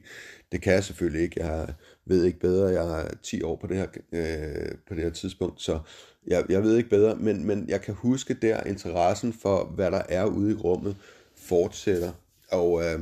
Det 0.52 0.62
kan 0.62 0.74
jeg 0.74 0.84
selvfølgelig 0.84 1.22
ikke. 1.22 1.46
Jeg 1.46 1.74
ved 2.06 2.24
ikke 2.24 2.40
bedre. 2.40 2.68
Jeg 2.68 3.02
er 3.02 3.10
10 3.24 3.42
år 3.42 3.56
på 3.56 3.68
det 3.68 3.78
her, 3.78 3.88
øh, 4.12 4.78
på 4.88 4.96
det 4.96 5.04
her 5.04 5.10
tidspunkt, 5.10 5.62
så 5.62 5.80
jeg, 6.28 6.46
jeg 6.50 6.64
ved 6.64 6.78
ikke 6.78 6.90
bedre. 6.90 7.16
Men, 7.16 7.48
men 7.48 7.70
jeg 7.70 7.82
kan 7.82 7.94
huske 7.94 8.34
der, 8.34 8.64
interessen 8.64 9.34
for, 9.34 9.66
hvad 9.66 9.92
der 9.92 10.02
er 10.10 10.26
ude 10.26 10.52
i 10.52 10.56
rummet, 10.56 10.98
fortsætter. 11.36 12.12
Og, 12.52 12.84
øh, 12.84 13.00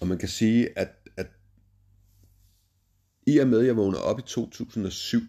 og 0.00 0.08
man 0.08 0.18
kan 0.18 0.28
sige, 0.28 0.78
at, 0.78 0.88
at 1.16 1.26
i 3.26 3.38
og 3.38 3.48
med, 3.48 3.60
at 3.60 3.66
jeg 3.66 3.76
vågner 3.76 3.98
op 3.98 4.18
i 4.18 4.22
2007, 4.22 5.20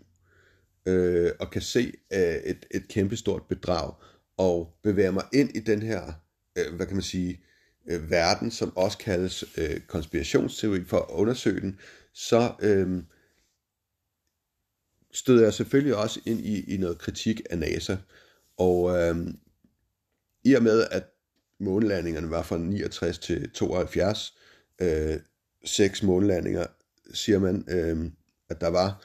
øh, 0.86 1.32
og 1.40 1.52
kan 1.52 1.62
se 1.62 1.94
øh, 2.14 2.36
et, 2.36 2.66
et 2.72 2.88
kæmpestort 2.88 3.44
bedrag, 3.50 3.94
og 4.38 4.80
bevæger 4.84 5.12
mig 5.12 5.24
ind 5.34 5.56
i 5.56 5.60
den 5.60 5.82
her, 5.82 6.14
øh, 6.58 6.76
hvad 6.76 6.86
kan 6.86 6.96
man 6.96 7.04
sige, 7.04 7.44
øh, 7.88 8.12
verden, 8.12 8.52
som 8.52 8.78
også 8.78 8.98
kaldes 8.98 9.44
øh, 9.58 9.80
konspirationsteori, 9.80 10.84
for 10.84 10.98
at 10.98 11.10
undersøge 11.10 11.62
den, 11.62 11.80
så 12.14 12.54
øh, 12.62 13.04
støder 15.12 15.44
jeg 15.44 15.54
selvfølgelig 15.54 15.96
også 15.96 16.20
ind 16.26 16.40
i, 16.40 16.74
i 16.74 16.78
noget 16.78 16.98
kritik 16.98 17.42
af 17.50 17.58
NASA. 17.58 17.98
Og 18.58 18.98
øh, 18.98 19.16
i 20.44 20.54
og 20.54 20.64
med, 20.64 20.88
at 20.92 21.04
månelandingerne 21.60 22.30
var 22.30 22.44
fra 22.44 22.58
69 22.58 23.18
til 23.18 23.52
72, 23.52 24.38
øh, 24.82 25.20
seks 25.66 26.04
månelandinger, 26.04 26.66
siger 27.14 27.40
man, 27.40 27.66
øh, 27.70 28.12
at 28.50 28.62
der 28.62 28.68
var 28.68 29.04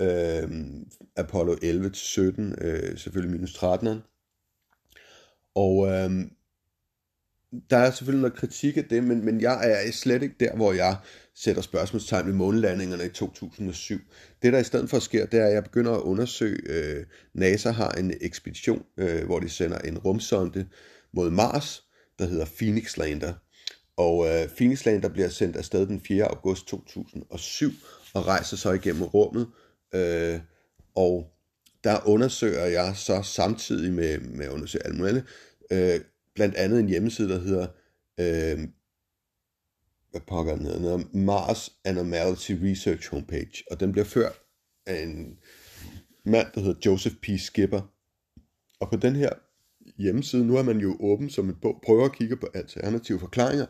øh, 0.00 0.50
Apollo 1.16 1.56
11 1.62 1.90
til 1.90 2.06
17, 2.06 2.54
øh, 2.60 2.98
selvfølgelig 2.98 3.36
minus 3.36 3.54
13'eren. 3.54 3.98
Og 5.54 5.88
øh, 5.88 6.10
der 7.70 7.76
er 7.76 7.90
selvfølgelig 7.90 8.20
noget 8.20 8.36
kritik 8.36 8.76
af 8.76 8.84
det, 8.84 9.04
men, 9.04 9.24
men 9.24 9.40
jeg 9.40 9.70
er 9.70 9.92
slet 9.92 10.22
ikke 10.22 10.34
der, 10.40 10.56
hvor 10.56 10.72
jeg 10.72 10.96
sætter 11.34 11.62
spørgsmålstegn 11.62 12.26
ved 12.26 12.32
månelandingerne 12.32 13.06
i 13.06 13.08
2007. 13.08 13.98
Det, 14.42 14.52
der 14.52 14.58
i 14.58 14.64
stedet 14.64 14.90
for 14.90 14.98
sker, 14.98 15.26
det 15.26 15.40
er, 15.40 15.46
at 15.46 15.54
jeg 15.54 15.64
begynder 15.64 15.92
at 15.92 16.00
undersøge, 16.00 16.58
øh, 16.66 17.06
NASA 17.34 17.70
har 17.70 17.90
en 17.90 18.14
ekspedition, 18.20 18.84
øh, 18.96 19.24
hvor 19.24 19.40
de 19.40 19.48
sender 19.48 19.78
en 19.78 19.98
rumsonde 19.98 20.66
mod 21.12 21.30
Mars, 21.30 21.84
der 22.18 22.26
hedder 22.26 22.46
Phoenix 22.58 22.96
Lander. 22.96 23.32
Og 23.96 24.26
øh, 24.28 24.48
Phoenix 24.48 24.84
Lander 24.84 25.08
bliver 25.08 25.28
sendt 25.28 25.56
afsted 25.56 25.86
den 25.86 26.00
4. 26.00 26.24
august 26.24 26.66
2007 26.66 27.72
og 28.14 28.26
rejser 28.26 28.56
så 28.56 28.72
igennem 28.72 29.02
rummet. 29.02 29.46
Øh, 29.94 30.40
og 30.94 31.26
der 31.84 32.08
undersøger 32.08 32.64
jeg 32.64 32.92
så 32.96 33.22
samtidig 33.22 33.92
med, 33.92 34.18
med 34.18 34.44
at 34.44 34.50
undersøge 34.50 34.86
alt 34.86 34.98
muligt, 34.98 35.24
øh, 35.72 36.00
blandt 36.34 36.54
andet 36.54 36.80
en 36.80 36.88
hjemmeside, 36.88 37.28
der 37.28 37.38
hedder, 37.38 37.66
øh, 38.20 38.68
hvad 40.10 40.20
pokker 40.26 40.56
den 40.56 40.66
hedder, 40.66 41.16
Mars 41.16 41.72
Anomality 41.84 42.52
Research 42.62 43.10
Homepage, 43.10 43.64
og 43.70 43.80
den 43.80 43.92
bliver 43.92 44.04
ført 44.04 44.42
af 44.86 45.02
en 45.02 45.38
mand, 46.24 46.46
der 46.54 46.60
hedder 46.60 46.80
Joseph 46.86 47.16
P. 47.16 47.26
Skipper. 47.38 47.80
Og 48.80 48.90
på 48.90 48.96
den 48.96 49.16
her 49.16 49.30
hjemmeside, 49.98 50.46
nu 50.46 50.56
er 50.56 50.62
man 50.62 50.78
jo 50.78 50.96
åben 51.00 51.30
som 51.30 51.48
et 51.48 51.60
bog, 51.60 51.80
prøver 51.84 52.04
at 52.04 52.12
kigge 52.12 52.36
på 52.36 52.46
alternative 52.54 53.20
forklaringer, 53.20 53.66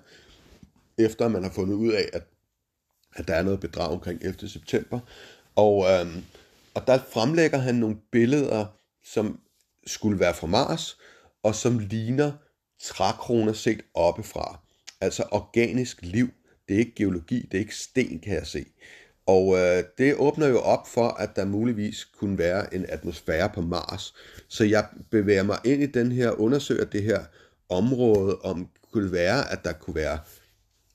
efter 0.99 1.29
man 1.29 1.43
har 1.43 1.51
fundet 1.51 1.75
ud 1.75 1.93
af, 1.93 2.09
at, 2.13 2.23
at 3.15 3.29
der 3.29 3.35
er 3.35 3.43
noget 3.43 3.61
bedrag 3.61 3.91
omkring 3.91 4.23
11. 4.23 4.49
september. 4.49 5.01
Og, 5.57 5.87
øhm, 5.91 6.25
og 6.75 6.87
der 6.87 6.99
fremlægger 6.99 7.59
han 7.59 7.75
nogle 7.75 7.97
billeder, 8.13 8.67
som 9.05 9.41
skulle 9.87 10.21
være 10.21 10.35
fra 10.35 10.47
Mars, 10.47 10.99
og 11.43 11.55
som 11.55 11.79
ligner 11.79 12.33
trækroner 12.83 13.53
set 13.53 13.81
oppefra. 13.95 14.61
Altså 15.01 15.25
organisk 15.31 15.99
liv. 16.03 16.29
Det 16.69 16.75
er 16.75 16.79
ikke 16.79 16.95
geologi, 16.95 17.49
det 17.53 17.55
er 17.55 17.59
ikke 17.59 17.77
sten, 17.77 18.21
kan 18.21 18.35
jeg 18.35 18.47
se. 18.47 18.65
Og 19.27 19.57
øh, 19.59 19.85
det 19.99 20.15
åbner 20.15 20.47
jo 20.47 20.61
op 20.61 20.89
for, 20.89 21.09
at 21.09 21.37
der 21.37 21.45
muligvis 21.45 22.05
kunne 22.05 22.39
være 22.39 22.75
en 22.75 22.87
atmosfære 22.89 23.51
på 23.55 23.61
Mars. 23.61 24.15
Så 24.49 24.65
jeg 24.65 24.87
bevæger 25.11 25.43
mig 25.43 25.59
ind 25.65 25.83
i 25.83 25.87
den 25.87 26.13
her, 26.13 26.31
undersøger 26.31 26.85
det 26.85 27.03
her 27.03 27.25
område, 27.69 28.39
om 28.39 28.69
kunne 28.93 29.13
være, 29.13 29.53
at 29.53 29.65
der 29.65 29.73
kunne 29.73 29.95
være 29.95 30.19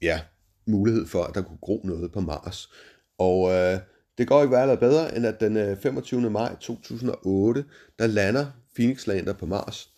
ja, 0.02 0.22
mulighed 0.66 1.08
for, 1.08 1.24
at 1.24 1.36
der 1.36 1.42
kunne 1.42 1.58
gro 1.62 1.82
noget 1.84 2.12
på 2.12 2.20
Mars. 2.20 2.70
Og 3.18 3.52
øh, 3.52 3.80
det 4.18 4.28
går 4.28 4.42
ikke 4.42 4.52
værre 4.52 4.78
bedre, 4.78 5.16
end 5.16 5.26
at 5.26 5.40
den 5.40 5.58
øh, 5.58 5.78
25. 5.78 6.30
Maj 6.30 6.56
2008, 6.60 7.66
der 8.00 8.08
lander 8.08 8.46
Phoenix 8.76 9.08
Lander 9.08 9.34
på 9.34 9.46
Mars. 9.46 9.97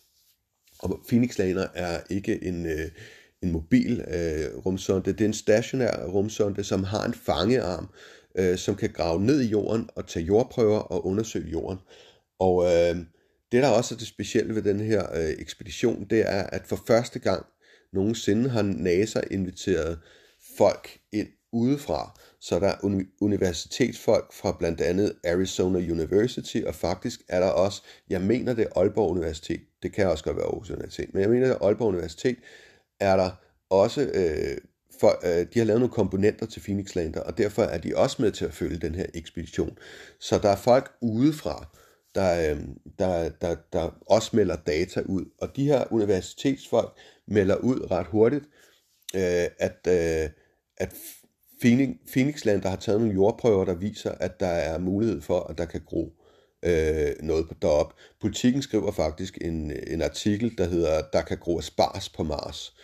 Og 0.82 1.00
Phoenix 1.08 1.38
Lander 1.38 1.66
er 1.74 2.00
ikke 2.10 2.44
en, 2.44 2.66
øh, 2.66 2.90
en 3.42 3.52
mobil 3.52 4.00
øh, 4.00 4.66
rumsonde, 4.66 5.12
det 5.12 5.20
er 5.20 5.24
en 5.24 5.34
stationær 5.34 6.06
rumsonde, 6.06 6.64
som 6.64 6.84
har 6.84 7.04
en 7.04 7.14
fangearm, 7.14 7.88
øh, 8.34 8.58
som 8.58 8.76
kan 8.76 8.90
grave 8.90 9.20
ned 9.20 9.40
i 9.40 9.48
jorden 9.48 9.90
og 9.94 10.06
tage 10.06 10.24
jordprøver 10.24 10.78
og 10.78 11.06
undersøge 11.06 11.50
jorden. 11.50 11.78
Og 12.38 12.64
øh, 12.64 12.96
det, 13.52 13.62
der 13.62 13.68
også 13.68 13.94
er 13.94 13.98
det 13.98 14.06
specielle 14.06 14.54
ved 14.54 14.62
den 14.62 14.80
her 14.80 15.16
øh, 15.16 15.34
ekspedition, 15.38 16.06
det 16.10 16.20
er, 16.20 16.42
at 16.42 16.62
for 16.66 16.82
første 16.86 17.18
gang 17.18 17.46
nogensinde 17.92 18.50
har 18.50 18.62
NASA 18.62 19.20
inviteret 19.30 19.98
folk 20.56 20.98
ind 21.12 21.28
udefra. 21.52 22.20
Så 22.40 22.58
der 22.60 22.68
er 22.68 23.04
universitetsfolk 23.20 24.32
fra 24.32 24.56
blandt 24.58 24.80
andet 24.80 25.14
Arizona 25.24 25.78
University, 25.78 26.62
og 26.66 26.74
faktisk 26.74 27.20
er 27.28 27.40
der 27.40 27.48
også, 27.48 27.82
jeg 28.10 28.20
mener 28.20 28.54
det 28.54 28.66
Aalborg 28.76 29.10
Universitet, 29.10 29.60
det 29.82 29.92
kan 29.92 30.08
også 30.08 30.24
godt 30.24 30.36
være 30.36 30.46
Aarhus 30.46 30.70
Universitet, 30.70 31.14
men 31.14 31.22
jeg 31.22 31.30
mener 31.30 31.54
at 31.54 31.62
Aalborg 31.62 31.88
Universitet, 31.88 32.36
er 33.00 33.16
der 33.16 33.30
også, 33.70 34.00
øh, 34.02 34.58
for, 35.00 35.20
øh, 35.24 35.46
de 35.54 35.58
har 35.58 35.64
lavet 35.64 35.80
nogle 35.80 35.94
komponenter 35.94 36.46
til 36.46 36.60
Phoenix 36.60 36.94
Lander, 36.94 37.20
og 37.20 37.38
derfor 37.38 37.62
er 37.62 37.78
de 37.78 37.96
også 37.96 38.22
med 38.22 38.32
til 38.32 38.44
at 38.44 38.54
følge 38.54 38.78
den 38.78 38.94
her 38.94 39.06
ekspedition. 39.14 39.78
Så 40.20 40.38
der 40.38 40.48
er 40.48 40.56
folk 40.56 40.92
udefra, 41.00 41.66
der, 42.14 42.50
øh, 42.50 42.60
der, 42.98 43.28
der, 43.28 43.56
der 43.72 43.90
også 44.06 44.36
melder 44.36 44.56
data 44.56 45.00
ud, 45.00 45.24
og 45.40 45.56
de 45.56 45.64
her 45.64 45.84
universitetsfolk 45.90 46.98
melder 47.26 47.56
ud 47.56 47.90
ret 47.90 48.06
hurtigt, 48.06 48.44
øh, 49.14 49.48
at, 49.58 49.86
øh, 49.88 50.30
at 50.76 50.94
Phoenix, 51.60 51.96
Phoenixland, 52.12 52.62
der 52.62 52.68
har 52.68 52.76
taget 52.76 53.00
nogle 53.00 53.14
jordprøver, 53.14 53.64
der 53.64 53.74
viser, 53.74 54.10
at 54.10 54.40
der 54.40 54.46
er 54.46 54.78
mulighed 54.78 55.20
for, 55.20 55.40
at 55.40 55.58
der 55.58 55.64
kan 55.64 55.80
gro 55.86 56.12
øh, 56.62 57.12
noget 57.22 57.46
derop. 57.62 57.94
Politikken 58.20 58.62
skriver 58.62 58.92
faktisk 58.92 59.38
en, 59.40 59.72
en 59.86 60.02
artikel, 60.02 60.58
der 60.58 60.64
hedder, 60.64 61.02
der 61.12 61.22
kan 61.22 61.38
gro 61.38 61.60
spars 61.60 62.08
på 62.08 62.22
Mars. 62.22 62.74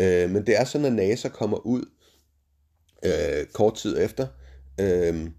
Øh, 0.00 0.30
men 0.30 0.46
det 0.46 0.60
er 0.60 0.64
sådan, 0.64 0.86
at 0.86 0.92
NASA 0.92 1.28
kommer 1.28 1.66
ud 1.66 1.84
øh, 3.04 3.46
kort 3.46 3.74
tid 3.74 3.98
efter, 4.04 4.26
øh, 4.80 5.30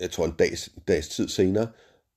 jeg 0.00 0.10
tror 0.10 0.24
en 0.24 0.34
dags, 0.38 0.68
dags 0.88 1.08
tid 1.08 1.28
senere, 1.28 1.68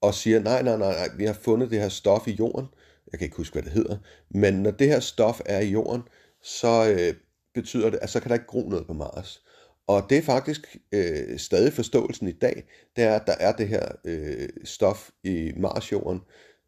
og 0.02 0.14
siger, 0.14 0.40
nej, 0.40 0.62
nej, 0.62 0.78
nej, 0.78 0.94
nej, 0.94 1.10
vi 1.18 1.26
har 1.26 1.34
fundet 1.34 1.72
det 1.72 1.80
her 1.80 1.90
stof 1.90 2.28
i 2.28 2.32
jorden, 2.32 2.68
jeg 3.12 3.20
kan 3.20 3.26
ikke 3.26 3.38
huske, 3.38 3.54
hvad 3.54 3.64
det 3.64 3.72
hedder, 3.72 3.98
men 4.30 4.54
når 4.54 4.72
det 4.72 4.88
her 4.88 5.00
stof 5.00 5.42
er 5.46 5.60
i 5.60 5.70
jorden, 5.70 6.02
så 6.44 6.96
øh, 6.98 7.14
betyder 7.54 7.90
det, 7.90 8.00
at 8.02 8.10
så 8.10 8.20
kan 8.20 8.30
der 8.30 8.36
ikke 8.36 8.48
gro 8.48 8.70
noget 8.70 8.88
på 8.88 8.94
Mars. 8.94 9.43
Og 9.88 10.06
det 10.10 10.18
er 10.18 10.22
faktisk 10.22 10.78
øh, 10.92 11.40
stadig 11.40 11.74
forståelsen 11.74 12.28
i 12.28 12.32
dag, 12.32 12.64
det 12.96 13.04
er, 13.04 13.16
at 13.16 13.28
der 13.28 13.36
er 13.40 13.52
det 13.52 13.68
her 13.68 13.92
øh, 14.06 14.50
stof 14.64 15.10
i 15.24 15.52
Marsjorden, 15.58 16.22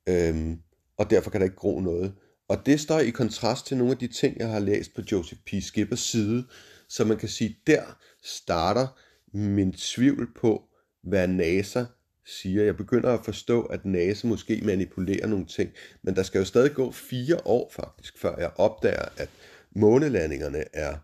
øh, 0.10 0.58
og 0.98 1.10
derfor 1.10 1.30
kan 1.30 1.42
der 1.42 1.46
ikke 1.46 1.56
gro 1.56 1.80
noget. 1.80 2.14
Og 2.48 2.66
det 2.66 2.80
står 2.80 3.00
i 3.00 3.10
kontrast 3.10 3.66
til 3.66 3.78
nogle 3.78 3.92
af 3.92 3.98
de 3.98 4.08
ting, 4.08 4.40
jeg 4.40 4.50
har 4.50 4.60
læst 4.60 4.96
på 4.96 5.02
Joseph 5.12 5.42
P. 5.42 5.50
Skippers 5.62 6.00
side, 6.00 6.46
så 6.90 7.06
man 7.06 7.18
kan 7.18 7.30
sige, 7.30 7.58
der 7.68 7.84
starter 8.24 8.88
min 9.34 9.74
tvivl 9.74 10.34
på, 10.34 10.64
hvad 11.04 11.28
NASA 11.28 11.86
siger. 12.26 12.64
Jeg 12.64 12.78
begynder 12.78 13.14
at 13.14 13.26
forstå, 13.26 13.62
at 13.62 13.86
NASA 13.86 14.28
måske 14.28 14.62
manipulerer 14.64 15.28
nogle 15.28 15.46
ting, 15.46 15.70
men 16.04 16.16
der 16.16 16.24
skal 16.24 16.40
jo 16.40 16.46
stadig 16.46 16.74
gå 16.74 16.92
fire 16.92 17.40
år 17.46 17.72
faktisk, 17.76 18.18
før 18.18 18.38
jeg 18.38 18.52
opdager, 18.56 19.06
at 19.18 19.30
månelandingerne 19.76 20.64
er, 20.74 20.98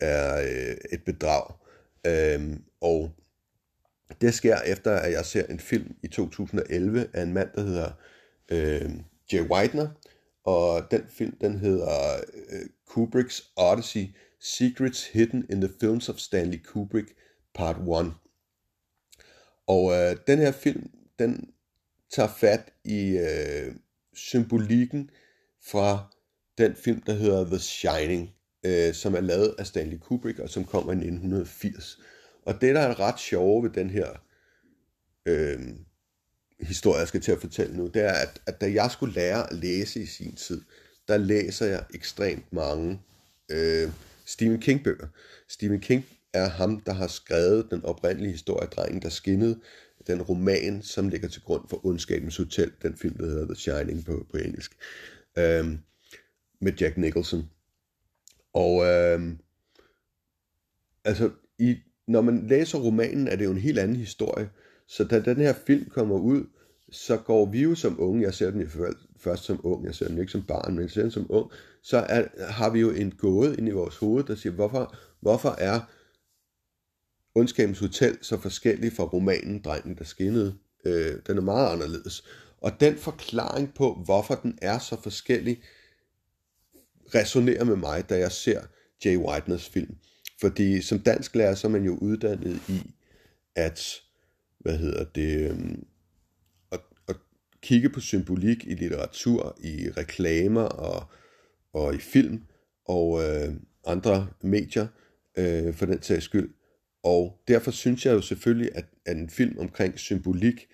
er 0.00 0.40
øh, 0.40 0.76
et 0.92 1.04
bedrag. 1.04 1.54
Øhm, 2.06 2.64
og 2.80 3.10
det 4.20 4.34
sker 4.34 4.60
efter, 4.60 4.96
at 4.96 5.12
jeg 5.12 5.26
ser 5.26 5.46
en 5.46 5.60
film 5.60 5.94
i 6.02 6.08
2011 6.08 7.06
af 7.14 7.22
en 7.22 7.32
mand, 7.32 7.48
der 7.54 7.62
hedder 7.62 7.90
øh, 8.50 8.90
Jay 9.32 9.40
Whitener, 9.40 9.88
og 10.44 10.90
den 10.90 11.02
film, 11.08 11.36
den 11.40 11.58
hedder 11.58 12.16
øh, 12.50 12.66
Kubricks 12.86 13.42
Odyssey, 13.56 14.06
Secrets 14.40 15.06
Hidden 15.06 15.46
in 15.50 15.60
the 15.60 15.70
Films 15.80 16.08
of 16.08 16.16
Stanley 16.16 16.62
Kubrick, 16.64 17.14
Part 17.54 17.76
1. 18.06 18.12
Og 19.66 19.92
øh, 19.92 20.16
den 20.26 20.38
her 20.38 20.52
film, 20.52 20.90
den 21.18 21.50
tager 22.10 22.28
fat 22.28 22.72
i 22.84 23.18
øh, 23.18 23.74
symbolikken 24.14 25.10
fra 25.62 26.14
den 26.58 26.74
film, 26.74 27.02
der 27.02 27.12
hedder 27.12 27.44
The 27.44 27.58
Shining, 27.58 28.30
øh, 28.64 28.94
som 28.94 29.14
er 29.14 29.20
lavet 29.20 29.54
af 29.58 29.66
Stanley 29.66 29.98
Kubrick, 29.98 30.38
og 30.38 30.50
som 30.50 30.64
kommer 30.64 30.92
i 30.92 30.96
1980. 30.96 31.98
Og 32.46 32.60
det, 32.60 32.74
der 32.74 32.80
er 32.80 33.00
ret 33.00 33.20
sjove 33.20 33.62
ved 33.62 33.70
den 33.70 33.90
her 33.90 34.08
øh, 35.26 35.60
historie, 36.60 36.98
jeg 36.98 37.08
skal 37.08 37.20
til 37.20 37.32
at 37.32 37.40
fortælle 37.40 37.76
nu, 37.76 37.86
det 37.86 38.02
er, 38.02 38.12
at, 38.12 38.40
at 38.46 38.60
da 38.60 38.72
jeg 38.72 38.90
skulle 38.90 39.14
lære 39.14 39.50
at 39.50 39.56
læse 39.56 40.02
i 40.02 40.06
sin 40.06 40.34
tid, 40.34 40.60
der 41.08 41.16
læser 41.16 41.66
jeg 41.66 41.84
ekstremt 41.94 42.52
mange 42.52 43.00
øh, 43.50 43.90
Stephen 44.24 44.60
King-bøger. 44.60 45.06
Stephen 45.48 45.80
King 45.80 46.04
er 46.32 46.48
ham, 46.48 46.80
der 46.80 46.92
har 46.92 47.06
skrevet 47.06 47.70
den 47.70 47.84
oprindelige 47.84 48.32
historie, 48.32 48.68
Drengen, 48.68 49.02
der 49.02 49.08
skinnede, 49.08 49.60
den 50.06 50.22
roman, 50.22 50.82
som 50.82 51.08
ligger 51.08 51.28
til 51.28 51.42
grund 51.42 51.68
for 51.68 51.86
Ondskabens 51.86 52.36
Hotel, 52.36 52.72
den 52.82 52.96
film, 52.96 53.16
der 53.16 53.26
hedder 53.26 53.46
The 53.46 53.56
Shining 53.56 54.04
på, 54.04 54.26
på 54.30 54.36
engelsk, 54.36 54.76
øhm, 55.38 55.78
med 56.60 56.72
Jack 56.72 56.96
Nicholson. 56.96 57.50
Og 58.54 58.84
øh, 58.86 59.20
altså, 61.04 61.30
i, 61.58 61.76
når 62.06 62.20
man 62.20 62.46
læser 62.46 62.78
romanen, 62.78 63.28
er 63.28 63.36
det 63.36 63.44
jo 63.44 63.50
en 63.50 63.58
helt 63.58 63.78
anden 63.78 63.96
historie, 63.96 64.50
så 64.86 65.04
da 65.04 65.20
den 65.20 65.36
her 65.36 65.52
film 65.66 65.90
kommer 65.90 66.16
ud, 66.16 66.44
så 66.92 67.16
går 67.16 67.46
vi 67.46 67.62
jo 67.62 67.74
som 67.74 68.00
unge, 68.00 68.22
jeg 68.22 68.34
ser 68.34 68.50
den 68.50 68.60
jo 68.60 68.94
først 69.18 69.44
som 69.44 69.60
ung, 69.64 69.84
jeg 69.84 69.94
ser 69.94 70.08
den 70.08 70.18
ikke 70.18 70.32
som 70.32 70.42
barn, 70.42 70.74
men 70.74 70.82
jeg 70.82 70.90
ser 70.90 71.02
den 71.02 71.10
som 71.10 71.26
ung, 71.28 71.50
så 71.82 71.96
er, 71.98 72.52
har 72.52 72.70
vi 72.70 72.80
jo 72.80 72.90
en 72.90 73.10
gåde 73.10 73.56
ind 73.56 73.68
i 73.68 73.70
vores 73.70 73.96
hoved, 73.96 74.24
der 74.24 74.34
siger, 74.34 74.52
hvorfor, 74.52 74.96
hvorfor 75.20 75.54
er 75.58 75.80
Ondskabens 77.34 77.78
Hotel 77.78 78.18
så 78.22 78.36
forskellig 78.36 78.92
fra 78.92 79.04
romanen 79.04 79.62
Drengen, 79.62 79.94
der 79.94 80.04
skinnede? 80.04 80.54
Øh, 80.84 81.12
den 81.26 81.38
er 81.38 81.42
meget 81.42 81.72
anderledes. 81.72 82.24
Og 82.60 82.80
den 82.80 82.96
forklaring 82.96 83.74
på, 83.74 84.02
hvorfor 84.04 84.34
den 84.34 84.58
er 84.62 84.78
så 84.78 85.02
forskellig, 85.02 85.62
resonerer 87.14 87.64
med 87.64 87.76
mig, 87.76 88.08
da 88.08 88.18
jeg 88.18 88.32
ser 88.32 88.60
Jay 89.04 89.16
Whiteners 89.16 89.68
film. 89.68 89.96
Fordi 90.40 90.82
som 90.82 90.98
dansk 90.98 91.34
lærer, 91.34 91.54
så 91.54 91.66
er 91.66 91.70
man 91.70 91.84
jo 91.84 91.98
uddannet 92.00 92.60
i, 92.68 92.90
at 93.56 94.00
hvad 94.58 94.78
hedder 94.78 95.04
det, 95.04 95.50
øhm, 95.50 95.84
at, 96.72 96.80
at 97.08 97.16
kigge 97.62 97.88
på 97.88 98.00
symbolik 98.00 98.64
i 98.64 98.74
litteratur, 98.74 99.58
i 99.60 99.90
reklamer 99.96 100.62
og, 100.62 101.10
og 101.72 101.94
i 101.94 101.98
film 101.98 102.42
og 102.84 103.22
øh, 103.22 103.54
andre 103.86 104.28
medier 104.42 104.86
øh, 105.38 105.74
for 105.74 105.86
den 105.86 106.02
sags 106.02 106.24
skyld. 106.24 106.54
Og 107.02 107.42
derfor 107.48 107.70
synes 107.70 108.06
jeg 108.06 108.12
jo 108.12 108.20
selvfølgelig, 108.20 108.70
at, 108.74 108.84
at 109.06 109.16
en 109.16 109.30
film 109.30 109.58
omkring 109.58 109.98
symbolik 109.98 110.68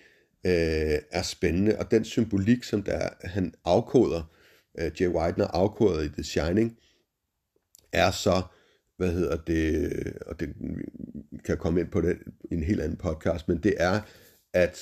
øh, 0.45 0.99
er 1.11 1.21
spændende, 1.21 1.79
og 1.79 1.91
den 1.91 2.05
symbolik, 2.05 2.63
som 2.63 2.83
der 2.83 3.09
han 3.23 3.53
afkoder, 3.65 4.36
øh, 4.77 4.91
Jay 4.99 5.07
Whitener 5.07 5.47
afkoder 5.47 6.01
i 6.01 6.07
The 6.07 6.23
Shining, 6.23 6.77
er 7.91 8.11
så 8.11 8.41
hvad 8.97 9.11
hedder 9.11 9.37
det, 9.37 9.91
og 10.25 10.39
det 10.39 10.55
kan 11.45 11.57
komme 11.57 11.79
ind 11.79 11.91
på 11.91 12.01
det 12.01 12.17
i 12.51 12.53
en 12.53 12.63
helt 12.63 12.81
anden 12.81 12.97
podcast, 12.97 13.47
men 13.47 13.57
det 13.63 13.75
er, 13.77 14.01
at 14.53 14.79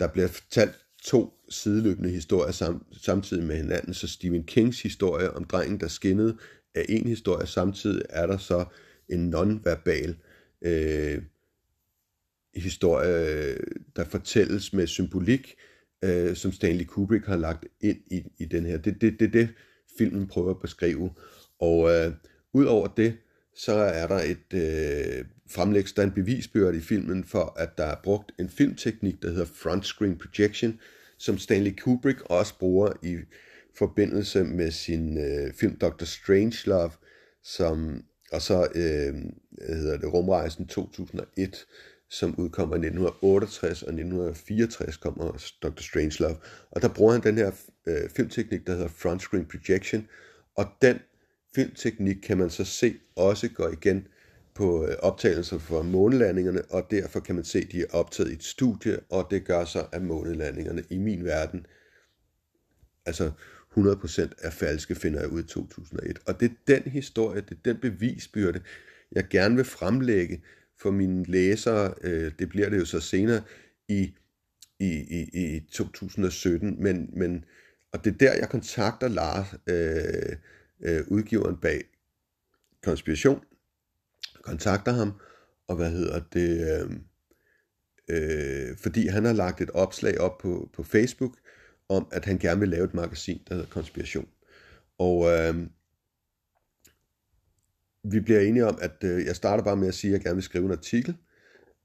der 0.00 0.06
bliver 0.06 0.28
fortalt 0.28 0.74
to 1.02 1.32
sideløbende 1.48 2.10
historier 2.10 2.52
sam, 2.52 2.86
samtidig 2.92 3.44
med 3.44 3.56
hinanden, 3.56 3.94
så 3.94 4.08
Stephen 4.08 4.44
Kings 4.44 4.82
historie 4.82 5.30
om 5.30 5.44
drengen, 5.44 5.80
der 5.80 5.88
skinnede, 5.88 6.38
er 6.74 6.82
en 6.88 7.06
historie, 7.06 7.46
samtidig 7.46 8.02
er 8.10 8.26
der 8.26 8.38
så 8.38 8.64
en 9.08 9.30
nonverbal 9.30 10.16
øh, 10.62 11.22
historie, 12.54 13.56
der 13.96 14.04
fortælles 14.04 14.72
med 14.72 14.86
symbolik, 14.86 15.54
øh, 16.04 16.36
som 16.36 16.52
Stanley 16.52 16.84
Kubrick 16.84 17.26
har 17.26 17.36
lagt 17.36 17.66
ind 17.80 17.98
i, 18.10 18.22
i 18.38 18.44
den 18.44 18.66
her. 18.66 18.78
Det 18.78 18.94
er 18.94 18.98
det, 18.98 19.20
det, 19.20 19.32
det, 19.32 19.48
filmen 19.98 20.26
prøver 20.26 20.50
at 20.50 20.60
beskrive. 20.60 21.10
Og 21.60 21.90
øh, 21.90 22.12
udover 22.52 22.86
det, 22.86 23.16
så 23.54 23.72
er 23.72 24.06
der 24.06 24.20
et 24.20 24.54
øh, 24.54 25.24
fremlægges 25.50 25.92
der 25.92 26.02
en 26.02 26.10
bevisbyrde 26.10 26.78
i 26.78 26.80
filmen 26.80 27.24
for, 27.24 27.54
at 27.58 27.78
der 27.78 27.84
er 27.84 27.96
brugt 28.02 28.32
en 28.38 28.48
filmteknik, 28.48 29.22
der 29.22 29.30
hedder 29.30 29.44
front 29.44 29.86
screen 29.86 30.18
projection, 30.18 30.80
som 31.18 31.38
Stanley 31.38 31.74
Kubrick 31.76 32.20
også 32.20 32.58
bruger 32.58 32.92
i 33.02 33.16
forbindelse 33.78 34.44
med 34.44 34.70
sin 34.70 35.18
øh, 35.18 35.54
film 35.54 35.76
Dr. 35.76 36.04
Strangelove, 36.04 36.90
som, 37.42 38.04
og 38.32 38.42
så 38.42 38.68
øh, 38.74 39.14
hedder 39.68 39.98
det 39.98 40.12
Rumrejsen 40.12 40.66
2001, 40.66 41.66
som 42.10 42.34
udkommer 42.38 42.74
i 42.74 42.78
1968, 42.78 43.82
og 43.82 43.88
1964 43.88 44.96
kommer 44.96 45.50
Dr. 45.62 45.80
Strangelove. 45.80 46.36
Og 46.70 46.82
der 46.82 46.88
bruger 46.88 47.12
han 47.12 47.22
den 47.22 47.36
her 47.36 47.52
øh, 47.86 48.10
filmteknik, 48.16 48.66
der 48.66 48.72
hedder 48.72 48.88
front 48.88 49.22
screen 49.22 49.46
projection, 49.46 50.08
og 50.56 50.66
den 50.82 50.98
filmteknik 51.54 52.16
kan 52.16 52.38
man 52.38 52.50
så 52.50 52.64
se 52.64 52.98
også 53.16 53.48
går 53.48 53.68
igen 53.68 54.06
på 54.54 54.86
øh, 54.86 54.96
optagelser 54.98 55.58
fra 55.58 55.82
månelandingerne, 55.82 56.62
og 56.70 56.90
derfor 56.90 57.20
kan 57.20 57.34
man 57.34 57.44
se, 57.44 57.58
at 57.58 57.72
de 57.72 57.80
er 57.80 57.86
optaget 57.90 58.30
i 58.30 58.34
et 58.34 58.44
studie, 58.44 59.00
og 59.10 59.26
det 59.30 59.44
gør 59.44 59.64
så, 59.64 59.86
at 59.92 60.02
månelandingerne 60.02 60.84
i 60.90 60.98
min 60.98 61.24
verden, 61.24 61.66
altså 63.06 63.30
100% 63.76 64.28
er 64.38 64.50
falske, 64.50 64.94
finder 64.94 65.20
jeg 65.20 65.28
ud 65.28 65.40
i 65.42 65.46
2001. 65.46 66.18
Og 66.26 66.40
det 66.40 66.50
er 66.50 66.54
den 66.66 66.82
historie, 66.92 67.40
det 67.40 67.50
er 67.50 67.72
den 67.72 67.76
bevisbyrde, 67.76 68.60
jeg 69.12 69.28
gerne 69.30 69.56
vil 69.56 69.64
fremlægge 69.64 70.42
for 70.80 70.90
mine 70.90 71.24
læsere. 71.24 71.94
Øh, 72.02 72.32
det 72.38 72.48
bliver 72.48 72.68
det 72.68 72.78
jo 72.78 72.84
så 72.84 73.00
senere 73.00 73.42
i, 73.88 74.14
i, 74.78 74.90
i, 74.90 75.56
i 75.56 75.60
2017, 75.72 76.82
men, 76.82 77.10
men, 77.12 77.44
og 77.92 78.04
det 78.04 78.12
er 78.12 78.18
der, 78.18 78.34
jeg 78.34 78.48
kontakter 78.48 79.08
Lars, 79.08 79.46
øh, 79.66 80.36
øh, 80.80 81.04
udgiveren 81.08 81.56
bag 81.56 81.84
Konspiration, 82.82 83.44
kontakter 84.42 84.92
ham, 84.92 85.12
og 85.68 85.76
hvad 85.76 85.90
hedder 85.90 86.20
det, 86.32 86.80
øh, 86.80 86.90
øh, 88.08 88.76
fordi 88.76 89.06
han 89.06 89.24
har 89.24 89.32
lagt 89.32 89.60
et 89.60 89.70
opslag 89.70 90.20
op 90.20 90.38
på, 90.38 90.70
på 90.72 90.82
Facebook, 90.82 91.32
om 91.88 92.08
at 92.12 92.24
han 92.24 92.38
gerne 92.38 92.60
vil 92.60 92.68
lave 92.68 92.84
et 92.84 92.94
magasin, 92.94 93.42
der 93.48 93.54
hedder 93.54 93.68
Konspiration. 93.68 94.28
Og 94.98 95.26
øh, 95.26 95.54
vi 98.04 98.20
bliver 98.20 98.40
enige 98.40 98.66
om, 98.66 98.78
at 98.80 99.04
øh, 99.04 99.26
jeg 99.26 99.36
starter 99.36 99.64
bare 99.64 99.76
med 99.76 99.88
at 99.88 99.94
sige, 99.94 100.10
at 100.10 100.12
jeg 100.12 100.24
gerne 100.24 100.36
vil 100.36 100.42
skrive 100.42 100.64
en 100.64 100.72
artikel, 100.72 101.16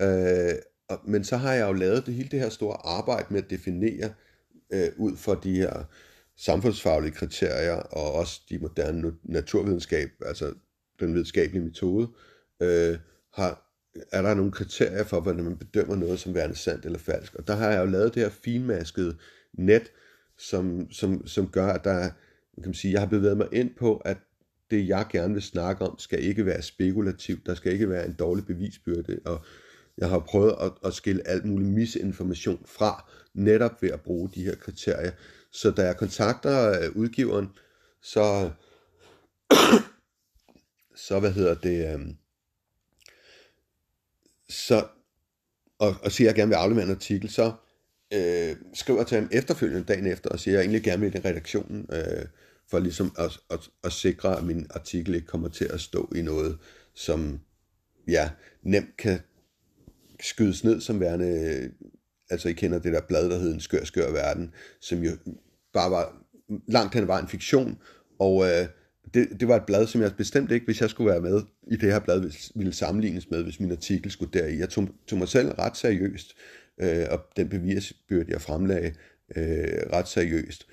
øh, 0.02 0.54
og, 0.88 1.00
men 1.06 1.24
så 1.24 1.38
har 1.38 1.54
jeg 1.54 1.68
jo 1.68 1.74
lavet 1.74 2.06
det 2.06 2.14
hele 2.14 2.30
det 2.30 2.40
her 2.40 2.50
store 2.50 2.78
arbejde 2.84 3.26
med 3.30 3.44
at 3.44 3.50
definere 3.50 4.14
øh, 4.74 4.88
ud 4.98 5.18
fra 5.18 5.40
de 5.44 5.56
her 5.56 5.84
samfundsfaglige 6.38 7.14
kriterier, 7.14 7.76
og 7.76 8.12
også 8.14 8.42
de 8.50 8.58
moderne 8.58 9.14
naturvidenskab, 9.24 10.10
altså 10.26 10.54
den 11.00 11.14
videnskabelige 11.14 11.64
metode, 11.64 12.08
øh, 12.62 12.98
har, 13.34 13.70
er 14.12 14.22
der 14.22 14.34
nogle 14.34 14.52
kriterier 14.52 15.04
for, 15.04 15.20
hvordan 15.20 15.44
man 15.44 15.58
bedømmer 15.58 15.96
noget 15.96 16.20
som 16.20 16.34
værende 16.34 16.56
sandt 16.56 16.86
eller 16.86 17.00
falsk. 17.00 17.36
Og 17.36 17.48
der 17.48 17.56
har 17.56 17.72
jeg 17.72 17.80
jo 17.80 17.86
lavet 17.86 18.16
det 18.16 18.24
her 18.24 18.30
finmaskede 18.30 19.18
net, 19.54 19.92
som, 20.38 20.92
som, 20.92 21.28
som 21.28 21.48
gør, 21.48 21.68
at 21.68 21.84
der, 21.84 22.00
kan 22.56 22.66
man 22.66 22.74
sige, 22.74 22.92
jeg 22.92 23.02
har 23.02 23.08
bevæget 23.08 23.38
mig 23.38 23.48
ind 23.52 23.76
på, 23.76 23.98
at 23.98 24.18
det 24.74 24.88
jeg 24.88 25.06
gerne 25.12 25.34
vil 25.34 25.44
snakke 25.44 25.86
om, 25.86 26.00
skal 26.00 26.24
ikke 26.24 26.46
være 26.46 26.62
spekulativt, 26.62 27.46
der 27.46 27.56
skal 27.56 27.74
ikke 27.74 27.90
være 27.90 28.06
en 28.06 28.14
dårlig 28.14 28.46
bevisbyrde, 28.46 29.20
og 29.26 29.46
jeg 29.98 30.10
har 30.10 30.20
prøvet 30.20 30.56
at, 30.62 30.72
at 30.86 30.94
skille 30.94 31.28
alt 31.28 31.46
mulig 31.46 31.68
misinformation 31.68 32.66
fra, 32.66 33.12
netop 33.34 33.82
ved 33.82 33.90
at 33.90 34.02
bruge 34.02 34.30
de 34.36 34.44
her 34.44 34.56
kriterier. 34.56 35.12
Så 35.52 35.72
da 35.72 35.86
jeg 35.86 35.98
kontakter 35.98 36.82
øh, 36.82 36.96
udgiveren, 36.96 37.50
så, 38.02 38.52
så 41.08 41.20
hvad 41.20 41.32
hedder 41.32 41.56
det, 41.56 41.94
øh, 41.94 42.00
så, 44.50 44.88
og, 45.80 45.96
og 46.04 46.12
siger, 46.12 46.30
at 46.30 46.32
jeg 46.32 46.36
gerne 46.36 46.50
vil 46.50 46.56
aflevere 46.56 46.86
en 46.86 46.92
artikel, 46.92 47.30
så 47.30 47.54
øh, 48.14 48.56
skriver 48.74 49.00
jeg 49.00 49.08
til 49.08 49.18
ham 49.18 49.30
efterfølgende 49.32 49.84
dagen 49.84 50.08
efter, 50.08 50.30
og 50.30 50.40
siger, 50.40 50.54
at 50.54 50.58
jeg 50.58 50.64
egentlig 50.64 50.84
gerne 50.84 51.02
vil 51.02 51.16
i 51.16 51.28
redaktionen, 51.28 51.90
øh, 51.94 52.26
for 52.74 52.80
ligesom 52.80 53.16
at, 53.18 53.40
at, 53.52 53.70
at 53.84 53.92
sikre, 53.92 54.38
at 54.38 54.44
min 54.44 54.68
artikel 54.70 55.16
ikke 55.16 55.28
kommer 55.28 55.48
til 55.48 55.66
at 55.66 55.82
stå 55.82 56.12
i 56.16 56.22
noget, 56.22 56.58
som 56.94 57.40
ja, 58.08 58.30
nemt 58.64 58.98
kan 58.98 59.20
skydes 60.20 60.64
ned 60.64 60.82
som 60.82 61.00
værende, 61.00 61.72
altså 62.30 62.50
I 62.50 62.54
kender 62.54 62.80
det 62.80 62.94
der 62.94 63.02
blad, 63.02 63.30
der 63.30 63.38
hedder 63.38 63.54
En 63.54 63.60
skør, 63.60 63.84
skør 63.84 64.12
verden, 64.12 64.54
som 64.80 65.04
jo 65.04 65.12
bare 65.74 65.92
var 65.92 66.16
langt 66.68 66.94
hen 66.94 67.08
var 67.08 67.20
en 67.20 67.28
fiktion, 67.28 67.78
og 68.20 68.46
øh, 68.46 68.68
det, 69.14 69.28
det 69.40 69.48
var 69.48 69.56
et 69.56 69.66
blad, 69.66 69.88
som 69.88 70.02
jeg 70.02 70.16
bestemt 70.18 70.52
ikke, 70.52 70.66
hvis 70.66 70.82
jeg 70.82 70.90
skulle 70.90 71.12
være 71.12 71.22
med 71.22 71.42
i 71.72 71.76
det 71.76 71.92
her 71.92 72.00
blad, 72.00 72.32
ville 72.56 72.74
sammenlignes 72.74 73.30
med, 73.30 73.44
hvis 73.44 73.60
min 73.60 73.72
artikel 73.72 74.12
skulle 74.12 74.40
deri. 74.40 74.60
Jeg 74.60 74.70
tog, 74.70 74.90
tog 75.08 75.20
mig 75.20 75.28
selv 75.28 75.50
ret 75.50 75.78
seriøst, 75.78 76.34
øh, 76.82 77.06
og 77.12 77.20
den 77.36 77.50
bevisbyrde, 77.50 78.26
jeg 78.32 78.42
fremlagde, 78.42 78.94
øh, 79.36 79.92
ret 79.94 80.08
seriøst 80.08 80.68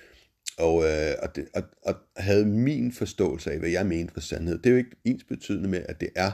og, 0.58 0.84
øh, 0.84 1.14
og, 1.22 1.36
det, 1.36 1.48
og, 1.54 1.62
og 1.82 1.94
havde 2.16 2.46
min 2.46 2.92
forståelse 2.92 3.52
af, 3.52 3.58
hvad 3.58 3.70
jeg 3.70 3.86
mente 3.86 4.12
for 4.12 4.20
sandhed. 4.20 4.58
Det 4.58 4.66
er 4.66 4.70
jo 4.70 4.76
ikke 4.76 4.96
ens 5.04 5.24
betydende 5.24 5.68
med, 5.68 5.82
at 5.88 6.00
det 6.00 6.08
er 6.16 6.30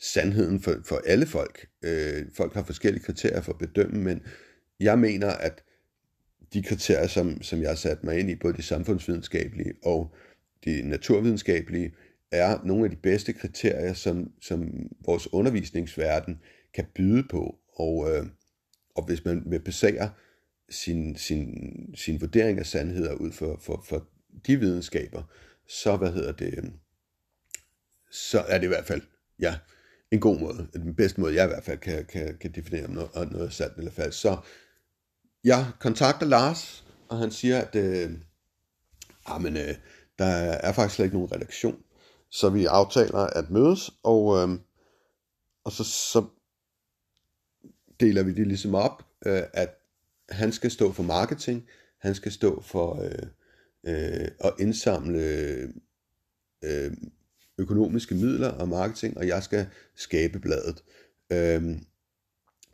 sandheden 0.00 0.60
for, 0.60 0.74
for 0.84 1.02
alle 1.06 1.26
folk. 1.26 1.68
Øh, 1.84 2.24
folk 2.36 2.54
har 2.54 2.62
forskellige 2.62 3.04
kriterier 3.04 3.40
for 3.40 3.52
at 3.52 3.58
bedømme, 3.58 4.00
men 4.00 4.22
jeg 4.80 4.98
mener, 4.98 5.28
at 5.28 5.62
de 6.52 6.62
kriterier, 6.62 7.06
som, 7.06 7.42
som 7.42 7.60
jeg 7.60 7.68
har 7.68 7.76
sat 7.76 8.04
mig 8.04 8.18
ind 8.18 8.30
i, 8.30 8.34
både 8.34 8.56
de 8.56 8.62
samfundsvidenskabelige 8.62 9.72
og 9.84 10.14
de 10.64 10.82
naturvidenskabelige, 10.82 11.92
er 12.32 12.58
nogle 12.64 12.84
af 12.84 12.90
de 12.90 12.96
bedste 12.96 13.32
kriterier, 13.32 13.92
som, 13.92 14.30
som 14.42 14.72
vores 15.04 15.32
undervisningsverden 15.32 16.38
kan 16.74 16.84
byde 16.94 17.24
på. 17.30 17.56
Og, 17.76 18.10
øh, 18.10 18.26
og 18.94 19.06
hvis 19.06 19.24
man 19.24 19.42
vil 19.46 19.60
basere 19.60 20.10
sin, 20.70 21.16
sin, 21.16 21.50
sin 21.94 22.20
vurdering 22.20 22.58
af 22.58 22.66
sandheder 22.66 23.14
ud 23.14 23.32
for, 23.32 23.58
for, 23.62 23.84
for 23.88 24.08
de 24.46 24.60
videnskaber, 24.60 25.22
så 25.68 25.96
hvad 25.96 26.12
hedder 26.12 26.32
det, 26.32 26.54
øhm, 26.58 26.72
så 28.10 28.40
er 28.40 28.58
det 28.58 28.64
i 28.64 28.68
hvert 28.68 28.86
fald, 28.86 29.02
ja, 29.38 29.58
en 30.10 30.20
god 30.20 30.38
måde, 30.38 30.68
den 30.72 30.94
bedste 30.94 31.20
måde, 31.20 31.34
jeg 31.34 31.44
i 31.44 31.48
hvert 31.48 31.64
fald 31.64 31.78
kan, 31.78 32.06
kan, 32.06 32.36
kan 32.40 32.52
definere, 32.52 32.84
om 32.84 32.90
noget, 32.90 33.32
noget 33.32 33.46
er 33.46 33.50
sandt 33.50 33.78
eller 33.78 33.90
falsk. 33.90 34.20
Så 34.20 34.38
jeg 35.44 35.66
kontakter 35.80 36.26
Lars, 36.26 36.84
og 37.08 37.18
han 37.18 37.30
siger, 37.30 37.60
at 37.60 37.74
øh, 37.74 38.10
ah, 39.26 39.42
men, 39.42 39.56
øh, 39.56 39.74
der 40.18 40.26
er 40.26 40.72
faktisk 40.72 40.94
slet 40.94 41.04
ikke 41.04 41.16
nogen 41.16 41.32
redaktion. 41.32 41.82
Så 42.30 42.50
vi 42.50 42.64
aftaler 42.64 43.18
at 43.18 43.50
mødes, 43.50 43.90
og, 44.02 44.38
øh, 44.38 44.58
og 45.64 45.72
så, 45.72 45.84
så 45.84 46.26
deler 48.00 48.22
vi 48.22 48.34
det 48.34 48.46
ligesom 48.46 48.74
op, 48.74 49.06
øh, 49.26 49.42
at 49.52 49.85
han 50.28 50.52
skal 50.52 50.70
stå 50.70 50.92
for 50.92 51.02
marketing, 51.02 51.66
han 51.98 52.14
skal 52.14 52.32
stå 52.32 52.60
for 52.62 53.02
øh, 53.02 53.26
øh, 53.86 54.28
at 54.40 54.52
indsamle 54.58 55.22
øh, 56.64 56.92
økonomiske 57.58 58.14
midler 58.14 58.48
og 58.48 58.68
marketing, 58.68 59.18
og 59.18 59.26
jeg 59.28 59.42
skal 59.42 59.66
skabe 59.94 60.38
bladet. 60.38 60.84
Øh, 61.32 61.80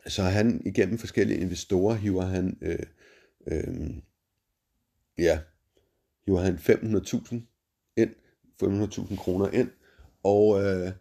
så 0.07 0.23
han 0.23 0.61
igennem 0.65 0.97
forskellige 0.97 1.39
investorer 1.39 1.95
hiver 1.95 2.25
han 2.25 2.57
øh, 2.61 2.85
øh, 3.47 3.95
ja, 5.17 5.39
hiver 6.25 6.41
han 6.41 6.55
500.000 6.55 7.35
ind, 7.97 8.09
500.000 8.63 9.15
kroner 9.15 9.49
ind, 9.49 9.69
og, 10.23 10.63
øh, 10.63 10.91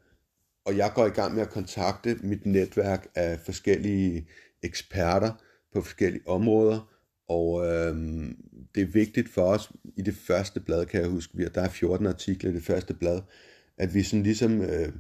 og 0.65 0.77
jeg 0.77 0.93
går 0.95 1.07
i 1.07 1.11
gang 1.11 1.35
med 1.35 1.43
at 1.43 1.51
kontakte 1.51 2.15
mit 2.15 2.47
netværk 2.47 3.07
af 3.15 3.41
forskellige 3.41 4.29
eksperter 4.63 5.33
på 5.73 5.83
forskellige 5.83 6.29
områder, 6.29 6.93
og 7.29 7.67
øh, 7.67 7.97
det 8.75 8.83
er 8.83 8.93
vigtigt 8.93 9.29
for 9.29 9.43
os 9.43 9.73
i 9.97 10.03
det 10.03 10.15
første 10.15 10.61
blad, 10.61 10.87
kan 10.87 11.01
jeg 11.01 11.09
huske, 11.09 11.37
vi, 11.37 11.49
der 11.55 11.61
er 11.61 11.69
14 11.69 12.07
artikler 12.07 12.51
i 12.51 12.55
det 12.55 12.63
første 12.63 12.95
blad, 12.95 13.21
at 13.77 13.95
vi 13.95 14.03
sådan 14.03 14.23
ligesom, 14.23 14.61
øh, 14.61 14.93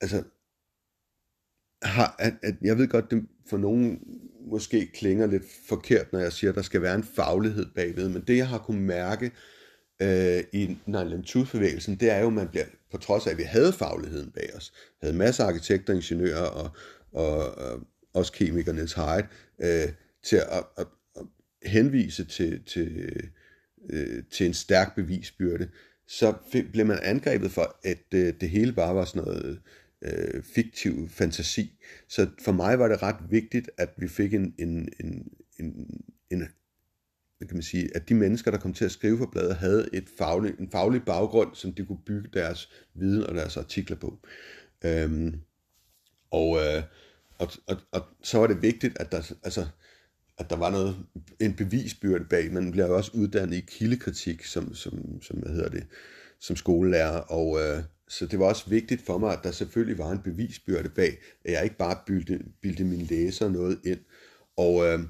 altså 0.00 0.22
har, 1.82 2.16
at, 2.18 2.34
at 2.42 2.54
jeg 2.62 2.78
ved 2.78 2.88
godt, 2.88 3.10
det 3.10 3.26
for 3.50 3.56
nogen 3.56 4.00
måske 4.50 4.90
klinger 4.94 5.26
lidt 5.26 5.44
forkert, 5.68 6.12
når 6.12 6.18
jeg 6.18 6.32
siger, 6.32 6.50
at 6.50 6.56
der 6.56 6.62
skal 6.62 6.82
være 6.82 6.94
en 6.94 7.04
faglighed 7.04 7.66
bagved, 7.74 8.08
men 8.08 8.24
det 8.26 8.36
jeg 8.36 8.48
har 8.48 8.58
kunne 8.58 8.80
mærke 8.80 9.30
øh, 10.02 10.44
i 10.52 10.78
Nine 10.86 11.22
Truth-bevægelsen, 11.22 11.96
det 11.96 12.10
er 12.10 12.20
jo, 12.20 12.26
at 12.26 12.32
man 12.32 12.48
bliver, 12.48 12.64
på 12.90 12.98
trods 12.98 13.26
af, 13.26 13.30
at 13.30 13.38
vi 13.38 13.42
havde 13.42 13.72
fagligheden 13.72 14.30
bag 14.30 14.56
os, 14.56 14.72
havde 15.02 15.16
masser 15.16 15.44
af 15.44 15.48
arkitekter, 15.48 15.94
ingeniører 15.94 16.46
og, 16.46 16.70
og, 17.12 17.58
og 17.58 17.80
også 18.16 18.32
kemiker 18.32 18.72
Niels 18.72 18.94
Hyde, 18.94 19.26
øh, 19.58 19.92
til 20.22 20.36
at, 20.36 20.64
at, 20.78 20.86
at 21.16 21.26
henvise 21.62 22.24
til, 22.24 22.64
til, 22.64 23.10
øh, 23.90 24.22
til 24.30 24.46
en 24.46 24.54
stærk 24.54 24.94
bevisbyrde, 24.94 25.68
så 26.08 26.34
blev 26.72 26.86
man 26.86 26.98
angrebet 27.02 27.50
for, 27.50 27.76
at 27.84 28.14
øh, 28.14 28.34
det 28.40 28.50
hele 28.50 28.72
bare 28.72 28.94
var 28.94 29.04
sådan 29.04 29.22
noget 29.22 29.60
øh, 30.02 30.42
fiktiv 30.42 31.08
fantasi. 31.08 31.78
Så 32.08 32.28
for 32.44 32.52
mig 32.52 32.78
var 32.78 32.88
det 32.88 33.02
ret 33.02 33.30
vigtigt, 33.30 33.70
at 33.78 33.88
vi 33.96 34.08
fik 34.08 34.34
en, 34.34 34.54
en, 34.58 34.88
en, 35.00 35.28
en, 35.58 36.00
en 36.30 36.48
hvad 37.38 37.48
kan 37.48 37.56
man 37.56 37.62
sige, 37.62 37.96
at 37.96 38.08
de 38.08 38.14
mennesker, 38.14 38.50
der 38.50 38.58
kom 38.58 38.72
til 38.72 38.84
at 38.84 38.90
skrive 38.90 39.18
for 39.18 39.26
bladet, 39.32 39.56
havde 39.56 39.88
et 39.92 40.04
faglig, 40.18 40.54
en 40.60 40.70
faglig 40.70 41.02
baggrund, 41.02 41.54
som 41.54 41.72
de 41.72 41.84
kunne 41.84 42.02
bygge 42.06 42.28
deres 42.32 42.70
viden 42.94 43.26
og 43.26 43.34
deres 43.34 43.56
artikler 43.56 43.96
på. 43.96 44.18
Øhm, 44.84 45.40
og, 46.30 46.56
øh, 46.56 46.82
og, 47.38 47.48
og, 47.66 47.76
og 47.92 48.02
så 48.22 48.38
var 48.38 48.46
det 48.46 48.62
vigtigt, 48.62 48.98
at 49.00 49.12
der, 49.12 49.32
altså, 49.42 49.66
at 50.38 50.50
der 50.50 50.56
var 50.56 50.70
noget, 50.70 50.96
en 51.40 51.54
bevisbyrde 51.54 52.24
bag. 52.24 52.52
Man 52.52 52.70
bliver 52.70 52.86
jo 52.86 52.96
også 52.96 53.10
uddannet 53.14 53.56
i 53.56 53.60
kildekritik, 53.60 54.44
som, 54.44 54.74
som, 54.74 55.22
som 55.22 55.38
hvad 55.38 55.52
hedder 55.52 55.68
det, 55.68 55.86
som 56.40 56.56
skolelærer, 56.56 57.18
og, 57.18 57.60
øh, 57.60 57.82
så 58.08 58.26
det 58.26 58.38
var 58.38 58.46
også 58.46 58.70
vigtigt 58.70 59.06
for 59.06 59.18
mig, 59.18 59.32
at 59.32 59.40
der 59.42 59.50
selvfølgelig 59.50 59.98
var 59.98 60.10
en 60.10 60.22
bevisbyrde 60.22 60.88
bag, 60.88 61.18
at 61.44 61.52
jeg 61.52 61.64
ikke 61.64 61.76
bare 61.76 61.98
bildte, 62.06 62.40
bildte 62.62 62.84
mine 62.84 63.04
læsere 63.04 63.50
noget 63.50 63.80
ind. 63.84 64.00
Og 64.56 64.86
øh, 64.86 65.00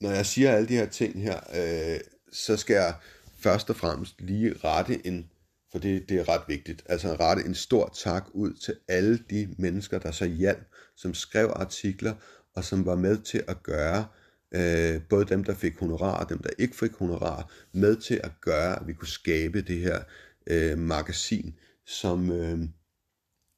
når 0.00 0.10
jeg 0.10 0.26
siger 0.26 0.52
alle 0.52 0.68
de 0.68 0.76
her 0.76 0.86
ting 0.86 1.22
her, 1.22 1.40
øh, 1.54 2.00
så 2.32 2.56
skal 2.56 2.74
jeg 2.74 2.94
først 3.38 3.70
og 3.70 3.76
fremmest 3.76 4.20
lige 4.20 4.54
rette 4.64 5.06
en, 5.06 5.30
for 5.72 5.78
det, 5.78 6.08
det 6.08 6.18
er 6.18 6.28
ret 6.28 6.42
vigtigt, 6.48 6.82
altså 6.86 7.16
rette 7.20 7.42
en 7.44 7.54
stor 7.54 7.94
tak 7.94 8.24
ud 8.32 8.52
til 8.52 8.74
alle 8.88 9.18
de 9.30 9.54
mennesker, 9.58 9.98
der 9.98 10.10
så 10.10 10.24
hjalp, 10.24 10.66
som 10.96 11.14
skrev 11.14 11.52
artikler, 11.56 12.14
og 12.54 12.64
som 12.64 12.86
var 12.86 12.96
med 12.96 13.18
til 13.18 13.42
at 13.48 13.62
gøre, 13.62 14.06
øh, 14.54 15.02
både 15.08 15.24
dem, 15.24 15.44
der 15.44 15.54
fik 15.54 15.78
honorar, 15.78 16.24
og 16.24 16.28
dem, 16.28 16.38
der 16.38 16.50
ikke 16.58 16.76
fik 16.76 16.92
honorar, 16.92 17.52
med 17.72 17.96
til 17.96 18.20
at 18.24 18.32
gøre, 18.40 18.80
at 18.80 18.86
vi 18.86 18.92
kunne 18.92 19.08
skabe 19.08 19.62
det 19.62 19.78
her 19.78 20.00
øh, 20.46 20.78
magasin, 20.78 21.54
som, 21.86 22.32
øh, 22.32 22.58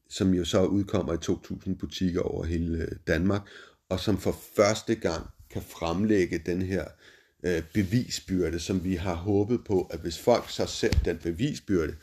som 0.09 0.35
jo 0.35 0.45
så 0.45 0.65
udkommer 0.65 1.13
i 1.13 1.17
2.000 1.17 1.77
butikker 1.77 2.21
over 2.21 2.45
hele 2.45 2.79
øh, 2.79 2.97
Danmark, 3.07 3.43
og 3.89 4.01
som 4.01 4.19
for 4.19 4.37
første 4.57 4.95
gang 4.95 5.27
kan 5.51 5.63
fremlægge 5.63 6.39
den 6.39 6.63
her 6.63 6.83
øh, 6.83 7.20
Øh, 7.43 7.63
bevisbyrde, 7.75 8.61
som 8.61 8.85
vi 8.85 8.95
har 8.95 9.15
håbet 9.15 9.65
på, 9.65 9.89
at 9.91 10.01
hvis 10.01 10.19
folk 10.19 10.51
så 10.51 10.67
ser 10.67 10.91
den 11.05 11.19
bevisbyrde, 11.19 11.95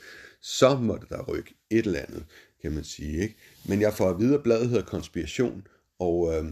så 0.41 0.77
må 0.77 0.97
det 0.97 1.09
der 1.09 1.23
rykke 1.23 1.55
et 1.69 1.85
eller 1.85 1.99
andet, 1.99 2.25
kan 2.61 2.71
man 2.71 2.83
sige. 2.83 3.21
Ikke? 3.21 3.35
Men 3.65 3.81
jeg 3.81 3.93
får 3.93 4.09
at 4.09 4.19
vide, 4.19 4.35
at 4.35 4.43
bladet 4.43 4.69
hedder 4.69 4.85
Konspiration, 4.85 5.67
og 5.99 6.33
øh, 6.35 6.51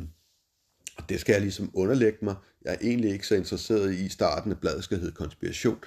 det 1.09 1.19
skal 1.19 1.33
jeg 1.33 1.41
ligesom 1.41 1.71
underlægge 1.73 2.17
mig. 2.21 2.35
Jeg 2.65 2.73
er 2.73 2.77
egentlig 2.81 3.11
ikke 3.11 3.27
så 3.27 3.35
interesseret 3.35 3.93
i, 3.93 4.05
i 4.05 4.09
starten, 4.09 4.51
at 4.51 4.59
bladet 4.59 4.83
skal 4.83 4.99
hedde 4.99 5.11
Konspiration. 5.11 5.77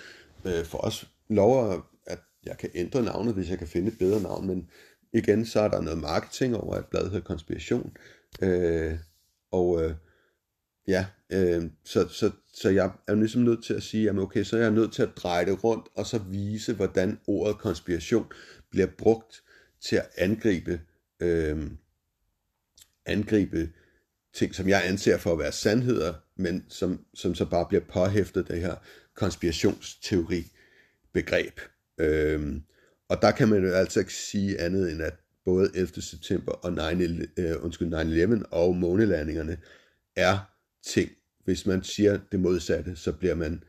Øh, 0.45 0.65
for 0.65 0.79
os 0.79 1.11
lover 1.29 1.83
at 2.07 2.19
jeg 2.47 2.59
kan 2.59 2.71
ændre 2.75 3.03
navnet, 3.03 3.35
hvis 3.35 3.51
jeg 3.51 3.59
kan 3.59 3.69
finde 3.69 3.89
et 3.89 3.99
bedre 3.99 4.23
navn, 4.23 4.47
men 4.47 4.71
igen, 5.13 5.47
så 5.47 5.61
er 5.61 5.69
der 5.69 5.81
noget 5.81 5.99
marketing 5.99 6.57
over, 6.57 6.75
at 6.75 6.87
bladet 6.87 7.11
hedder 7.11 7.27
Konspiration. 7.27 7.97
Øh, 8.43 8.99
og 9.51 9.85
øh, 9.85 9.95
ja, 10.89 11.07
øh, 11.33 11.63
så, 11.85 12.09
så, 12.09 12.31
så 12.55 12.71
jeg 12.71 12.91
er 13.09 13.15
ligesom 13.15 13.43
nødt 13.43 13.65
til 13.65 13.75
at 13.75 13.83
sige, 13.83 14.05
jamen 14.05 14.23
okay, 14.23 14.45
så 14.45 14.57
er 14.57 14.61
jeg 14.61 14.71
nødt 14.71 14.93
til 14.93 15.03
at 15.03 15.17
dreje 15.17 15.47
det 15.47 15.65
rundt, 15.65 15.87
og 15.95 16.07
så 16.07 16.19
vise, 16.19 16.75
hvordan 16.75 17.19
ordet 17.27 17.59
konspiration 17.59 18.27
bliver 18.71 18.87
brugt 18.87 19.43
til 19.81 19.97
at 19.97 20.09
angribe, 20.17 20.81
øh, 21.21 21.71
angribe 23.07 23.71
ting, 24.35 24.55
som 24.55 24.69
jeg 24.69 24.83
anser 24.87 25.19
for 25.19 25.33
at 25.33 25.39
være 25.39 25.53
sandheder, 25.53 26.15
men 26.37 26.65
som, 26.69 27.05
som 27.15 27.35
så 27.35 27.45
bare 27.45 27.67
bliver 27.69 27.85
påhæftet 27.93 28.49
det 28.49 28.61
her 28.61 28.75
konspirationsteori 29.15 30.53
begreb. 31.13 31.61
Øhm, 31.99 32.63
og 33.09 33.23
der 33.23 33.31
kan 33.31 33.49
man 33.49 33.65
jo 33.65 33.71
altså 33.71 34.01
ikke 34.01 34.15
sige 34.15 34.61
andet 34.61 34.93
end, 34.93 35.03
at 35.03 35.15
både 35.45 35.71
11. 35.75 36.03
september 36.03 36.53
og 36.53 36.97
9, 36.97 37.05
øh, 37.37 37.65
undskyld, 37.65 37.95
9-11 37.95 38.45
og 38.51 38.77
månelandingerne 38.77 39.59
er 40.17 40.39
ting. 40.87 41.11
Hvis 41.49 41.67
man 41.67 41.83
siger 41.83 42.19
det 42.33 42.41
modsatte, 42.41 42.97
så 42.97 43.13
bliver 43.13 43.35
man 43.35 43.63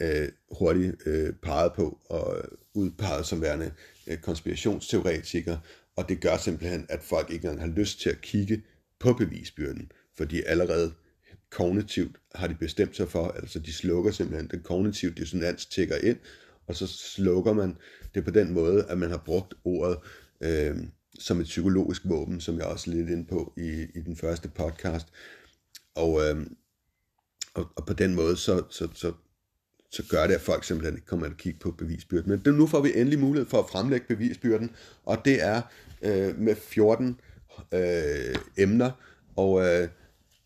øh, 0.00 0.28
hurtigt 0.50 0.96
øh, 1.06 1.32
peget 1.32 1.72
på 1.72 1.98
og 2.04 2.38
øh, 2.38 2.44
udpeget 2.74 3.26
som 3.26 3.42
værende 3.42 3.72
øh, 4.06 4.18
konspirationsteoretiker, 4.18 5.58
og 5.96 6.08
det 6.08 6.20
gør 6.20 6.36
simpelthen, 6.36 6.86
at 6.88 7.02
folk 7.02 7.30
ikke 7.30 7.48
engang 7.48 7.60
har 7.60 7.80
lyst 7.80 8.00
til 8.00 8.10
at 8.10 8.20
kigge 8.20 8.62
på 8.98 9.12
bevisbyrden, 9.12 9.92
fordi 10.16 10.42
allerede 10.46 10.92
kognitivt 11.50 12.16
har 12.34 12.46
de 12.46 12.54
bestemt 12.54 12.96
sig 12.96 13.08
for, 13.08 13.28
altså 13.28 13.58
de 13.58 13.72
slukker 13.72 14.10
simpelthen 14.10 14.50
den 14.50 14.62
kognitive 14.62 15.10
dissonans 15.10 15.66
tigger 15.66 15.96
ind, 15.96 16.18
og 16.66 16.76
så 16.76 16.86
slukker 16.86 17.52
man 17.52 17.76
det 18.14 18.24
på 18.24 18.30
den 18.30 18.52
måde, 18.52 18.86
at 18.88 18.98
man 18.98 19.10
har 19.10 19.22
brugt 19.26 19.54
ordet 19.64 19.98
øh, 20.40 20.76
som 21.18 21.40
et 21.40 21.46
psykologisk 21.46 22.02
våben, 22.04 22.40
som 22.40 22.56
jeg 22.56 22.66
også 22.66 22.90
lidt 22.90 23.10
ind 23.10 23.26
på 23.26 23.52
i, 23.56 23.86
i 23.94 24.00
den 24.00 24.16
første 24.16 24.48
podcast. 24.48 25.06
Og, 25.94 26.20
øh, 26.28 26.46
og, 27.54 27.66
og 27.76 27.86
på 27.86 27.92
den 27.92 28.14
måde, 28.14 28.36
så, 28.36 28.62
så, 28.70 28.88
så, 28.94 29.12
så 29.90 30.02
gør 30.10 30.26
det, 30.26 30.34
at 30.34 30.40
folk 30.40 30.64
simpelthen 30.64 30.94
ikke 30.94 31.06
kommer 31.06 31.26
til 31.26 31.32
at 31.32 31.38
kigge 31.38 31.58
på 31.58 31.70
bevisbyrden. 31.70 32.30
Men 32.30 32.40
det, 32.44 32.54
nu 32.54 32.66
får 32.66 32.80
vi 32.80 32.92
endelig 32.94 33.18
mulighed 33.18 33.48
for 33.48 33.58
at 33.58 33.70
fremlægge 33.70 34.06
bevisbyrden, 34.06 34.70
og 35.04 35.24
det 35.24 35.42
er 35.42 35.62
øh, 36.02 36.38
med 36.38 36.56
14 36.56 37.20
øh, 37.72 38.34
emner, 38.56 38.90
og 39.36 39.66
øh, 39.66 39.88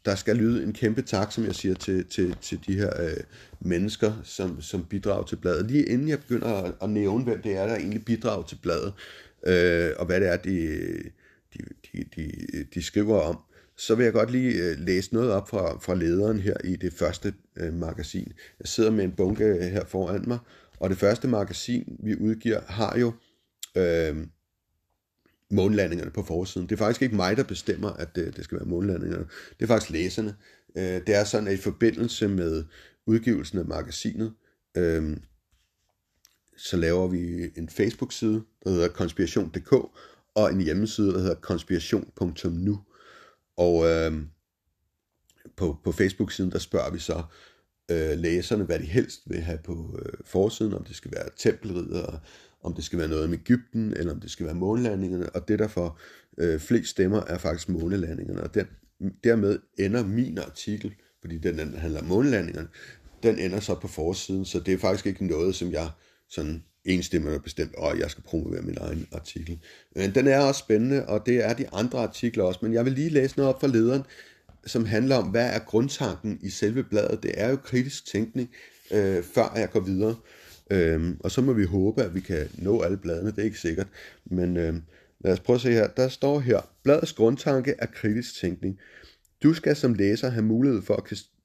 der 0.04 0.14
skal 0.14 0.36
lyde 0.36 0.62
en 0.62 0.72
kæmpe 0.72 1.02
tak, 1.02 1.32
som 1.32 1.44
jeg 1.44 1.54
siger, 1.54 1.74
til, 1.74 2.06
til, 2.06 2.36
til 2.40 2.60
de 2.66 2.74
her 2.74 3.02
øh, 3.02 3.16
mennesker, 3.60 4.12
som, 4.24 4.60
som 4.60 4.84
bidrager 4.84 5.24
til 5.24 5.36
bladet. 5.36 5.70
Lige 5.70 5.84
inden 5.84 6.08
jeg 6.08 6.20
begynder 6.20 6.48
at, 6.48 6.74
at 6.82 6.90
nævne, 6.90 7.24
hvem 7.24 7.42
det 7.42 7.56
er, 7.56 7.66
der 7.66 7.76
egentlig 7.76 8.04
bidrager 8.04 8.42
til 8.42 8.58
bladet, 8.62 8.92
øh, 9.46 9.90
og 9.98 10.06
hvad 10.06 10.20
det 10.20 10.28
er, 10.28 10.36
de, 10.36 10.68
de, 11.54 11.58
de, 11.92 12.04
de, 12.16 12.30
de 12.74 12.82
skriver 12.82 13.20
om, 13.20 13.38
så 13.76 13.94
vil 13.94 14.04
jeg 14.04 14.12
godt 14.12 14.30
lige 14.30 14.52
øh, 14.62 14.78
læse 14.78 15.14
noget 15.14 15.30
op 15.30 15.48
fra, 15.48 15.78
fra 15.78 15.94
lederen 15.94 16.40
her 16.40 16.56
i 16.64 16.76
det 16.76 16.92
første 16.92 17.34
øh, 17.56 17.74
magasin. 17.74 18.32
Jeg 18.60 18.68
sidder 18.68 18.90
med 18.90 19.04
en 19.04 19.12
bunke 19.12 19.44
øh, 19.44 19.60
her 19.60 19.84
foran 19.84 20.24
mig, 20.26 20.38
og 20.80 20.90
det 20.90 20.98
første 20.98 21.28
magasin, 21.28 21.96
vi 22.02 22.16
udgiver, 22.16 22.60
har 22.66 22.98
jo 22.98 23.12
øh, 23.76 24.26
månlandingerne 25.50 26.10
på 26.10 26.22
forsiden. 26.22 26.68
Det 26.68 26.74
er 26.74 26.78
faktisk 26.78 27.02
ikke 27.02 27.16
mig, 27.16 27.36
der 27.36 27.42
bestemmer, 27.42 27.90
at 27.90 28.16
det, 28.16 28.36
det 28.36 28.44
skal 28.44 28.58
være 28.58 28.68
månlandingerne. 28.68 29.26
Det 29.58 29.62
er 29.62 29.66
faktisk 29.66 29.90
læserne. 29.90 30.34
Øh, 30.76 31.00
det 31.06 31.14
er 31.14 31.24
sådan, 31.24 31.48
at 31.48 31.54
i 31.54 31.56
forbindelse 31.62 32.28
med 32.28 32.64
udgivelsen 33.06 33.58
af 33.58 33.64
magasinet, 33.64 34.32
øh, 34.76 35.16
så 36.56 36.76
laver 36.76 37.08
vi 37.08 37.50
en 37.56 37.68
Facebook-side, 37.68 38.42
der 38.64 38.70
hedder 38.70 38.88
konspiration.dk, 38.88 39.72
og 40.34 40.52
en 40.52 40.60
hjemmeside, 40.60 41.12
der 41.12 41.18
hedder 41.18 41.34
konspiration.nu. 41.34 42.80
Og 43.56 43.86
øh, 43.86 44.12
på, 45.56 45.76
på 45.84 45.92
Facebook-siden, 45.92 46.52
der 46.52 46.58
spørger 46.58 46.90
vi 46.90 46.98
så 46.98 47.22
øh, 47.90 48.18
læserne, 48.18 48.64
hvad 48.64 48.78
de 48.78 48.84
helst 48.84 49.20
vil 49.26 49.40
have 49.40 49.58
på 49.64 49.98
øh, 50.02 50.12
forsiden, 50.24 50.74
om 50.74 50.84
det 50.84 50.96
skal 50.96 51.12
være 51.12 51.28
tempelridder, 51.36 52.18
om 52.62 52.74
det 52.74 52.84
skal 52.84 52.98
være 52.98 53.08
noget 53.08 53.24
om 53.24 53.32
Ægypten, 53.32 53.92
eller 53.96 54.12
om 54.12 54.20
det 54.20 54.30
skal 54.30 54.46
være 54.46 54.54
månelandingerne, 54.54 55.30
og 55.30 55.48
det 55.48 55.58
der 55.58 55.68
får 55.68 55.98
øh, 56.38 56.60
flest 56.60 56.90
stemmer 56.90 57.20
er 57.20 57.38
faktisk 57.38 57.68
månelandingerne, 57.68 58.42
og 58.42 58.54
den, 58.54 58.66
dermed 59.24 59.58
ender 59.78 60.06
min 60.06 60.38
artikel, 60.38 60.94
fordi 61.20 61.38
den, 61.38 61.58
den 61.58 61.74
handler 61.74 62.00
om 62.00 62.06
månelandingerne, 62.06 62.68
den 63.22 63.38
ender 63.38 63.60
så 63.60 63.74
på 63.74 63.88
forsiden, 63.88 64.44
så 64.44 64.60
det 64.60 64.74
er 64.74 64.78
faktisk 64.78 65.06
ikke 65.06 65.26
noget, 65.26 65.54
som 65.54 65.72
jeg 65.72 65.90
sådan 66.28 66.64
enstemmende 66.84 67.40
bestemt, 67.40 67.74
og 67.74 67.98
jeg 67.98 68.10
skal 68.10 68.22
promovere 68.22 68.62
min 68.62 68.78
egen 68.80 69.06
artikel. 69.12 69.58
Men 69.96 70.14
den 70.14 70.26
er 70.26 70.40
også 70.40 70.58
spændende, 70.58 71.06
og 71.06 71.26
det 71.26 71.44
er 71.44 71.52
de 71.52 71.68
andre 71.72 71.98
artikler 71.98 72.44
også, 72.44 72.60
men 72.62 72.72
jeg 72.72 72.84
vil 72.84 72.92
lige 72.92 73.10
læse 73.10 73.36
noget 73.36 73.54
op 73.54 73.60
fra 73.60 73.66
lederen, 73.66 74.02
som 74.66 74.84
handler 74.84 75.16
om, 75.16 75.28
hvad 75.28 75.54
er 75.54 75.58
grundtanken 75.58 76.38
i 76.42 76.50
selve 76.50 76.82
bladet. 76.82 77.22
Det 77.22 77.32
er 77.34 77.50
jo 77.50 77.56
kritisk 77.56 78.06
tænkning, 78.06 78.50
øh, 78.90 79.22
før 79.22 79.52
jeg 79.56 79.70
går 79.70 79.80
videre. 79.80 80.16
Øhm, 80.70 81.16
og 81.20 81.30
så 81.30 81.40
må 81.40 81.52
vi 81.52 81.64
håbe, 81.64 82.02
at 82.02 82.14
vi 82.14 82.20
kan 82.20 82.48
nå 82.58 82.82
alle 82.82 82.96
bladene, 82.96 83.30
det 83.30 83.38
er 83.38 83.42
ikke 83.42 83.60
sikkert. 83.60 83.86
Men 84.24 84.56
øh, 84.56 84.74
lad 85.20 85.32
os 85.32 85.40
prøve 85.40 85.54
at 85.54 85.60
se 85.60 85.70
her. 85.70 85.86
Der 85.86 86.08
står 86.08 86.40
her, 86.40 86.60
bladets 86.82 87.12
grundtanke 87.12 87.74
er 87.78 87.86
kritisk 87.86 88.40
tænkning. 88.40 88.78
Du 89.42 89.54
skal 89.54 89.76
som 89.76 89.94
læser 89.94 90.28
have 90.28 90.44
mulighed 90.44 90.82
for 90.82 90.96
at 90.96 91.04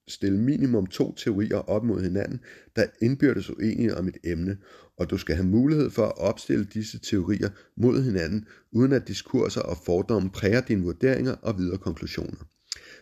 stille 0.10 0.40
minimum 0.40 0.88
to 0.88 1.16
teorier 1.16 1.58
op 1.58 1.84
mod 1.84 2.02
hinanden, 2.02 2.40
der 2.76 2.86
indbyrdes 3.02 3.50
uenige 3.50 3.98
om 3.98 4.08
et 4.08 4.18
emne, 4.24 4.58
og 4.98 5.10
du 5.10 5.18
skal 5.18 5.36
have 5.36 5.48
mulighed 5.48 5.90
for 5.90 6.06
at 6.06 6.18
opstille 6.18 6.66
disse 6.66 7.00
teorier 7.00 7.50
mod 7.78 8.04
hinanden, 8.04 8.46
uden 8.72 8.92
at 8.94 9.08
diskurser 9.08 9.62
og 9.62 9.78
fordomme 9.86 10.30
præger 10.30 10.62
dine 10.62 10.84
vurderinger 10.84 11.34
og 11.34 11.58
videre 11.58 11.78
konklusioner. 11.78 12.46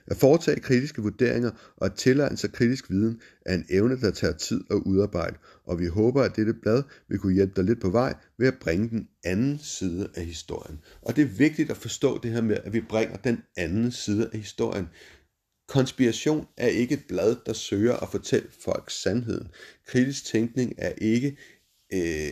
At 0.08 0.18
foretage 0.18 0.60
kritiske 0.60 1.02
vurderinger 1.02 1.52
og 1.78 1.86
at 1.86 1.94
tilegne 1.94 2.38
sig 2.38 2.52
kritisk 2.52 2.90
viden 2.90 3.22
er 3.46 3.56
en 3.56 3.66
evne, 3.70 4.02
der 4.02 4.12
tager 4.12 4.34
tid 4.34 4.64
at 4.72 4.76
udarbejde, 4.76 5.38
og 5.66 5.80
vi 5.80 5.86
håber, 5.86 6.22
at 6.22 6.36
dette 6.36 6.54
blad 6.54 6.84
vil 7.10 7.20
kunne 7.20 7.34
hjælpe 7.34 7.54
dig 7.56 7.64
lidt 7.64 7.82
på 7.82 7.90
vej 7.90 8.14
ved 8.38 8.48
at 8.48 8.58
bringe 8.62 8.90
den 8.90 9.08
anden 9.24 9.60
side 9.60 10.10
af 10.16 10.26
historien. 10.26 10.80
Og 11.02 11.16
det 11.16 11.22
er 11.22 11.38
vigtigt 11.38 11.72
at 11.72 11.78
forstå 11.78 12.20
det 12.24 12.32
her 12.32 12.42
med, 12.42 12.58
at 12.64 12.74
vi 12.74 12.82
bringer 12.82 13.18
den 13.18 13.42
anden 13.58 13.92
side 13.92 14.30
af 14.34 14.40
historien. 14.40 14.88
Konspiration 15.68 16.48
er 16.57 16.68
ikke 16.68 16.94
et 16.94 17.03
blad, 17.07 17.35
der 17.45 17.53
søger 17.53 17.95
at 17.95 18.10
fortælle 18.10 18.48
folk 18.64 18.91
sandheden. 18.91 19.48
Kritisk 19.88 20.26
tænkning 20.26 20.73
er 20.77 20.94
ikke 20.98 21.38
øh, 21.94 22.31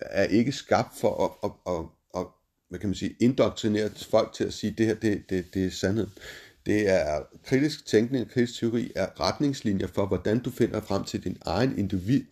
er 0.00 0.24
ikke 0.24 0.52
skabt 0.52 0.98
for 1.00 1.24
at, 1.24 1.50
at, 1.50 1.74
at, 1.74 1.84
at, 2.20 2.26
hvad 2.68 2.78
kan 2.78 2.88
man 2.88 2.94
sige, 2.94 3.16
indoktrinere 3.20 3.90
folk 4.10 4.32
til 4.32 4.44
at 4.44 4.54
sige, 4.54 4.70
at 4.70 4.78
det 4.78 4.86
her 4.86 4.94
det, 4.94 5.22
det, 5.30 5.54
det 5.54 5.66
er 5.66 5.70
sandheden. 5.70 6.12
Det 6.66 6.88
er 6.88 7.22
kritisk 7.44 7.86
tænkning 7.86 8.24
og 8.24 8.30
kritisk 8.30 8.60
teori 8.60 8.92
er 8.94 9.20
retningslinjer 9.20 9.86
for, 9.86 10.06
hvordan 10.06 10.38
du 10.38 10.50
finder 10.50 10.80
frem 10.80 11.04
til 11.04 11.24
din 11.24 11.38
egen 11.40 11.78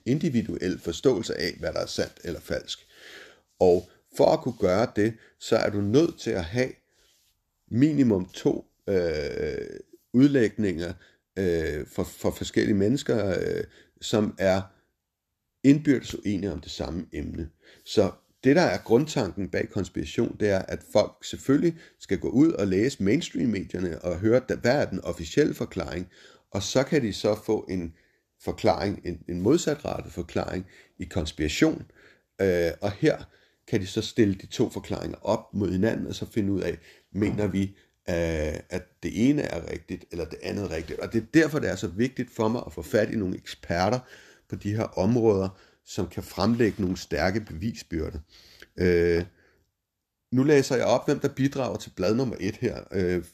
individuelle 0.07 0.79
forståelse 0.79 1.41
af, 1.41 1.55
hvad 1.59 1.73
der 1.73 1.81
er 1.81 1.87
sandt 1.87 2.21
eller 2.25 2.41
falsk. 2.41 2.79
Og 3.61 3.91
for 4.17 4.27
at 4.33 4.41
kunne 4.41 4.59
gøre 4.61 4.89
det, 4.97 5.15
så 5.41 5.57
er 5.57 5.71
du 5.71 5.81
nødt 5.81 6.21
til 6.21 6.31
at 6.31 6.45
have 6.45 6.73
minimum 7.71 8.29
to 8.29 8.65
øh, 8.89 9.81
udlægninger 10.13 10.93
øh, 11.39 11.87
for, 11.87 12.05
for 12.05 12.31
forskellige 12.31 12.77
mennesker, 12.77 13.29
øh, 13.29 13.65
som 14.01 14.35
er 14.39 14.63
indbyrdes 15.65 16.15
uenige 16.15 16.53
om 16.53 16.61
det 16.61 16.71
samme 16.71 17.07
emne. 17.13 17.49
Så 17.85 18.11
det, 18.45 18.57
der 18.57 18.63
er 18.63 18.79
grundtanken 18.79 19.49
bag 19.49 19.69
konspiration, 19.71 20.37
det 20.41 20.49
er, 20.49 20.59
at 20.59 20.83
folk 20.93 21.25
selvfølgelig 21.25 21.79
skal 22.01 22.19
gå 22.19 22.29
ud 22.29 22.53
og 22.53 22.67
læse 22.67 23.03
mainstream-medierne 23.03 24.03
og 24.03 24.19
høre, 24.19 24.41
hvad 24.61 24.83
er 24.83 24.85
den 24.85 25.01
officielle 25.01 25.55
forklaring, 25.55 26.09
og 26.51 26.63
så 26.63 26.83
kan 26.83 27.03
de 27.03 27.13
så 27.13 27.35
få 27.47 27.67
en 27.71 27.95
forklaring, 28.43 29.01
en, 29.05 29.23
en 29.29 29.41
modsatrettet 29.41 30.13
forklaring 30.13 30.67
i 30.99 31.05
konspiration, 31.05 31.91
øh, 32.41 32.71
og 32.81 32.93
her 32.93 33.17
kan 33.69 33.81
de 33.81 33.87
så 33.87 34.03
stille 34.03 34.35
de 34.35 34.47
to 34.47 34.71
forklaringer 34.71 35.19
op 35.23 35.55
mod 35.55 35.73
hinanden, 35.73 36.07
og 36.07 36.15
så 36.15 36.27
finde 36.27 36.53
ud 36.53 36.61
af, 36.61 36.79
mener 37.13 37.47
vi, 37.47 37.63
øh, 38.09 38.61
at 38.71 38.83
det 39.03 39.29
ene 39.31 39.43
er 39.43 39.71
rigtigt, 39.71 40.05
eller 40.11 40.25
det 40.25 40.39
andet 40.43 40.65
er 40.65 40.71
rigtigt. 40.71 41.01
Og 41.01 41.13
det 41.13 41.23
er 41.23 41.27
derfor, 41.35 41.59
det 41.59 41.71
er 41.71 41.77
så 41.77 41.87
vigtigt 41.87 42.31
for 42.31 42.49
mig 42.49 42.63
at 42.67 42.73
få 42.73 42.83
fat 42.83 43.11
i 43.11 43.17
nogle 43.17 43.37
eksperter 43.37 43.99
på 44.49 44.57
de 44.57 44.77
her 44.77 44.99
områder, 44.99 45.49
som 45.85 46.09
kan 46.09 46.23
fremlægge 46.23 46.83
nogle 46.83 46.97
stærke 46.97 47.41
bevisbyrder. 47.41 48.19
Øh, 48.77 49.25
nu 50.33 50.43
læser 50.43 50.77
jeg 50.77 50.87
op, 50.87 51.07
hvem 51.07 51.21
der 51.21 51.29
bidrager 51.29 51.77
til 51.77 51.91
blad 51.97 52.15
nummer 52.15 52.37
et 52.41 52.57
her. 52.57 52.85
Øh, 52.93 53.25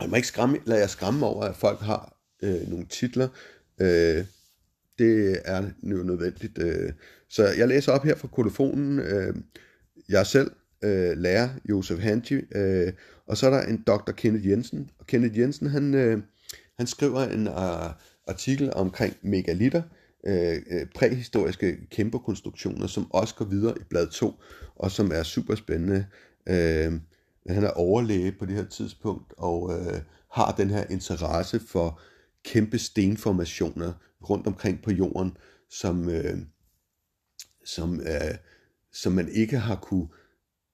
jeg 0.00 0.08
må 0.08 0.16
ikke 0.16 0.28
skræmme, 0.28 0.58
lade 0.64 0.80
jeg 0.80 0.90
skræmme 0.90 1.26
over, 1.26 1.44
at 1.44 1.56
folk 1.56 1.80
har 1.80 2.16
øh, 2.42 2.68
nogle 2.68 2.86
titler. 2.86 3.28
Øh, 3.80 4.24
det 4.98 5.40
er 5.44 5.64
nødvendigt. 5.82 6.58
Øh. 6.58 6.92
Så 7.28 7.46
jeg 7.58 7.68
læser 7.68 7.92
op 7.92 8.04
her 8.04 8.14
fra 8.14 8.28
kolofonen. 8.28 8.98
Øh. 8.98 9.34
Jeg 10.08 10.26
selv, 10.26 10.50
øh, 10.84 11.18
lærer 11.18 11.48
Josef 11.68 11.98
Hanji, 11.98 12.40
og 13.26 13.36
så 13.36 13.46
er 13.46 13.50
der 13.50 13.62
en 13.62 13.84
dr. 13.86 14.12
Kenneth 14.12 14.48
Jensen. 14.48 14.90
Og 14.98 15.06
Kenneth 15.06 15.38
Jensen, 15.38 15.66
han, 15.66 15.94
han 16.78 16.86
skriver 16.86 17.20
en 17.20 17.48
artikel 18.26 18.72
omkring 18.74 19.16
megalitter, 19.22 19.82
øh, 20.26 20.86
præhistoriske 20.94 21.76
kæmpekonstruktioner, 21.90 22.86
som 22.86 23.12
også 23.12 23.34
går 23.34 23.44
videre 23.44 23.74
i 23.80 23.84
blad 23.90 24.06
2, 24.06 24.34
og 24.76 24.90
som 24.90 25.10
er 25.14 25.22
super 25.22 25.54
spændende. 25.54 26.06
Øh, 26.48 26.92
han 27.48 27.64
er 27.64 27.70
overlæge 27.70 28.32
på 28.32 28.46
det 28.46 28.54
her 28.54 28.64
tidspunkt, 28.64 29.32
og 29.38 29.72
øh, 29.72 30.00
har 30.32 30.54
den 30.58 30.70
her 30.70 30.84
interesse 30.90 31.60
for 31.68 32.00
kæmpe 32.46 32.78
stenformationer 32.78 33.92
rundt 34.30 34.46
omkring 34.46 34.82
på 34.82 34.90
jorden, 34.90 35.36
som, 35.70 36.08
øh, 36.08 36.38
som, 37.64 38.00
øh, 38.00 38.34
som 38.92 39.12
man 39.12 39.28
ikke 39.28 39.58
har 39.58 39.76
kunne 39.76 40.08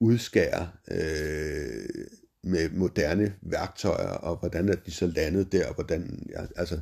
udskære 0.00 0.68
øh, 0.90 2.06
med 2.44 2.70
moderne 2.70 3.34
værktøjer, 3.42 4.08
og 4.08 4.36
hvordan 4.36 4.68
er 4.68 4.74
de 4.74 4.90
så 4.90 5.06
landet 5.06 5.52
der, 5.52 5.68
og 5.68 5.74
hvordan, 5.74 6.26
ja, 6.30 6.46
altså, 6.56 6.80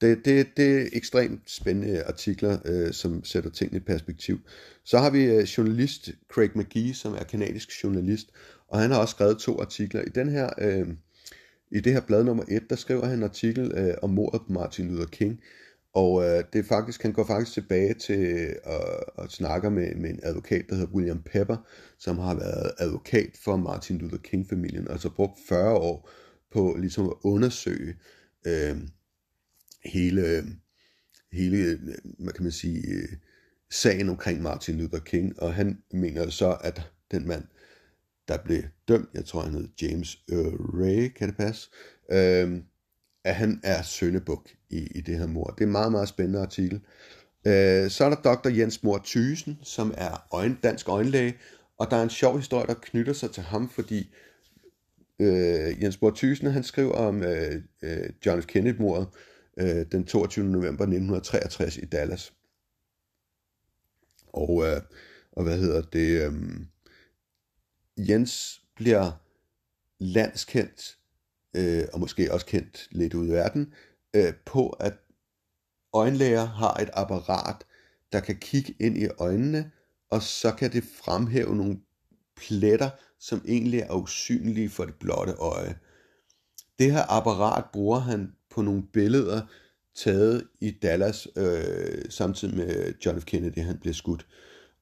det, 0.00 0.24
det, 0.24 0.56
det 0.56 0.82
er 0.82 0.86
ekstremt 0.92 1.50
spændende 1.50 2.02
artikler, 2.02 2.58
øh, 2.64 2.92
som 2.92 3.24
sætter 3.24 3.50
tingene 3.50 3.76
i 3.76 3.84
perspektiv. 3.84 4.40
Så 4.84 4.98
har 4.98 5.10
vi 5.10 5.24
øh, 5.24 5.42
journalist 5.42 6.10
Craig 6.32 6.50
McGee, 6.54 6.94
som 6.94 7.14
er 7.14 7.24
kanadisk 7.24 7.84
journalist, 7.84 8.30
og 8.68 8.80
han 8.80 8.90
har 8.90 8.98
også 8.98 9.12
skrevet 9.12 9.38
to 9.38 9.60
artikler. 9.60 10.02
I 10.02 10.08
den 10.08 10.28
her, 10.28 10.50
øh, 10.58 10.88
i 11.74 11.80
det 11.80 11.92
her 11.92 12.00
blad 12.00 12.24
nummer 12.24 12.44
1, 12.48 12.62
der 12.70 12.76
skriver 12.76 13.06
han 13.06 13.18
en 13.18 13.22
artikel 13.22 13.72
øh, 13.76 13.94
om 14.02 14.10
mordet 14.10 14.40
på 14.46 14.52
Martin 14.52 14.88
Luther 14.88 15.06
King, 15.06 15.40
og 15.94 16.24
øh, 16.24 16.44
det 16.52 16.58
er 16.58 16.64
faktisk, 16.68 17.02
han 17.02 17.12
går 17.12 17.24
faktisk 17.24 17.52
tilbage 17.52 17.94
til 17.94 18.56
at, 18.64 19.04
at 19.18 19.32
snakke 19.32 19.70
med, 19.70 19.94
med 19.94 20.10
en 20.10 20.20
advokat, 20.22 20.64
der 20.68 20.74
hedder 20.74 20.92
William 20.94 21.22
Pepper, 21.22 21.56
som 21.98 22.18
har 22.18 22.34
været 22.34 22.72
advokat 22.78 23.30
for 23.44 23.56
Martin 23.56 23.98
Luther 23.98 24.18
King-familien, 24.18 24.88
altså 24.90 25.10
brugt 25.10 25.38
40 25.48 25.74
år 25.74 26.10
på 26.52 26.76
ligesom 26.78 27.06
at 27.06 27.14
undersøge 27.24 27.94
øh, 28.46 28.76
hele, 29.84 30.44
hele, 31.32 31.78
hvad 32.18 32.32
kan 32.32 32.42
man 32.42 32.52
sige, 32.52 32.88
øh, 32.88 33.08
sagen 33.70 34.08
omkring 34.08 34.42
Martin 34.42 34.78
Luther 34.78 34.98
King, 35.00 35.42
og 35.42 35.54
han 35.54 35.78
mener 35.92 36.30
så, 36.30 36.56
at 36.60 36.90
den 37.10 37.26
mand, 37.28 37.44
der 38.28 38.36
blev 38.44 38.62
dømt, 38.88 39.08
jeg 39.14 39.24
tror 39.24 39.40
han 39.40 39.54
hed 39.54 39.68
James 39.82 40.18
øh, 40.30 40.52
Ray, 40.52 41.08
kan 41.08 41.28
det 41.28 41.36
passe, 41.36 41.70
øh, 42.12 42.60
at 43.24 43.34
han 43.34 43.60
er 43.62 43.82
søndebuk 43.82 44.50
i, 44.70 44.78
i 44.94 45.00
det 45.00 45.18
her 45.18 45.26
mor. 45.26 45.44
Det 45.44 45.60
er 45.60 45.66
en 45.66 45.72
meget, 45.72 45.92
meget 45.92 46.08
spændende 46.08 46.40
artikel. 46.40 46.80
Øh, 47.46 47.90
så 47.90 48.04
er 48.04 48.08
der 48.08 48.34
dr. 48.34 48.48
Jens 48.48 48.82
Mor 48.82 49.00
Thysen, 49.04 49.58
som 49.62 49.94
er 49.96 50.26
øjen, 50.32 50.58
dansk 50.62 50.88
øjenlæge, 50.88 51.34
og 51.78 51.90
der 51.90 51.96
er 51.96 52.02
en 52.02 52.10
sjov 52.10 52.36
historie, 52.36 52.66
der 52.66 52.74
knytter 52.82 53.12
sig 53.12 53.30
til 53.30 53.42
ham, 53.42 53.68
fordi 53.68 54.14
øh, 55.20 55.82
Jens 55.82 56.02
Mor 56.02 56.10
Thysen, 56.10 56.50
han 56.50 56.62
skriver 56.62 56.92
om 56.92 57.22
øh, 57.22 57.62
øh, 57.82 58.10
John 58.26 58.42
F. 58.42 58.46
Kennedy-mordet 58.46 59.08
øh, 59.58 59.86
den 59.92 60.04
22. 60.04 60.44
november 60.44 60.84
1963 60.84 61.76
i 61.76 61.84
Dallas. 61.84 62.32
Og, 64.32 64.64
øh, 64.66 64.80
og 65.32 65.44
hvad 65.44 65.58
hedder 65.58 65.82
det? 65.82 66.22
Øh, 66.22 66.32
Jens 67.98 68.62
bliver 68.76 69.12
landskendt, 69.98 70.98
øh, 71.56 71.84
og 71.92 72.00
måske 72.00 72.32
også 72.32 72.46
kendt 72.46 72.88
lidt 72.90 73.14
ud 73.14 73.26
i 73.26 73.30
verden, 73.30 73.72
øh, 74.14 74.34
på 74.46 74.68
at 74.68 74.94
øjenlæger 75.92 76.44
har 76.44 76.74
et 76.74 76.90
apparat, 76.92 77.64
der 78.12 78.20
kan 78.20 78.36
kigge 78.36 78.74
ind 78.80 78.98
i 78.98 79.06
øjnene, 79.18 79.70
og 80.10 80.22
så 80.22 80.52
kan 80.52 80.72
det 80.72 80.84
fremhæve 80.84 81.56
nogle 81.56 81.78
pletter, 82.36 82.90
som 83.18 83.44
egentlig 83.48 83.80
er 83.80 83.94
usynlige 83.94 84.70
for 84.70 84.84
det 84.84 84.94
blotte 84.94 85.32
øje. 85.32 85.78
Det 86.78 86.92
her 86.92 87.12
apparat 87.12 87.64
bruger 87.72 87.98
han 87.98 88.32
på 88.50 88.62
nogle 88.62 88.82
billeder, 88.92 89.42
taget 89.94 90.48
i 90.60 90.70
Dallas, 90.70 91.28
øh, 91.36 92.10
samtidig 92.10 92.56
med 92.56 92.94
John 93.06 93.20
F. 93.20 93.24
Kennedy, 93.24 93.58
han 93.58 93.78
bliver 93.78 93.94
skudt. 93.94 94.26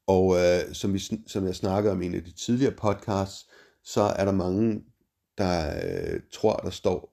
Og 0.06 0.36
øh, 0.36 0.74
som, 0.74 0.94
vi, 0.94 0.98
som 1.26 1.46
jeg 1.46 1.54
snakkede 1.54 1.92
om 1.92 2.02
i 2.02 2.06
en 2.06 2.14
af 2.14 2.24
de 2.24 2.32
tidligere 2.32 2.74
podcasts, 2.74 3.50
så 3.84 4.00
er 4.00 4.24
der 4.24 4.32
mange, 4.32 4.84
der 5.38 5.80
øh, 5.84 6.20
tror, 6.32 6.56
der 6.56 6.70
står 6.70 7.12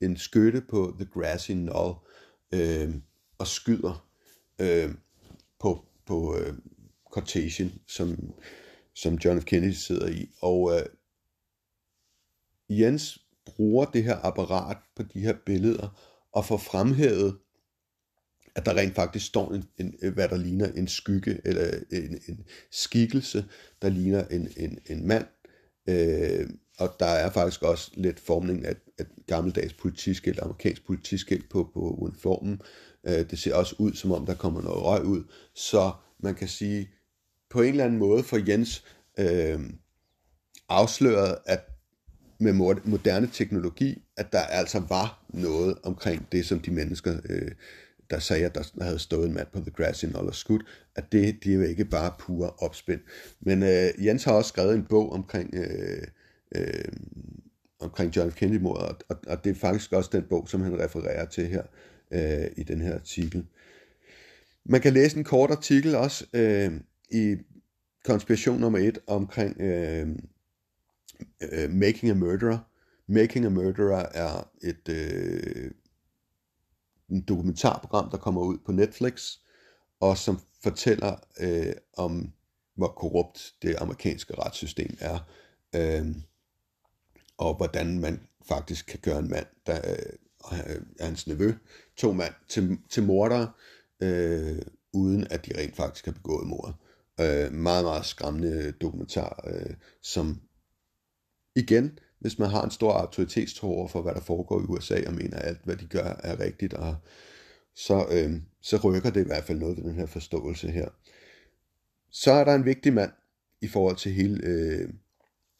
en 0.00 0.16
skytte 0.16 0.62
på 0.70 0.94
The 0.98 1.08
Grassy 1.12 1.50
Knoll 1.52 1.94
øh, 2.54 2.94
og 3.38 3.46
skyder 3.46 4.08
øh, 4.58 4.94
på, 5.60 5.84
på 6.06 6.36
øh, 6.36 6.54
Cortation, 7.10 7.72
som, 7.88 8.34
som 8.94 9.14
John 9.14 9.40
F. 9.40 9.44
Kennedy 9.44 9.72
sidder 9.72 10.08
i. 10.08 10.30
Og 10.42 10.72
øh, 10.76 10.86
Jens 12.68 13.18
bruger 13.46 13.84
det 13.84 14.04
her 14.04 14.16
apparat 14.26 14.76
på 14.96 15.02
de 15.02 15.20
her 15.20 15.36
billeder 15.46 16.00
og 16.32 16.44
får 16.44 16.56
fremhævet, 16.56 17.38
at 18.58 18.66
der 18.66 18.76
rent 18.76 18.94
faktisk 18.94 19.26
står 19.26 19.52
en, 19.52 19.64
en, 19.78 19.94
øh, 20.02 20.14
hvad 20.14 20.28
der 20.28 20.36
ligner 20.36 20.66
en 20.66 20.88
skygge, 20.88 21.40
eller 21.44 21.66
øh, 21.90 22.04
en, 22.04 22.20
en 22.28 22.44
skikkelse, 22.70 23.44
der 23.82 23.88
ligner 23.88 24.26
en, 24.26 24.48
en, 24.56 24.78
en 24.86 25.06
mand. 25.06 25.24
Øh, 25.88 26.50
og 26.78 26.96
der 27.00 27.06
er 27.06 27.30
faktisk 27.30 27.62
også 27.62 27.90
lidt 27.94 28.20
formning 28.20 28.66
af, 28.66 28.74
af 28.98 29.04
gammeldags 29.26 29.72
politiskilt, 29.72 30.40
amerikansk 30.40 30.86
politiskilt 30.86 31.48
på, 31.48 31.70
på 31.74 31.80
uniformen. 31.80 32.62
Øh, 33.06 33.30
det 33.30 33.38
ser 33.38 33.54
også 33.54 33.74
ud, 33.78 33.92
som 33.92 34.12
om 34.12 34.26
der 34.26 34.34
kommer 34.34 34.62
noget 34.62 34.82
røg 34.82 35.04
ud. 35.04 35.24
Så 35.54 35.92
man 36.20 36.34
kan 36.34 36.48
sige, 36.48 36.88
på 37.50 37.62
en 37.62 37.68
eller 37.68 37.84
anden 37.84 37.98
måde 37.98 38.22
for 38.22 38.50
Jens 38.50 38.84
øh, 39.18 39.60
afsløret, 40.68 41.38
at 41.46 41.60
med 42.40 42.52
moderne 42.84 43.30
teknologi, 43.32 44.02
at 44.16 44.32
der 44.32 44.40
altså 44.40 44.80
var 44.88 45.24
noget 45.28 45.78
omkring 45.82 46.26
det, 46.32 46.46
som 46.46 46.60
de 46.60 46.70
mennesker, 46.70 47.20
øh, 47.28 47.50
der 48.10 48.18
sagde, 48.18 48.44
at 48.44 48.54
der 48.54 48.84
havde 48.84 48.98
stået 48.98 49.26
en 49.26 49.34
mand 49.34 49.46
på 49.52 49.60
The 49.60 49.70
Grass 49.70 50.02
i 50.02 50.06
og 50.14 50.34
Skud, 50.34 50.60
at 50.94 51.12
det, 51.12 51.44
det 51.44 51.50
er 51.52 51.56
jo 51.56 51.62
ikke 51.62 51.84
bare 51.84 52.12
pure 52.18 52.50
opspind. 52.50 53.00
Men 53.40 53.62
øh, 53.62 54.06
Jens 54.06 54.24
har 54.24 54.32
også 54.32 54.48
skrevet 54.48 54.74
en 54.74 54.84
bog 54.84 55.12
omkring, 55.12 55.54
øh, 55.54 56.02
øh, 56.54 56.92
omkring 57.80 58.16
John 58.16 58.32
F. 58.32 58.34
Kennedy-mordet, 58.34 59.02
og, 59.08 59.16
og 59.26 59.44
det 59.44 59.50
er 59.50 59.54
faktisk 59.54 59.92
også 59.92 60.10
den 60.12 60.22
bog, 60.22 60.48
som 60.48 60.62
han 60.62 60.80
refererer 60.80 61.24
til 61.24 61.46
her 61.46 61.62
øh, 62.10 62.50
i 62.56 62.62
den 62.62 62.80
her 62.80 62.94
artikel. 62.94 63.46
Man 64.64 64.80
kan 64.80 64.92
læse 64.92 65.16
en 65.16 65.24
kort 65.24 65.50
artikel 65.50 65.94
også 65.94 66.26
øh, 66.32 66.72
i 67.10 67.36
konspiration 68.04 68.60
nummer 68.60 68.78
et 68.78 68.98
omkring 69.06 69.60
øh, 69.60 70.08
øh, 71.52 71.70
Making 71.70 72.10
a 72.10 72.14
Murderer. 72.14 72.58
Making 73.06 73.46
a 73.46 73.48
Murderer 73.48 74.06
er 74.14 74.50
et 74.62 74.88
øh, 74.88 75.70
en 77.10 77.20
dokumentarprogram, 77.20 78.10
der 78.10 78.16
kommer 78.16 78.40
ud 78.40 78.58
på 78.66 78.72
Netflix, 78.72 79.38
og 80.00 80.18
som 80.18 80.40
fortæller 80.62 81.16
øh, 81.40 81.74
om, 81.96 82.32
hvor 82.74 82.88
korrupt 82.88 83.54
det 83.62 83.76
amerikanske 83.78 84.34
retssystem 84.38 84.96
er, 85.00 85.18
øh, 85.74 86.06
og 87.38 87.54
hvordan 87.56 87.98
man 88.00 88.20
faktisk 88.48 88.86
kan 88.86 88.98
gøre 89.02 89.18
en 89.18 89.30
mand, 89.30 89.46
der 89.66 89.76
øh, 89.76 90.12
er 90.98 91.04
hans 91.04 91.26
nevø, 91.26 91.52
to 91.96 92.12
mand 92.12 92.34
til, 92.48 92.78
til 92.88 93.02
mordere, 93.02 93.52
øh, 94.00 94.62
uden 94.92 95.26
at 95.30 95.46
de 95.46 95.58
rent 95.58 95.76
faktisk 95.76 96.04
har 96.04 96.12
begået 96.12 96.46
mordet. 96.46 96.74
Øh, 97.20 97.52
meget, 97.52 97.84
meget 97.84 98.06
skræmmende 98.06 98.72
dokumentar, 98.72 99.44
øh, 99.46 99.74
som 100.02 100.40
igen, 101.56 101.98
hvis 102.20 102.38
man 102.38 102.50
har 102.50 102.64
en 102.64 102.70
stor 102.70 102.92
autoritetstro 102.92 103.78
over 103.78 103.88
for, 103.88 104.02
hvad 104.02 104.14
der 104.14 104.20
foregår 104.20 104.60
i 104.60 104.64
USA, 104.64 105.02
og 105.06 105.14
mener, 105.14 105.36
at 105.36 105.48
alt, 105.48 105.60
hvad 105.64 105.76
de 105.76 105.86
gør, 105.86 106.20
er 106.22 106.40
rigtigt, 106.40 106.74
og 106.74 106.96
så, 107.74 108.06
øh, 108.10 108.32
så 108.62 108.76
rykker 108.76 109.10
det 109.10 109.20
i 109.20 109.26
hvert 109.26 109.44
fald 109.44 109.58
noget 109.58 109.76
ved 109.76 109.84
den 109.84 109.94
her 109.94 110.06
forståelse 110.06 110.68
her. 110.68 110.88
Så 112.10 112.32
er 112.32 112.44
der 112.44 112.54
en 112.54 112.64
vigtig 112.64 112.92
mand 112.92 113.10
i 113.60 113.68
forhold 113.68 113.96
til 113.96 114.12
hele, 114.12 114.40
øh, 114.42 114.88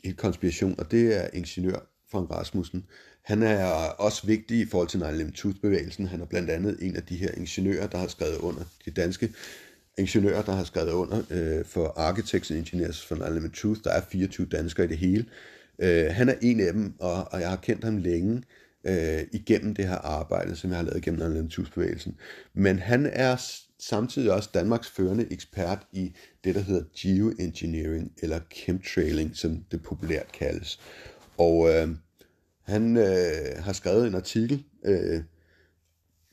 hele 0.04 0.16
konspiration, 0.16 0.74
og 0.78 0.90
det 0.90 1.16
er 1.16 1.28
ingeniør 1.32 1.78
Frank 2.10 2.30
Rasmussen. 2.30 2.84
Han 3.22 3.42
er 3.42 3.64
også 3.98 4.26
vigtig 4.26 4.58
i 4.58 4.66
forhold 4.66 4.88
til 4.88 5.26
9 5.26 5.32
Truth-bevægelsen. 5.32 6.06
Han 6.06 6.20
er 6.20 6.24
blandt 6.26 6.50
andet 6.50 6.78
en 6.80 6.96
af 6.96 7.02
de 7.02 7.16
her 7.16 7.30
ingeniører, 7.30 7.86
der 7.86 7.98
har 7.98 8.06
skrevet 8.06 8.36
under, 8.36 8.62
de 8.84 8.90
danske 8.90 9.32
ingeniører, 9.98 10.42
der 10.42 10.52
har 10.52 10.64
skrevet 10.64 10.92
under 10.92 11.22
øh, 11.30 11.64
for 11.64 11.94
Architects 11.96 12.50
and 12.50 12.58
Engineers 12.58 13.06
for 13.06 13.40
9 13.40 13.48
Truth. 13.48 13.80
Der 13.84 13.90
er 13.90 14.00
24 14.00 14.46
danskere 14.46 14.86
i 14.86 14.88
det 14.88 14.98
hele. 14.98 15.24
Øh, 15.78 16.06
han 16.10 16.28
er 16.28 16.34
en 16.42 16.60
af 16.60 16.72
dem, 16.72 16.94
og, 17.00 17.32
og 17.32 17.40
jeg 17.40 17.48
har 17.48 17.56
kendt 17.56 17.84
ham 17.84 17.96
længe 17.96 18.42
øh, 18.84 19.22
igennem 19.32 19.74
det 19.74 19.88
her 19.88 19.96
arbejde, 19.96 20.56
som 20.56 20.70
jeg 20.70 20.78
har 20.78 20.84
lavet 20.84 21.02
gennem 21.02 21.22
Analytics-bevægelsen. 21.22 22.16
Men 22.54 22.78
han 22.78 23.06
er 23.06 23.36
samtidig 23.80 24.32
også 24.32 24.50
Danmarks 24.54 24.90
førende 24.90 25.32
ekspert 25.32 25.86
i 25.92 26.14
det, 26.44 26.54
der 26.54 26.60
hedder 26.60 26.84
geoengineering, 26.96 28.12
eller 28.22 28.40
chemtrailing, 28.54 29.36
som 29.36 29.64
det 29.70 29.82
populært 29.82 30.32
kaldes. 30.32 30.80
Og 31.38 31.68
øh, 31.68 31.88
han 32.62 32.96
øh, 32.96 33.64
har 33.64 33.72
skrevet 33.72 34.06
en 34.06 34.14
artikel, 34.14 34.64
øh, 34.84 35.22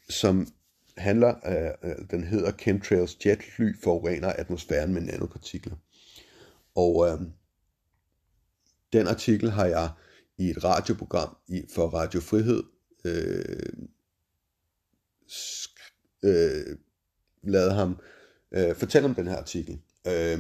som 0.10 0.48
handler, 0.98 1.34
øh 1.84 1.96
den 2.12 2.24
hedder 2.24 2.52
Chemtrails 2.52 3.18
jetfly 3.26 3.72
forurener 3.84 4.28
atmosfæren 4.28 4.94
med 4.94 5.02
nanopartikler. 5.02 5.76
Og 6.76 7.08
øh, 7.08 7.20
den 8.94 9.08
artikel 9.08 9.52
har 9.52 9.66
jeg 9.66 9.90
i 10.38 10.50
et 10.50 10.64
radioprogram 10.64 11.38
i, 11.48 11.62
for 11.76 11.88
Radio 11.88 12.20
Frihed 12.20 12.64
øh, 13.06 13.86
øh, 16.24 16.78
lavet 17.44 17.74
ham 17.74 18.00
øh, 18.52 18.76
fortælle 18.76 19.08
om 19.08 19.16
den 19.16 19.28
her 19.28 19.38
artikel. 19.38 19.80
Øh, 20.08 20.40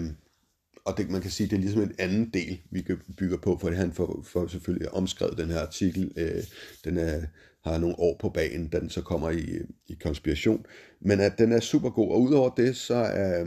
og 0.85 0.97
det, 0.97 1.09
man 1.09 1.21
kan 1.21 1.31
sige, 1.31 1.49
det 1.49 1.55
er 1.55 1.59
ligesom 1.59 1.81
en 1.81 1.95
anden 1.99 2.29
del, 2.33 2.61
vi 2.71 2.85
bygger 3.17 3.37
på, 3.37 3.57
for 3.57 3.71
han 3.71 3.93
får, 3.93 4.23
får 4.23 4.47
selvfølgelig 4.47 4.91
omskrevet 4.91 5.37
den 5.37 5.49
her 5.49 5.59
artikel. 5.59 6.11
Øh, 6.17 6.43
den 6.83 6.97
er, 6.97 7.21
har 7.63 7.77
nogle 7.77 7.99
år 7.99 8.17
på 8.19 8.29
banen, 8.29 8.67
da 8.67 8.79
den 8.79 8.89
så 8.89 9.01
kommer 9.01 9.29
i, 9.29 9.45
i 9.87 9.93
konspiration. 10.03 10.65
Men 10.99 11.19
at 11.19 11.37
den 11.37 11.51
er 11.51 11.59
super 11.59 11.89
god, 11.89 12.11
og 12.11 12.21
udover 12.21 12.49
det, 12.49 12.77
så 12.77 12.95
er, 12.95 13.45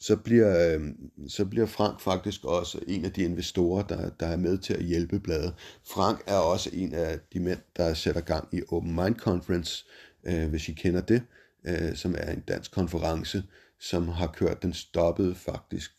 så 0.00 0.16
bliver, 0.16 0.74
øh, 0.74 0.88
så 1.28 1.44
bliver 1.44 1.66
Frank 1.66 2.00
faktisk 2.00 2.44
også 2.44 2.80
en 2.86 3.04
af 3.04 3.12
de 3.12 3.22
investorer, 3.22 3.82
der, 3.82 4.10
der 4.20 4.26
er 4.26 4.36
med 4.36 4.58
til 4.58 4.74
at 4.74 4.84
hjælpe 4.84 5.20
bladet. 5.20 5.54
Frank 5.84 6.22
er 6.26 6.36
også 6.36 6.70
en 6.72 6.94
af 6.94 7.18
de 7.32 7.40
mænd, 7.40 7.60
der 7.76 7.94
sætter 7.94 8.20
gang 8.20 8.48
i 8.52 8.62
Open 8.68 8.94
Mind 8.94 9.16
Conference, 9.16 9.84
øh, 10.24 10.48
hvis 10.48 10.68
I 10.68 10.72
kender 10.72 11.00
det, 11.00 11.22
øh, 11.64 11.96
som 11.96 12.14
er 12.18 12.32
en 12.32 12.40
dansk 12.40 12.72
konference, 12.72 13.42
som 13.80 14.08
har 14.08 14.26
kørt 14.26 14.62
den 14.62 14.72
stoppede 14.72 15.34
faktisk, 15.34 15.92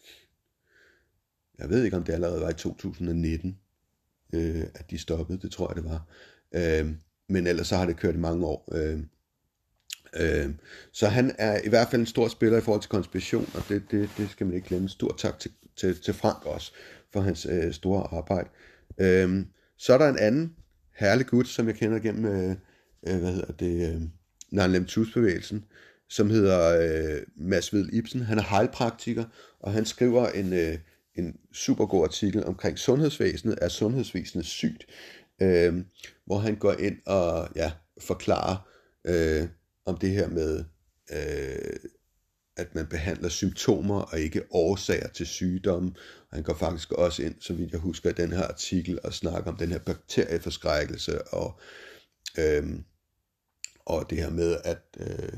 jeg 1.60 1.70
ved 1.70 1.84
ikke 1.84 1.98
om 1.98 2.04
det 2.04 2.14
allerede 2.14 2.42
var 2.42 2.50
i 2.50 2.54
2019, 2.54 3.58
øh, 4.34 4.64
at 4.76 4.92
de 4.92 4.98
stoppede, 4.98 5.40
det 5.42 5.52
tror 5.52 5.70
jeg 5.70 5.76
det 5.76 5.92
var. 5.92 6.06
Øh, 6.52 6.96
men 7.30 7.48
ellers 7.48 7.68
så 7.68 7.76
har 7.76 7.86
det 7.86 7.98
kørt 7.98 8.16
i 8.16 8.18
mange 8.18 8.46
år. 8.46 8.70
Øh, 8.72 9.00
Øh, 10.16 10.50
så 10.94 11.08
han 11.08 11.36
er 11.38 11.60
i 11.64 11.70
hvert 11.70 11.88
fald 11.92 12.00
en 12.00 12.06
stor 12.06 12.28
spiller 12.28 12.58
i 12.58 12.62
forhold 12.62 12.82
til 12.82 12.90
konspiration, 12.90 13.50
og 13.54 13.64
det, 13.70 13.84
det, 13.92 14.10
det 14.18 14.30
skal 14.30 14.46
man 14.46 14.56
ikke 14.56 14.68
glemme. 14.68 14.90
Stor 14.90 15.16
tak 15.18 15.40
til, 15.40 15.52
til, 15.78 16.02
til 16.02 16.14
Frank 16.14 16.46
også 16.46 16.72
for 17.14 17.22
hans 17.22 17.48
øh, 17.50 17.74
store 17.74 18.08
arbejde. 18.18 18.50
Øh, 19.00 19.46
så 19.78 19.94
er 19.94 19.98
der 19.98 20.10
en 20.10 20.20
anden 20.20 20.56
herlig 20.96 21.26
gut, 21.26 21.48
som 21.48 21.68
jeg 21.68 21.76
kender 21.76 22.00
gennem, 22.00 22.26
øh, 22.26 22.56
øh, 23.08 23.20
hvad 23.20 23.32
hedder 23.32 23.52
det, 23.52 23.96
øh, 23.96 24.02
Nanlem 24.52 24.86
bevægelsen 25.14 25.66
som 26.10 26.30
hedder 26.30 26.82
øh, 26.82 27.22
Mads 27.36 27.74
Vedel 27.74 27.90
Ibsen. 27.94 28.22
Han 28.22 28.38
er 28.38 28.44
hejlpraktiker, 28.44 29.26
og 29.60 29.74
han 29.74 29.86
skriver 29.86 30.28
en, 30.30 30.54
øh, 30.54 30.78
en 31.16 31.36
super 31.54 31.86
god 31.86 32.04
artikel 32.04 32.46
omkring 32.46 32.80
sundhedsvæsenet. 32.80 33.58
Er 33.62 33.70
sundhedsvæsenet 33.70 34.46
sygt? 34.46 34.86
Øh, 35.42 35.74
hvor 36.26 36.38
han 36.38 36.56
går 36.56 36.74
ind 36.74 36.98
og 37.06 37.50
ja, 37.56 37.72
forklarer, 38.02 38.70
øh, 39.08 39.48
om 39.86 39.98
det 39.98 40.10
her 40.10 40.30
med, 40.30 40.64
øh, 41.12 41.90
at 42.58 42.76
man 42.76 42.88
behandler 42.88 43.30
symptomer 43.30 44.02
og 44.02 44.20
ikke 44.20 44.44
årsager 44.52 45.08
til 45.08 45.28
sygdomme. 45.28 45.92
Og 46.30 46.38
han 46.38 46.44
går 46.44 46.54
faktisk 46.54 46.92
også 46.92 47.24
ind, 47.24 47.36
så 47.40 47.54
vidt 47.54 47.72
jeg 47.72 47.80
husker, 47.80 48.10
i 48.10 48.14
den 48.14 48.32
her 48.32 48.44
artikel 48.44 49.00
og 49.04 49.14
snakker 49.14 49.52
om 49.52 49.58
den 49.58 49.70
her 49.70 49.80
bakterieforskrækkelse 49.80 51.28
og, 51.28 51.60
øhm, 52.40 52.84
og 53.86 54.10
det 54.10 54.18
her 54.18 54.30
med, 54.30 54.58
at, 54.64 54.82
øh, 55.00 55.34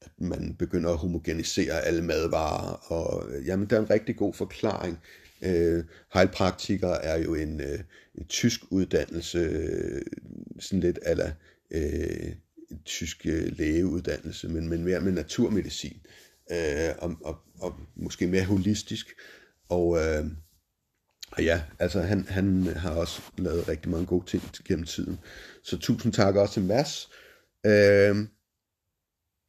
at 0.00 0.12
man 0.18 0.56
begynder 0.58 0.90
at 0.90 0.98
homogenisere 0.98 1.80
alle 1.80 2.02
madvarer. 2.02 2.92
Og 2.92 3.30
øh, 3.30 3.46
jamen, 3.46 3.70
der 3.70 3.76
er 3.76 3.80
en 3.80 3.90
rigtig 3.90 4.16
god 4.16 4.34
forklaring. 4.34 4.98
Øh, 5.42 5.84
heilpraktiker 6.14 6.88
er 6.88 7.18
jo 7.18 7.34
en, 7.34 7.60
øh, 7.60 7.80
en 8.14 8.26
tysk 8.26 8.60
uddannelse, 8.70 9.38
øh, 9.38 10.02
sådan 10.60 10.80
lidt 10.80 10.98
ala 11.02 11.34
øh, 11.70 12.34
en 12.70 12.82
tysk 12.84 13.26
øh, 13.26 13.58
lægeuddannelse, 13.58 14.48
men, 14.48 14.68
men 14.68 14.84
mere 14.84 15.00
med 15.00 15.12
naturmedicin, 15.12 16.00
øh, 16.52 16.94
og, 16.98 17.16
og, 17.24 17.38
og 17.60 17.74
måske 17.96 18.26
mere 18.26 18.44
holistisk. 18.44 19.06
Og, 19.68 19.98
øh, 19.98 20.24
og 21.32 21.44
ja, 21.44 21.62
altså 21.78 22.00
han, 22.00 22.26
han 22.28 22.66
har 22.66 22.90
også 22.90 23.22
lavet 23.38 23.68
rigtig 23.68 23.90
mange 23.90 24.06
gode 24.06 24.26
ting 24.26 24.42
gennem 24.64 24.86
tiden. 24.86 25.18
Så 25.64 25.78
tusind 25.78 26.12
tak 26.12 26.36
også 26.36 26.54
til 26.54 26.62
Mads. 26.62 27.10
Øh, 27.66 28.16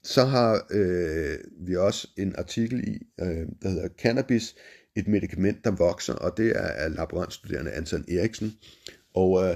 så 0.04 0.26
har 0.26 0.68
øh, 0.72 1.38
vi 1.68 1.76
også 1.76 2.08
en 2.18 2.36
artikel 2.36 2.88
i, 2.88 3.24
øh, 3.24 3.48
der 3.62 3.70
hedder 3.70 3.90
Cannabis, 3.98 4.56
et 4.96 5.08
medicament, 5.08 5.64
der 5.64 5.72
vokser, 5.72 6.14
og 6.14 6.38
det 6.38 6.50
er 6.50 6.68
af 6.68 6.96
laborantstuderende 6.96 7.72
Anton 7.72 8.06
Eriksen. 8.08 8.54
Og 9.14 9.44
øh, 9.44 9.56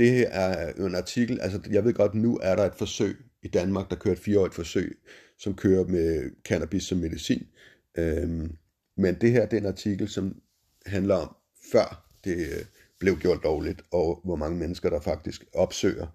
det 0.00 0.26
er 0.30 0.72
jo 0.78 0.86
en 0.86 0.94
artikel, 0.94 1.40
altså 1.40 1.60
jeg 1.70 1.84
ved 1.84 1.94
godt, 1.94 2.14
nu 2.14 2.38
er 2.42 2.56
der 2.56 2.64
et 2.64 2.74
forsøg 2.74 3.16
i 3.42 3.48
Danmark, 3.48 3.90
der 3.90 3.96
kører 3.96 4.14
et 4.14 4.20
fireårigt 4.20 4.54
forsøg, 4.54 4.98
som 5.38 5.54
kører 5.54 5.84
med 5.84 6.30
cannabis 6.44 6.82
som 6.82 6.98
medicin. 6.98 7.46
Øhm, 7.98 8.56
men 8.96 9.14
det 9.20 9.32
her 9.32 9.46
det 9.46 9.56
er 9.56 9.60
en 9.60 9.66
artikel, 9.66 10.08
som 10.08 10.40
handler 10.86 11.14
om 11.14 11.36
før 11.72 12.10
det 12.24 12.36
øh, 12.36 12.64
blev 12.98 13.18
gjort 13.18 13.42
lovligt, 13.42 13.82
og 13.92 14.20
hvor 14.24 14.36
mange 14.36 14.58
mennesker, 14.58 14.90
der 14.90 15.00
faktisk 15.00 15.44
opsøger 15.54 16.06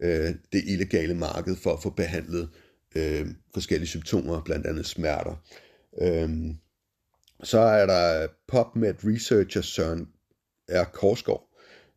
øh, 0.00 0.34
det 0.52 0.62
illegale 0.66 1.14
marked 1.14 1.56
for 1.56 1.72
at 1.72 1.82
få 1.82 1.90
behandlet 1.90 2.48
øh, 2.96 3.26
forskellige 3.54 3.88
symptomer, 3.88 4.42
blandt 4.44 4.66
andet 4.66 4.86
smerter. 4.86 5.44
Øhm, 6.00 6.56
så 7.42 7.58
er 7.58 7.86
der 7.86 8.26
PubMed 8.48 8.94
researcher 9.04 9.62
Søren 9.62 10.08
R. 10.68 10.84
Korsgaard, 10.84 11.49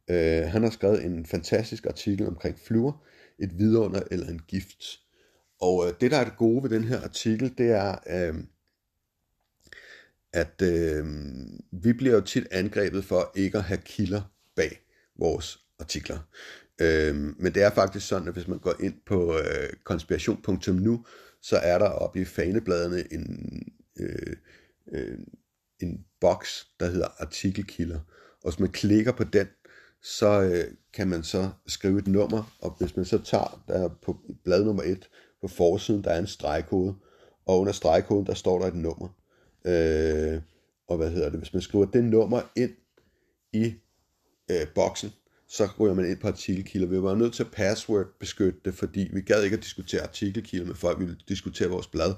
Øh, 0.10 0.44
han 0.44 0.64
har 0.64 0.70
skrevet 0.70 1.06
en 1.06 1.26
fantastisk 1.26 1.86
artikel 1.86 2.28
omkring 2.28 2.60
fluer, 2.60 3.06
et 3.40 3.60
vidunder 3.60 4.04
eller 4.12 4.28
en 4.28 4.42
gift. 4.48 5.00
Og 5.62 5.88
øh, 5.88 5.94
det, 6.02 6.12
der 6.12 6.18
er 6.18 6.24
det 6.24 6.38
gode 6.38 6.64
ved 6.64 6.70
den 6.70 6.84
her 6.84 7.02
artikel, 7.02 7.54
det 7.58 7.72
er, 7.72 7.96
øh, 8.10 8.36
at 10.34 10.62
øh, 10.62 11.06
vi 11.72 11.94
bliver 11.94 12.16
jo 12.16 12.22
tit 12.22 12.48
angrebet 12.52 13.06
for 13.06 13.32
ikke 13.36 13.58
at 13.58 13.64
have 13.64 13.82
kilder 13.86 14.22
bag 14.56 14.82
vores 15.20 15.60
artikler. 15.80 16.20
Øh, 16.82 17.16
men 17.16 17.54
det 17.54 17.64
er 17.64 17.70
faktisk 17.70 18.08
sådan, 18.08 18.28
at 18.28 18.34
hvis 18.34 18.48
man 18.48 18.60
går 18.60 18.76
ind 18.80 18.96
på 19.06 19.38
øh, 19.38 19.70
konspiration.nu, 19.84 21.06
så 21.42 21.58
er 21.58 21.78
der 21.78 21.90
oppe 21.90 22.22
i 22.22 22.26
fanebladene 22.26 23.14
en, 23.14 23.28
øh, 24.00 24.36
øh, 24.92 25.18
en 25.80 26.06
boks, 26.22 26.68
der 26.80 26.86
hedder 26.86 27.08
artikelkilder. 27.20 28.00
Og 28.44 28.52
hvis 28.52 28.60
man 28.60 28.70
klikker 28.70 29.12
på 29.12 29.24
den, 29.24 29.48
så 30.04 30.42
øh, 30.42 30.76
kan 30.94 31.08
man 31.08 31.24
så 31.24 31.50
skrive 31.68 32.00
et 32.00 32.08
nummer, 32.08 32.56
og 32.60 32.76
hvis 32.80 32.96
man 32.96 33.06
så 33.06 33.18
tager 33.18 33.64
der 33.68 33.88
på 33.88 34.18
blad 34.44 34.64
nummer 34.64 34.84
1 34.84 35.10
på 35.42 35.48
forsiden, 35.48 36.04
der 36.04 36.12
er 36.12 36.20
en 36.20 36.28
stregkode, 36.28 36.96
og 37.46 37.60
under 37.60 37.74
stregkoden, 37.74 38.26
der 38.26 38.34
står 38.34 38.60
der 38.60 38.68
et 38.68 38.76
nummer. 38.76 39.08
Øh, 39.66 40.42
og 40.88 40.98
hvad 40.98 41.12
hedder 41.12 41.30
det? 41.30 41.40
Hvis 41.40 41.54
man 41.54 41.62
skriver 41.62 41.86
det 41.86 42.04
nummer 42.04 42.42
ind 42.56 42.72
i 43.54 43.74
øh, 44.52 44.68
boksen, 44.76 45.14
så 45.48 45.70
ryger 45.80 45.94
man 45.94 46.10
ind 46.10 46.18
på 46.18 46.28
artikelkilder. 46.28 46.88
Vi 46.88 47.02
var 47.02 47.16
nødt 47.16 47.34
til 47.34 47.44
at 47.44 47.52
password 47.52 48.06
beskytte 48.20 48.60
det, 48.66 48.74
fordi 48.74 49.10
vi 49.14 49.22
gad 49.22 49.44
ikke 49.44 49.58
at 49.58 49.64
diskutere 49.64 50.02
artikelkilder 50.02 50.66
med 50.66 50.76
folk, 50.76 51.00
vi 51.00 51.06
ville 51.06 51.20
diskutere 51.28 51.70
vores 51.70 51.88
blad. 51.88 52.14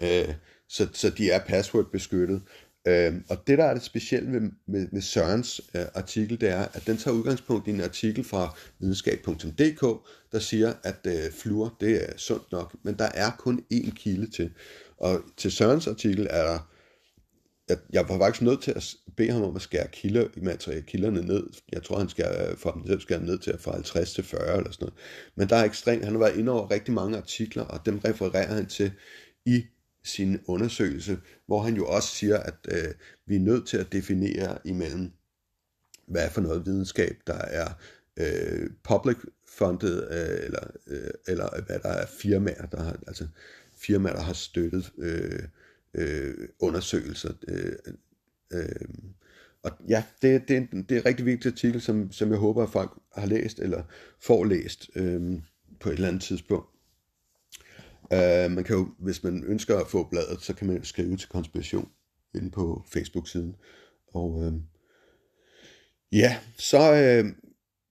Øh, 0.00 0.34
så, 0.68 0.88
så 0.92 1.10
de 1.10 1.30
er 1.30 1.44
password 1.44 1.90
beskyttet. 1.92 2.42
Øh, 2.88 3.14
og 3.28 3.46
det, 3.46 3.58
der 3.58 3.64
er 3.64 3.74
det 3.74 3.82
specielle 3.82 4.30
med, 4.30 4.50
med, 4.66 4.88
med 4.92 5.00
Sørens 5.00 5.60
øh, 5.74 5.84
artikel, 5.94 6.40
det 6.40 6.48
er, 6.48 6.66
at 6.72 6.82
den 6.86 6.96
tager 6.96 7.16
udgangspunkt 7.16 7.68
i 7.68 7.70
en 7.70 7.80
artikel 7.80 8.24
fra 8.24 8.56
videnskab.dk, 8.78 10.06
der 10.32 10.38
siger, 10.38 10.72
at 10.82 11.06
øh, 11.06 11.32
fluor, 11.32 11.76
det 11.80 12.08
er 12.08 12.16
sundt 12.16 12.52
nok, 12.52 12.74
men 12.82 12.94
der 12.98 13.08
er 13.14 13.30
kun 13.38 13.64
én 13.72 13.94
kilde 13.94 14.30
til. 14.30 14.50
Og 14.96 15.20
til 15.36 15.52
Sørens 15.52 15.86
artikel 15.86 16.26
er 16.30 16.42
der, 16.42 16.58
at 17.68 17.78
jeg 17.92 18.08
var 18.08 18.18
faktisk 18.18 18.42
nødt 18.42 18.62
til 18.62 18.70
at 18.70 18.94
bede 19.16 19.30
ham 19.30 19.42
om 19.42 19.56
at 19.56 19.62
skære 19.62 19.88
kilder, 19.92 20.28
materiale, 20.36 20.82
kilderne 20.82 21.22
ned. 21.22 21.46
Jeg 21.72 21.82
tror, 21.82 21.98
han 21.98 22.08
skal 22.08 22.48
øh, 22.50 22.56
for 22.56 22.70
dem 22.70 22.86
selv 22.86 23.00
skære 23.00 23.22
ned 23.22 23.38
til 23.38 23.58
fra 23.58 23.72
50 23.72 24.14
til 24.14 24.24
40 24.24 24.56
eller 24.56 24.70
sådan 24.70 24.84
noget. 24.84 24.94
Men 25.36 25.48
der 25.48 25.56
er 25.56 25.64
ekstremt, 25.64 26.04
han 26.04 26.12
har 26.12 26.20
været 26.20 26.36
inde 26.36 26.52
over 26.52 26.70
rigtig 26.70 26.94
mange 26.94 27.16
artikler, 27.16 27.62
og 27.62 27.86
dem 27.86 27.98
refererer 27.98 28.54
han 28.54 28.66
til 28.66 28.92
i 29.46 29.62
sin 30.04 30.40
undersøgelse, 30.46 31.18
hvor 31.46 31.62
han 31.62 31.74
jo 31.74 31.86
også 31.86 32.08
siger, 32.08 32.38
at 32.38 32.54
øh, 32.68 32.94
vi 33.26 33.36
er 33.36 33.40
nødt 33.40 33.66
til 33.66 33.76
at 33.76 33.92
definere 33.92 34.58
imellem, 34.64 35.10
hvad 36.06 36.30
for 36.30 36.40
noget 36.40 36.66
videnskab, 36.66 37.16
der 37.26 37.38
er 37.38 37.68
øh, 38.16 38.70
public 38.82 39.16
funded, 39.48 40.02
øh, 40.10 40.44
eller, 40.44 40.70
øh, 40.86 41.10
eller 41.28 41.62
hvad 41.66 41.78
der 41.78 41.88
er 41.88 42.06
firmaer, 42.06 42.66
der 42.66 42.82
har, 42.82 42.98
altså 43.06 43.26
firmaer, 43.76 44.12
der 44.12 44.22
har 44.22 44.32
støttet 44.32 44.92
øh, 44.98 45.42
øh, 45.94 46.48
undersøgelser. 46.58 47.32
Øh, 47.48 47.72
øh, 48.52 48.88
og 49.62 49.70
ja, 49.88 50.04
det, 50.22 50.48
det, 50.48 50.68
det 50.88 50.96
er 50.96 51.00
en 51.00 51.06
rigtig 51.06 51.26
vigtig 51.26 51.52
artikel, 51.52 51.80
som, 51.80 52.12
som 52.12 52.30
jeg 52.30 52.38
håber, 52.38 52.62
at 52.62 52.70
folk 52.70 52.90
har 53.14 53.26
læst, 53.26 53.58
eller 53.58 53.82
får 54.20 54.44
læst 54.44 54.90
øh, 54.94 55.32
på 55.80 55.88
et 55.88 55.94
eller 55.94 56.08
andet 56.08 56.22
tidspunkt. 56.22 56.71
Uh, 58.12 58.50
man 58.50 58.64
kan 58.64 58.76
jo, 58.76 58.88
hvis 58.98 59.24
man 59.24 59.44
ønsker 59.44 59.78
at 59.78 59.88
få 59.88 60.08
bladet, 60.08 60.42
så 60.42 60.54
kan 60.54 60.66
man 60.66 60.84
skrive 60.84 61.16
til 61.16 61.28
konspiration 61.28 61.88
inde 62.34 62.50
på 62.50 62.84
Facebook-siden. 62.92 63.56
Og 64.14 64.30
uh, 64.30 64.52
ja, 66.12 66.38
så 66.56 66.92
uh, 67.22 67.30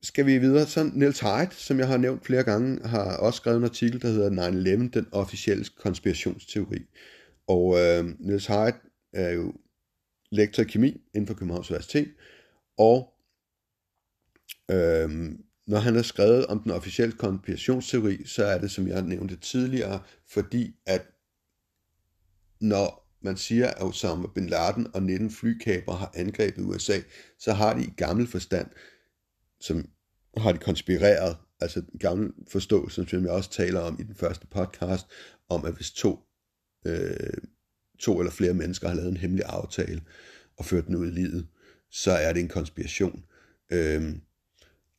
skal 0.04 0.26
vi 0.26 0.38
videre. 0.38 0.66
Så 0.66 0.92
Niels 0.94 1.20
Hyde, 1.20 1.50
som 1.52 1.80
jeg 1.80 1.88
har 1.88 1.98
nævnt 1.98 2.26
flere 2.26 2.44
gange, 2.44 2.88
har 2.88 3.18
også 3.18 3.38
skrevet 3.38 3.58
en 3.58 3.64
artikel, 3.64 4.02
der 4.02 4.08
hedder 4.08 4.52
9-11, 4.52 4.90
den 4.94 5.08
officielle 5.12 5.66
konspirationsteori. 5.66 6.86
Og 7.48 7.66
uh, 7.66 8.06
Niels 8.20 8.48
Hyde 8.48 8.76
er 9.14 9.32
jo 9.32 9.54
lektor 10.32 10.64
i 10.64 10.66
kemi 10.66 11.02
inden 11.14 11.28
for 11.28 11.34
Københavns 11.34 11.72
Universitet, 11.72 12.10
og 12.78 13.14
uh, 14.74 15.12
når 15.72 15.80
han 15.80 15.96
har 15.96 16.02
skrevet 16.02 16.46
om 16.46 16.60
den 16.60 16.72
officielle 16.72 17.16
konspirationsteori, 17.18 18.26
så 18.26 18.46
er 18.46 18.58
det, 18.58 18.72
som 18.72 18.88
jeg 18.88 19.02
nævnte 19.02 19.36
tidligere, 19.36 20.02
fordi 20.28 20.76
at 20.86 21.02
når 22.62 23.18
man 23.22 23.38
siger, 23.38 23.68
at 23.68 23.84
Osama 23.84 24.28
bin 24.36 24.48
Laden 24.48 24.88
og 24.94 25.04
19 25.04 25.32
flykaber 25.32 25.94
har 25.94 26.12
angrebet 26.16 26.64
USA, 26.64 27.00
så 27.40 27.54
har 27.54 27.74
de 27.74 27.84
i 27.84 27.94
gammel 27.98 28.28
forstand, 28.28 28.68
som 29.62 29.90
har 30.38 30.52
de 30.52 30.58
konspireret, 30.58 31.38
altså 31.60 31.84
gammel 32.00 32.32
forståelse, 32.48 33.06
som 33.08 33.24
jeg 33.24 33.32
også 33.32 33.52
taler 33.52 33.80
om 33.80 33.98
i 34.00 34.04
den 34.04 34.16
første 34.16 34.48
podcast, 34.48 35.06
om 35.50 35.66
at 35.66 35.74
hvis 35.76 35.92
to, 35.92 36.20
øh, 36.86 37.38
to 38.00 38.20
eller 38.20 38.32
flere 38.32 38.54
mennesker 38.54 38.88
har 38.88 38.96
lavet 38.96 39.10
en 39.10 39.18
hemmelig 39.18 39.46
aftale 39.46 40.02
og 40.58 40.66
ført 40.66 40.88
den 40.88 40.96
ud 40.96 41.08
i 41.08 41.12
livet, 41.12 41.48
så 41.92 42.12
er 42.12 42.34
det 42.34 42.40
en 42.40 42.50
konspiration. 42.50 43.26
Øh, 43.72 44.16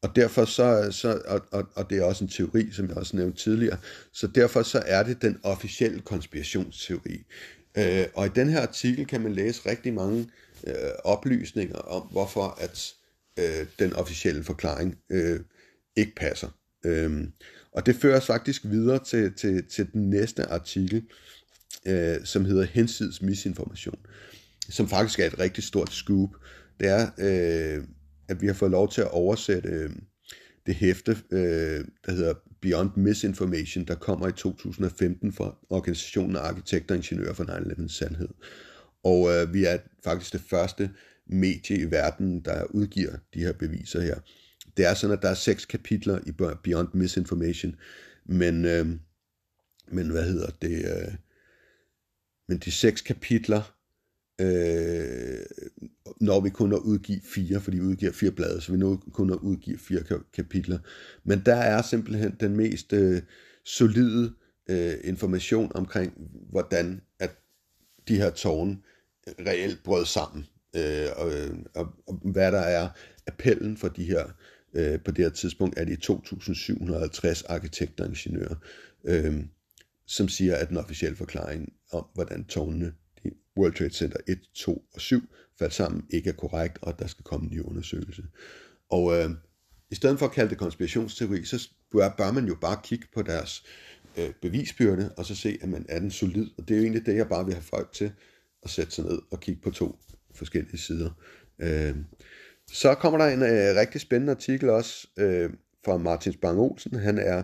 og 0.02 0.16
derfor 0.16 0.44
så, 0.44 0.88
så 0.90 1.22
og, 1.24 1.40
og, 1.50 1.68
og 1.74 1.90
det 1.90 1.98
er 1.98 2.02
også 2.04 2.24
en 2.24 2.30
teori, 2.30 2.70
som 2.72 2.88
jeg 2.88 2.96
også 2.96 3.16
nævnte 3.16 3.38
tidligere, 3.38 3.78
så 4.12 4.26
derfor 4.26 4.62
så 4.62 4.82
er 4.86 5.02
det 5.02 5.22
den 5.22 5.38
officielle 5.42 6.00
konspirationsteori. 6.00 7.24
Øh, 7.78 8.06
og 8.14 8.26
i 8.26 8.30
den 8.34 8.48
her 8.48 8.60
artikel 8.60 9.06
kan 9.06 9.20
man 9.20 9.32
læse 9.32 9.70
rigtig 9.70 9.94
mange 9.94 10.30
øh, 10.66 10.74
oplysninger 11.04 11.76
om, 11.78 12.02
hvorfor 12.02 12.58
at 12.60 12.92
øh, 13.38 13.66
den 13.78 13.92
officielle 13.92 14.44
forklaring 14.44 14.98
øh, 15.10 15.40
ikke 15.96 16.14
passer. 16.14 16.48
Øh, 16.84 17.28
og 17.72 17.86
det 17.86 17.96
fører 17.96 18.16
os 18.16 18.26
faktisk 18.26 18.62
videre 18.64 19.04
til, 19.04 19.32
til, 19.34 19.64
til 19.64 19.92
den 19.92 20.10
næste 20.10 20.46
artikel, 20.46 21.02
øh, 21.86 22.16
som 22.24 22.44
hedder 22.44 22.64
Hensids 22.64 23.22
misinformation, 23.22 23.98
som 24.68 24.88
faktisk 24.88 25.18
er 25.18 25.26
et 25.26 25.38
rigtig 25.38 25.64
stort 25.64 25.92
scoop. 25.92 26.30
Det 26.80 26.88
er... 26.88 27.10
Øh, 27.18 27.84
at 28.32 28.42
vi 28.42 28.46
har 28.46 28.54
fået 28.54 28.70
lov 28.70 28.90
til 28.90 29.00
at 29.00 29.10
oversætte 29.10 29.68
øh, 29.68 29.90
det 30.66 30.74
hæfte, 30.74 31.16
øh, 31.30 31.84
der 32.06 32.12
hedder 32.12 32.34
Beyond 32.60 32.90
Misinformation, 32.96 33.84
der 33.84 33.94
kommer 33.94 34.28
i 34.28 34.32
2015 34.32 35.32
fra 35.32 35.56
organisationen 35.70 36.36
af 36.36 36.40
arkitekter 36.40 36.94
og 36.94 36.96
ingeniører 36.96 37.32
for 37.32 37.44
9-11 37.44 37.88
Sandhed. 37.88 38.28
Og 39.04 39.30
øh, 39.30 39.54
vi 39.54 39.64
er 39.64 39.78
faktisk 40.04 40.32
det 40.32 40.40
første 40.40 40.90
medie 41.26 41.78
i 41.78 41.90
verden, 41.90 42.40
der 42.40 42.64
udgiver 42.64 43.12
de 43.34 43.40
her 43.40 43.52
beviser 43.52 44.00
her. 44.00 44.18
Det 44.76 44.86
er 44.86 44.94
sådan, 44.94 45.16
at 45.16 45.22
der 45.22 45.28
er 45.28 45.34
seks 45.34 45.64
kapitler 45.64 46.18
i 46.26 46.32
Beyond 46.62 46.88
Misinformation, 46.94 47.76
men, 48.24 48.64
øh, 48.64 48.86
men 49.88 50.10
hvad 50.10 50.24
hedder 50.24 50.50
det? 50.62 50.84
Øh, 50.84 51.14
men 52.48 52.58
de 52.58 52.70
seks 52.70 53.00
kapitler, 53.00 53.74
øh, 54.40 55.38
når 56.20 56.40
vi 56.40 56.50
kun 56.50 56.70
har 56.70 56.78
udgive 56.78 57.20
fire, 57.24 57.60
fordi 57.60 57.76
vi 57.76 57.84
udgiver 57.84 58.12
fire 58.12 58.30
blade, 58.30 58.60
så 58.60 58.72
vi 58.72 58.78
nu 58.78 59.00
kun 59.12 59.28
har 59.28 59.36
udgive 59.36 59.78
fire 59.78 60.02
kapitler. 60.34 60.78
Men 61.24 61.42
der 61.46 61.56
er 61.56 61.82
simpelthen 61.82 62.36
den 62.40 62.56
mest 62.56 62.92
øh, 62.92 63.22
solide 63.64 64.32
øh, 64.70 64.94
information 65.04 65.72
omkring, 65.74 66.12
hvordan 66.50 67.00
at 67.18 67.30
de 68.08 68.16
her 68.16 68.30
tårne 68.30 68.78
reelt 69.26 69.82
brød 69.82 70.06
sammen, 70.06 70.46
øh, 70.76 71.08
og, 71.16 71.32
øh, 71.32 71.56
og, 71.74 71.88
og 72.06 72.20
hvad 72.24 72.52
der 72.52 72.60
er 72.60 72.88
appellen 73.26 73.76
for 73.76 73.88
de 73.88 74.04
her, 74.04 74.26
øh, 74.74 75.00
på 75.04 75.10
det 75.10 75.24
her 75.24 75.30
tidspunkt 75.30 75.78
er 75.78 75.84
de 75.84 75.96
2.750 76.04 77.42
arkitekter 77.48 78.04
og 78.04 78.10
ingeniører, 78.10 78.54
øh, 79.04 79.44
som 80.06 80.28
siger, 80.28 80.56
at 80.56 80.68
den 80.68 80.76
officielle 80.76 81.16
forklaring 81.16 81.72
om, 81.92 82.06
hvordan 82.14 82.44
tårnene, 82.44 82.92
World 83.56 83.74
Trade 83.74 83.94
Center 83.94 84.18
1, 84.28 84.38
2 84.54 84.84
og 84.94 85.00
7 85.00 85.22
faldt 85.58 85.74
sammen, 85.74 86.06
ikke 86.10 86.30
er 86.30 86.34
korrekt, 86.34 86.78
og 86.82 86.98
der 86.98 87.06
skal 87.06 87.24
komme 87.24 87.46
en 87.46 87.52
ny 87.52 87.60
undersøgelse. 87.60 88.22
Og 88.90 89.18
øh, 89.18 89.30
i 89.90 89.94
stedet 89.94 90.18
for 90.18 90.26
at 90.26 90.32
kalde 90.32 90.50
det 90.50 90.58
konspirationsteori, 90.58 91.44
så 91.44 91.68
bør, 91.92 92.14
bør 92.18 92.32
man 92.32 92.46
jo 92.46 92.54
bare 92.60 92.80
kigge 92.84 93.06
på 93.14 93.22
deres 93.22 93.64
øh, 94.18 94.30
bevisbyrde, 94.42 95.14
og 95.16 95.26
så 95.26 95.34
se, 95.34 95.58
at 95.62 95.68
man 95.68 95.86
er 95.88 95.98
den 95.98 96.10
solid. 96.10 96.50
Og 96.58 96.68
det 96.68 96.74
er 96.74 96.78
jo 96.78 96.82
egentlig 96.82 97.06
det, 97.06 97.16
jeg 97.16 97.28
bare 97.28 97.44
vil 97.44 97.54
have 97.54 97.62
folk 97.62 97.92
til 97.92 98.12
at 98.62 98.70
sætte 98.70 98.92
sig 98.92 99.04
ned 99.04 99.18
og 99.30 99.40
kigge 99.40 99.60
på 99.60 99.70
to 99.70 99.98
forskellige 100.34 100.78
sider. 100.78 101.10
Øh, 101.58 101.96
så 102.72 102.94
kommer 102.94 103.18
der 103.18 103.26
en 103.26 103.42
øh, 103.42 103.76
rigtig 103.80 104.00
spændende 104.00 104.30
artikel 104.30 104.70
også 104.70 105.08
øh, 105.16 105.50
fra 105.84 105.96
Martin 105.96 106.32
Spang 106.32 106.58
Olsen. 106.58 106.94
Han 106.94 107.18
er 107.18 107.42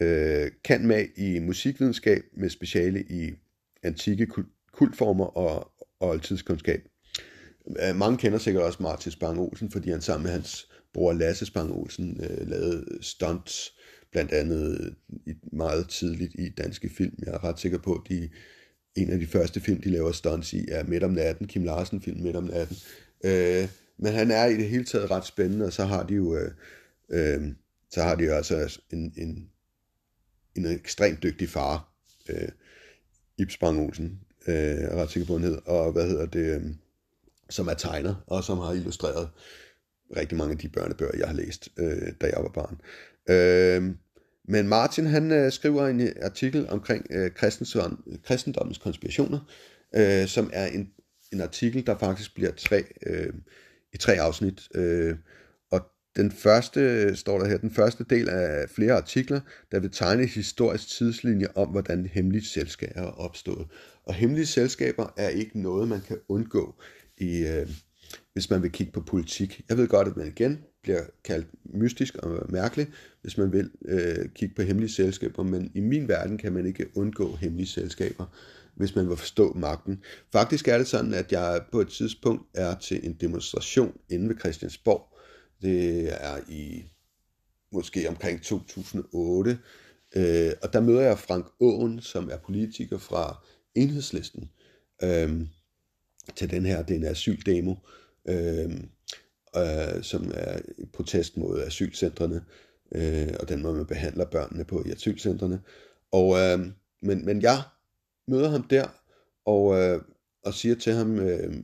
øh, 0.00 0.50
kan 0.64 0.86
med 0.86 1.06
i 1.16 1.38
musikvidenskab 1.38 2.22
med 2.36 2.50
speciale 2.50 3.02
i 3.02 3.32
antikke 3.82 4.26
kultformer 4.76 5.24
og, 5.24 5.72
og 6.00 6.08
oldtidskundskab. 6.08 6.80
Øh, 7.82 7.96
mange 7.96 8.18
kender 8.18 8.38
sikkert 8.38 8.62
også 8.62 8.82
Martin 8.82 9.12
Spang 9.12 9.38
Olsen, 9.38 9.70
fordi 9.70 9.90
han 9.90 10.00
sammen 10.00 10.22
med 10.22 10.32
hans 10.32 10.68
bror 10.94 11.12
Lasse 11.12 11.46
Spang 11.46 11.72
Olsen 11.72 12.20
øh, 12.24 12.48
lavede 12.48 12.84
stunts, 13.00 13.72
blandt 14.12 14.32
andet 14.32 14.80
øh, 14.80 14.92
i, 15.26 15.34
meget 15.52 15.88
tidligt 15.88 16.34
i 16.34 16.48
danske 16.48 16.88
film. 16.88 17.14
Jeg 17.26 17.34
er 17.34 17.44
ret 17.44 17.60
sikker 17.60 17.78
på, 17.78 17.94
at 17.94 18.00
de, 18.08 18.30
en 18.96 19.10
af 19.10 19.18
de 19.18 19.26
første 19.26 19.60
film, 19.60 19.80
de 19.82 19.90
laver 19.90 20.12
stunts 20.12 20.52
i, 20.52 20.64
er 20.68 20.84
Midt 20.84 21.02
om 21.02 21.10
natten, 21.10 21.46
Kim 21.46 21.64
Larsen 21.64 22.00
film 22.02 22.20
Midt 22.20 22.36
om 22.36 22.44
natten. 22.44 22.76
Øh, 23.24 23.68
men 23.98 24.12
han 24.12 24.30
er 24.30 24.46
i 24.46 24.56
det 24.56 24.68
hele 24.68 24.84
taget 24.84 25.10
ret 25.10 25.26
spændende, 25.26 25.66
og 25.66 25.72
så 25.72 25.84
har 25.84 26.06
de 26.06 26.14
jo, 26.14 26.36
øh, 26.36 26.50
øh, 27.10 27.42
så 27.90 28.02
har 28.02 28.14
de 28.14 28.24
jo 28.24 28.32
altså 28.32 28.80
en, 28.92 29.12
en, 29.16 29.50
en 30.54 30.66
ekstremt 30.66 31.22
dygtig 31.22 31.48
far, 31.48 31.94
øh, 32.28 32.48
Ib 33.38 33.50
Spang 33.50 33.80
Olsen, 33.80 34.20
øh, 34.48 34.54
er 34.54 34.96
ret 34.96 35.10
sikker 35.10 35.26
på, 35.26 35.38
hed, 35.38 35.58
og 35.66 35.92
hvad 35.92 36.08
hedder 36.08 36.26
det, 36.26 36.54
øh, 36.54 36.62
som 37.50 37.68
er 37.68 37.74
tegner, 37.74 38.14
og 38.26 38.44
som 38.44 38.58
har 38.58 38.72
illustreret 38.72 39.28
rigtig 40.16 40.38
mange 40.38 40.52
af 40.52 40.58
de 40.58 40.68
børnebøger, 40.68 41.18
jeg 41.18 41.26
har 41.26 41.34
læst, 41.34 41.68
øh, 41.76 42.12
da 42.20 42.26
jeg 42.26 42.42
var 42.42 42.48
barn. 42.48 42.80
Øh, 43.28 43.94
men 44.48 44.68
Martin, 44.68 45.06
han 45.06 45.32
øh, 45.32 45.52
skriver 45.52 45.86
en 45.86 46.00
øh, 46.00 46.12
artikel 46.22 46.68
omkring 46.68 47.06
øh, 47.10 47.30
kristendommens 48.24 48.78
konspirationer, 48.78 49.38
øh, 49.94 50.26
som 50.26 50.50
er 50.52 50.66
en, 50.66 50.90
en 51.32 51.40
artikel, 51.40 51.86
der 51.86 51.98
faktisk 51.98 52.34
bliver 52.34 52.50
tre, 52.52 52.84
øh, 53.06 53.32
i 53.92 53.96
tre 53.96 54.12
afsnit. 54.12 54.68
Øh, 54.74 55.16
og 55.70 55.80
den 56.16 56.32
første, 56.32 57.16
står 57.16 57.38
der 57.38 57.46
her, 57.46 57.56
den 57.56 57.70
første 57.70 58.04
del 58.10 58.28
af 58.28 58.70
flere 58.70 58.92
artikler, 58.92 59.40
der 59.72 59.80
vil 59.80 59.90
tegne 59.90 60.26
historisk 60.26 60.88
tidslinje 60.88 61.46
om, 61.54 61.68
hvordan 61.68 62.06
hemmelige 62.06 62.46
selskaber 62.46 63.00
er 63.00 63.10
opstået. 63.10 63.66
Og 64.06 64.14
hemmelige 64.14 64.46
selskaber 64.46 65.14
er 65.16 65.28
ikke 65.28 65.60
noget, 65.60 65.88
man 65.88 66.00
kan 66.00 66.18
undgå 66.28 66.74
i, 67.18 67.38
øh, 67.38 67.68
hvis 68.32 68.50
man 68.50 68.62
vil 68.62 68.72
kigge 68.72 68.92
på 68.92 69.00
politik. 69.00 69.60
Jeg 69.68 69.78
ved 69.78 69.88
godt, 69.88 70.08
at 70.08 70.16
man 70.16 70.26
igen 70.26 70.58
bliver 70.82 71.02
kaldt 71.24 71.46
mystisk 71.64 72.16
og 72.16 72.52
mærkelig, 72.52 72.86
hvis 73.22 73.38
man 73.38 73.52
vil 73.52 73.70
øh, 73.84 74.28
kigge 74.34 74.54
på 74.54 74.62
hemmelige 74.62 74.92
selskaber, 74.92 75.42
men 75.42 75.70
i 75.74 75.80
min 75.80 76.08
verden 76.08 76.38
kan 76.38 76.52
man 76.52 76.66
ikke 76.66 76.86
undgå 76.96 77.36
hemmelige 77.36 77.66
selskaber, 77.66 78.24
hvis 78.74 78.94
man 78.94 79.08
vil 79.08 79.16
forstå 79.16 79.52
magten. 79.52 80.02
Faktisk 80.32 80.68
er 80.68 80.78
det 80.78 80.86
sådan, 80.86 81.14
at 81.14 81.32
jeg 81.32 81.62
på 81.72 81.80
et 81.80 81.88
tidspunkt 81.88 82.48
er 82.54 82.74
til 82.74 83.06
en 83.06 83.12
demonstration 83.12 83.96
inde 84.10 84.28
ved 84.28 84.38
Christiansborg. 84.38 85.18
Det 85.62 86.08
er 86.24 86.40
i 86.48 86.84
måske 87.72 88.08
omkring 88.08 88.42
2008, 88.42 89.58
øh, 90.16 90.52
og 90.62 90.72
der 90.72 90.80
møder 90.80 91.00
jeg 91.00 91.18
Frank 91.18 91.46
Åen, 91.60 92.00
som 92.00 92.30
er 92.32 92.36
politiker 92.36 92.98
fra 92.98 93.44
Enhedslisten, 93.74 94.50
øh, 95.02 95.40
til 96.36 96.50
den 96.50 96.66
her, 96.66 96.82
det 96.82 96.94
er 96.94 96.98
en 96.98 97.06
asyldemo, 97.06 97.74
øh, 98.28 98.70
øh, 99.56 100.02
som 100.02 100.32
er 100.34 100.60
protest 100.92 101.36
mod 101.36 101.62
asylcentrene, 101.62 102.44
øh, 102.94 103.34
og 103.40 103.48
den 103.48 103.62
måde, 103.62 103.76
man 103.76 103.86
behandler 103.86 104.24
børnene 104.24 104.64
på 104.64 104.84
i 104.86 104.90
asylcentrene. 104.90 105.60
Og, 106.12 106.38
øh, 106.38 106.66
men, 107.02 107.24
men 107.24 107.42
jeg 107.42 107.62
møder 108.28 108.48
ham 108.48 108.62
der, 108.62 108.86
og, 109.44 109.80
øh, 109.80 110.02
og 110.44 110.54
siger 110.54 110.74
til 110.74 110.92
ham, 110.92 111.18
øh, 111.18 111.54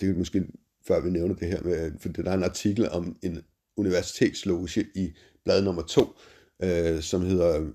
det 0.00 0.10
er 0.10 0.14
måske 0.14 0.44
før 0.86 1.00
vi 1.00 1.10
nævner 1.10 1.34
det 1.34 1.48
her, 1.48 1.62
med, 1.62 1.92
for 2.00 2.08
der 2.08 2.30
er 2.30 2.34
en 2.34 2.42
artikel 2.42 2.88
om 2.90 3.16
en 3.22 3.42
universitetsloge 3.76 4.86
i 4.94 5.12
blad 5.44 5.62
nummer 5.62 5.82
to, 5.82 6.04
øh, 6.62 7.00
som 7.00 7.22
hedder, 7.22 7.70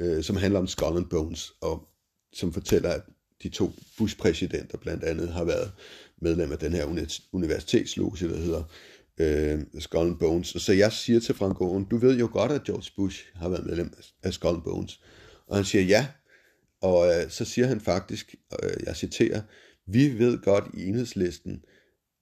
øh, 0.00 0.22
som 0.22 0.36
handler 0.36 0.60
om 0.60 0.66
Skull 0.66 0.96
and 0.96 1.08
Bones, 1.08 1.52
og 1.60 1.88
som 2.32 2.52
fortæller, 2.52 2.90
at 2.90 3.02
de 3.42 3.48
to 3.48 3.72
Bush-præsidenter 3.98 4.78
blandt 4.78 5.04
andet 5.04 5.28
har 5.28 5.44
været 5.44 5.72
medlem 6.22 6.52
af 6.52 6.58
den 6.58 6.72
her 6.72 7.08
universitetsloge, 7.32 8.28
der 8.28 8.36
hedder 8.36 8.62
øh, 9.18 9.60
Skull 9.78 10.08
and 10.08 10.18
Bones. 10.18 10.54
Og 10.54 10.60
så 10.60 10.72
jeg 10.72 10.92
siger 10.92 11.20
til 11.20 11.34
Frank 11.34 11.60
Aaen, 11.60 11.84
du 11.84 11.96
ved 11.96 12.18
jo 12.18 12.28
godt, 12.32 12.52
at 12.52 12.64
George 12.64 12.90
Bush 12.96 13.24
har 13.34 13.48
været 13.48 13.66
medlem 13.66 13.94
af 14.22 14.34
Skull 14.34 14.54
and 14.54 14.62
Bones. 14.62 15.00
Og 15.46 15.56
han 15.56 15.64
siger 15.64 15.84
ja, 15.84 16.06
og 16.80 17.06
øh, 17.06 17.30
så 17.30 17.44
siger 17.44 17.66
han 17.66 17.80
faktisk, 17.80 18.34
øh, 18.62 18.76
jeg 18.86 18.96
citerer, 18.96 19.42
vi 19.86 20.18
ved 20.18 20.38
godt 20.42 20.64
i 20.74 20.86
enhedslisten, 20.86 21.64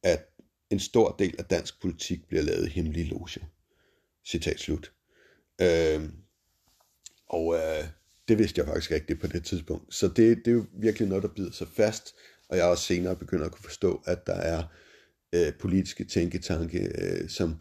at 0.03 0.29
en 0.71 0.81
stor 0.81 1.17
del 1.19 1.35
af 1.39 1.45
dansk 1.45 1.81
politik 1.81 2.29
bliver 2.29 2.43
lavet 2.43 2.67
i 2.67 2.71
hemmelige 2.71 3.09
loge. 3.09 3.41
Citat 4.27 4.61
slut. 4.61 4.93
Øh, 5.61 6.09
og 7.33 7.55
øh, 7.55 7.85
det 8.29 8.39
vidste 8.39 8.59
jeg 8.59 8.67
faktisk 8.67 8.91
ikke 8.91 9.17
på 9.17 9.27
det 9.27 9.45
tidspunkt. 9.45 9.95
Så 9.95 10.09
det, 10.09 10.37
det 10.37 10.47
er 10.47 10.53
jo 10.53 10.65
virkelig 10.73 11.09
noget, 11.09 11.23
der 11.23 11.29
bider 11.29 11.53
sig 11.53 11.69
fast, 11.77 12.15
og 12.49 12.57
jeg 12.57 12.65
også 12.65 12.85
senere 12.85 13.17
begynder 13.17 13.45
at 13.45 13.53
kunne 13.53 13.65
forstå, 13.65 14.03
at 14.07 14.27
der 14.27 14.35
er 14.35 14.63
øh, 15.33 15.53
politiske 15.61 16.05
tænketanke, 16.05 16.93
øh, 16.99 17.29
som, 17.29 17.61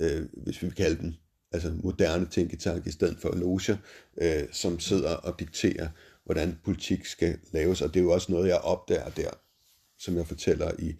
øh, 0.00 0.22
hvis 0.44 0.62
vi 0.62 0.66
vil 0.66 0.76
kalde 0.76 1.02
dem, 1.02 1.14
altså 1.52 1.72
moderne 1.82 2.26
tænketanke 2.26 2.88
i 2.88 2.92
stedet 2.92 3.18
for 3.18 3.34
loger, 3.36 3.76
øh, 4.20 4.42
som 4.52 4.80
sidder 4.80 5.14
og 5.14 5.40
dikterer, 5.40 5.88
hvordan 6.24 6.58
politik 6.64 7.04
skal 7.04 7.38
laves, 7.52 7.82
og 7.82 7.94
det 7.94 8.00
er 8.00 8.04
jo 8.04 8.10
også 8.12 8.32
noget, 8.32 8.48
jeg 8.48 8.58
opdager 8.58 9.08
der, 9.08 9.30
som 9.98 10.16
jeg 10.16 10.26
fortæller 10.26 10.70
i 10.78 10.94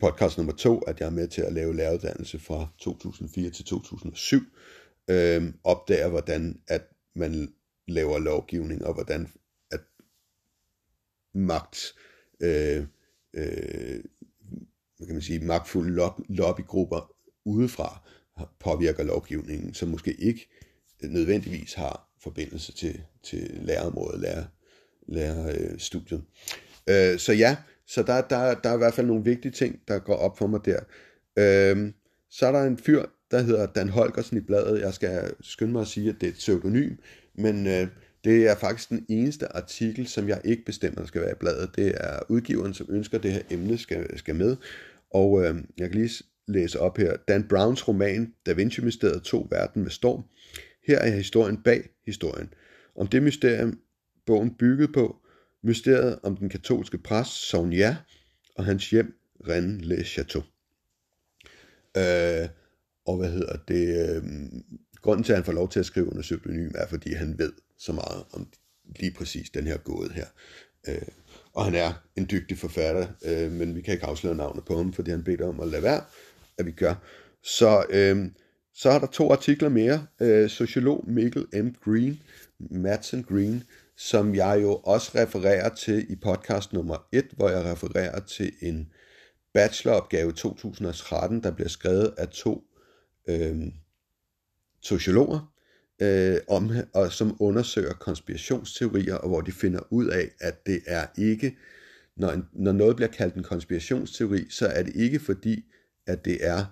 podcast 0.00 0.36
nummer 0.36 0.52
to, 0.52 0.78
at 0.78 1.00
jeg 1.00 1.06
er 1.06 1.10
med 1.10 1.28
til 1.28 1.42
at 1.42 1.52
lave 1.52 1.76
læreruddannelse 1.76 2.38
fra 2.38 2.68
2004 2.78 3.50
til 3.50 3.64
2007, 3.64 4.40
øh, 5.10 5.52
opdager, 5.64 6.08
hvordan 6.08 6.60
at 6.68 6.82
man 7.14 7.54
laver 7.88 8.18
lovgivning, 8.18 8.84
og 8.84 8.94
hvordan 8.94 9.28
at 9.70 9.80
magt, 11.34 11.94
øh, 12.40 12.86
øh, 13.34 14.04
hvad 14.96 15.06
kan 15.06 15.14
man 15.14 15.22
sige, 15.22 15.40
magtfulde 15.40 15.94
lob- 15.94 16.24
lobbygrupper 16.28 17.12
udefra 17.44 18.02
påvirker 18.58 19.02
lovgivningen, 19.02 19.74
som 19.74 19.88
måske 19.88 20.12
ikke 20.12 20.48
nødvendigvis 21.02 21.74
har 21.74 22.10
forbindelse 22.22 22.72
til, 22.72 23.02
til 23.22 23.60
lærerområdet, 23.62 24.20
lærer, 24.20 24.44
lærerstudiet. 25.08 26.24
Øh, 26.88 27.12
øh, 27.12 27.18
så 27.18 27.32
ja, 27.32 27.56
så 27.86 28.02
der, 28.02 28.20
der, 28.20 28.54
der 28.54 28.70
er 28.70 28.74
i 28.74 28.78
hvert 28.78 28.94
fald 28.94 29.06
nogle 29.06 29.24
vigtige 29.24 29.52
ting, 29.52 29.80
der 29.88 29.98
går 29.98 30.16
op 30.16 30.38
for 30.38 30.46
mig 30.46 30.60
der. 30.64 30.80
Øh, 31.36 31.92
så 32.30 32.46
er 32.46 32.52
der 32.52 32.62
en 32.62 32.78
fyr, 32.78 33.04
der 33.30 33.42
hedder 33.42 33.66
Dan 33.66 33.88
Holgersen 33.88 34.36
i 34.36 34.40
bladet. 34.40 34.80
Jeg 34.80 34.94
skal 34.94 35.34
skynde 35.40 35.72
mig 35.72 35.80
at 35.80 35.88
sige, 35.88 36.08
at 36.08 36.16
det 36.20 36.26
er 36.26 36.30
et 36.30 36.36
pseudonym, 36.36 36.96
men 37.34 37.66
øh, 37.66 37.86
det 38.24 38.48
er 38.48 38.56
faktisk 38.56 38.88
den 38.88 39.06
eneste 39.08 39.56
artikel, 39.56 40.06
som 40.06 40.28
jeg 40.28 40.40
ikke 40.44 40.64
bestemmer, 40.64 41.00
der 41.00 41.06
skal 41.06 41.20
være 41.20 41.30
i 41.30 41.40
bladet. 41.40 41.70
Det 41.76 41.92
er 41.96 42.18
udgiveren, 42.28 42.74
som 42.74 42.86
ønsker, 42.90 43.18
at 43.18 43.22
det 43.22 43.32
her 43.32 43.42
emne 43.50 43.78
skal, 43.78 44.18
skal 44.18 44.34
med. 44.34 44.56
Og 45.10 45.44
øh, 45.44 45.56
jeg 45.78 45.90
kan 45.90 46.00
lige 46.00 46.24
læse 46.48 46.80
op 46.80 46.96
her. 46.98 47.16
Dan 47.28 47.48
Browns 47.48 47.88
roman 47.88 48.34
Da 48.46 48.52
Vinci-mysteriet 48.52 49.22
tog 49.22 49.48
verden 49.50 49.82
med 49.82 49.90
storm. 49.90 50.22
Her 50.86 50.98
er 50.98 51.10
historien 51.10 51.62
bag 51.62 51.88
historien. 52.06 52.54
Om 52.96 53.06
det 53.06 53.22
mysterium, 53.22 53.78
bogen 54.26 54.54
byggede 54.54 54.92
på, 54.92 55.16
mysteriet 55.62 56.18
om 56.22 56.36
den 56.36 56.48
katolske 56.48 56.98
præst 56.98 57.48
Sonja 57.48 57.96
og 58.54 58.64
hans 58.64 58.90
hjem 58.90 59.14
Rennes-le-Château. 59.48 60.42
Øh, 61.96 62.48
og 63.10 63.16
hvad 63.16 63.30
hedder 63.30 63.56
det? 63.68 64.08
Øh, 64.08 64.22
grunden 65.02 65.24
til, 65.24 65.32
at 65.32 65.36
han 65.36 65.44
får 65.44 65.52
lov 65.52 65.68
til 65.68 65.80
at 65.80 65.86
skrive 65.86 66.06
under 66.06 66.22
pseudonym, 66.22 66.70
er, 66.74 66.86
fordi 66.86 67.12
han 67.12 67.38
ved 67.38 67.52
så 67.78 67.92
meget 67.92 68.24
om 68.32 68.48
lige 68.96 69.12
præcis 69.12 69.50
den 69.50 69.66
her 69.66 69.76
gåde 69.76 70.12
her. 70.12 70.26
Øh, 70.88 71.08
og 71.54 71.64
han 71.64 71.74
er 71.74 71.92
en 72.16 72.28
dygtig 72.30 72.58
forfatter, 72.58 73.06
øh, 73.24 73.52
men 73.52 73.74
vi 73.74 73.80
kan 73.80 73.94
ikke 73.94 74.06
afsløre 74.06 74.34
navnet 74.34 74.64
på 74.64 74.76
ham, 74.76 74.92
fordi 74.92 75.10
han 75.10 75.24
beder 75.24 75.48
om 75.48 75.60
at 75.60 75.68
lade 75.68 75.82
være, 75.82 76.02
at 76.58 76.66
vi 76.66 76.70
gør. 76.70 76.94
Så, 77.42 77.84
øh, 77.90 78.26
så 78.74 78.90
er 78.90 78.98
der 78.98 79.06
to 79.06 79.32
artikler 79.32 79.68
mere. 79.68 80.06
Øh, 80.20 80.50
sociolog 80.50 81.04
Mikkel 81.08 81.46
M. 81.52 81.74
Green, 81.84 82.22
Madsen 82.58 83.22
Green, 83.22 83.62
som 83.96 84.34
jeg 84.34 84.58
jo 84.62 84.74
også 84.76 85.10
refererer 85.14 85.74
til 85.74 86.12
i 86.12 86.16
podcast 86.16 86.72
nummer 86.72 87.06
1, 87.12 87.24
hvor 87.36 87.48
jeg 87.48 87.64
refererer 87.64 88.20
til 88.20 88.52
en 88.62 88.92
bacheloropgave 89.54 90.32
2013, 90.32 91.42
der 91.42 91.50
bliver 91.50 91.68
skrevet 91.68 92.14
af 92.18 92.28
to 92.28 92.69
øh, 93.30 93.72
sociologer, 94.80 95.52
øh, 96.02 96.38
om, 96.48 96.70
og 96.94 97.12
som 97.12 97.36
undersøger 97.40 97.92
konspirationsteorier, 97.92 99.14
og 99.14 99.28
hvor 99.28 99.40
de 99.40 99.52
finder 99.52 99.80
ud 99.90 100.06
af, 100.06 100.30
at 100.40 100.66
det 100.66 100.82
er 100.86 101.06
ikke, 101.18 101.56
når, 102.16 102.30
en, 102.30 102.44
når 102.52 102.72
noget 102.72 102.96
bliver 102.96 103.10
kaldt 103.10 103.34
en 103.34 103.42
konspirationsteori, 103.42 104.46
så 104.50 104.66
er 104.66 104.82
det 104.82 104.96
ikke 104.96 105.20
fordi, 105.20 105.64
at 106.06 106.24
det 106.24 106.46
er 106.46 106.64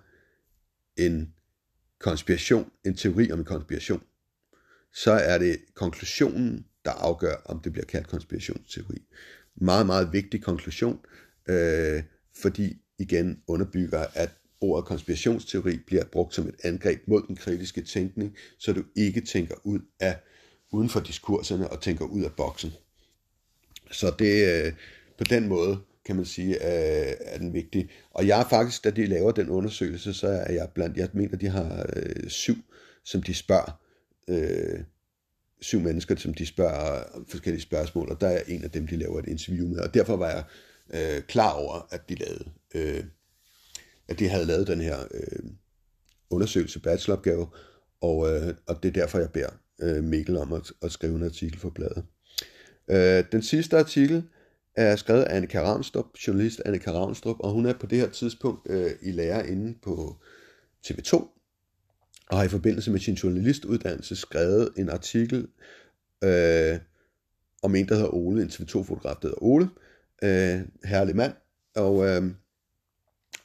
en 0.97 1.35
konspiration, 1.99 2.71
en 2.85 2.97
teori 2.97 3.33
om 3.33 3.39
en 3.39 3.45
konspiration. 3.45 4.03
Så 4.95 5.13
er 5.13 5.39
det 5.39 5.59
konklusionen, 5.75 6.67
der 6.85 6.91
afgør, 6.91 7.43
om 7.45 7.61
det 7.61 7.73
bliver 7.73 7.87
kaldt 7.87 8.09
konspirationsteori. 8.09 9.07
Meget, 9.57 9.87
meget 9.87 10.13
vigtig 10.13 10.43
konklusion, 10.43 11.01
øh, 11.49 12.03
fordi 12.43 12.83
igen 12.99 13.43
underbygger, 13.47 14.07
at 14.15 14.31
ordet 14.61 14.85
konspirationsteori 14.85 15.79
bliver 15.87 16.05
brugt 16.05 16.35
som 16.35 16.49
et 16.49 16.55
angreb 16.65 17.01
mod 17.07 17.23
den 17.29 17.37
kritiske 17.37 17.83
tænkning, 17.83 18.37
så 18.59 18.73
du 18.73 18.83
ikke 18.97 19.21
tænker 19.21 19.55
ud 19.65 19.81
af 20.01 20.17
uden 20.73 20.89
for 20.89 21.01
diskurserne 21.01 21.69
og 21.69 21.83
tænker 21.83 22.05
ud 22.05 22.23
af 22.23 22.33
boksen. 22.33 22.73
Så 23.91 24.15
det 24.19 24.65
øh, 24.67 24.73
på 25.19 25.25
den 25.25 25.49
måde 25.49 25.79
kan 26.05 26.17
man 26.17 26.25
sige, 26.25 26.55
øh, 26.55 27.15
er 27.21 27.39
den 27.39 27.53
vigtig. 27.55 27.91
Og 28.11 28.27
jeg 28.27 28.41
er 28.41 28.49
faktisk, 28.49 28.85
da 28.85 28.91
de 28.91 29.07
laver 29.07 29.33
den 29.33 29.49
undersøgelse, 29.49 30.15
så 30.15 30.29
er 30.29 30.53
jeg 30.53 30.69
blandt, 30.75 30.97
jeg 30.97 31.09
mener, 31.13 31.37
de 31.37 31.49
har 31.49 31.87
øh, 31.97 32.29
syv, 32.29 32.57
som 33.05 33.23
de 33.23 33.35
spørger, 33.35 33.81
øh, 34.29 34.81
syv 35.61 35.81
mennesker, 35.81 36.17
som 36.17 36.35
de 36.35 36.47
spørger 36.47 37.05
forskellige 37.29 37.63
spørgsmål, 37.63 38.09
og 38.11 38.21
der 38.21 38.29
er 38.29 38.43
en 38.49 38.65
af 38.65 38.71
dem, 38.71 38.87
de 38.87 38.97
laver 38.97 39.19
et 39.19 39.29
interview 39.29 39.69
med, 39.69 39.79
og 39.79 39.95
derfor 39.95 40.17
var 40.17 40.31
jeg 40.31 40.45
øh, 40.95 41.23
klar 41.23 41.53
over, 41.53 41.89
at 41.91 42.09
de 42.09 42.15
lavede 42.15 42.45
øh, 42.75 43.05
at 44.09 44.19
de 44.19 44.29
havde 44.29 44.45
lavet 44.45 44.67
den 44.67 44.81
her 44.81 44.99
øh, 45.15 45.51
undersøgelse, 46.31 46.81
bacheloropgave, 46.81 47.47
og, 48.01 48.31
øh, 48.31 48.55
og 48.67 48.83
det 48.83 48.89
er 48.89 48.93
derfor, 48.93 49.19
jeg 49.19 49.31
beder 49.31 49.51
øh, 49.83 50.05
Mikkel 50.05 50.37
om 50.37 50.53
at, 50.53 50.73
at 50.83 50.93
skrive 50.93 51.15
en 51.15 51.25
artikel 51.25 51.61
for 51.61 51.71
bladet. 51.71 52.05
Øh, 52.91 53.25
den 53.33 53.43
sidste 53.43 53.79
artikel 53.79 54.23
er 54.75 54.97
skrevet 54.97 55.23
af 55.23 55.37
Annika 55.37 55.61
Ravnstrup, 55.63 56.07
journalist 56.27 56.63
Annika 56.65 56.91
Ravnstrup, 56.91 57.37
og 57.41 57.51
hun 57.51 57.67
er 57.67 57.73
på 57.73 57.87
det 57.87 57.99
her 57.99 58.09
tidspunkt 58.09 58.71
øh, 58.71 58.91
i 59.03 59.13
lærer 59.13 59.43
inde 59.43 59.79
på 59.83 60.17
TV2, 60.87 61.15
og 62.31 62.37
har 62.37 62.45
i 62.45 62.49
forbindelse 62.49 62.91
med 62.91 63.01
sin 63.01 63.15
journalistuddannelse 63.15 64.17
skrevet 64.17 64.73
en 64.77 64.91
artikel 64.91 65.49
øh, 66.25 66.79
om 67.63 67.75
en, 67.75 67.89
der 67.89 67.95
hedder 67.95 68.15
Ole, 68.15 68.43
en 68.43 68.49
TV2-fotograf, 68.49 69.17
der 69.23 69.29
hedder 69.29 69.43
Ole, 69.43 69.69
øh, 70.23 70.61
herlig 70.85 71.17
mand, 71.17 71.33
og 71.77 72.07
øh, 72.07 72.23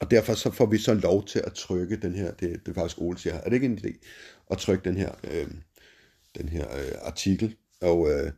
og 0.00 0.10
derfor 0.10 0.34
så 0.34 0.50
får 0.50 0.66
vi 0.66 0.78
så 0.78 0.94
lov 0.94 1.26
til 1.26 1.42
at 1.44 1.52
trykke 1.52 1.96
den 1.96 2.14
her, 2.14 2.30
det, 2.30 2.66
det 2.66 2.68
er 2.68 2.74
faktisk 2.74 3.00
Ole 3.00 3.18
siger, 3.18 3.34
er 3.34 3.44
det 3.44 3.52
ikke 3.52 3.66
en 3.66 3.78
idé 3.78 4.06
at 4.50 4.58
trykke 4.58 4.84
den 4.84 4.96
her, 4.96 5.10
øh, 5.30 5.46
den 6.38 6.48
her 6.48 6.76
øh, 6.76 6.92
artikel? 7.02 7.56
Og 7.80 8.10
øh, 8.10 8.32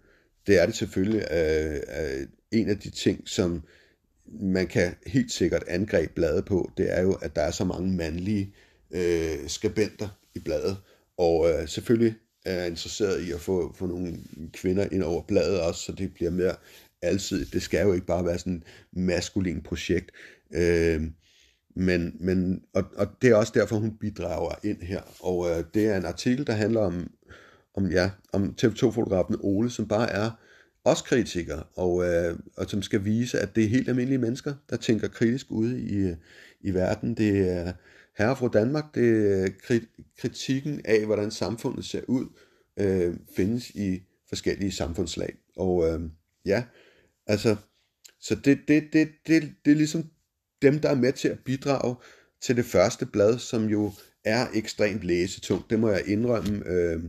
det 0.47 0.63
er 0.63 0.67
det 0.67 0.75
selvfølgelig 0.75 1.27
øh, 1.33 1.77
øh, 1.77 2.27
en 2.53 2.69
af 2.69 2.79
de 2.79 2.91
ting, 2.91 3.29
som 3.29 3.63
man 4.27 4.67
kan 4.67 4.95
helt 5.07 5.33
sikkert 5.33 5.65
angribe 5.69 6.13
bladet 6.15 6.45
på, 6.45 6.71
det 6.77 6.93
er 6.93 7.03
jo, 7.03 7.13
at 7.13 7.37
der 7.37 7.43
er 7.43 7.51
så 7.51 7.65
mange 7.65 7.97
mandlige 7.97 8.55
øh, 8.91 9.49
skribenter 9.49 10.09
i 10.35 10.39
bladet. 10.39 10.77
Og 11.17 11.51
øh, 11.51 11.69
selvfølgelig 11.69 12.15
er 12.45 12.55
jeg 12.55 12.67
interesseret 12.67 13.23
i 13.23 13.33
at 13.33 13.41
få, 13.41 13.75
få 13.75 13.87
nogle 13.87 14.19
kvinder 14.53 14.89
ind 14.93 15.03
over 15.03 15.23
bladet 15.23 15.61
også, 15.61 15.81
så 15.81 15.93
det 15.93 16.15
bliver 16.15 16.31
mere 16.31 16.55
altid. 17.03 17.47
Det 17.47 17.63
skal 17.63 17.87
jo 17.87 17.93
ikke 17.93 18.07
bare 18.07 18.25
være 18.25 18.39
sådan 18.39 18.57
et 18.57 18.63
maskulin 18.93 19.63
projekt. 19.63 20.11
Øh, 20.55 21.03
men, 21.77 22.17
men, 22.21 22.63
og, 22.75 22.85
og 22.97 23.07
det 23.23 23.31
er 23.31 23.35
også 23.35 23.53
derfor, 23.55 23.77
hun 23.77 23.97
bidrager 23.97 24.55
ind 24.63 24.83
her. 24.83 25.01
Og 25.21 25.51
øh, 25.51 25.65
det 25.75 25.87
er 25.87 25.97
en 25.97 26.05
artikel, 26.05 26.47
der 26.47 26.53
handler 26.53 26.81
om, 26.81 27.11
om, 27.75 27.91
ja, 27.91 28.11
om 28.33 28.55
TV2-fotografen 28.63 29.37
Ole, 29.41 29.71
som 29.71 29.89
bare 29.89 30.11
er 30.11 30.31
også 30.85 31.05
kritiker, 31.05 31.71
og, 31.75 32.05
øh, 32.05 32.39
og 32.57 32.71
som 32.71 32.83
skal 32.83 33.05
vise, 33.05 33.41
at 33.41 33.57
det 33.57 33.65
er 33.65 33.69
helt 33.69 33.89
almindelige 33.89 34.19
mennesker, 34.19 34.55
der 34.71 34.77
tænker 34.77 35.09
kritisk 35.09 35.47
ude 35.51 35.81
i, 35.81 36.15
i 36.61 36.75
verden. 36.75 37.15
Det 37.15 37.51
er 37.51 37.73
herre 38.19 38.37
fra 38.37 38.49
Danmark, 38.49 38.85
det 38.95 39.33
er 39.43 39.49
kritikken 40.21 40.81
af, 40.85 41.07
hvordan 41.07 41.31
samfundet 41.31 41.85
ser 41.85 42.03
ud, 42.09 42.27
øh, 42.77 43.15
findes 43.37 43.71
i 43.71 44.03
forskellige 44.29 44.73
samfundslag. 44.73 45.35
Og 45.57 45.89
øh, 45.89 46.01
ja, 46.45 46.65
altså, 47.27 47.57
så 48.21 48.35
det, 48.35 48.59
det, 48.69 48.85
det, 48.93 49.09
det, 49.27 49.53
det 49.65 49.71
er 49.71 49.77
ligesom 49.77 50.11
dem, 50.63 50.79
der 50.79 50.89
er 50.89 50.95
med 50.95 51.13
til 51.13 51.29
at 51.29 51.39
bidrage 51.45 51.97
til 52.43 52.57
det 52.57 52.65
første 52.65 53.07
blad, 53.07 53.39
som 53.39 53.65
jo 53.65 53.93
er 54.25 54.47
ekstremt 54.55 55.03
læsetungt. 55.03 55.71
Det 55.71 55.81
må 55.81 55.91
jeg 55.91 56.03
indrømme. 56.07 56.67
Øh, 56.67 57.03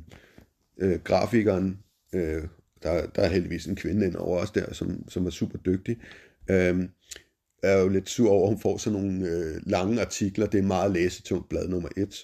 øh, 0.79 0.99
grafikeren, 1.03 1.79
øh, 2.13 2.43
der, 2.83 3.07
der 3.07 3.21
er 3.21 3.27
heldigvis 3.27 3.65
en 3.65 3.75
kvinde 3.75 4.05
ind 4.05 4.15
over 4.15 4.39
os 4.39 4.51
der, 4.51 4.73
som, 4.73 5.09
som 5.09 5.25
er 5.25 5.29
super 5.29 5.57
dygtig, 5.57 5.97
øh, 6.49 6.89
er 7.63 7.81
jo 7.81 7.87
lidt 7.87 8.09
sur 8.09 8.29
over, 8.31 8.43
at 8.43 8.49
hun 8.49 8.61
får 8.61 8.77
sådan 8.77 8.99
nogle 8.99 9.29
øh, 9.29 9.61
lange 9.65 10.01
artikler. 10.01 10.45
Det 10.45 10.57
er 10.57 10.63
meget 10.63 10.91
læsetungt 10.91 11.49
blad 11.49 11.67
nummer 11.67 11.89
et. 11.97 12.15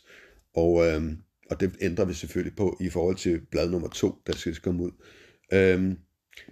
Og, 0.56 0.86
øh, 0.88 1.02
og 1.50 1.60
det 1.60 1.76
ændrer 1.82 2.06
vi 2.06 2.14
selvfølgelig 2.14 2.56
på 2.56 2.78
i 2.82 2.90
forhold 2.90 3.16
til 3.16 3.42
blad 3.52 3.70
nummer 3.70 3.88
to, 3.88 4.16
der 4.28 4.34
skal 4.34 4.56
komme 4.56 4.84
ud. 4.84 4.92
Øh, 5.54 5.96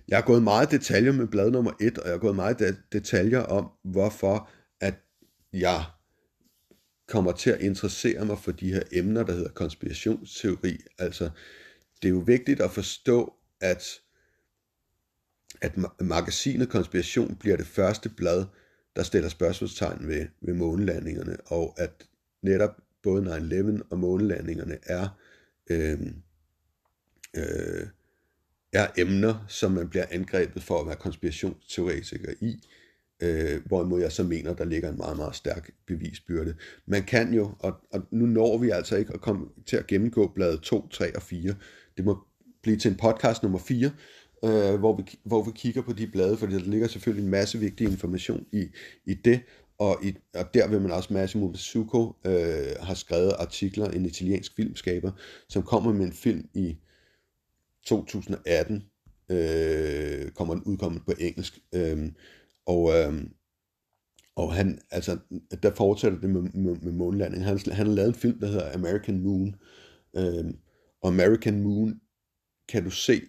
jeg 0.08 0.18
har 0.18 0.26
gået 0.26 0.44
meget 0.44 0.72
detaljer 0.72 1.12
med 1.12 1.28
blad 1.28 1.52
nummer 1.52 1.72
et, 1.82 1.98
og 1.98 2.06
jeg 2.06 2.14
har 2.14 2.20
gået 2.20 2.36
meget 2.36 2.78
detaljer 2.94 3.40
om, 3.40 3.68
hvorfor 3.84 4.50
jeg 5.54 5.86
kommer 7.08 7.32
til 7.32 7.50
at 7.50 7.62
interessere 7.62 8.26
mig 8.26 8.40
for 8.40 8.52
de 8.52 8.74
her 8.74 8.84
emner, 8.92 9.24
der 9.24 9.34
hedder 9.34 9.52
konspirationsteori. 9.52 10.78
Altså, 10.98 11.30
det 12.02 12.08
er 12.08 12.14
jo 12.14 12.24
vigtigt 12.26 12.62
at 12.62 12.72
forstå, 12.72 13.34
at, 13.62 13.84
at 15.62 15.78
magasinet 16.00 16.70
Konspiration 16.70 17.36
bliver 17.36 17.58
det 17.58 17.68
første 17.68 18.10
blad, 18.10 18.46
der 18.96 19.04
stiller 19.04 19.30
spørgsmålstegn 19.30 20.08
ved, 20.08 20.28
ved 20.42 20.54
månelandingerne, 20.54 21.38
og 21.46 21.76
at 21.78 22.08
netop 22.42 22.78
både 23.04 23.38
9-11 23.38 23.82
og 23.90 24.00
månelandingerne 24.00 24.78
er, 24.84 25.08
øh, 25.70 26.00
øh, 27.36 27.88
er 28.74 28.88
emner, 28.98 29.46
som 29.48 29.72
man 29.72 29.90
bliver 29.90 30.06
angrebet 30.12 30.64
for 30.64 30.80
at 30.80 30.88
være 30.88 30.96
konspirationsteoretiker 30.96 32.34
i 32.42 32.60
øh, 33.22 33.62
hvorimod 33.66 34.02
jeg 34.02 34.12
så 34.12 34.24
mener, 34.24 34.54
der 34.54 34.66
ligger 34.66 34.90
en 34.90 34.98
meget, 34.98 35.18
meget 35.18 35.36
stærk 35.36 35.72
bevisbyrde. 35.88 36.56
Man 36.86 37.04
kan 37.04 37.34
jo, 37.34 37.52
og, 37.60 37.74
og 37.94 38.02
nu 38.12 38.26
når 38.26 38.58
vi 38.58 38.70
altså 38.70 38.96
ikke 38.96 39.14
at 39.14 39.22
komme 39.22 39.48
til 39.66 39.78
at 39.78 39.88
gennemgå 39.88 40.32
bladet 40.36 40.62
2, 40.62 40.88
3 40.88 41.16
og 41.16 41.22
4. 41.22 41.56
Det 41.98 42.06
må 42.06 42.18
blive 42.64 42.78
til 42.78 42.92
en 42.92 42.98
podcast 42.98 43.44
nummer 43.44 43.60
4, 43.60 43.92
øh, 44.46 44.80
hvor, 44.80 44.96
vi, 44.96 45.20
hvor 45.24 45.44
vi 45.44 45.52
kigger 45.56 45.82
på 45.82 45.94
de 45.94 46.08
blade, 46.08 46.38
for 46.38 46.46
der 46.46 46.60
ligger 46.60 46.88
selvfølgelig 46.88 47.26
en 47.26 47.32
masse 47.32 47.60
vigtig 47.60 47.88
information 47.88 48.46
i, 48.52 48.68
i 49.06 49.14
det, 49.14 49.42
og, 49.80 50.00
i, 50.04 50.16
og 50.34 50.54
der 50.54 50.68
vil 50.68 50.82
man 50.82 50.92
også, 50.92 51.14
Massimo 51.14 51.48
Mazzucco 51.48 52.16
øh, 52.26 52.76
har 52.82 52.94
skrevet 52.94 53.34
artikler, 53.40 53.90
en 53.90 54.06
italiensk 54.06 54.56
filmskaber, 54.56 55.12
som 55.50 55.64
kommer 55.64 55.94
med 55.94 56.06
en 56.06 56.14
film 56.14 56.50
i 56.54 56.78
2018, 57.86 58.84
øh, 59.32 60.32
kommer 60.32 60.54
den 60.54 60.64
udkommet 60.64 61.02
på 61.06 61.14
engelsk, 61.20 61.60
øh, 61.74 62.12
og, 62.72 62.82
øh, 62.98 63.14
og 64.36 64.54
han, 64.54 64.80
altså, 64.92 65.18
der 65.64 65.76
fortsætter 65.76 66.20
det 66.20 66.30
med, 66.30 66.42
med, 66.42 66.76
med 66.76 66.92
månlanding. 66.92 67.46
Han, 67.46 67.60
han 67.72 67.88
har 67.88 67.94
lavet 67.94 68.10
en 68.10 68.16
film, 68.16 68.40
der 68.40 68.48
hedder 68.48 68.74
American 68.74 69.20
Moon. 69.20 69.56
Øh, 70.18 70.46
og 71.02 71.08
American 71.08 71.62
Moon 71.62 72.02
kan 72.70 72.84
du 72.84 72.90
se 72.90 73.22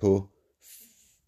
på 0.00 0.28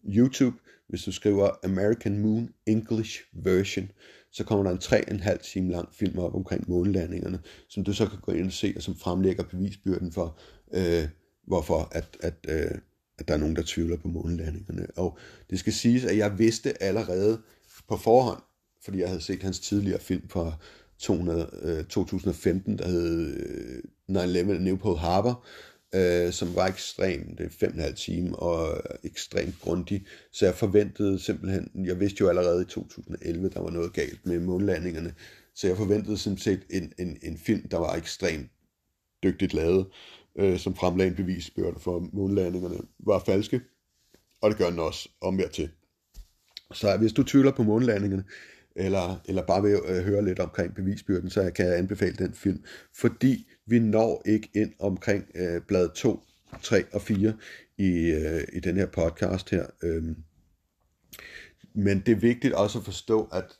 YouTube, 0.05 0.57
hvis 0.89 1.03
du 1.03 1.11
skriver 1.11 1.49
American 1.63 2.19
Moon 2.19 2.53
English 2.65 3.21
Version, 3.33 3.91
så 4.31 4.43
kommer 4.43 4.63
der 4.63 4.71
en 4.71 4.77
tre 4.77 5.09
en 5.09 5.19
halv 5.19 5.39
time 5.39 5.71
lang 5.71 5.93
film 5.93 6.19
op 6.19 6.35
omkring 6.35 6.69
månelandingerne, 6.69 7.39
som 7.69 7.83
du 7.83 7.93
så 7.93 8.05
kan 8.05 8.19
gå 8.19 8.31
ind 8.31 8.45
og 8.45 8.51
se, 8.51 8.73
og 8.75 8.81
som 8.81 8.95
fremlægger 8.95 9.43
bevisbyrden 9.43 10.11
for, 10.11 10.39
øh, 10.73 11.09
hvorfor 11.47 11.89
at, 11.91 12.17
at, 12.19 12.45
øh, 12.49 12.77
at 13.21 13.27
der 13.27 13.33
er 13.33 13.37
nogen, 13.37 13.55
der 13.55 13.63
tvivler 13.65 13.97
på 13.97 14.07
månelandingerne. 14.07 14.87
Og 14.95 15.17
det 15.49 15.59
skal 15.59 15.73
siges, 15.73 16.05
at 16.05 16.17
jeg 16.17 16.39
vidste 16.39 16.83
allerede 16.83 17.41
på 17.87 17.97
forhånd, 17.97 18.41
fordi 18.83 18.99
jeg 18.99 19.07
havde 19.07 19.21
set 19.21 19.43
hans 19.43 19.59
tidligere 19.59 19.99
film 19.99 20.29
fra 20.29 20.53
200, 20.99 21.49
øh, 21.61 21.83
2015, 21.85 22.77
der 22.77 22.87
hed 22.87 23.35
øh, 23.35 23.83
9-11 24.09 24.59
Newport 24.59 24.99
Harbor, 24.99 25.45
øh, 25.95 26.31
som 26.33 26.55
var 26.55 26.67
ekstremt, 26.67 27.37
det 27.37 27.45
er 27.45 27.49
fem 27.49 27.69
og 27.69 27.75
en 27.75 27.81
halv 27.81 27.95
time, 27.95 28.35
og 28.35 28.77
øh, 28.77 28.97
ekstremt 29.03 29.55
grundig. 29.61 30.05
Så 30.31 30.45
jeg 30.45 30.55
forventede 30.55 31.19
simpelthen, 31.19 31.69
jeg 31.85 31.99
vidste 31.99 32.17
jo 32.21 32.29
allerede 32.29 32.61
i 32.61 32.65
2011, 32.65 33.49
der 33.49 33.59
var 33.59 33.69
noget 33.69 33.93
galt 33.93 34.25
med 34.25 34.39
månlandingerne, 34.39 35.13
så 35.55 35.67
jeg 35.67 35.77
forventede 35.77 36.17
simpelthen 36.17 36.59
en, 36.69 36.93
en, 36.97 37.17
en 37.21 37.37
film, 37.37 37.67
der 37.69 37.77
var 37.77 37.95
ekstremt 37.95 38.49
dygtigt 39.23 39.53
lavet, 39.53 39.85
øh, 40.35 40.59
som 40.59 40.75
fremlagde 40.75 41.09
en 41.09 41.15
bevisbyrde 41.15 41.79
for, 41.79 41.97
at 41.97 42.13
månlandingerne 42.13 42.77
var 42.99 43.19
falske, 43.19 43.61
og 44.41 44.49
det 44.49 44.57
gør 44.57 44.69
den 44.69 44.79
også 44.79 45.09
omvendt 45.21 45.53
til. 45.53 45.69
Så 46.73 46.97
hvis 46.97 47.13
du 47.13 47.23
tvivler 47.23 47.51
på 47.51 47.63
månelandingerne, 47.63 48.23
eller, 48.75 49.21
eller 49.25 49.45
bare 49.45 49.61
vil 49.61 49.79
øh, 49.85 50.03
høre 50.03 50.25
lidt 50.25 50.39
omkring 50.39 50.75
bevisbyrden, 50.75 51.29
så 51.29 51.51
kan 51.55 51.65
jeg 51.65 51.77
anbefale 51.77 52.15
den 52.15 52.33
film, 52.33 52.63
fordi 52.95 53.47
vi 53.65 53.79
når 53.79 54.21
ikke 54.25 54.49
ind 54.55 54.73
omkring 54.79 55.25
øh, 55.35 55.61
blad 55.61 55.89
2, 55.89 56.23
3 56.61 56.83
og 56.93 57.01
4 57.01 57.33
i, 57.77 58.11
øh, 58.11 58.43
i 58.53 58.59
den 58.59 58.77
her 58.77 58.85
podcast 58.85 59.49
her. 59.49 59.65
Øh, 59.83 60.03
men 61.73 61.99
det 61.99 62.11
er 62.11 62.19
vigtigt 62.19 62.53
også 62.53 62.79
at 62.79 62.85
forstå, 62.85 63.29
at 63.33 63.57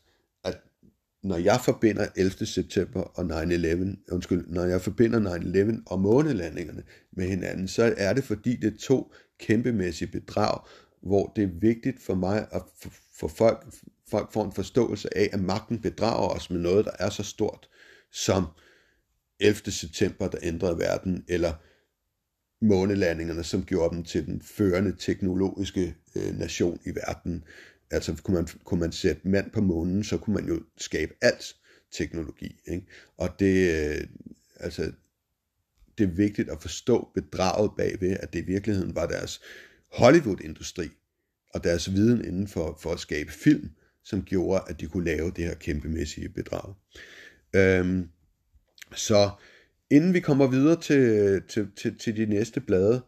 når 1.23 1.37
jeg 1.37 1.59
forbinder 1.65 2.07
11. 2.15 2.45
september 2.45 3.01
og 3.01 3.43
9-11, 3.43 4.11
undskyld, 4.11 4.47
når 4.47 4.63
jeg 4.63 4.81
forbinder 4.81 5.37
9-11 5.79 5.83
og 5.85 5.99
månelandingerne 5.99 6.83
med 7.11 7.27
hinanden, 7.27 7.67
så 7.67 7.93
er 7.97 8.13
det 8.13 8.23
fordi 8.23 8.55
det 8.55 8.73
er 8.73 8.77
to 8.77 9.13
kæmpemæssige 9.39 10.11
bedrag, 10.11 10.59
hvor 11.01 11.33
det 11.35 11.43
er 11.43 11.59
vigtigt 11.61 12.01
for 12.01 12.15
mig 12.15 12.47
at 12.51 12.61
få 13.19 13.27
folk, 13.27 13.65
folk 14.09 14.33
får 14.33 14.45
en 14.45 14.51
forståelse 14.51 15.17
af, 15.17 15.29
at 15.33 15.41
magten 15.41 15.81
bedrager 15.81 16.29
os 16.29 16.49
med 16.49 16.59
noget, 16.59 16.85
der 16.85 16.91
er 16.99 17.09
så 17.09 17.23
stort 17.23 17.69
som 18.11 18.45
11. 19.39 19.71
september, 19.71 20.27
der 20.27 20.37
ændrede 20.41 20.79
verden, 20.79 21.25
eller 21.27 21.53
månelandingerne, 22.65 23.43
som 23.43 23.63
gjorde 23.63 23.95
dem 23.95 24.03
til 24.03 24.25
den 24.25 24.41
førende 24.41 24.95
teknologiske 24.99 25.95
øh, 26.15 26.39
nation 26.39 26.79
i 26.85 26.89
verden. 26.89 27.43
Altså 27.91 28.15
kunne 28.23 28.35
man, 28.35 28.47
kunne 28.63 28.79
man 28.79 28.91
sætte 28.91 29.27
mand 29.27 29.51
på 29.51 29.61
månen, 29.61 30.03
så 30.03 30.17
kunne 30.17 30.33
man 30.33 30.47
jo 30.47 30.61
skabe 30.77 31.13
alt 31.21 31.55
teknologi. 31.91 32.61
Ikke? 32.67 32.85
Og 33.17 33.29
det, 33.39 33.71
øh, 33.71 34.07
altså, 34.59 34.91
det 35.97 36.03
er 36.03 36.15
vigtigt 36.15 36.49
at 36.49 36.61
forstå 36.61 37.11
bedraget 37.13 37.71
bagved, 37.77 38.17
at 38.19 38.33
det 38.33 38.39
i 38.39 38.45
virkeligheden 38.45 38.95
var 38.95 39.07
deres 39.07 39.41
Hollywood-industri 39.91 40.89
og 41.53 41.63
deres 41.63 41.93
viden 41.93 42.25
inden 42.25 42.47
for, 42.47 42.77
for 42.81 42.91
at 42.91 42.99
skabe 42.99 43.31
film, 43.31 43.69
som 44.03 44.23
gjorde, 44.23 44.63
at 44.67 44.79
de 44.79 44.87
kunne 44.87 45.05
lave 45.05 45.31
det 45.31 45.43
her 45.43 45.55
kæmpemæssige 45.55 46.29
bedrag. 46.29 46.73
Øhm, 47.55 48.09
så 48.95 49.29
inden 49.89 50.13
vi 50.13 50.19
kommer 50.19 50.47
videre 50.47 50.81
til, 50.81 51.41
til, 51.49 51.71
til, 51.75 51.97
til 51.97 52.17
de 52.17 52.25
næste 52.25 52.59
blade, 52.61 53.01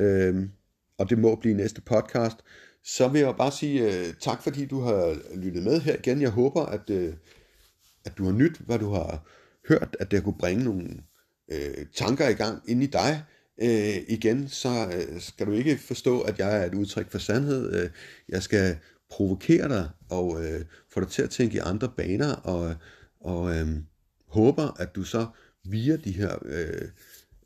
øhm, 0.00 0.50
og 0.98 1.10
det 1.10 1.18
må 1.18 1.36
blive 1.36 1.54
næste 1.54 1.80
podcast, 1.80 2.36
så 2.86 3.08
vil 3.08 3.20
jeg 3.20 3.34
bare 3.36 3.52
sige 3.52 3.86
uh, 3.86 4.14
tak, 4.20 4.42
fordi 4.42 4.66
du 4.66 4.80
har 4.80 5.18
lyttet 5.34 5.62
med 5.62 5.80
her 5.80 5.96
igen. 5.96 6.22
Jeg 6.22 6.30
håber, 6.30 6.66
at, 6.66 6.90
uh, 6.90 7.14
at 8.04 8.18
du 8.18 8.24
har 8.24 8.32
nyt, 8.32 8.56
hvad 8.58 8.78
du 8.78 8.90
har 8.90 9.26
hørt, 9.68 9.96
at 10.00 10.10
det 10.10 10.24
kunne 10.24 10.38
bringe 10.38 10.64
nogle 10.64 11.02
uh, 11.52 11.86
tanker 11.94 12.28
i 12.28 12.32
gang 12.32 12.62
ind 12.68 12.82
i 12.82 12.86
dig. 12.86 13.24
Uh, 13.62 13.96
igen, 14.08 14.48
så 14.48 14.68
uh, 14.86 15.20
skal 15.20 15.46
du 15.46 15.52
ikke 15.52 15.78
forstå, 15.78 16.20
at 16.20 16.38
jeg 16.38 16.56
er 16.62 16.64
et 16.64 16.74
udtryk 16.74 17.10
for 17.10 17.18
sandhed. 17.18 17.84
Uh, 17.84 17.90
jeg 18.28 18.42
skal 18.42 18.76
provokere 19.10 19.68
dig 19.68 19.90
og 20.10 20.26
uh, 20.26 20.60
få 20.92 21.00
dig 21.00 21.08
til 21.08 21.22
at 21.22 21.30
tænke 21.30 21.56
i 21.56 21.60
andre 21.62 21.92
baner, 21.96 22.32
og, 22.32 22.74
og 23.20 23.42
uh, 23.42 23.68
håber, 24.28 24.80
at 24.80 24.94
du 24.94 25.04
så 25.04 25.26
via 25.64 25.96
de 25.96 26.12
her 26.12 26.36
uh, 26.36 26.88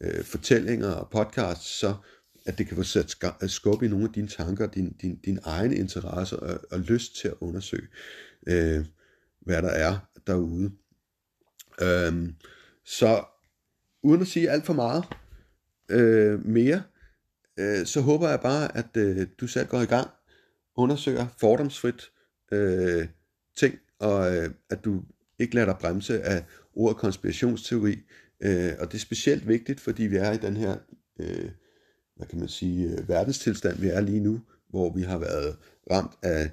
uh, 0.08 0.24
fortællinger 0.24 0.90
og 0.90 1.10
podcasts, 1.10 1.78
så 1.78 1.94
at 2.46 2.58
det 2.58 2.66
kan 2.66 2.76
få 2.76 2.82
sat 2.82 3.16
øh, 3.42 3.48
skub 3.48 3.82
i 3.82 3.88
nogle 3.88 4.04
af 4.04 4.12
dine 4.12 4.28
tanker, 4.28 4.66
din, 4.66 4.92
din, 4.92 5.16
din 5.16 5.38
egen 5.42 5.72
interesse 5.72 6.38
og, 6.38 6.60
og 6.70 6.80
lyst 6.80 7.16
til 7.16 7.28
at 7.28 7.34
undersøge, 7.40 7.88
øh, 8.46 8.84
hvad 9.40 9.62
der 9.62 9.70
er 9.70 9.98
derude. 10.26 10.72
Øhm, 11.82 12.34
så 12.84 13.24
uden 14.02 14.20
at 14.20 14.26
sige 14.26 14.50
alt 14.50 14.66
for 14.66 14.72
meget 14.72 15.04
øh, 15.88 16.46
mere, 16.46 16.82
øh, 17.58 17.86
så 17.86 18.00
håber 18.00 18.28
jeg 18.28 18.40
bare, 18.40 18.76
at 18.76 18.96
øh, 18.96 19.26
du 19.40 19.46
selv 19.46 19.68
går 19.68 19.80
i 19.80 19.86
gang, 19.86 20.10
undersøger 20.76 21.26
fordomsfrit 21.38 22.10
øh, 22.52 23.08
ting, 23.56 23.74
og 23.98 24.36
øh, 24.36 24.50
at 24.70 24.84
du 24.84 25.02
ikke 25.38 25.54
lader 25.54 25.66
dig 25.66 25.76
bremse 25.80 26.22
af 26.22 26.44
ordet 26.74 26.96
konspirationsteori. 26.96 27.98
Øh, 28.40 28.72
og 28.78 28.86
det 28.86 28.94
er 28.94 28.98
specielt 28.98 29.48
vigtigt, 29.48 29.80
fordi 29.80 30.02
vi 30.02 30.16
er 30.16 30.32
i 30.32 30.36
den 30.36 30.56
her 30.56 30.76
øh, 31.20 31.50
hvad 32.20 32.28
kan 32.28 32.38
man 32.38 32.48
sige, 32.48 32.88
øh, 32.88 33.09
verdenstilstand, 33.09 33.78
vi 33.78 33.88
er 33.88 34.01
lige 34.01 34.20
nu, 34.20 34.40
hvor 34.68 34.92
vi 34.92 35.02
har 35.02 35.18
været 35.18 35.56
ramt 35.90 36.12
af 36.22 36.51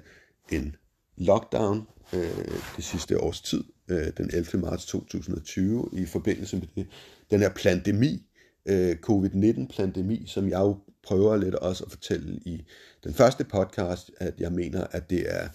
en 0.50 0.76
lockdown 1.16 1.86
øh, 2.12 2.60
det 2.76 2.84
sidste 2.84 3.20
års 3.20 3.40
tid, 3.40 3.64
øh, 3.88 4.06
den 4.16 4.30
11. 4.32 4.60
marts 4.60 4.86
2020, 4.86 5.88
i 5.92 6.06
forbindelse 6.06 6.56
med 6.56 6.66
det, 6.76 6.86
den 7.30 7.40
her 7.40 7.48
pandemi, 7.48 8.26
øh, 8.66 8.96
covid-19-pandemi, 8.96 10.24
som 10.26 10.48
jeg 10.48 10.58
jo 10.58 10.76
prøver 11.02 11.36
lidt 11.36 11.54
også 11.54 11.84
at 11.84 11.90
fortælle 11.90 12.40
i 12.44 12.64
den 13.04 13.14
første 13.14 13.44
podcast, 13.44 14.10
at 14.16 14.40
jeg 14.40 14.52
mener, 14.52 14.86
at 14.90 15.10
det 15.10 15.34
er 15.34 15.48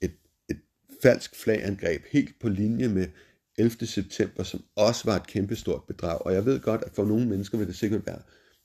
et, 0.00 0.12
et 0.50 0.60
falsk 1.02 1.36
flagangreb 1.36 2.02
helt 2.12 2.40
på 2.40 2.48
linje 2.48 2.88
med 2.88 3.06
11. 3.58 3.86
september, 3.86 4.42
som 4.42 4.64
også 4.76 5.02
var 5.04 5.16
et 5.16 5.26
kæmpestort 5.26 5.82
bedrag. 5.84 6.26
Og 6.26 6.34
jeg 6.34 6.46
ved 6.46 6.60
godt, 6.60 6.82
at 6.82 6.92
for 6.94 7.04
nogle 7.04 7.26
mennesker 7.26 7.58
vil 7.58 7.66
det 7.66 7.76
sikkert 7.76 8.06
være 8.06 8.20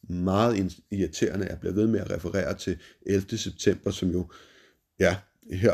meget 0.10 0.82
irriterende. 0.92 1.48
Jeg 1.48 1.60
bliver 1.60 1.74
ved 1.74 1.88
med 1.88 2.00
at 2.00 2.12
referere 2.12 2.58
til 2.58 2.78
11. 3.06 3.38
september, 3.38 3.92
som 3.92 4.10
jo, 4.10 4.32
ja, 5.00 5.18
her 5.52 5.74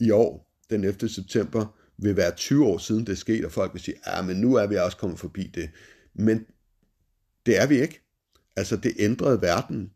i 0.00 0.10
år, 0.10 0.56
den 0.70 0.84
11. 0.84 1.08
september, 1.08 1.76
vil 1.98 2.16
være 2.16 2.34
20 2.36 2.66
år 2.66 2.78
siden 2.78 3.06
det 3.06 3.18
skete, 3.18 3.44
og 3.44 3.52
folk 3.52 3.72
vil 3.72 3.82
sige, 3.82 3.96
ja, 4.06 4.22
men 4.22 4.36
nu 4.36 4.54
er 4.54 4.66
vi 4.66 4.76
også 4.76 4.96
kommet 4.96 5.18
forbi 5.18 5.50
det. 5.54 5.70
Men 6.14 6.46
det 7.46 7.60
er 7.60 7.66
vi 7.66 7.80
ikke. 7.80 8.00
Altså, 8.56 8.76
det 8.76 8.92
ændrede 8.98 9.42
verden, 9.42 9.90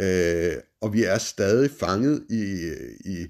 øh, 0.00 0.56
og 0.80 0.92
vi 0.92 1.04
er 1.04 1.18
stadig 1.18 1.70
fanget 1.70 2.26
i, 2.30 2.70
i, 3.10 3.26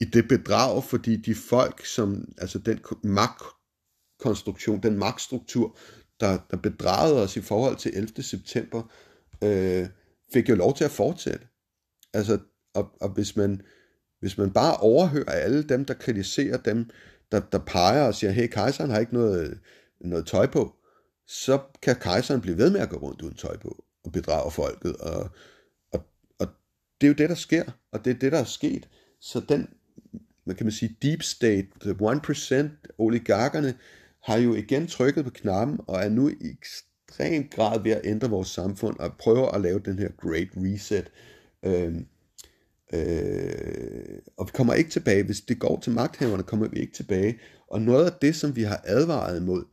i 0.00 0.04
det 0.04 0.28
bedrag, 0.28 0.84
fordi 0.84 1.16
de 1.16 1.34
folk, 1.34 1.86
som, 1.86 2.28
altså 2.38 2.58
den 2.58 2.80
magtkonstruktion, 3.02 4.82
den 4.82 4.98
magtstruktur, 4.98 5.78
der, 6.20 6.38
der 6.50 6.56
bedragede 6.56 7.22
os 7.22 7.36
i 7.36 7.40
forhold 7.40 7.76
til 7.76 7.92
11. 7.94 8.22
september, 8.22 8.92
øh, 9.44 9.88
fik 10.32 10.48
jo 10.48 10.54
lov 10.54 10.76
til 10.76 10.84
at 10.84 10.90
fortsætte. 10.90 11.46
Altså, 12.14 12.38
og, 12.74 12.90
og 13.00 13.08
hvis, 13.08 13.36
man, 13.36 13.62
hvis 14.20 14.38
man 14.38 14.52
bare 14.52 14.76
overhører 14.76 15.32
alle 15.32 15.62
dem, 15.62 15.84
der 15.84 15.94
kritiserer 15.94 16.56
dem, 16.56 16.90
der, 17.32 17.40
der 17.40 17.58
peger 17.58 18.02
og 18.06 18.14
siger, 18.14 18.30
hey, 18.30 18.46
kejseren 18.46 18.90
har 18.90 18.98
ikke 18.98 19.14
noget, 19.14 19.60
noget 20.00 20.26
tøj 20.26 20.46
på, 20.46 20.74
så 21.26 21.60
kan 21.82 21.96
kejseren 21.96 22.40
blive 22.40 22.58
ved 22.58 22.70
med 22.70 22.80
at 22.80 22.88
gå 22.88 22.96
rundt 22.96 23.22
uden 23.22 23.34
tøj 23.34 23.56
på 23.56 23.84
og 24.04 24.12
bedrage 24.12 24.50
folket. 24.50 24.96
Og, 24.96 25.30
og, 25.92 26.06
og 26.38 26.48
det 27.00 27.06
er 27.06 27.08
jo 27.08 27.14
det, 27.14 27.28
der 27.28 27.34
sker, 27.34 27.64
og 27.92 28.04
det 28.04 28.10
er 28.10 28.18
det, 28.18 28.32
der 28.32 28.38
er 28.38 28.44
sket. 28.44 28.88
Så 29.20 29.40
den, 29.48 29.68
hvad 30.44 30.54
kan 30.54 30.66
man 30.66 30.72
sige, 30.72 30.96
deep 31.02 31.22
state, 31.22 31.68
the 31.80 31.92
1%, 31.92 32.94
oligarkerne, 32.98 33.74
har 34.22 34.36
jo 34.36 34.54
igen 34.54 34.86
trykket 34.86 35.24
på 35.24 35.30
knappen 35.30 35.80
og 35.86 36.00
er 36.00 36.08
nu 36.08 36.28
i 36.28 36.34
ekstrem 37.08 37.48
grad 37.48 37.82
ved 37.82 37.90
at 37.90 38.00
ændre 38.04 38.30
vores 38.30 38.48
samfund 38.48 38.98
og 38.98 39.12
prøver 39.18 39.48
at 39.48 39.60
lave 39.60 39.80
den 39.84 39.98
her 39.98 40.08
great 40.16 40.48
reset. 40.56 41.10
Øh, 41.64 41.94
øh, 42.92 44.18
og 44.36 44.46
vi 44.46 44.50
kommer 44.54 44.74
ikke 44.74 44.90
tilbage. 44.90 45.22
Hvis 45.22 45.40
det 45.40 45.58
går 45.58 45.80
til 45.80 45.92
magthaverne, 45.92 46.42
kommer 46.42 46.68
vi 46.68 46.80
ikke 46.80 46.94
tilbage. 46.94 47.38
Og 47.70 47.82
noget 47.82 48.06
af 48.06 48.12
det, 48.22 48.36
som 48.36 48.56
vi 48.56 48.62
har 48.62 48.80
advaret 48.84 49.40
imod 49.40 49.64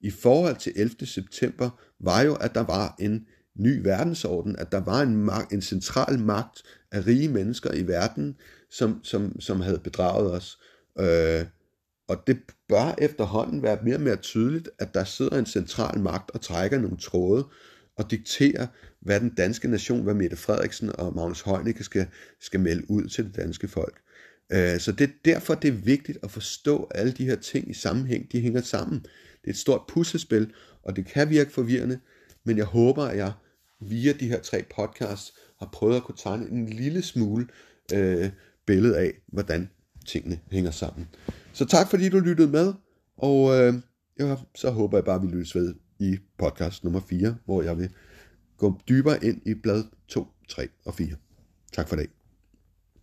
i 0.00 0.10
forhold 0.10 0.56
til 0.56 0.72
11. 0.76 1.06
september, 1.06 1.70
var 2.00 2.22
jo, 2.22 2.34
at 2.34 2.54
der 2.54 2.60
var 2.60 2.94
en 2.98 3.26
ny 3.56 3.80
verdensorden, 3.82 4.56
at 4.56 4.72
der 4.72 4.80
var 4.80 5.02
en, 5.02 5.16
magt, 5.16 5.52
en 5.52 5.62
central 5.62 6.18
magt 6.18 6.62
af 6.92 7.06
rige 7.06 7.28
mennesker 7.28 7.72
i 7.72 7.86
verden, 7.86 8.36
som, 8.70 9.00
som, 9.04 9.40
som 9.40 9.60
havde 9.60 9.78
bedraget 9.78 10.32
os. 10.32 10.58
Øh, 10.98 11.46
og 12.12 12.26
det 12.26 12.38
bør 12.68 12.94
efterhånden 12.98 13.62
være 13.62 13.78
mere 13.84 13.96
og 13.96 14.00
mere 14.00 14.16
tydeligt, 14.16 14.68
at 14.78 14.94
der 14.94 15.04
sidder 15.04 15.38
en 15.38 15.46
central 15.46 16.00
magt 16.00 16.30
og 16.30 16.40
trækker 16.40 16.80
nogle 16.80 16.96
tråde 16.96 17.46
og 17.96 18.10
dikterer, 18.10 18.66
hvad 19.00 19.20
den 19.20 19.34
danske 19.34 19.68
nation, 19.68 20.02
hvad 20.02 20.14
Mette 20.14 20.36
Frederiksen 20.36 20.96
og 20.96 21.14
Magnus 21.14 21.40
Heunicke 21.40 21.84
skal, 21.84 22.06
skal 22.40 22.60
melde 22.60 22.90
ud 22.90 23.08
til 23.08 23.24
det 23.24 23.36
danske 23.36 23.68
folk. 23.68 24.00
Øh, 24.52 24.78
så 24.80 24.92
det 24.92 25.04
er 25.04 25.12
derfor, 25.24 25.54
det 25.54 25.68
er 25.68 25.72
vigtigt 25.72 26.18
at 26.22 26.30
forstå 26.30 26.90
alle 26.94 27.12
de 27.12 27.24
her 27.24 27.36
ting 27.36 27.70
i 27.70 27.74
sammenhæng. 27.74 28.32
De 28.32 28.40
hænger 28.40 28.60
sammen. 28.60 28.98
Det 29.42 29.46
er 29.46 29.50
et 29.50 29.56
stort 29.56 29.82
puslespil, 29.88 30.52
og 30.82 30.96
det 30.96 31.06
kan 31.06 31.30
virke 31.30 31.52
forvirrende, 31.52 31.98
men 32.44 32.56
jeg 32.56 32.64
håber, 32.64 33.04
at 33.04 33.16
jeg 33.16 33.32
via 33.80 34.12
de 34.12 34.28
her 34.28 34.40
tre 34.40 34.64
podcasts 34.76 35.32
har 35.58 35.68
prøvet 35.72 35.96
at 35.96 36.02
kunne 36.02 36.18
tegne 36.18 36.48
en 36.50 36.68
lille 36.68 37.02
smule 37.02 37.46
øh, 37.94 38.30
billede 38.66 38.98
af, 38.98 39.12
hvordan 39.26 39.70
tingene 40.04 40.38
hænger 40.50 40.70
sammen. 40.70 41.08
Så 41.52 41.64
tak 41.64 41.90
fordi 41.90 42.08
du 42.08 42.18
lyttede 42.18 42.48
med, 42.48 42.74
og 43.16 43.60
øh, 43.60 43.74
ja, 44.18 44.36
så 44.54 44.70
håber 44.70 44.98
jeg 44.98 45.04
bare, 45.04 45.16
at 45.16 45.22
vi 45.22 45.26
lyttes 45.26 45.54
ved 45.54 45.74
i 45.98 46.18
podcast 46.38 46.84
nummer 46.84 47.00
4, 47.00 47.36
hvor 47.44 47.62
jeg 47.62 47.78
vil 47.78 47.90
gå 48.56 48.80
dybere 48.88 49.24
ind 49.24 49.42
i 49.46 49.54
blad 49.54 49.84
2, 50.08 50.26
3 50.48 50.68
og 50.84 50.94
4. 50.94 51.08
Tak 51.72 51.88
for 51.88 51.96
det. 51.96 52.10